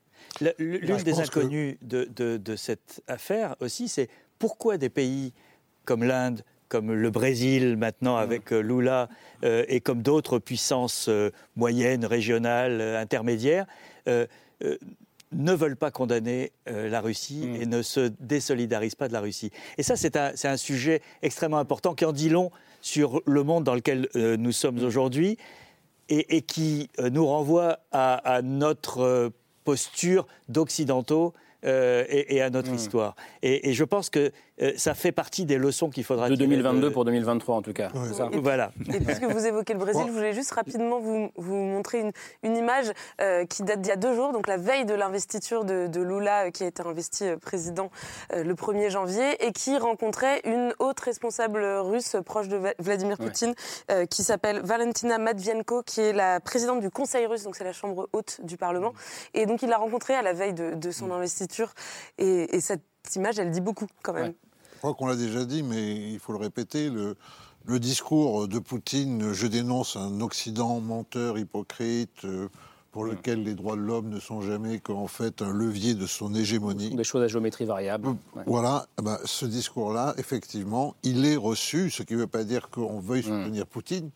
L'une 0.59 1.03
des 1.03 1.19
inconnues 1.19 1.77
de, 1.82 2.05
de, 2.05 2.55
cette 2.55 3.01
affaire 3.07 3.55
aussi, 3.59 3.88
c'est 3.88 4.07
pourquoi 4.39 4.77
des 4.77 4.89
pays 4.89 5.34
comme 5.84 6.03
l'Inde, 6.03 6.43
comme 6.69 6.93
le 6.93 7.09
Brésil 7.09 7.75
maintenant 7.75 8.15
hmm. 8.15 8.21
avec 8.21 8.53
euh, 8.53 8.61
Lula, 8.61 9.09
et 9.43 9.82
comme 9.82 10.01
d'autres 10.03 10.39
puissances 10.39 11.09
moyennes, 11.55 12.05
régionales, 12.05 12.79
intermédiaires, 12.82 13.65
ne 15.32 15.53
veulent 15.53 15.75
pas 15.75 15.91
condamner 15.91 16.51
euh, 16.69 16.89
la 16.89 17.01
Russie 17.01 17.45
mm. 17.45 17.55
et 17.55 17.65
ne 17.65 17.82
se 17.82 18.11
désolidarisent 18.19 18.95
pas 18.95 19.07
de 19.07 19.13
la 19.13 19.21
Russie. 19.21 19.51
Et 19.77 19.84
ça, 19.84 19.95
c'est 19.95 20.17
un, 20.17 20.57
sujet 20.57 21.01
extrêmement 21.21 21.59
important 21.59 21.95
qui 21.95 22.05
en 22.05 22.11
dit 22.11 22.29
long 22.29 22.51
sur 22.82 23.21
le 23.25 23.43
monde 23.43 23.63
dans 23.63 23.75
lequel 23.75 24.09
euh, 24.15 24.38
nous 24.38 24.51
sommes 24.51 24.79
mm. 24.82 24.86
aujourd'hui 24.86 25.38
et, 26.09 26.41
qui 26.41 26.89
euh, 26.99 27.09
nous 27.09 27.25
renvoie 27.25 27.79
à 27.93 28.41
notre 28.43 29.32
posture 29.63 30.27
d'occidentaux 30.49 31.34
et, 31.63 32.41
à 32.41 32.49
notre 32.49 32.71
hmm. 32.71 32.75
histoire. 32.75 33.15
Et, 33.43 33.71
je 33.71 33.84
pense 33.84 34.09
que 34.09 34.32
euh, 34.62 34.74
ça 34.78 34.93
fait 34.93 35.12
partie 35.12 35.45
des 35.45 35.57
leçons 35.57 35.89
qu'il 35.89 36.03
faudra 36.03 36.30
de 36.30 36.36
2022 36.36 36.91
pour 36.91 37.05
2023 37.05 37.55
en 37.55 37.62
tout 37.62 37.74
cas. 37.74 37.89
Et, 38.32 38.39
voilà. 38.39 38.72
Et 38.93 38.99
puisque 38.99 39.24
vous 39.24 39.45
évoquez 39.45 39.74
le 39.74 39.80
Brésil, 39.80 40.03
je 40.07 40.12
voulais 40.12 40.34
juste 40.34 40.51
rapidement 40.51 40.99
vous, 40.99 41.32
vous 41.36 41.55
montrer 41.55 41.99
une, 41.99 42.12
une 42.43 42.57
image 42.57 42.91
euh, 43.22 43.45
qui 43.45 43.64
date 43.64 43.82
d'il 43.82 43.89
y 43.89 43.93
a 43.93 43.97
deux 43.97 44.14
jours, 44.16 44.32
donc 44.32 44.47
la 44.47 44.57
veille 44.57 44.86
de 44.86 44.93
l'investiture 44.93 45.66
de, 45.66 45.88
de, 45.88 46.01
Lula, 46.01 46.51
qui 46.51 46.64
a 46.64 46.68
été 46.68 46.84
investi 46.84 47.26
président 47.41 47.91
le 48.34 48.53
1er 48.53 48.89
janvier, 48.89 49.45
et 49.45 49.51
qui 49.51 49.78
rencontrait 49.78 50.41
une 50.45 50.74
haute 50.80 50.99
responsable 50.99 51.64
russe 51.64 52.16
proche 52.26 52.47
de 52.47 52.59
Vladimir 52.80 53.18
Poutine, 53.18 53.53
qui 54.09 54.24
s'appelle 54.24 54.62
Valentina 54.64 55.18
Matvienko, 55.18 55.84
qui 55.84 56.01
est 56.01 56.14
la 56.14 56.39
présidente 56.39 56.82
du 56.82 56.89
Conseil 56.89 57.26
russe, 57.26 57.43
donc 57.43 57.55
c'est 57.55 57.64
la 57.64 57.74
chambre 57.74 58.09
haute 58.14 58.41
du 58.43 58.57
Parlement. 58.57 58.93
Et 59.34 59.45
donc 59.45 59.62
il 59.62 59.70
l'a 59.70 59.78
rencontrée 59.78 60.16
à 60.16 60.22
la 60.22 60.34
veille 60.34 60.53
de, 60.53 60.74
de 60.74 60.91
son 60.91 61.12
investiture 61.12 61.74
et, 62.18 62.59
cette 62.59 62.82
image, 63.16 63.39
elle 63.39 63.51
dit 63.51 63.62
beaucoup 63.62 63.88
quand 64.03 64.14
même. 64.14 64.34
Crois 64.82 64.95
qu'on 64.95 65.05
l'a 65.05 65.15
déjà 65.15 65.45
dit, 65.45 65.61
mais 65.61 66.11
il 66.11 66.17
faut 66.17 66.32
le 66.32 66.39
répéter. 66.39 66.89
Le, 66.89 67.15
le 67.65 67.79
discours 67.79 68.47
de 68.47 68.57
Poutine, 68.57 69.32
je 69.32 69.45
dénonce 69.45 69.95
un 69.95 70.21
Occident 70.21 70.79
menteur, 70.79 71.38
hypocrite, 71.38 72.25
euh, 72.25 72.47
pour 72.91 73.05
lequel 73.05 73.43
les 73.43 73.53
droits 73.53 73.75
de 73.75 73.82
l'homme 73.82 74.09
ne 74.09 74.19
sont 74.19 74.41
jamais 74.41 74.79
qu'en 74.79 75.05
fait 75.05 75.43
un 75.43 75.53
levier 75.53 75.93
de 75.93 76.07
son 76.07 76.34
hégémonie. 76.34 76.95
Des 76.95 77.03
choses 77.03 77.21
à 77.21 77.27
géométrie 77.27 77.65
variable. 77.65 78.07
Euh, 78.07 78.41
voilà, 78.47 78.88
ben, 79.03 79.19
ce 79.23 79.45
discours-là, 79.45 80.15
effectivement, 80.17 80.95
il 81.03 81.27
est 81.27 81.36
reçu, 81.36 81.91
ce 81.91 82.01
qui 82.01 82.13
ne 82.15 82.19
veut 82.19 82.27
pas 82.27 82.43
dire 82.43 82.71
qu'on 82.71 82.99
veuille 82.99 83.21
mm. 83.21 83.43
soutenir 83.43 83.67
Poutine. 83.67 84.09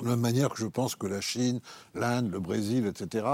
De 0.00 0.04
la 0.04 0.10
même 0.10 0.20
manière 0.20 0.50
que 0.50 0.58
je 0.58 0.66
pense 0.66 0.94
que 0.94 1.06
la 1.06 1.22
Chine, 1.22 1.60
l'Inde, 1.94 2.30
le 2.30 2.38
Brésil, 2.38 2.84
etc., 2.86 3.26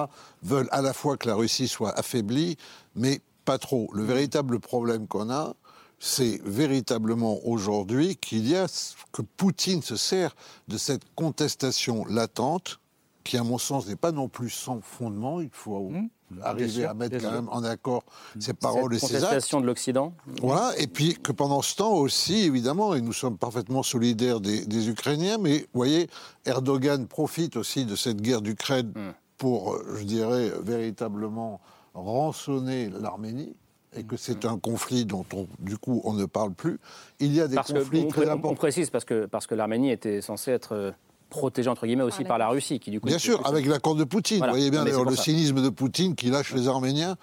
veulent 0.44 0.68
à 0.70 0.80
la 0.80 0.92
fois 0.92 1.16
que 1.16 1.26
la 1.26 1.34
Russie 1.34 1.66
soit 1.66 1.90
affaiblie, 1.98 2.56
mais 2.94 3.20
pas 3.44 3.58
trop. 3.58 3.90
Le 3.92 4.04
véritable 4.04 4.60
problème 4.60 5.08
qu'on 5.08 5.28
a, 5.28 5.56
c'est 6.04 6.40
véritablement 6.44 7.38
aujourd'hui 7.44 8.16
qu'il 8.16 8.48
y 8.48 8.56
a 8.56 8.66
que 9.12 9.22
Poutine 9.22 9.82
se 9.82 9.94
sert 9.94 10.34
de 10.66 10.76
cette 10.76 11.04
contestation 11.14 12.04
latente, 12.06 12.80
qui 13.22 13.38
à 13.38 13.44
mon 13.44 13.56
sens 13.56 13.86
n'est 13.86 13.94
pas 13.94 14.10
non 14.10 14.28
plus 14.28 14.50
sans 14.50 14.80
fondement. 14.80 15.40
Il 15.40 15.50
faut 15.52 15.90
mmh. 15.90 16.08
arriver 16.42 16.86
à 16.86 16.94
mettre 16.94 17.18
quand 17.18 17.30
même 17.30 17.48
en 17.50 17.62
accord 17.62 18.02
ses 18.40 18.52
paroles 18.52 18.96
et 18.96 18.98
ses 18.98 19.14
actes. 19.14 19.26
contestation 19.26 19.60
de 19.60 19.66
l'Occident. 19.66 20.12
Voilà, 20.40 20.72
et 20.76 20.88
puis 20.88 21.14
que 21.14 21.30
pendant 21.30 21.62
ce 21.62 21.76
temps 21.76 21.92
aussi, 21.92 22.46
évidemment, 22.46 22.96
et 22.96 23.00
nous 23.00 23.12
sommes 23.12 23.38
parfaitement 23.38 23.84
solidaires 23.84 24.40
des, 24.40 24.88
Ukrainiens, 24.88 25.38
mais 25.38 25.58
vous 25.58 25.66
voyez, 25.72 26.10
Erdogan 26.46 27.06
profite 27.06 27.56
aussi 27.56 27.86
de 27.86 27.94
cette 27.94 28.20
guerre 28.20 28.42
d'Ukraine 28.42 28.88
mmh. 28.88 29.10
pour, 29.38 29.78
je 29.94 30.02
dirais, 30.02 30.50
véritablement 30.64 31.60
rançonner 31.94 32.90
l'Arménie 32.90 33.54
et 33.96 34.04
que 34.04 34.16
c'est 34.16 34.44
un 34.44 34.58
conflit 34.58 35.04
dont 35.04 35.24
on, 35.34 35.46
du 35.58 35.76
coup 35.76 36.00
on 36.04 36.12
ne 36.14 36.24
parle 36.24 36.52
plus. 36.52 36.78
Il 37.20 37.34
y 37.34 37.40
a 37.40 37.48
des 37.48 37.56
conflits 37.56 38.08
très 38.08 38.28
importants. 38.28 38.50
On 38.50 38.54
précise 38.54 38.90
parce 38.90 39.04
que, 39.04 39.26
parce 39.26 39.46
que 39.46 39.54
l'Arménie 39.54 39.90
était 39.90 40.20
censée 40.20 40.50
être 40.50 40.74
euh, 40.74 40.90
protégée 41.28 41.68
entre 41.68 41.86
guillemets 41.86 42.02
aussi 42.02 42.24
par 42.24 42.38
la 42.38 42.48
Russie, 42.48 42.78
qui 42.78 42.90
du 42.90 43.00
coup. 43.00 43.06
Bien 43.06 43.18
sûr, 43.18 43.46
avec 43.46 43.66
l'accord 43.66 43.94
de 43.94 44.04
Poutine. 44.04 44.42
Vous 44.42 44.50
voyez 44.50 44.70
bien 44.70 44.84
le 44.84 45.16
cynisme 45.16 45.62
de 45.62 45.68
Poutine 45.68 46.14
qui 46.14 46.30
lâche 46.30 46.52
les 46.54 46.68
Arméniens 46.68 47.16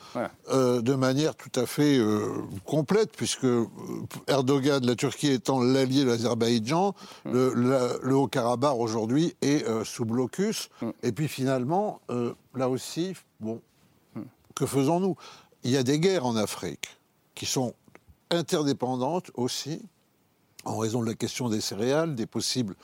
euh, 0.51 0.81
de 0.81 0.95
manière 0.95 1.35
tout 1.35 1.51
à 1.59 1.65
fait 1.65 1.97
euh, 1.97 2.27
complète, 2.65 3.11
puisque 3.15 3.47
Erdogan, 4.27 4.85
la 4.85 4.95
Turquie 4.95 5.31
étant 5.31 5.61
l'allié 5.61 6.03
de 6.03 6.09
l'Azerbaïdjan, 6.09 6.93
mm. 7.25 7.31
le, 7.31 8.15
Haut-Karabakh 8.15 8.75
aujourd'hui 8.77 9.35
est 9.41 9.65
sous 9.83 10.05
blocus. 10.05 10.69
Mm. 10.81 10.89
Et 11.03 11.11
puis 11.11 11.27
finalement, 11.27 12.01
là 12.55 12.69
aussi, 12.69 13.13
bon, 13.39 13.61
que 14.55 14.65
faisons-nous? 14.65 15.15
Il 15.63 15.71
y 15.71 15.77
a 15.77 15.83
des 15.83 15.99
guerres 15.99 16.25
en 16.25 16.35
Afrique 16.35 16.97
qui 17.35 17.45
sont 17.45 17.73
interdépendantes 18.31 19.31
aussi, 19.33 19.81
en 20.65 20.77
raison 20.77 21.01
de 21.01 21.07
la 21.07 21.15
question 21.15 21.49
des 21.49 21.61
céréales, 21.61 22.15
des 22.15 22.25
possibles 22.25 22.75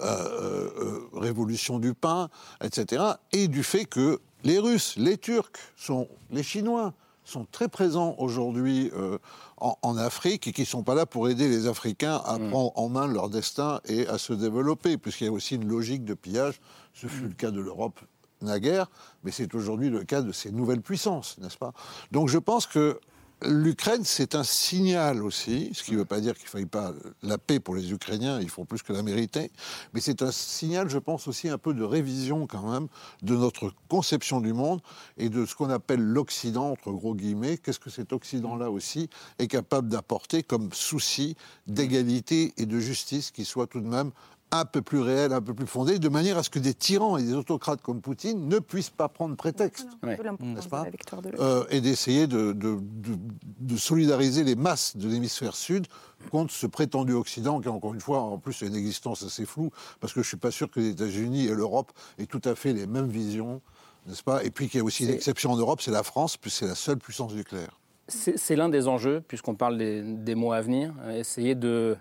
euh, 0.00 0.70
euh, 0.80 1.08
révolutions 1.12 1.78
du 1.78 1.94
pain, 1.94 2.28
etc., 2.62 3.02
et 3.32 3.48
du 3.48 3.62
fait 3.62 3.84
que 3.84 4.20
les 4.44 4.58
Russes, 4.58 4.94
les 4.96 5.18
Turcs, 5.18 5.52
sont, 5.76 6.08
les 6.30 6.42
Chinois 6.42 6.94
sont 7.24 7.46
très 7.50 7.68
présents 7.68 8.16
aujourd'hui 8.18 8.90
euh, 8.94 9.18
en, 9.58 9.96
Afrique 9.96 10.48
et 10.48 10.52
qui 10.52 10.62
ne 10.62 10.66
sont 10.66 10.82
pas 10.82 10.94
là 10.94 11.06
pour 11.06 11.28
aider 11.28 11.48
les 11.48 11.66
Africains 11.66 12.16
à 12.24 12.38
mm. 12.38 12.50
prendre 12.50 12.72
en 12.74 12.88
main 12.88 13.06
leur 13.06 13.28
destin 13.28 13.80
et 13.84 14.06
à 14.08 14.18
se 14.18 14.32
développer, 14.32 14.96
puisqu'il 14.96 15.24
y 15.24 15.28
a 15.28 15.32
aussi 15.32 15.54
une 15.54 15.68
logique 15.68 16.04
de 16.04 16.14
pillage. 16.14 16.60
Ce 16.94 17.06
fut 17.06 17.28
le 17.28 17.34
cas 17.34 17.50
de 17.50 17.60
l'Europe 17.60 18.00
naguère, 18.42 18.90
mais 19.24 19.30
c'est 19.30 19.54
aujourd'hui 19.54 19.90
le 19.90 20.04
cas 20.04 20.22
de 20.22 20.32
ces 20.32 20.50
nouvelles 20.52 20.82
puissances, 20.82 21.38
n'est-ce 21.38 21.58
pas? 21.58 21.72
Donc 22.10 22.28
je 22.28 22.38
pense 22.38 22.66
que 22.66 22.98
l'Ukraine, 23.44 24.04
c'est 24.04 24.34
un 24.34 24.44
signal 24.44 25.22
aussi, 25.22 25.70
ce 25.74 25.82
qui 25.82 25.92
ne 25.92 25.98
veut 25.98 26.04
pas 26.04 26.20
dire 26.20 26.34
qu'il 26.34 26.44
ne 26.44 26.50
faille 26.50 26.66
pas 26.66 26.92
la 27.22 27.38
paix 27.38 27.58
pour 27.58 27.74
les 27.74 27.90
Ukrainiens, 27.92 28.40
ils 28.40 28.48
font 28.48 28.64
plus 28.64 28.82
que 28.82 28.92
la 28.92 29.02
mériter, 29.02 29.50
mais 29.92 30.00
c'est 30.00 30.22
un 30.22 30.30
signal, 30.30 30.88
je 30.88 30.98
pense, 30.98 31.26
aussi 31.26 31.48
un 31.48 31.58
peu 31.58 31.74
de 31.74 31.82
révision 31.82 32.46
quand 32.46 32.70
même 32.70 32.88
de 33.22 33.34
notre 33.34 33.72
conception 33.88 34.40
du 34.40 34.52
monde 34.52 34.80
et 35.16 35.28
de 35.28 35.44
ce 35.44 35.54
qu'on 35.54 35.70
appelle 35.70 36.02
l'Occident, 36.02 36.70
entre 36.70 36.92
gros 36.92 37.14
guillemets. 37.14 37.58
Qu'est-ce 37.58 37.80
que 37.80 37.90
cet 37.90 38.12
Occident-là 38.12 38.70
aussi 38.70 39.10
est 39.38 39.48
capable 39.48 39.88
d'apporter 39.88 40.42
comme 40.42 40.72
souci 40.72 41.36
d'égalité 41.66 42.54
et 42.58 42.66
de 42.66 42.78
justice 42.78 43.30
qui 43.32 43.44
soit 43.44 43.66
tout 43.66 43.80
de 43.80 43.88
même 43.88 44.12
un 44.52 44.66
peu 44.66 44.82
plus 44.82 45.00
réel, 45.00 45.32
un 45.32 45.40
peu 45.40 45.54
plus 45.54 45.66
fondé, 45.66 45.98
de 45.98 46.08
manière 46.10 46.36
à 46.36 46.42
ce 46.42 46.50
que 46.50 46.58
des 46.58 46.74
tyrans 46.74 47.16
et 47.16 47.22
des 47.22 47.32
autocrates 47.32 47.80
comme 47.80 48.02
Poutine 48.02 48.48
ne 48.48 48.58
puissent 48.58 48.90
pas 48.90 49.08
prendre 49.08 49.34
prétexte, 49.34 49.88
euh, 50.04 51.64
Et 51.70 51.80
d'essayer 51.80 52.26
de, 52.26 52.52
de, 52.52 53.76
solidariser 53.76 54.44
les 54.44 54.54
masses 54.54 54.96
de 54.96 55.08
l'hémisphère 55.08 55.56
sud 55.56 55.86
contre 56.30 56.52
ce 56.52 56.66
prétendu 56.66 57.14
Occident 57.14 57.60
qui, 57.60 57.68
encore 57.68 57.94
une 57.94 58.00
fois, 58.00 58.20
en 58.20 58.38
plus, 58.38 58.62
a 58.62 58.66
une 58.66 58.76
existence 58.76 59.22
assez 59.22 59.46
floue, 59.46 59.70
parce 60.00 60.12
que 60.12 60.20
je 60.20 60.26
ne 60.26 60.28
suis 60.28 60.36
pas 60.36 60.50
sûr 60.50 60.70
que 60.70 60.80
les 60.80 60.90
États-Unis 60.90 61.46
et 61.46 61.54
l'Europe 61.54 61.90
aient 62.18 62.26
tout 62.26 62.42
à 62.44 62.54
fait 62.54 62.74
les 62.74 62.86
mêmes 62.86 63.08
visions, 63.08 63.62
n'est-ce 64.06 64.22
pas? 64.22 64.44
Et 64.44 64.50
puis 64.50 64.68
qu'il 64.68 64.78
y 64.78 64.80
a 64.82 64.84
aussi 64.84 65.04
une 65.04 65.10
exception 65.10 65.52
en 65.52 65.56
Europe, 65.56 65.80
c'est 65.80 65.90
la 65.90 66.02
France, 66.02 66.36
puis 66.36 66.50
c'est 66.50 66.66
la 66.66 66.74
seule 66.74 66.98
puissance 66.98 67.32
nucléaire. 67.34 67.78
C'est 68.08 68.56
l'un 68.56 68.68
des 68.68 68.86
enjeux, 68.88 69.22
puisqu'on 69.26 69.54
parle 69.54 69.78
des, 69.78 70.02
des 70.02 70.34
mois 70.34 70.56
à 70.56 70.60
venir, 70.60 70.92
essayer 71.14 71.54
de 71.54 71.96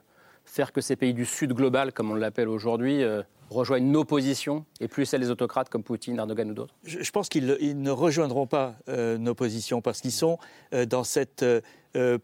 faire 0.52 0.74
que 0.74 0.82
ces 0.82 0.98
pays 0.98 1.14
du 1.14 1.24
Sud 1.24 1.54
global, 1.54 1.94
comme 1.94 2.12
on 2.12 2.16
l'appelle 2.16 2.50
aujourd'hui, 2.50 3.04
euh, 3.04 3.24
rejoignent 3.50 3.90
nos 3.90 4.04
positions 4.04 4.66
et 4.82 4.90
plus 4.90 5.06
celles 5.06 5.22
des 5.22 5.30
autocrates 5.30 5.70
comme 5.70 5.82
Poutine, 5.82 6.18
Erdogan 6.18 6.52
ou 6.52 6.54
d'autres. 6.54 6.76
Je, 6.84 7.10
pense 7.12 7.30
qu'ils 7.30 7.46
ne 7.48 7.90
rejoindront 7.90 8.48
pas 8.48 8.76
euh, 8.90 9.18
nos 9.18 9.34
positions 9.34 9.82
parce 9.82 10.02
qu'ils 10.02 10.12
sont 10.12 10.40
euh, 10.74 10.86
dans 10.86 11.06
cette 11.06 11.46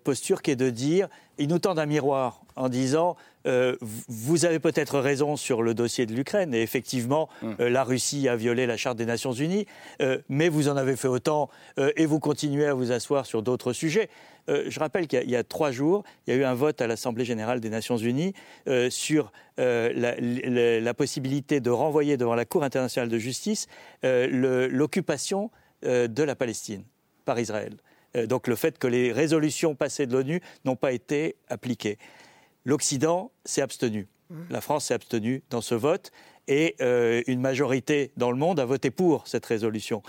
posture 0.03 0.41
qui 0.41 0.51
est 0.51 0.55
de 0.55 0.69
dire, 0.69 1.09
ils 1.37 1.49
nous 1.49 1.59
tendent 1.59 1.79
un 1.79 1.85
miroir 1.85 2.41
en 2.55 2.69
disant 2.69 3.17
vous 4.07 4.45
avez 4.45 4.59
peut-être 4.59 4.99
raison 4.99 5.35
sur 5.35 5.61
le 5.61 5.73
dossier 5.73 6.05
de 6.05 6.13
l'Ukraine, 6.13 6.53
et 6.53 6.61
effectivement, 6.61 7.29
mm. 7.41 7.65
la 7.65 7.83
Russie 7.83 8.27
a 8.27 8.35
violé 8.35 8.65
la 8.65 8.77
Charte 8.77 8.97
des 8.97 9.05
Nations 9.05 9.33
Unies, 9.33 9.65
mais 10.29 10.49
vous 10.49 10.69
en 10.69 10.77
avez 10.77 10.95
fait 10.95 11.07
autant, 11.07 11.49
et 11.95 12.05
vous 12.05 12.19
continuez 12.19 12.65
à 12.65 12.73
vous 12.73 12.91
asseoir 12.91 13.25
sur 13.25 13.41
d'autres 13.41 13.73
sujets. 13.73 14.09
Euh, 14.49 14.65
je 14.67 14.79
rappelle 14.79 15.07
qu'il 15.07 15.29
y, 15.29 15.35
a 15.35 15.43
trois 15.43 15.71
jours, 15.71 16.03
il 16.25 16.33
y 16.33 16.37
a 16.37 16.39
eu 16.39 16.43
un 16.43 16.53
vote 16.53 16.81
à 16.81 16.87
l'Assemblée 16.87 17.25
générale 17.25 17.59
des 17.59 17.69
Nations 17.69 17.97
unies 17.97 18.33
euh, 18.67 18.89
sur 18.89 19.31
euh, 19.59 19.91
la, 20.81 20.93
possibilité 20.93 21.59
de 21.59 21.69
renvoyer 21.69 22.17
devant 22.17 22.35
la 22.35 22.45
Cour 22.45 22.63
internationale 22.63 23.09
de 23.09 23.17
justice 23.17 23.67
l'occupation 24.03 25.51
de 25.83 26.23
la 26.23 26.35
Palestine 26.35 26.83
par 27.25 27.39
Israël. 27.39 27.75
donc 28.25 28.47
le 28.47 28.55
fait 28.55 28.79
que 28.79 28.87
les 28.87 29.11
résolutions 29.11 29.75
passées 29.75 30.07
de 30.07 30.13
l'ONU 30.13 30.41
n'ont 30.65 30.75
pas 30.75 30.91
été 30.91 31.35
appliquées. 31.49 31.97
L'Occident 32.67 33.31
s'est 33.45 33.61
abstenu. 33.61 34.07
Mmh. 34.29 34.35
La 34.49 34.61
France 34.61 34.85
s'est 34.85 34.93
abstenue 34.93 35.41
dans 35.49 35.61
ce 35.61 35.73
vote 35.73 36.11
et 36.49 36.75
une 37.27 37.41
majorité 37.41 38.11
dans 38.15 38.29
le 38.31 38.37
monde 38.37 38.59
a 38.59 38.65
voté 38.65 38.91
pour 38.91 39.27
cette 39.27 39.45
résolution. 39.45 40.01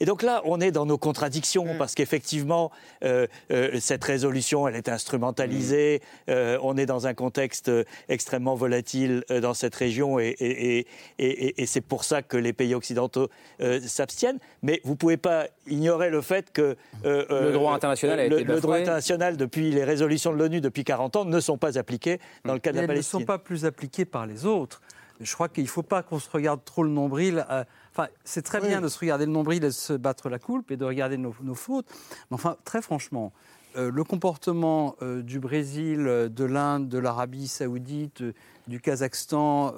Et 0.00 0.06
donc 0.06 0.22
là, 0.22 0.40
on 0.44 0.60
est 0.60 0.72
dans 0.72 0.86
nos 0.86 0.96
contradictions, 0.96 1.74
mm. 1.74 1.78
parce 1.78 1.94
qu'effectivement, 1.94 2.72
euh, 3.04 3.26
euh, 3.50 3.78
cette 3.80 4.02
résolution, 4.02 4.66
elle 4.66 4.74
est 4.74 4.88
instrumentalisée, 4.88 6.00
mm. 6.00 6.30
euh, 6.30 6.58
on 6.62 6.78
est 6.78 6.86
dans 6.86 7.06
un 7.06 7.12
contexte 7.12 7.70
extrêmement 8.08 8.54
volatile 8.54 9.24
dans 9.42 9.54
cette 9.54 9.74
région, 9.74 10.18
et, 10.18 10.86
c'est 11.66 11.80
pour 11.82 12.04
ça 12.04 12.22
que 12.22 12.36
les 12.36 12.52
pays 12.52 12.74
occidentaux 12.74 13.28
s'abstiennent. 13.86 14.38
Mais 14.62 14.80
vous 14.84 14.92
ne 14.92 14.96
pouvez 14.96 15.16
pas 15.18 15.46
ignorer 15.68 16.10
le 16.10 16.22
fait 16.22 16.50
que 16.52 16.76
le 17.04 17.52
droit 17.52 17.74
international 17.74 18.18
a 18.18 18.24
été 18.24 18.44
le, 18.44 18.54
le 18.54 18.60
droit 18.60 18.76
international, 18.76 19.36
depuis 19.36 19.70
les 19.70 19.84
résolutions 19.84 20.32
de 20.32 20.38
l'ONU 20.38 20.60
depuis 20.60 20.84
40 20.84 21.16
ans, 21.16 21.24
ne 21.24 21.40
sont 21.40 21.58
pas 21.58 21.78
appliquées 21.78 22.18
dans 22.44 22.54
le 22.54 22.58
cas 22.58 22.72
de 22.72 22.80
la 22.80 22.86
Palestine. 22.86 23.18
Elles 23.18 23.20
ne 23.20 23.26
sont 23.26 23.26
pas 23.26 23.38
plus 23.38 23.66
appliquées 23.66 24.06
par 24.06 24.26
les 24.26 24.46
autres. 24.46 24.80
Je 25.20 25.34
crois 25.34 25.48
qu'il 25.48 25.64
ne 25.64 25.68
faut 25.68 25.82
pas 25.82 26.02
qu'on 26.02 26.18
se 26.18 26.30
regarde 26.30 26.64
trop 26.64 26.82
le 26.82 26.88
nombril. 26.88 27.44
Enfin, 27.92 28.08
c'est 28.24 28.42
très 28.42 28.60
bien 28.60 28.80
de 28.80 28.88
se 28.88 28.98
regarder 28.98 29.26
le 29.26 29.32
nombril 29.32 29.64
et 29.64 29.68
de 29.68 29.72
se 29.72 29.92
battre 29.92 30.28
la 30.28 30.38
coulpe 30.38 30.70
et 30.70 30.76
de 30.76 30.84
regarder 30.84 31.16
nos, 31.16 31.32
fautes. 31.54 31.86
Mais 32.30 32.34
enfin, 32.34 32.56
très 32.64 32.82
franchement, 32.82 33.32
euh, 33.76 33.90
le 33.90 34.04
comportement 34.04 34.96
euh, 35.02 35.22
du 35.22 35.40
Brésil, 35.40 36.06
euh, 36.06 36.28
de 36.28 36.44
l'Inde, 36.44 36.88
de 36.88 36.98
l'Arabie 36.98 37.48
saoudite, 37.48 38.22
du 38.68 38.80
Kazakhstan 38.80 39.74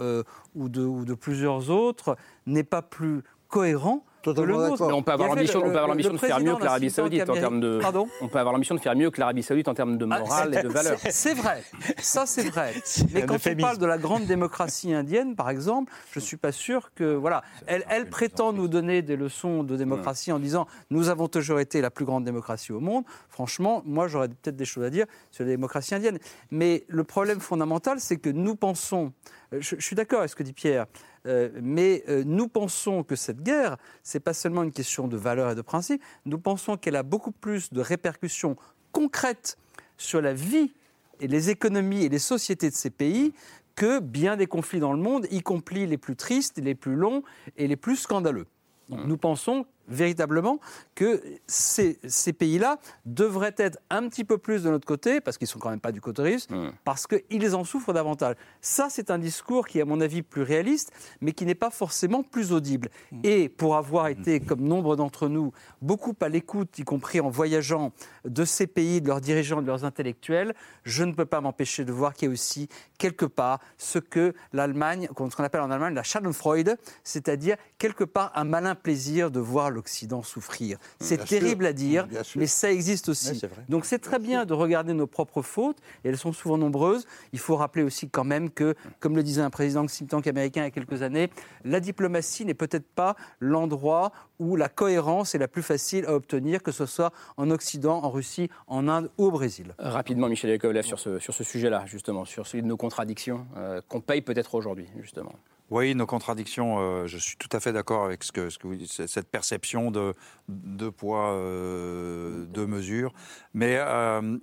ou 0.54 0.68
de, 0.68 0.82
ou, 0.82 1.06
de, 1.06 1.14
plusieurs 1.14 1.70
autres 1.70 2.18
n'est 2.46 2.64
pas 2.64 2.82
plus 2.82 3.22
cohérent 3.48 4.04
on 4.26 5.02
peut 5.02 5.12
avoir 5.12 5.28
l'ambition 5.28 6.12
de 6.12 6.18
faire 6.18 6.40
mieux 6.40 6.56
que 6.56 6.64
l'Arabie 6.64 6.90
Saoudite 6.90 7.28
en 7.28 7.34
termes 7.34 7.60
de. 7.60 7.78
Pardon 7.80 8.08
on 8.20 8.28
peut 8.28 8.38
avoir 8.38 8.52
l'ambition 8.52 8.74
de 8.74 8.80
faire 8.80 8.96
mieux 8.96 9.10
que 9.10 9.20
l'Arabie 9.20 9.42
Saoudite 9.42 9.68
en 9.68 9.74
termes 9.74 9.98
de 9.98 10.06
ah, 10.10 10.20
morale 10.20 10.58
et 10.58 10.62
de 10.62 10.68
valeurs. 10.68 10.98
C'est 11.10 11.34
vrai, 11.34 11.62
ça 11.98 12.26
c'est 12.26 12.48
vrai. 12.48 12.74
Mais 13.12 13.24
quand 13.24 13.36
on 13.46 13.56
parle 13.56 13.78
de 13.78 13.86
la 13.86 13.98
grande 13.98 14.26
démocratie 14.26 14.92
indienne, 14.92 15.34
par 15.34 15.50
exemple, 15.50 15.92
je 16.12 16.20
ne 16.20 16.24
suis 16.24 16.36
pas 16.36 16.52
sûr 16.52 16.92
que 16.94 17.14
voilà, 17.14 17.42
elle, 17.66 17.84
elle 17.88 18.08
prétend 18.08 18.52
nous 18.52 18.68
donner 18.68 19.02
des 19.02 19.16
leçons 19.16 19.62
de 19.62 19.76
démocratie 19.76 20.32
en 20.32 20.38
disant 20.38 20.66
nous 20.90 21.08
avons 21.08 21.28
toujours 21.28 21.60
été 21.60 21.80
la 21.80 21.90
plus 21.90 22.04
grande 22.04 22.24
démocratie 22.24 22.72
au 22.72 22.80
monde. 22.80 23.04
Franchement, 23.28 23.82
moi 23.84 24.08
j'aurais 24.08 24.28
peut-être 24.28 24.56
des 24.56 24.64
choses 24.64 24.84
à 24.84 24.90
dire 24.90 25.06
sur 25.30 25.44
la 25.44 25.50
démocratie 25.50 25.94
indienne. 25.94 26.18
Mais 26.50 26.84
le 26.88 27.04
problème 27.04 27.40
fondamental, 27.40 28.00
c'est 28.00 28.16
que 28.16 28.30
nous 28.30 28.56
pensons. 28.56 29.12
Je, 29.52 29.76
je 29.76 29.84
suis 29.84 29.96
d'accord 29.96 30.20
avec 30.20 30.30
ce 30.30 30.36
que 30.36 30.42
dit 30.42 30.52
Pierre. 30.52 30.86
Euh, 31.26 31.50
mais 31.62 32.02
euh, 32.08 32.24
nous 32.26 32.48
pensons 32.48 33.04
que 33.04 33.14
cette 33.14 33.42
guerre, 33.42 33.76
ce 34.02 34.16
n'est 34.16 34.20
pas 34.20 34.34
seulement 34.34 34.62
une 34.62 34.72
question 34.72 35.06
de 35.06 35.16
valeur 35.16 35.50
et 35.50 35.54
de 35.54 35.62
principe, 35.62 36.02
nous 36.26 36.38
pensons 36.38 36.76
qu'elle 36.76 36.96
a 36.96 37.04
beaucoup 37.04 37.30
plus 37.30 37.72
de 37.72 37.80
répercussions 37.80 38.56
concrètes 38.90 39.56
sur 39.96 40.20
la 40.20 40.34
vie 40.34 40.72
et 41.20 41.28
les 41.28 41.50
économies 41.50 42.04
et 42.04 42.08
les 42.08 42.18
sociétés 42.18 42.70
de 42.70 42.74
ces 42.74 42.90
pays 42.90 43.32
que 43.76 44.00
bien 44.00 44.36
des 44.36 44.46
conflits 44.46 44.80
dans 44.80 44.92
le 44.92 44.98
monde, 44.98 45.26
y 45.30 45.40
compris 45.40 45.86
les 45.86 45.96
plus 45.96 46.16
tristes, 46.16 46.58
les 46.58 46.74
plus 46.74 46.94
longs 46.94 47.22
et 47.56 47.68
les 47.68 47.76
plus 47.76 47.96
scandaleux. 47.96 48.46
Mmh. 48.88 49.04
nous 49.06 49.16
pensons 49.16 49.64
véritablement 49.88 50.60
que 50.94 51.22
ces, 51.46 51.98
pays-là 52.32 52.78
devraient 53.04 53.54
être 53.58 53.78
un 53.90 54.08
petit 54.08 54.24
peu 54.24 54.38
plus 54.38 54.62
de 54.62 54.70
notre 54.70 54.86
côté, 54.86 55.20
parce 55.20 55.38
qu'ils 55.38 55.46
ne 55.46 55.50
sont 55.50 55.58
quand 55.58 55.70
même 55.70 55.80
pas 55.80 55.92
du 55.92 56.00
côté 56.00 56.22
russe, 56.22 56.48
mmh. 56.50 56.68
parce 56.84 57.06
qu'ils 57.06 57.54
en 57.54 57.64
souffrent 57.64 57.92
davantage. 57.92 58.36
Ça, 58.60 58.88
c'est 58.90 59.10
un 59.10 59.18
discours 59.18 59.66
qui 59.66 59.78
est, 59.78 59.82
à 59.82 59.84
mon 59.84 60.00
avis, 60.00 60.22
plus 60.22 60.42
réaliste, 60.42 60.92
mais 61.20 61.32
qui 61.32 61.44
n'est 61.44 61.54
pas 61.54 61.70
forcément 61.70 62.22
plus 62.22 62.52
audible. 62.52 62.90
Mmh. 63.10 63.20
Et 63.24 63.48
pour 63.48 63.76
avoir 63.76 64.08
été, 64.08 64.40
comme 64.40 64.60
nombre 64.60 64.96
d'entre 64.96 65.28
nous, 65.28 65.52
beaucoup 65.80 66.14
à 66.20 66.28
l'écoute, 66.28 66.78
y 66.78 66.84
compris 66.84 67.20
en 67.20 67.30
voyageant, 67.30 67.92
de 68.24 68.44
ces 68.44 68.66
pays, 68.66 69.00
de 69.00 69.08
leurs 69.08 69.20
dirigeants, 69.20 69.62
de 69.62 69.66
leurs 69.66 69.84
intellectuels, 69.84 70.54
je 70.84 71.04
ne 71.04 71.12
peux 71.12 71.26
pas 71.26 71.40
m'empêcher 71.40 71.84
de 71.84 71.92
voir 71.92 72.14
qu'il 72.14 72.28
y 72.28 72.30
a 72.30 72.32
aussi, 72.32 72.68
quelque 72.98 73.24
part, 73.24 73.60
ce 73.78 73.98
que 73.98 74.34
l'Allemagne, 74.52 75.08
ce 75.08 75.36
qu'on 75.36 75.44
appelle 75.44 75.60
en 75.60 75.70
Allemagne 75.70 75.94
la 75.94 76.02
Schadenfreude, 76.02 76.76
c'est-à-dire, 77.02 77.56
quelque 77.78 78.04
part, 78.04 78.32
un 78.34 78.44
malin 78.44 78.74
plaisir 78.74 79.30
de 79.30 79.40
voir 79.40 79.70
l'Occident 79.72 80.22
souffrir. 80.22 80.78
C'est 81.00 81.24
terrible 81.24 81.66
à 81.66 81.72
dire, 81.72 82.06
mais 82.36 82.46
ça 82.46 82.70
existe 82.70 83.08
aussi. 83.08 83.40
Donc 83.68 83.84
c'est 83.84 83.98
très 83.98 84.18
bien 84.18 84.44
de 84.44 84.54
regarder 84.54 84.94
nos 84.94 85.06
propres 85.06 85.42
fautes, 85.42 85.78
et 86.04 86.08
elles 86.08 86.18
sont 86.18 86.32
souvent 86.32 86.58
nombreuses. 86.58 87.06
Il 87.32 87.38
faut 87.38 87.56
rappeler 87.56 87.82
aussi 87.82 88.08
quand 88.08 88.24
même 88.24 88.50
que, 88.50 88.74
comme 89.00 89.16
le 89.16 89.22
disait 89.22 89.42
un 89.42 89.50
président 89.50 89.86
think 89.86 90.10
tank 90.10 90.26
américain 90.26 90.62
il 90.62 90.64
y 90.64 90.68
a 90.68 90.70
quelques 90.70 91.02
années, 91.02 91.30
la 91.64 91.80
diplomatie 91.80 92.44
n'est 92.44 92.54
peut-être 92.54 92.86
pas 92.86 93.16
l'endroit 93.40 94.12
où 94.38 94.56
la 94.56 94.68
cohérence 94.68 95.34
est 95.34 95.38
la 95.38 95.48
plus 95.48 95.62
facile 95.62 96.04
à 96.06 96.14
obtenir, 96.14 96.62
que 96.62 96.72
ce 96.72 96.86
soit 96.86 97.12
en 97.36 97.50
Occident, 97.50 98.02
en 98.02 98.10
Russie, 98.10 98.50
en 98.66 98.88
Inde 98.88 99.10
ou 99.18 99.26
au 99.26 99.30
Brésil. 99.30 99.74
Rapidement, 99.78 100.28
Michel 100.28 100.50
Yakovlev, 100.50 100.84
sur 100.84 100.98
ce, 100.98 101.18
sur 101.18 101.34
ce 101.34 101.44
sujet-là, 101.44 101.84
justement, 101.86 102.24
sur 102.24 102.46
celui 102.46 102.62
de 102.62 102.68
nos 102.68 102.76
contradictions, 102.76 103.46
euh, 103.56 103.80
qu'on 103.88 104.00
paye 104.00 104.20
peut-être 104.20 104.54
aujourd'hui, 104.54 104.86
justement. 105.00 105.32
Oui, 105.70 105.94
nos 105.94 106.06
contradictions, 106.06 106.80
euh, 106.80 107.06
je 107.06 107.16
suis 107.16 107.36
tout 107.36 107.48
à 107.52 107.60
fait 107.60 107.72
d'accord 107.72 108.04
avec 108.04 108.24
ce 108.24 108.30
que, 108.30 108.50
ce 108.50 108.58
que 108.58 108.66
vous 108.66 108.74
dites, 108.74 109.06
cette 109.06 109.28
perception 109.28 109.61
de 109.62 110.14
deux 110.48 110.90
poids, 110.90 111.32
euh, 111.32 112.44
deux 112.46 112.66
mesures. 112.66 113.12
Mais, 113.54 113.76
euh, 113.78 114.36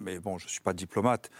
mais 0.00 0.18
bon, 0.18 0.38
je 0.38 0.46
ne 0.46 0.50
suis 0.50 0.60
pas 0.60 0.72
diplomate. 0.72 1.30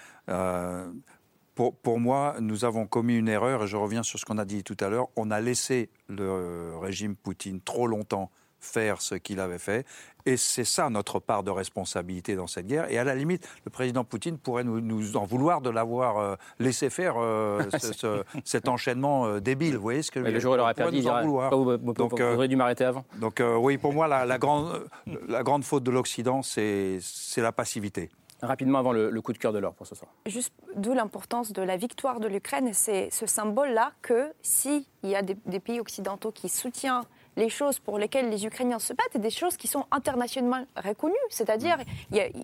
Pour, 1.55 1.77
pour, 1.77 1.99
moi, 1.99 2.37
nous 2.41 2.65
avons 2.65 2.87
commis 2.87 3.17
une 3.17 3.29
erreur, 3.29 3.65
et 3.65 3.67
je 3.67 3.77
reviens 3.77 4.03
sur 4.03 4.19
ce 4.19 4.25
qu'on 4.25 4.39
a 4.39 4.45
dit 4.45 4.63
tout 4.63 4.77
à 4.81 4.89
l'heure. 4.89 5.09
On 5.17 5.31
a 5.31 5.41
laissé 5.41 5.91
le 6.09 6.77
régime 6.77 7.17
Poutine 7.17 7.61
trop 7.61 7.87
longtemps 7.87 8.31
faire 8.61 9.01
ce 9.01 9.15
qu'il 9.15 9.41
avait 9.41 9.59
fait. 9.59 9.87
Et 10.27 10.37
c'est 10.37 10.65
ça 10.65 10.91
notre 10.91 11.19
part 11.19 11.43
de 11.43 11.51
responsabilité 11.51 12.37
dans 12.37 12.47
cette 12.47 12.67
guerre. 12.67 12.91
Et 12.91 12.99
à 12.99 13.05
la 13.05 13.15
limite, 13.15 13.49
le 13.65 13.71
président 13.71 14.05
Poutine 14.05 14.39
pourrait 14.39 14.65
nous, 14.65 15.17
en 15.17 15.25
vouloir 15.25 15.61
de 15.61 15.71
l'avoir 15.71 16.19
euh, 16.19 16.35
laissé 16.59 16.91
faire 16.91 17.15
euh, 17.19 17.63
cet 18.45 18.69
enchaînement 18.69 19.27
euh, 19.27 19.41
débile. 19.41 19.77
Vous 19.77 19.83
voyez 19.83 20.03
ce 20.03 20.11
que 20.11 20.21
je 20.21 20.31
Le 20.31 20.41
jour 20.41 20.53
où 20.53 20.57
il 20.57 20.61
aurait 20.61 20.75
perdu, 20.75 20.99
il 20.99 21.03
dirait, 21.03 21.25
vous, 21.25 21.93
donc, 21.95 22.21
auriez 22.21 22.49
dû 22.49 22.57
m'arrêter 22.57 22.85
avant. 22.85 23.05
Donc 23.17 23.43
oui, 23.59 23.79
pour 23.79 23.93
moi, 23.93 24.09
la, 24.09 24.39
grande, 24.39 24.85
la 25.29 25.43
grande 25.43 25.65
faute 25.65 25.83
de 25.83 25.91
l'Occident, 25.91 26.43
c'est 26.43 27.01
la 27.39 27.53
passivité. 27.53 28.11
Rapidement 28.43 28.79
avant 28.79 28.93
le, 28.93 29.21
coup 29.21 29.35
de 29.35 29.39
cœur 29.39 29.53
de 29.53 29.59
l'or 29.59 29.75
pour 29.75 29.87
ce 29.87 29.95
soir. 29.95 30.11
Juste 30.25 30.55
d'où 30.75 30.95
l'importance 30.95 31.53
de 31.53 31.61
la 31.61 31.77
victoire 31.77 32.21
de 32.21 32.27
l'Ukraine, 32.27 32.71
c'est 32.73 33.11
ce 33.11 33.27
symbole-là 33.27 33.93
que 34.01 34.33
s'il 34.41 34.85
y 35.03 35.15
a 35.15 35.21
des, 35.21 35.37
des 35.45 35.61
pays 35.61 35.79
occidentaux 35.79 36.33
qui 36.33 36.49
soutiennent 36.49 37.03
les 37.37 37.49
choses 37.49 37.78
pour 37.78 37.99
lesquelles 37.99 38.28
les 38.28 38.47
Ukrainiens 38.47 38.78
se 38.78 38.93
battent, 38.93 39.16
des 39.16 39.31
choses 39.31 39.57
qui 39.57 39.68
sont 39.68 39.85
internationalement 39.91 40.64
reconnues. 40.76 41.14
C'est-à-dire, 41.31 41.78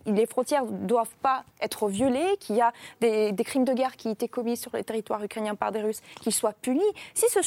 les 0.06 0.26
frontières 0.26 0.64
ne 0.64 0.86
doivent 0.86 1.14
pas 1.22 1.44
être 1.60 1.88
violées, 1.88 2.36
qu'il 2.40 2.56
y 2.56 2.60
a 2.60 2.72
des, 3.00 3.34
crimes 3.44 3.64
de 3.64 3.72
guerre 3.72 3.96
qui 3.96 4.08
étaient 4.08 4.28
commis 4.28 4.56
sur 4.56 4.70
le 4.74 4.82
territoire 4.82 5.22
ukrainien 5.22 5.54
par 5.54 5.72
des 5.72 5.82
Russes, 5.82 6.00
qu'ils 6.20 6.34
soient 6.34 6.54
punis. 6.54 6.82
Si 7.14 7.26
ce, 7.28 7.40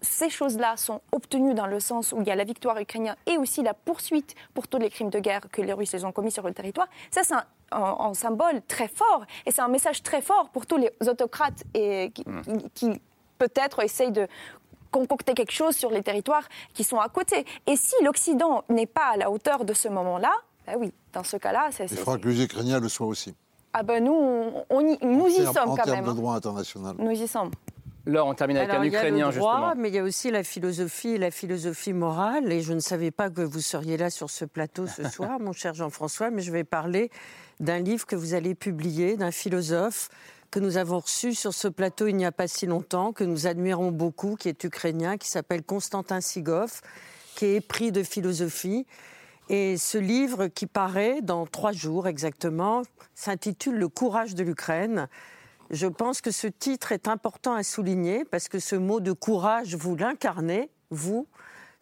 ces 0.00 0.30
choses-là 0.30 0.76
sont 0.76 1.00
obtenues 1.12 1.54
dans 1.54 1.66
le 1.66 1.80
sens 1.80 2.12
où 2.12 2.20
il 2.20 2.26
y 2.26 2.30
a 2.30 2.36
la 2.36 2.44
victoire 2.44 2.78
ukrainienne 2.78 3.16
et 3.26 3.38
aussi 3.38 3.62
la 3.62 3.74
poursuite 3.74 4.34
pour 4.54 4.68
tous 4.68 4.78
les 4.78 4.90
crimes 4.90 5.10
de 5.10 5.18
guerre 5.18 5.42
que 5.50 5.62
les 5.62 5.72
Russes 5.72 5.94
ont 6.04 6.12
commis 6.12 6.30
sur 6.30 6.46
le 6.46 6.54
territoire, 6.54 6.88
ça 7.10 7.22
c'est 7.22 7.34
un, 7.72 8.14
symbole 8.14 8.62
très 8.68 8.88
fort 8.88 9.24
et 9.44 9.50
c'est 9.50 9.60
un 9.60 9.68
message 9.68 10.02
très 10.02 10.22
fort 10.22 10.48
pour 10.50 10.66
tous 10.66 10.76
les 10.76 10.90
autocrates 11.08 11.64
et 11.74 12.10
qui, 12.14 12.24
qui 12.74 13.00
peut-être 13.38 13.82
essayent 13.82 14.12
de 14.12 14.28
concocter 14.90 15.34
quelque 15.34 15.52
chose 15.52 15.76
sur 15.76 15.90
les 15.90 16.02
territoires 16.02 16.48
qui 16.74 16.84
sont 16.84 16.98
à 16.98 17.08
côté. 17.08 17.44
Et 17.66 17.76
si 17.76 17.94
l'Occident 18.04 18.64
n'est 18.68 18.86
pas 18.86 19.12
à 19.14 19.16
la 19.16 19.30
hauteur 19.30 19.64
de 19.64 19.72
ce 19.72 19.88
moment-là, 19.88 20.32
ben 20.66 20.76
oui, 20.78 20.92
dans 21.12 21.24
ce 21.24 21.36
cas-là, 21.36 21.68
c'est. 21.70 21.90
Il 21.90 21.96
faudra 21.96 22.18
que 22.18 22.28
les 22.28 22.42
Ukrainiens 22.42 22.80
le 22.80 22.88
soient 22.88 23.06
aussi. 23.06 23.34
Ah 23.72 23.82
ben 23.82 24.02
nous, 24.02 24.14
on, 24.70 24.96
nous 25.02 25.26
y 25.26 25.44
sommes 25.44 25.54
quand 25.54 25.76
même. 25.76 25.80
En 25.80 25.84
termes 25.84 26.08
de 26.08 26.12
droit 26.12 26.34
international. 26.34 26.96
Nous 26.98 27.10
y 27.10 27.28
sommes. 27.28 27.50
Là, 28.06 28.24
on 28.24 28.34
termine 28.34 28.56
avec 28.56 28.70
un 28.70 28.82
Ukrainien, 28.84 29.16
il 29.16 29.18
y 29.18 29.22
a 29.22 29.30
le 29.30 29.36
droit, 29.36 29.74
Mais 29.76 29.88
il 29.88 29.94
y 29.96 29.98
a 29.98 30.04
aussi 30.04 30.30
la 30.30 30.44
philosophie 30.44 31.08
et 31.08 31.18
la 31.18 31.32
philosophie 31.32 31.92
morale. 31.92 32.52
Et 32.52 32.60
je 32.60 32.72
ne 32.72 32.78
savais 32.78 33.10
pas 33.10 33.30
que 33.30 33.42
vous 33.42 33.60
seriez 33.60 33.96
là 33.96 34.10
sur 34.10 34.30
ce 34.30 34.44
plateau 34.44 34.86
ce 34.86 35.08
soir, 35.08 35.38
mon 35.40 35.52
cher 35.52 35.74
Jean-François, 35.74 36.30
mais 36.30 36.40
je 36.40 36.52
vais 36.52 36.62
parler 36.62 37.10
d'un 37.58 37.80
livre 37.80 38.06
que 38.06 38.14
vous 38.14 38.34
allez 38.34 38.54
publier, 38.54 39.16
d'un 39.16 39.32
philosophe 39.32 40.08
que 40.50 40.58
nous 40.58 40.76
avons 40.76 41.00
reçu 41.00 41.34
sur 41.34 41.52
ce 41.52 41.68
plateau 41.68 42.06
il 42.06 42.16
n'y 42.16 42.24
a 42.24 42.32
pas 42.32 42.48
si 42.48 42.66
longtemps, 42.66 43.12
que 43.12 43.24
nous 43.24 43.46
admirons 43.46 43.90
beaucoup, 43.90 44.36
qui 44.36 44.48
est 44.48 44.64
ukrainien, 44.64 45.16
qui 45.16 45.28
s'appelle 45.28 45.62
Constantin 45.62 46.20
Sigov, 46.20 46.80
qui 47.34 47.46
est 47.46 47.56
épris 47.56 47.92
de 47.92 48.02
philosophie. 48.02 48.86
Et 49.48 49.76
ce 49.76 49.98
livre, 49.98 50.48
qui 50.48 50.66
paraît 50.66 51.22
dans 51.22 51.46
trois 51.46 51.72
jours 51.72 52.08
exactement, 52.08 52.82
s'intitule 53.14 53.76
Le 53.76 53.88
courage 53.88 54.34
de 54.34 54.42
l'Ukraine. 54.42 55.08
Je 55.70 55.86
pense 55.86 56.20
que 56.20 56.30
ce 56.30 56.46
titre 56.46 56.92
est 56.92 57.08
important 57.08 57.54
à 57.54 57.62
souligner 57.62 58.24
parce 58.24 58.48
que 58.48 58.58
ce 58.58 58.76
mot 58.76 59.00
de 59.00 59.12
courage, 59.12 59.76
vous 59.76 59.96
l'incarnez, 59.96 60.70
vous, 60.90 61.28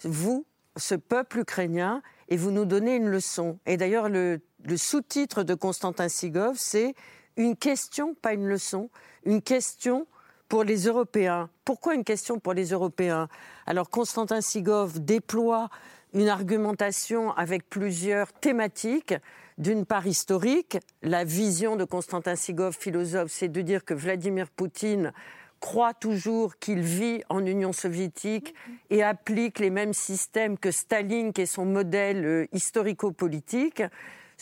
vous, 0.02 0.46
ce 0.76 0.94
peuple 0.94 1.40
ukrainien, 1.40 2.02
et 2.28 2.36
vous 2.36 2.50
nous 2.50 2.64
donnez 2.64 2.96
une 2.96 3.08
leçon. 3.08 3.58
Et 3.66 3.76
d'ailleurs, 3.76 4.08
le, 4.08 4.40
sous-titre 4.76 5.42
de 5.42 5.54
Constantin 5.54 6.08
Sigov, 6.08 6.56
c'est 6.58 6.94
une 7.36 7.56
question, 7.56 8.14
pas 8.14 8.34
une 8.34 8.46
leçon, 8.46 8.90
une 9.24 9.42
question 9.42 10.06
pour 10.48 10.64
les 10.64 10.84
Européens. 10.84 11.48
Pourquoi 11.64 11.94
une 11.94 12.04
question 12.04 12.38
pour 12.38 12.52
les 12.52 12.70
Européens? 12.70 13.28
Alors 13.66 13.90
Constantin 13.90 14.40
Sigov 14.40 15.00
déploie 15.00 15.68
une 16.12 16.28
argumentation 16.28 17.32
avec 17.32 17.68
plusieurs 17.68 18.32
thématiques. 18.32 19.14
D'une 19.58 19.84
part 19.84 20.06
historique, 20.06 20.78
la 21.02 21.24
vision 21.24 21.76
de 21.76 21.84
Constantin 21.84 22.36
Sigov, 22.36 22.76
philosophe, 22.78 23.30
c'est 23.30 23.48
de 23.48 23.60
dire 23.62 23.84
que 23.84 23.94
Vladimir 23.94 24.48
Poutine 24.48 25.12
croit 25.60 25.94
toujours 25.94 26.56
qu'il 26.58 26.80
vit 26.80 27.22
en 27.28 27.44
Union 27.46 27.72
soviétique 27.72 28.54
et 28.90 29.02
applique 29.02 29.58
les 29.58 29.70
mêmes 29.70 29.94
systèmes 29.94 30.58
que 30.58 30.70
Staline, 30.70 31.32
qui 31.32 31.42
est 31.42 31.46
son 31.46 31.64
modèle 31.64 32.24
euh, 32.24 32.46
historico-politique. 32.52 33.82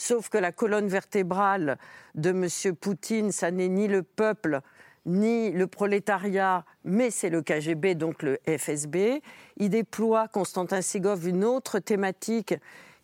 Sauf 0.03 0.31
que 0.31 0.39
la 0.39 0.51
colonne 0.51 0.89
vertébrale 0.89 1.79
de 2.17 2.31
M. 2.31 2.75
Poutine, 2.75 3.31
ça 3.31 3.53
n'est 3.53 3.69
ni 3.69 3.87
le 3.87 4.03
peuple, 4.03 4.61
ni 5.07 5.53
le 5.53 5.69
prolétariat, 5.69 6.65
mais 6.83 7.13
c'est 7.13 7.31
le 7.31 7.41
KGB, 7.41 7.95
donc 7.95 8.25
le 8.25 8.41
FSB. 8.49 9.23
Il 9.59 9.71
déploie, 9.71 10.27
Constantin 10.27 10.83
Sigov, 10.83 11.29
une 11.29 11.45
autre 11.45 11.79
thématique 11.79 12.53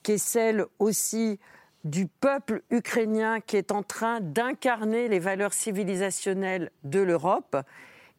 qui 0.03 0.12
est 0.12 0.18
celle 0.18 0.66
aussi 0.80 1.38
du 1.84 2.09
peuple 2.09 2.62
ukrainien 2.68 3.38
qui 3.40 3.57
est 3.57 3.70
en 3.70 3.84
train 3.84 4.18
d'incarner 4.20 5.07
les 5.07 5.20
valeurs 5.20 5.55
civilisationnelles 5.55 6.72
de 6.82 6.99
l'Europe. 6.99 7.57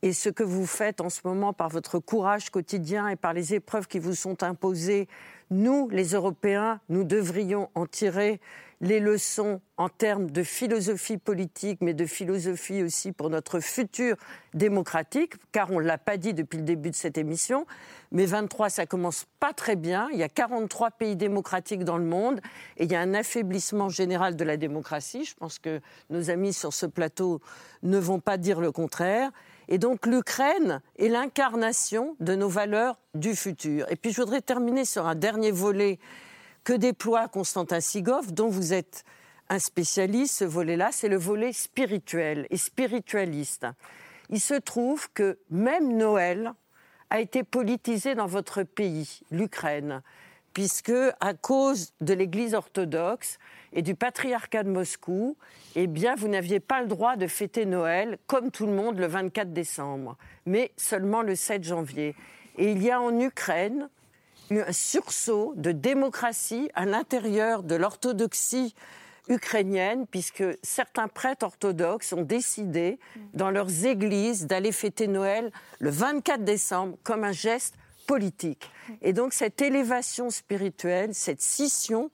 Et 0.03 0.13
ce 0.13 0.29
que 0.29 0.43
vous 0.43 0.65
faites 0.65 1.01
en 1.01 1.09
ce 1.09 1.19
moment 1.25 1.51
par 1.51 1.67
votre 1.67 1.99
courage 1.99 2.49
quotidien 2.49 3.09
et 3.09 3.17
par 3.17 3.33
les 3.33 3.53
épreuves 3.53 3.87
qui 3.87 3.99
vous 3.99 4.15
sont 4.15 4.41
imposées 4.41 5.09
nous, 5.51 5.89
les 5.89 6.13
Européens, 6.13 6.79
nous 6.89 7.03
devrions 7.03 7.69
en 7.73 7.87
tirer 7.87 8.39
les 8.81 8.99
leçons 8.99 9.61
en 9.77 9.89
termes 9.89 10.31
de 10.31 10.43
philosophie 10.43 11.17
politique, 11.17 11.79
mais 11.81 11.93
de 11.93 12.05
philosophie 12.05 12.81
aussi 12.81 13.11
pour 13.11 13.29
notre 13.29 13.59
futur 13.59 14.15
démocratique, 14.53 15.33
car 15.51 15.71
on 15.71 15.79
ne 15.79 15.85
l'a 15.85 15.97
pas 15.97 16.17
dit 16.17 16.33
depuis 16.33 16.57
le 16.57 16.63
début 16.63 16.89
de 16.89 16.95
cette 16.95 17.17
émission, 17.17 17.65
mais 18.11 18.25
23, 18.25 18.69
ça 18.69 18.85
commence 18.85 19.25
pas 19.39 19.53
très 19.53 19.75
bien. 19.75 20.07
Il 20.13 20.19
y 20.19 20.23
a 20.23 20.29
43 20.29 20.91
pays 20.91 21.15
démocratiques 21.15 21.83
dans 21.83 21.97
le 21.97 22.05
monde 22.05 22.39
et 22.77 22.85
il 22.85 22.91
y 22.91 22.95
a 22.95 23.01
un 23.01 23.13
affaiblissement 23.13 23.89
général 23.89 24.35
de 24.35 24.43
la 24.43 24.57
démocratie. 24.57 25.25
Je 25.25 25.35
pense 25.35 25.59
que 25.59 25.81
nos 26.09 26.29
amis 26.29 26.53
sur 26.53 26.73
ce 26.73 26.85
plateau 26.85 27.41
ne 27.83 27.97
vont 27.97 28.19
pas 28.19 28.37
dire 28.37 28.61
le 28.61 28.71
contraire. 28.71 29.31
Et 29.67 29.77
donc 29.77 30.07
l'Ukraine 30.07 30.81
est 30.97 31.09
l'incarnation 31.09 32.15
de 32.19 32.33
nos 32.33 32.49
valeurs 32.49 32.99
du 33.13 33.35
futur. 33.35 33.85
Et 33.91 33.95
puis 33.95 34.11
je 34.11 34.21
voudrais 34.21 34.41
terminer 34.41 34.85
sur 34.85 35.05
un 35.05 35.15
dernier 35.15 35.51
volet 35.51 35.99
que 36.63 36.73
déploie 36.73 37.27
Constantin 37.27 37.79
Sigov, 37.79 38.33
dont 38.33 38.49
vous 38.49 38.73
êtes 38.73 39.03
un 39.49 39.59
spécialiste, 39.59 40.35
ce 40.35 40.45
volet-là, 40.45 40.89
c'est 40.91 41.09
le 41.09 41.17
volet 41.17 41.53
spirituel 41.53 42.45
et 42.49 42.57
spiritualiste. 42.57 43.65
Il 44.29 44.39
se 44.39 44.53
trouve 44.53 45.09
que 45.11 45.39
même 45.49 45.97
Noël 45.97 46.53
a 47.09 47.19
été 47.19 47.43
politisé 47.43 48.13
dans 48.13 48.27
votre 48.27 48.61
pays, 48.63 49.21
l'Ukraine, 49.31 50.03
puisque 50.53 50.93
à 51.19 51.33
cause 51.33 51.93
de 52.01 52.13
l'Église 52.13 52.53
orthodoxe, 52.53 53.39
et 53.73 53.81
du 53.81 53.95
patriarcat 53.95 54.63
de 54.63 54.69
Moscou, 54.69 55.37
eh 55.75 55.87
bien, 55.87 56.15
vous 56.15 56.27
n'aviez 56.27 56.59
pas 56.59 56.81
le 56.81 56.87
droit 56.87 57.15
de 57.15 57.27
fêter 57.27 57.65
Noël 57.65 58.17
comme 58.27 58.51
tout 58.51 58.65
le 58.65 58.73
monde 58.73 58.97
le 58.97 59.07
24 59.07 59.53
décembre, 59.53 60.17
mais 60.45 60.71
seulement 60.75 61.21
le 61.21 61.35
7 61.35 61.63
janvier. 61.63 62.15
Et 62.57 62.71
il 62.71 62.83
y 62.83 62.91
a 62.91 62.99
en 62.99 63.17
Ukraine 63.19 63.89
un 64.51 64.71
sursaut 64.71 65.53
de 65.55 65.71
démocratie 65.71 66.69
à 66.73 66.85
l'intérieur 66.85 67.63
de 67.63 67.75
l'orthodoxie 67.75 68.73
ukrainienne, 69.27 70.07
puisque 70.07 70.43
certains 70.63 71.07
prêtres 71.07 71.45
orthodoxes 71.45 72.13
ont 72.13 72.23
décidé 72.23 72.99
dans 73.33 73.51
leurs 73.51 73.85
églises 73.85 74.47
d'aller 74.47 74.71
fêter 74.71 75.07
Noël 75.07 75.51
le 75.79 75.91
24 75.91 76.43
décembre 76.43 76.97
comme 77.03 77.23
un 77.23 77.31
geste 77.31 77.75
politique. 78.07 78.71
Et 79.03 79.13
donc 79.13 79.33
cette 79.33 79.61
élévation 79.61 80.31
spirituelle, 80.31 81.13
cette 81.13 81.41
scission 81.41 82.09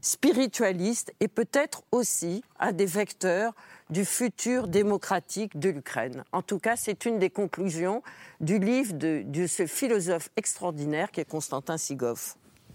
spiritualiste 0.00 1.12
et 1.20 1.28
peut-être 1.28 1.82
aussi 1.92 2.42
un 2.58 2.72
des 2.72 2.86
vecteurs 2.86 3.54
du 3.90 4.04
futur 4.04 4.68
démocratique 4.68 5.58
de 5.58 5.68
l'Ukraine. 5.68 6.24
En 6.32 6.42
tout 6.42 6.58
cas, 6.58 6.76
c'est 6.76 7.04
une 7.04 7.18
des 7.18 7.30
conclusions 7.30 8.02
du 8.40 8.58
livre 8.58 8.94
de, 8.94 9.46
ce 9.46 9.66
philosophe 9.66 10.30
extraordinaire 10.36 11.10
qui 11.10 11.20
est 11.20 11.28
Constantin 11.28 11.76
Sigov. 11.76 12.34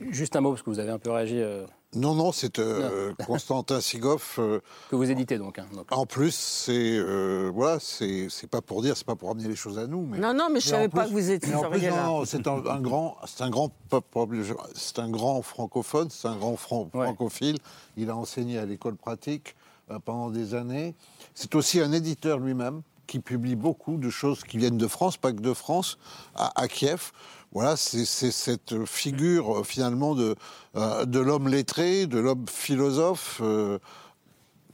Juste 0.10 0.36
un 0.36 0.42
mot, 0.42 0.52
parce 0.52 0.62
que 0.62 0.70
vous 0.70 0.80
avez 0.80 0.92
un 0.92 1.00
peu 1.00 1.12
réagi. 1.12 1.40
Euh, 1.40 1.66
non, 1.96 2.14
non, 2.14 2.32
c'est 2.32 2.60
euh, 2.60 3.14
Constantin 3.26 3.80
Sigov. 3.80 4.36
Euh, 4.38 4.60
que 4.90 4.96
vous 4.96 5.10
éditez 5.10 5.38
donc, 5.38 5.60
hein, 5.60 5.66
En 5.92 6.06
plus, 6.06 6.36
c'est 6.36 6.98
euh, 6.98 7.50
voilà, 7.54 7.80
c'est 7.80 8.28
pas 8.50 8.62
pour 8.62 8.82
dire, 8.82 8.98
c'est 8.98 9.06
pas 9.06 9.16
pour 9.16 9.32
amener 9.32 9.48
les 9.48 9.56
choses 9.56 9.80
à 9.80 9.88
nous. 9.88 10.06
Mais, 10.06 10.18
non, 10.18 10.34
non, 10.34 10.50
mais 10.52 10.60
je 10.60 10.68
savais 10.68 10.90
pas 10.90 11.06
que 11.06 11.12
vous 11.12 11.32
étiez. 11.32 11.54
c'est 11.54 11.56
un, 11.56 11.70
grand, 11.90 12.26
c'est 12.26 13.42
un 13.42 13.50
grand 13.50 13.76
c'est 14.74 15.00
un 15.00 15.10
grand 15.10 15.42
francophone, 15.42 16.10
c'est 16.10 16.28
un 16.28 16.36
grand 16.36 16.58
francophile. 16.58 17.58
Il 17.98 18.10
a 18.10 18.16
enseigné 18.16 18.58
à 18.58 18.66
l'école 18.66 18.96
pratique 18.96 19.56
pendant 20.04 20.30
des 20.30 20.54
années. 20.54 20.96
C'est 21.34 21.56
aussi 21.56 21.80
un 21.80 21.92
éditeur 21.92 22.40
lui-même 22.40 22.82
qui 23.08 23.20
publie 23.20 23.56
beaucoup 23.56 23.98
de 23.98 24.10
choses 24.10 24.44
qui 24.44 24.58
viennent 24.58 24.80
de 24.80 24.88
France, 24.88 25.16
pas 25.16 25.32
que 25.32 25.40
de 25.40 25.54
France, 25.54 26.00
à 26.36 26.68
Kiev 26.68 27.12
voilà, 27.56 27.78
c'est 27.78 28.03
cette 28.06 28.84
figure 28.84 29.60
euh, 29.60 29.64
finalement 29.64 30.14
de, 30.14 30.36
euh, 30.76 31.06
de 31.06 31.20
l'homme 31.20 31.47
lettré, 31.47 32.06
de 32.06 32.20
l'homme 32.20 32.45
philosophe. 32.49 33.39
Euh, 33.41 33.80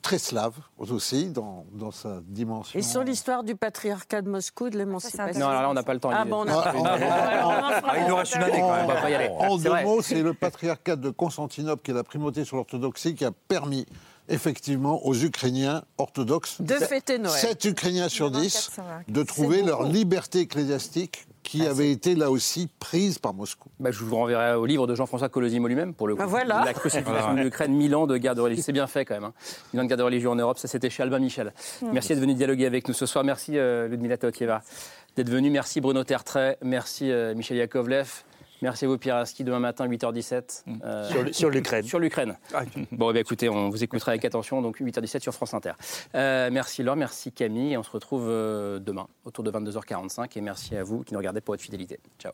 très 0.01 0.17
slave 0.17 0.55
aussi 0.79 1.29
dans, 1.29 1.63
dans, 1.73 1.91
sa 1.91 2.21
dimension. 2.23 2.79
Et 2.79 2.81
sur 2.81 3.03
l'histoire 3.03 3.43
du 3.43 3.55
patriarcat 3.55 4.23
de 4.23 4.29
Moscou, 4.31 4.71
de 4.71 4.79
l'émancipation 4.79 5.39
Non, 5.39 5.49
alors 5.49 5.61
là, 5.61 5.69
on 5.69 5.73
n'a 5.75 5.83
pas 5.83 5.93
le 5.93 5.99
temps. 5.99 6.09
Ah 6.11 6.25
bon, 6.25 6.41
on 6.41 6.45
pas... 6.45 6.73
ah, 6.73 7.99
il 7.99 8.07
nous 8.07 8.15
reste 8.15 8.33
une 8.33 8.41
année 8.41 8.61
quand 8.61 8.75
même. 8.75 8.85
On 8.85 8.87
va 8.87 8.99
pas 8.99 9.09
y 9.11 9.13
aller. 9.13 9.29
En 9.29 9.57
deux 9.57 9.83
mots, 9.83 10.01
c'est 10.01 10.23
le 10.23 10.33
patriarcat 10.33 10.95
de 10.95 11.11
Constantinople 11.11 11.83
qui 11.83 11.91
est 11.91 11.93
la 11.93 12.03
primauté 12.03 12.45
sur 12.45 12.55
l'orthodoxie 12.57 13.13
qui 13.13 13.25
a 13.25 13.31
permis 13.31 13.85
effectivement 14.31 15.05
aux 15.05 15.15
Ukrainiens 15.15 15.83
orthodoxes, 15.97 16.61
de 16.61 16.73
fêter 16.75 17.19
Noël. 17.19 17.39
7 17.39 17.65
Ukrainiens 17.65 18.09
sur 18.09 18.31
10, 18.31 18.71
de 19.07 19.23
trouver 19.23 19.61
leur 19.61 19.83
liberté 19.83 20.39
ecclésiastique 20.39 21.27
qui 21.43 21.65
ah, 21.65 21.71
avait 21.71 21.91
été 21.91 22.15
là 22.15 22.29
aussi 22.29 22.69
prise 22.79 23.17
par 23.17 23.33
Moscou. 23.33 23.69
Bah, 23.79 23.91
je 23.91 24.03
vous 24.03 24.15
renverrai 24.15 24.53
au 24.53 24.65
livre 24.65 24.85
de 24.85 24.95
Jean-François 24.95 25.27
Colosimo 25.27 25.67
lui-même, 25.67 25.93
pour 25.93 26.07
le 26.07 26.15
coup. 26.15 26.23
Bah, 26.25 26.43
la 26.43 26.73
crucifixion 26.73 27.33
de 27.33 27.41
l'Ukraine, 27.41 27.73
mille 27.73 27.95
ans 27.95 28.07
de 28.07 28.17
guerre 28.17 28.35
de 28.35 28.41
religion. 28.41 28.63
C'est 28.63 28.71
bien 28.71 28.87
fait 28.87 29.05
quand 29.05 29.15
même. 29.15 29.23
Hein. 29.23 29.33
Mille 29.73 29.81
ans 29.81 29.83
de 29.83 29.89
guerre 29.89 29.97
de 29.97 30.03
religion 30.03 30.31
en 30.31 30.35
Europe, 30.35 30.59
ça 30.59 30.67
c'était 30.67 30.89
chez 30.89 31.03
Albin 31.03 31.19
Michel. 31.19 31.53
Merci 31.81 32.09
d'être 32.09 32.19
venu 32.19 32.35
dialoguer 32.35 32.65
avec 32.65 32.87
nous 32.87 32.93
ce 32.93 33.05
soir. 33.05 33.23
Merci 33.23 33.57
euh, 33.57 33.87
Ludmila 33.87 34.17
Taotieva 34.17 34.61
d'être 35.15 35.29
venu. 35.29 35.49
Merci 35.49 35.81
Bruno 35.81 36.03
Tertrais. 36.03 36.57
Merci 36.61 37.11
euh, 37.11 37.35
Michel 37.35 37.57
Yakovlev. 37.57 38.23
Merci 38.61 38.85
à 38.85 38.87
vous, 38.87 38.97
Pierre 38.97 39.15
Aski. 39.15 39.43
Demain 39.43 39.59
matin, 39.59 39.87
8h17. 39.87 40.63
Mm. 40.65 40.75
Euh, 40.83 41.31
sur 41.31 41.49
l'Ukraine. 41.49 41.83
Sur 41.83 41.99
l'Ukraine. 41.99 42.37
Ah, 42.53 42.63
bon, 42.91 43.13
eh 43.13 43.19
écoutez, 43.19 43.49
on 43.49 43.69
vous 43.69 43.83
écoutera 43.83 44.11
avec 44.11 44.25
attention. 44.25 44.61
Donc, 44.61 44.79
8h17 44.79 45.21
sur 45.21 45.33
France 45.33 45.53
Inter. 45.53 45.73
Euh, 46.15 46.49
merci 46.51 46.83
Laure, 46.83 46.95
merci 46.95 47.31
Camille. 47.31 47.77
on 47.77 47.83
se 47.83 47.91
retrouve 47.91 48.27
euh, 48.27 48.79
demain, 48.79 49.07
autour 49.25 49.43
de 49.43 49.51
22h45. 49.51 50.37
Et 50.37 50.41
merci 50.41 50.75
à 50.75 50.83
vous 50.83 51.03
qui 51.03 51.13
nous 51.13 51.19
regardez 51.19 51.41
pour 51.41 51.53
votre 51.53 51.63
fidélité. 51.63 51.99
Ciao. 52.19 52.33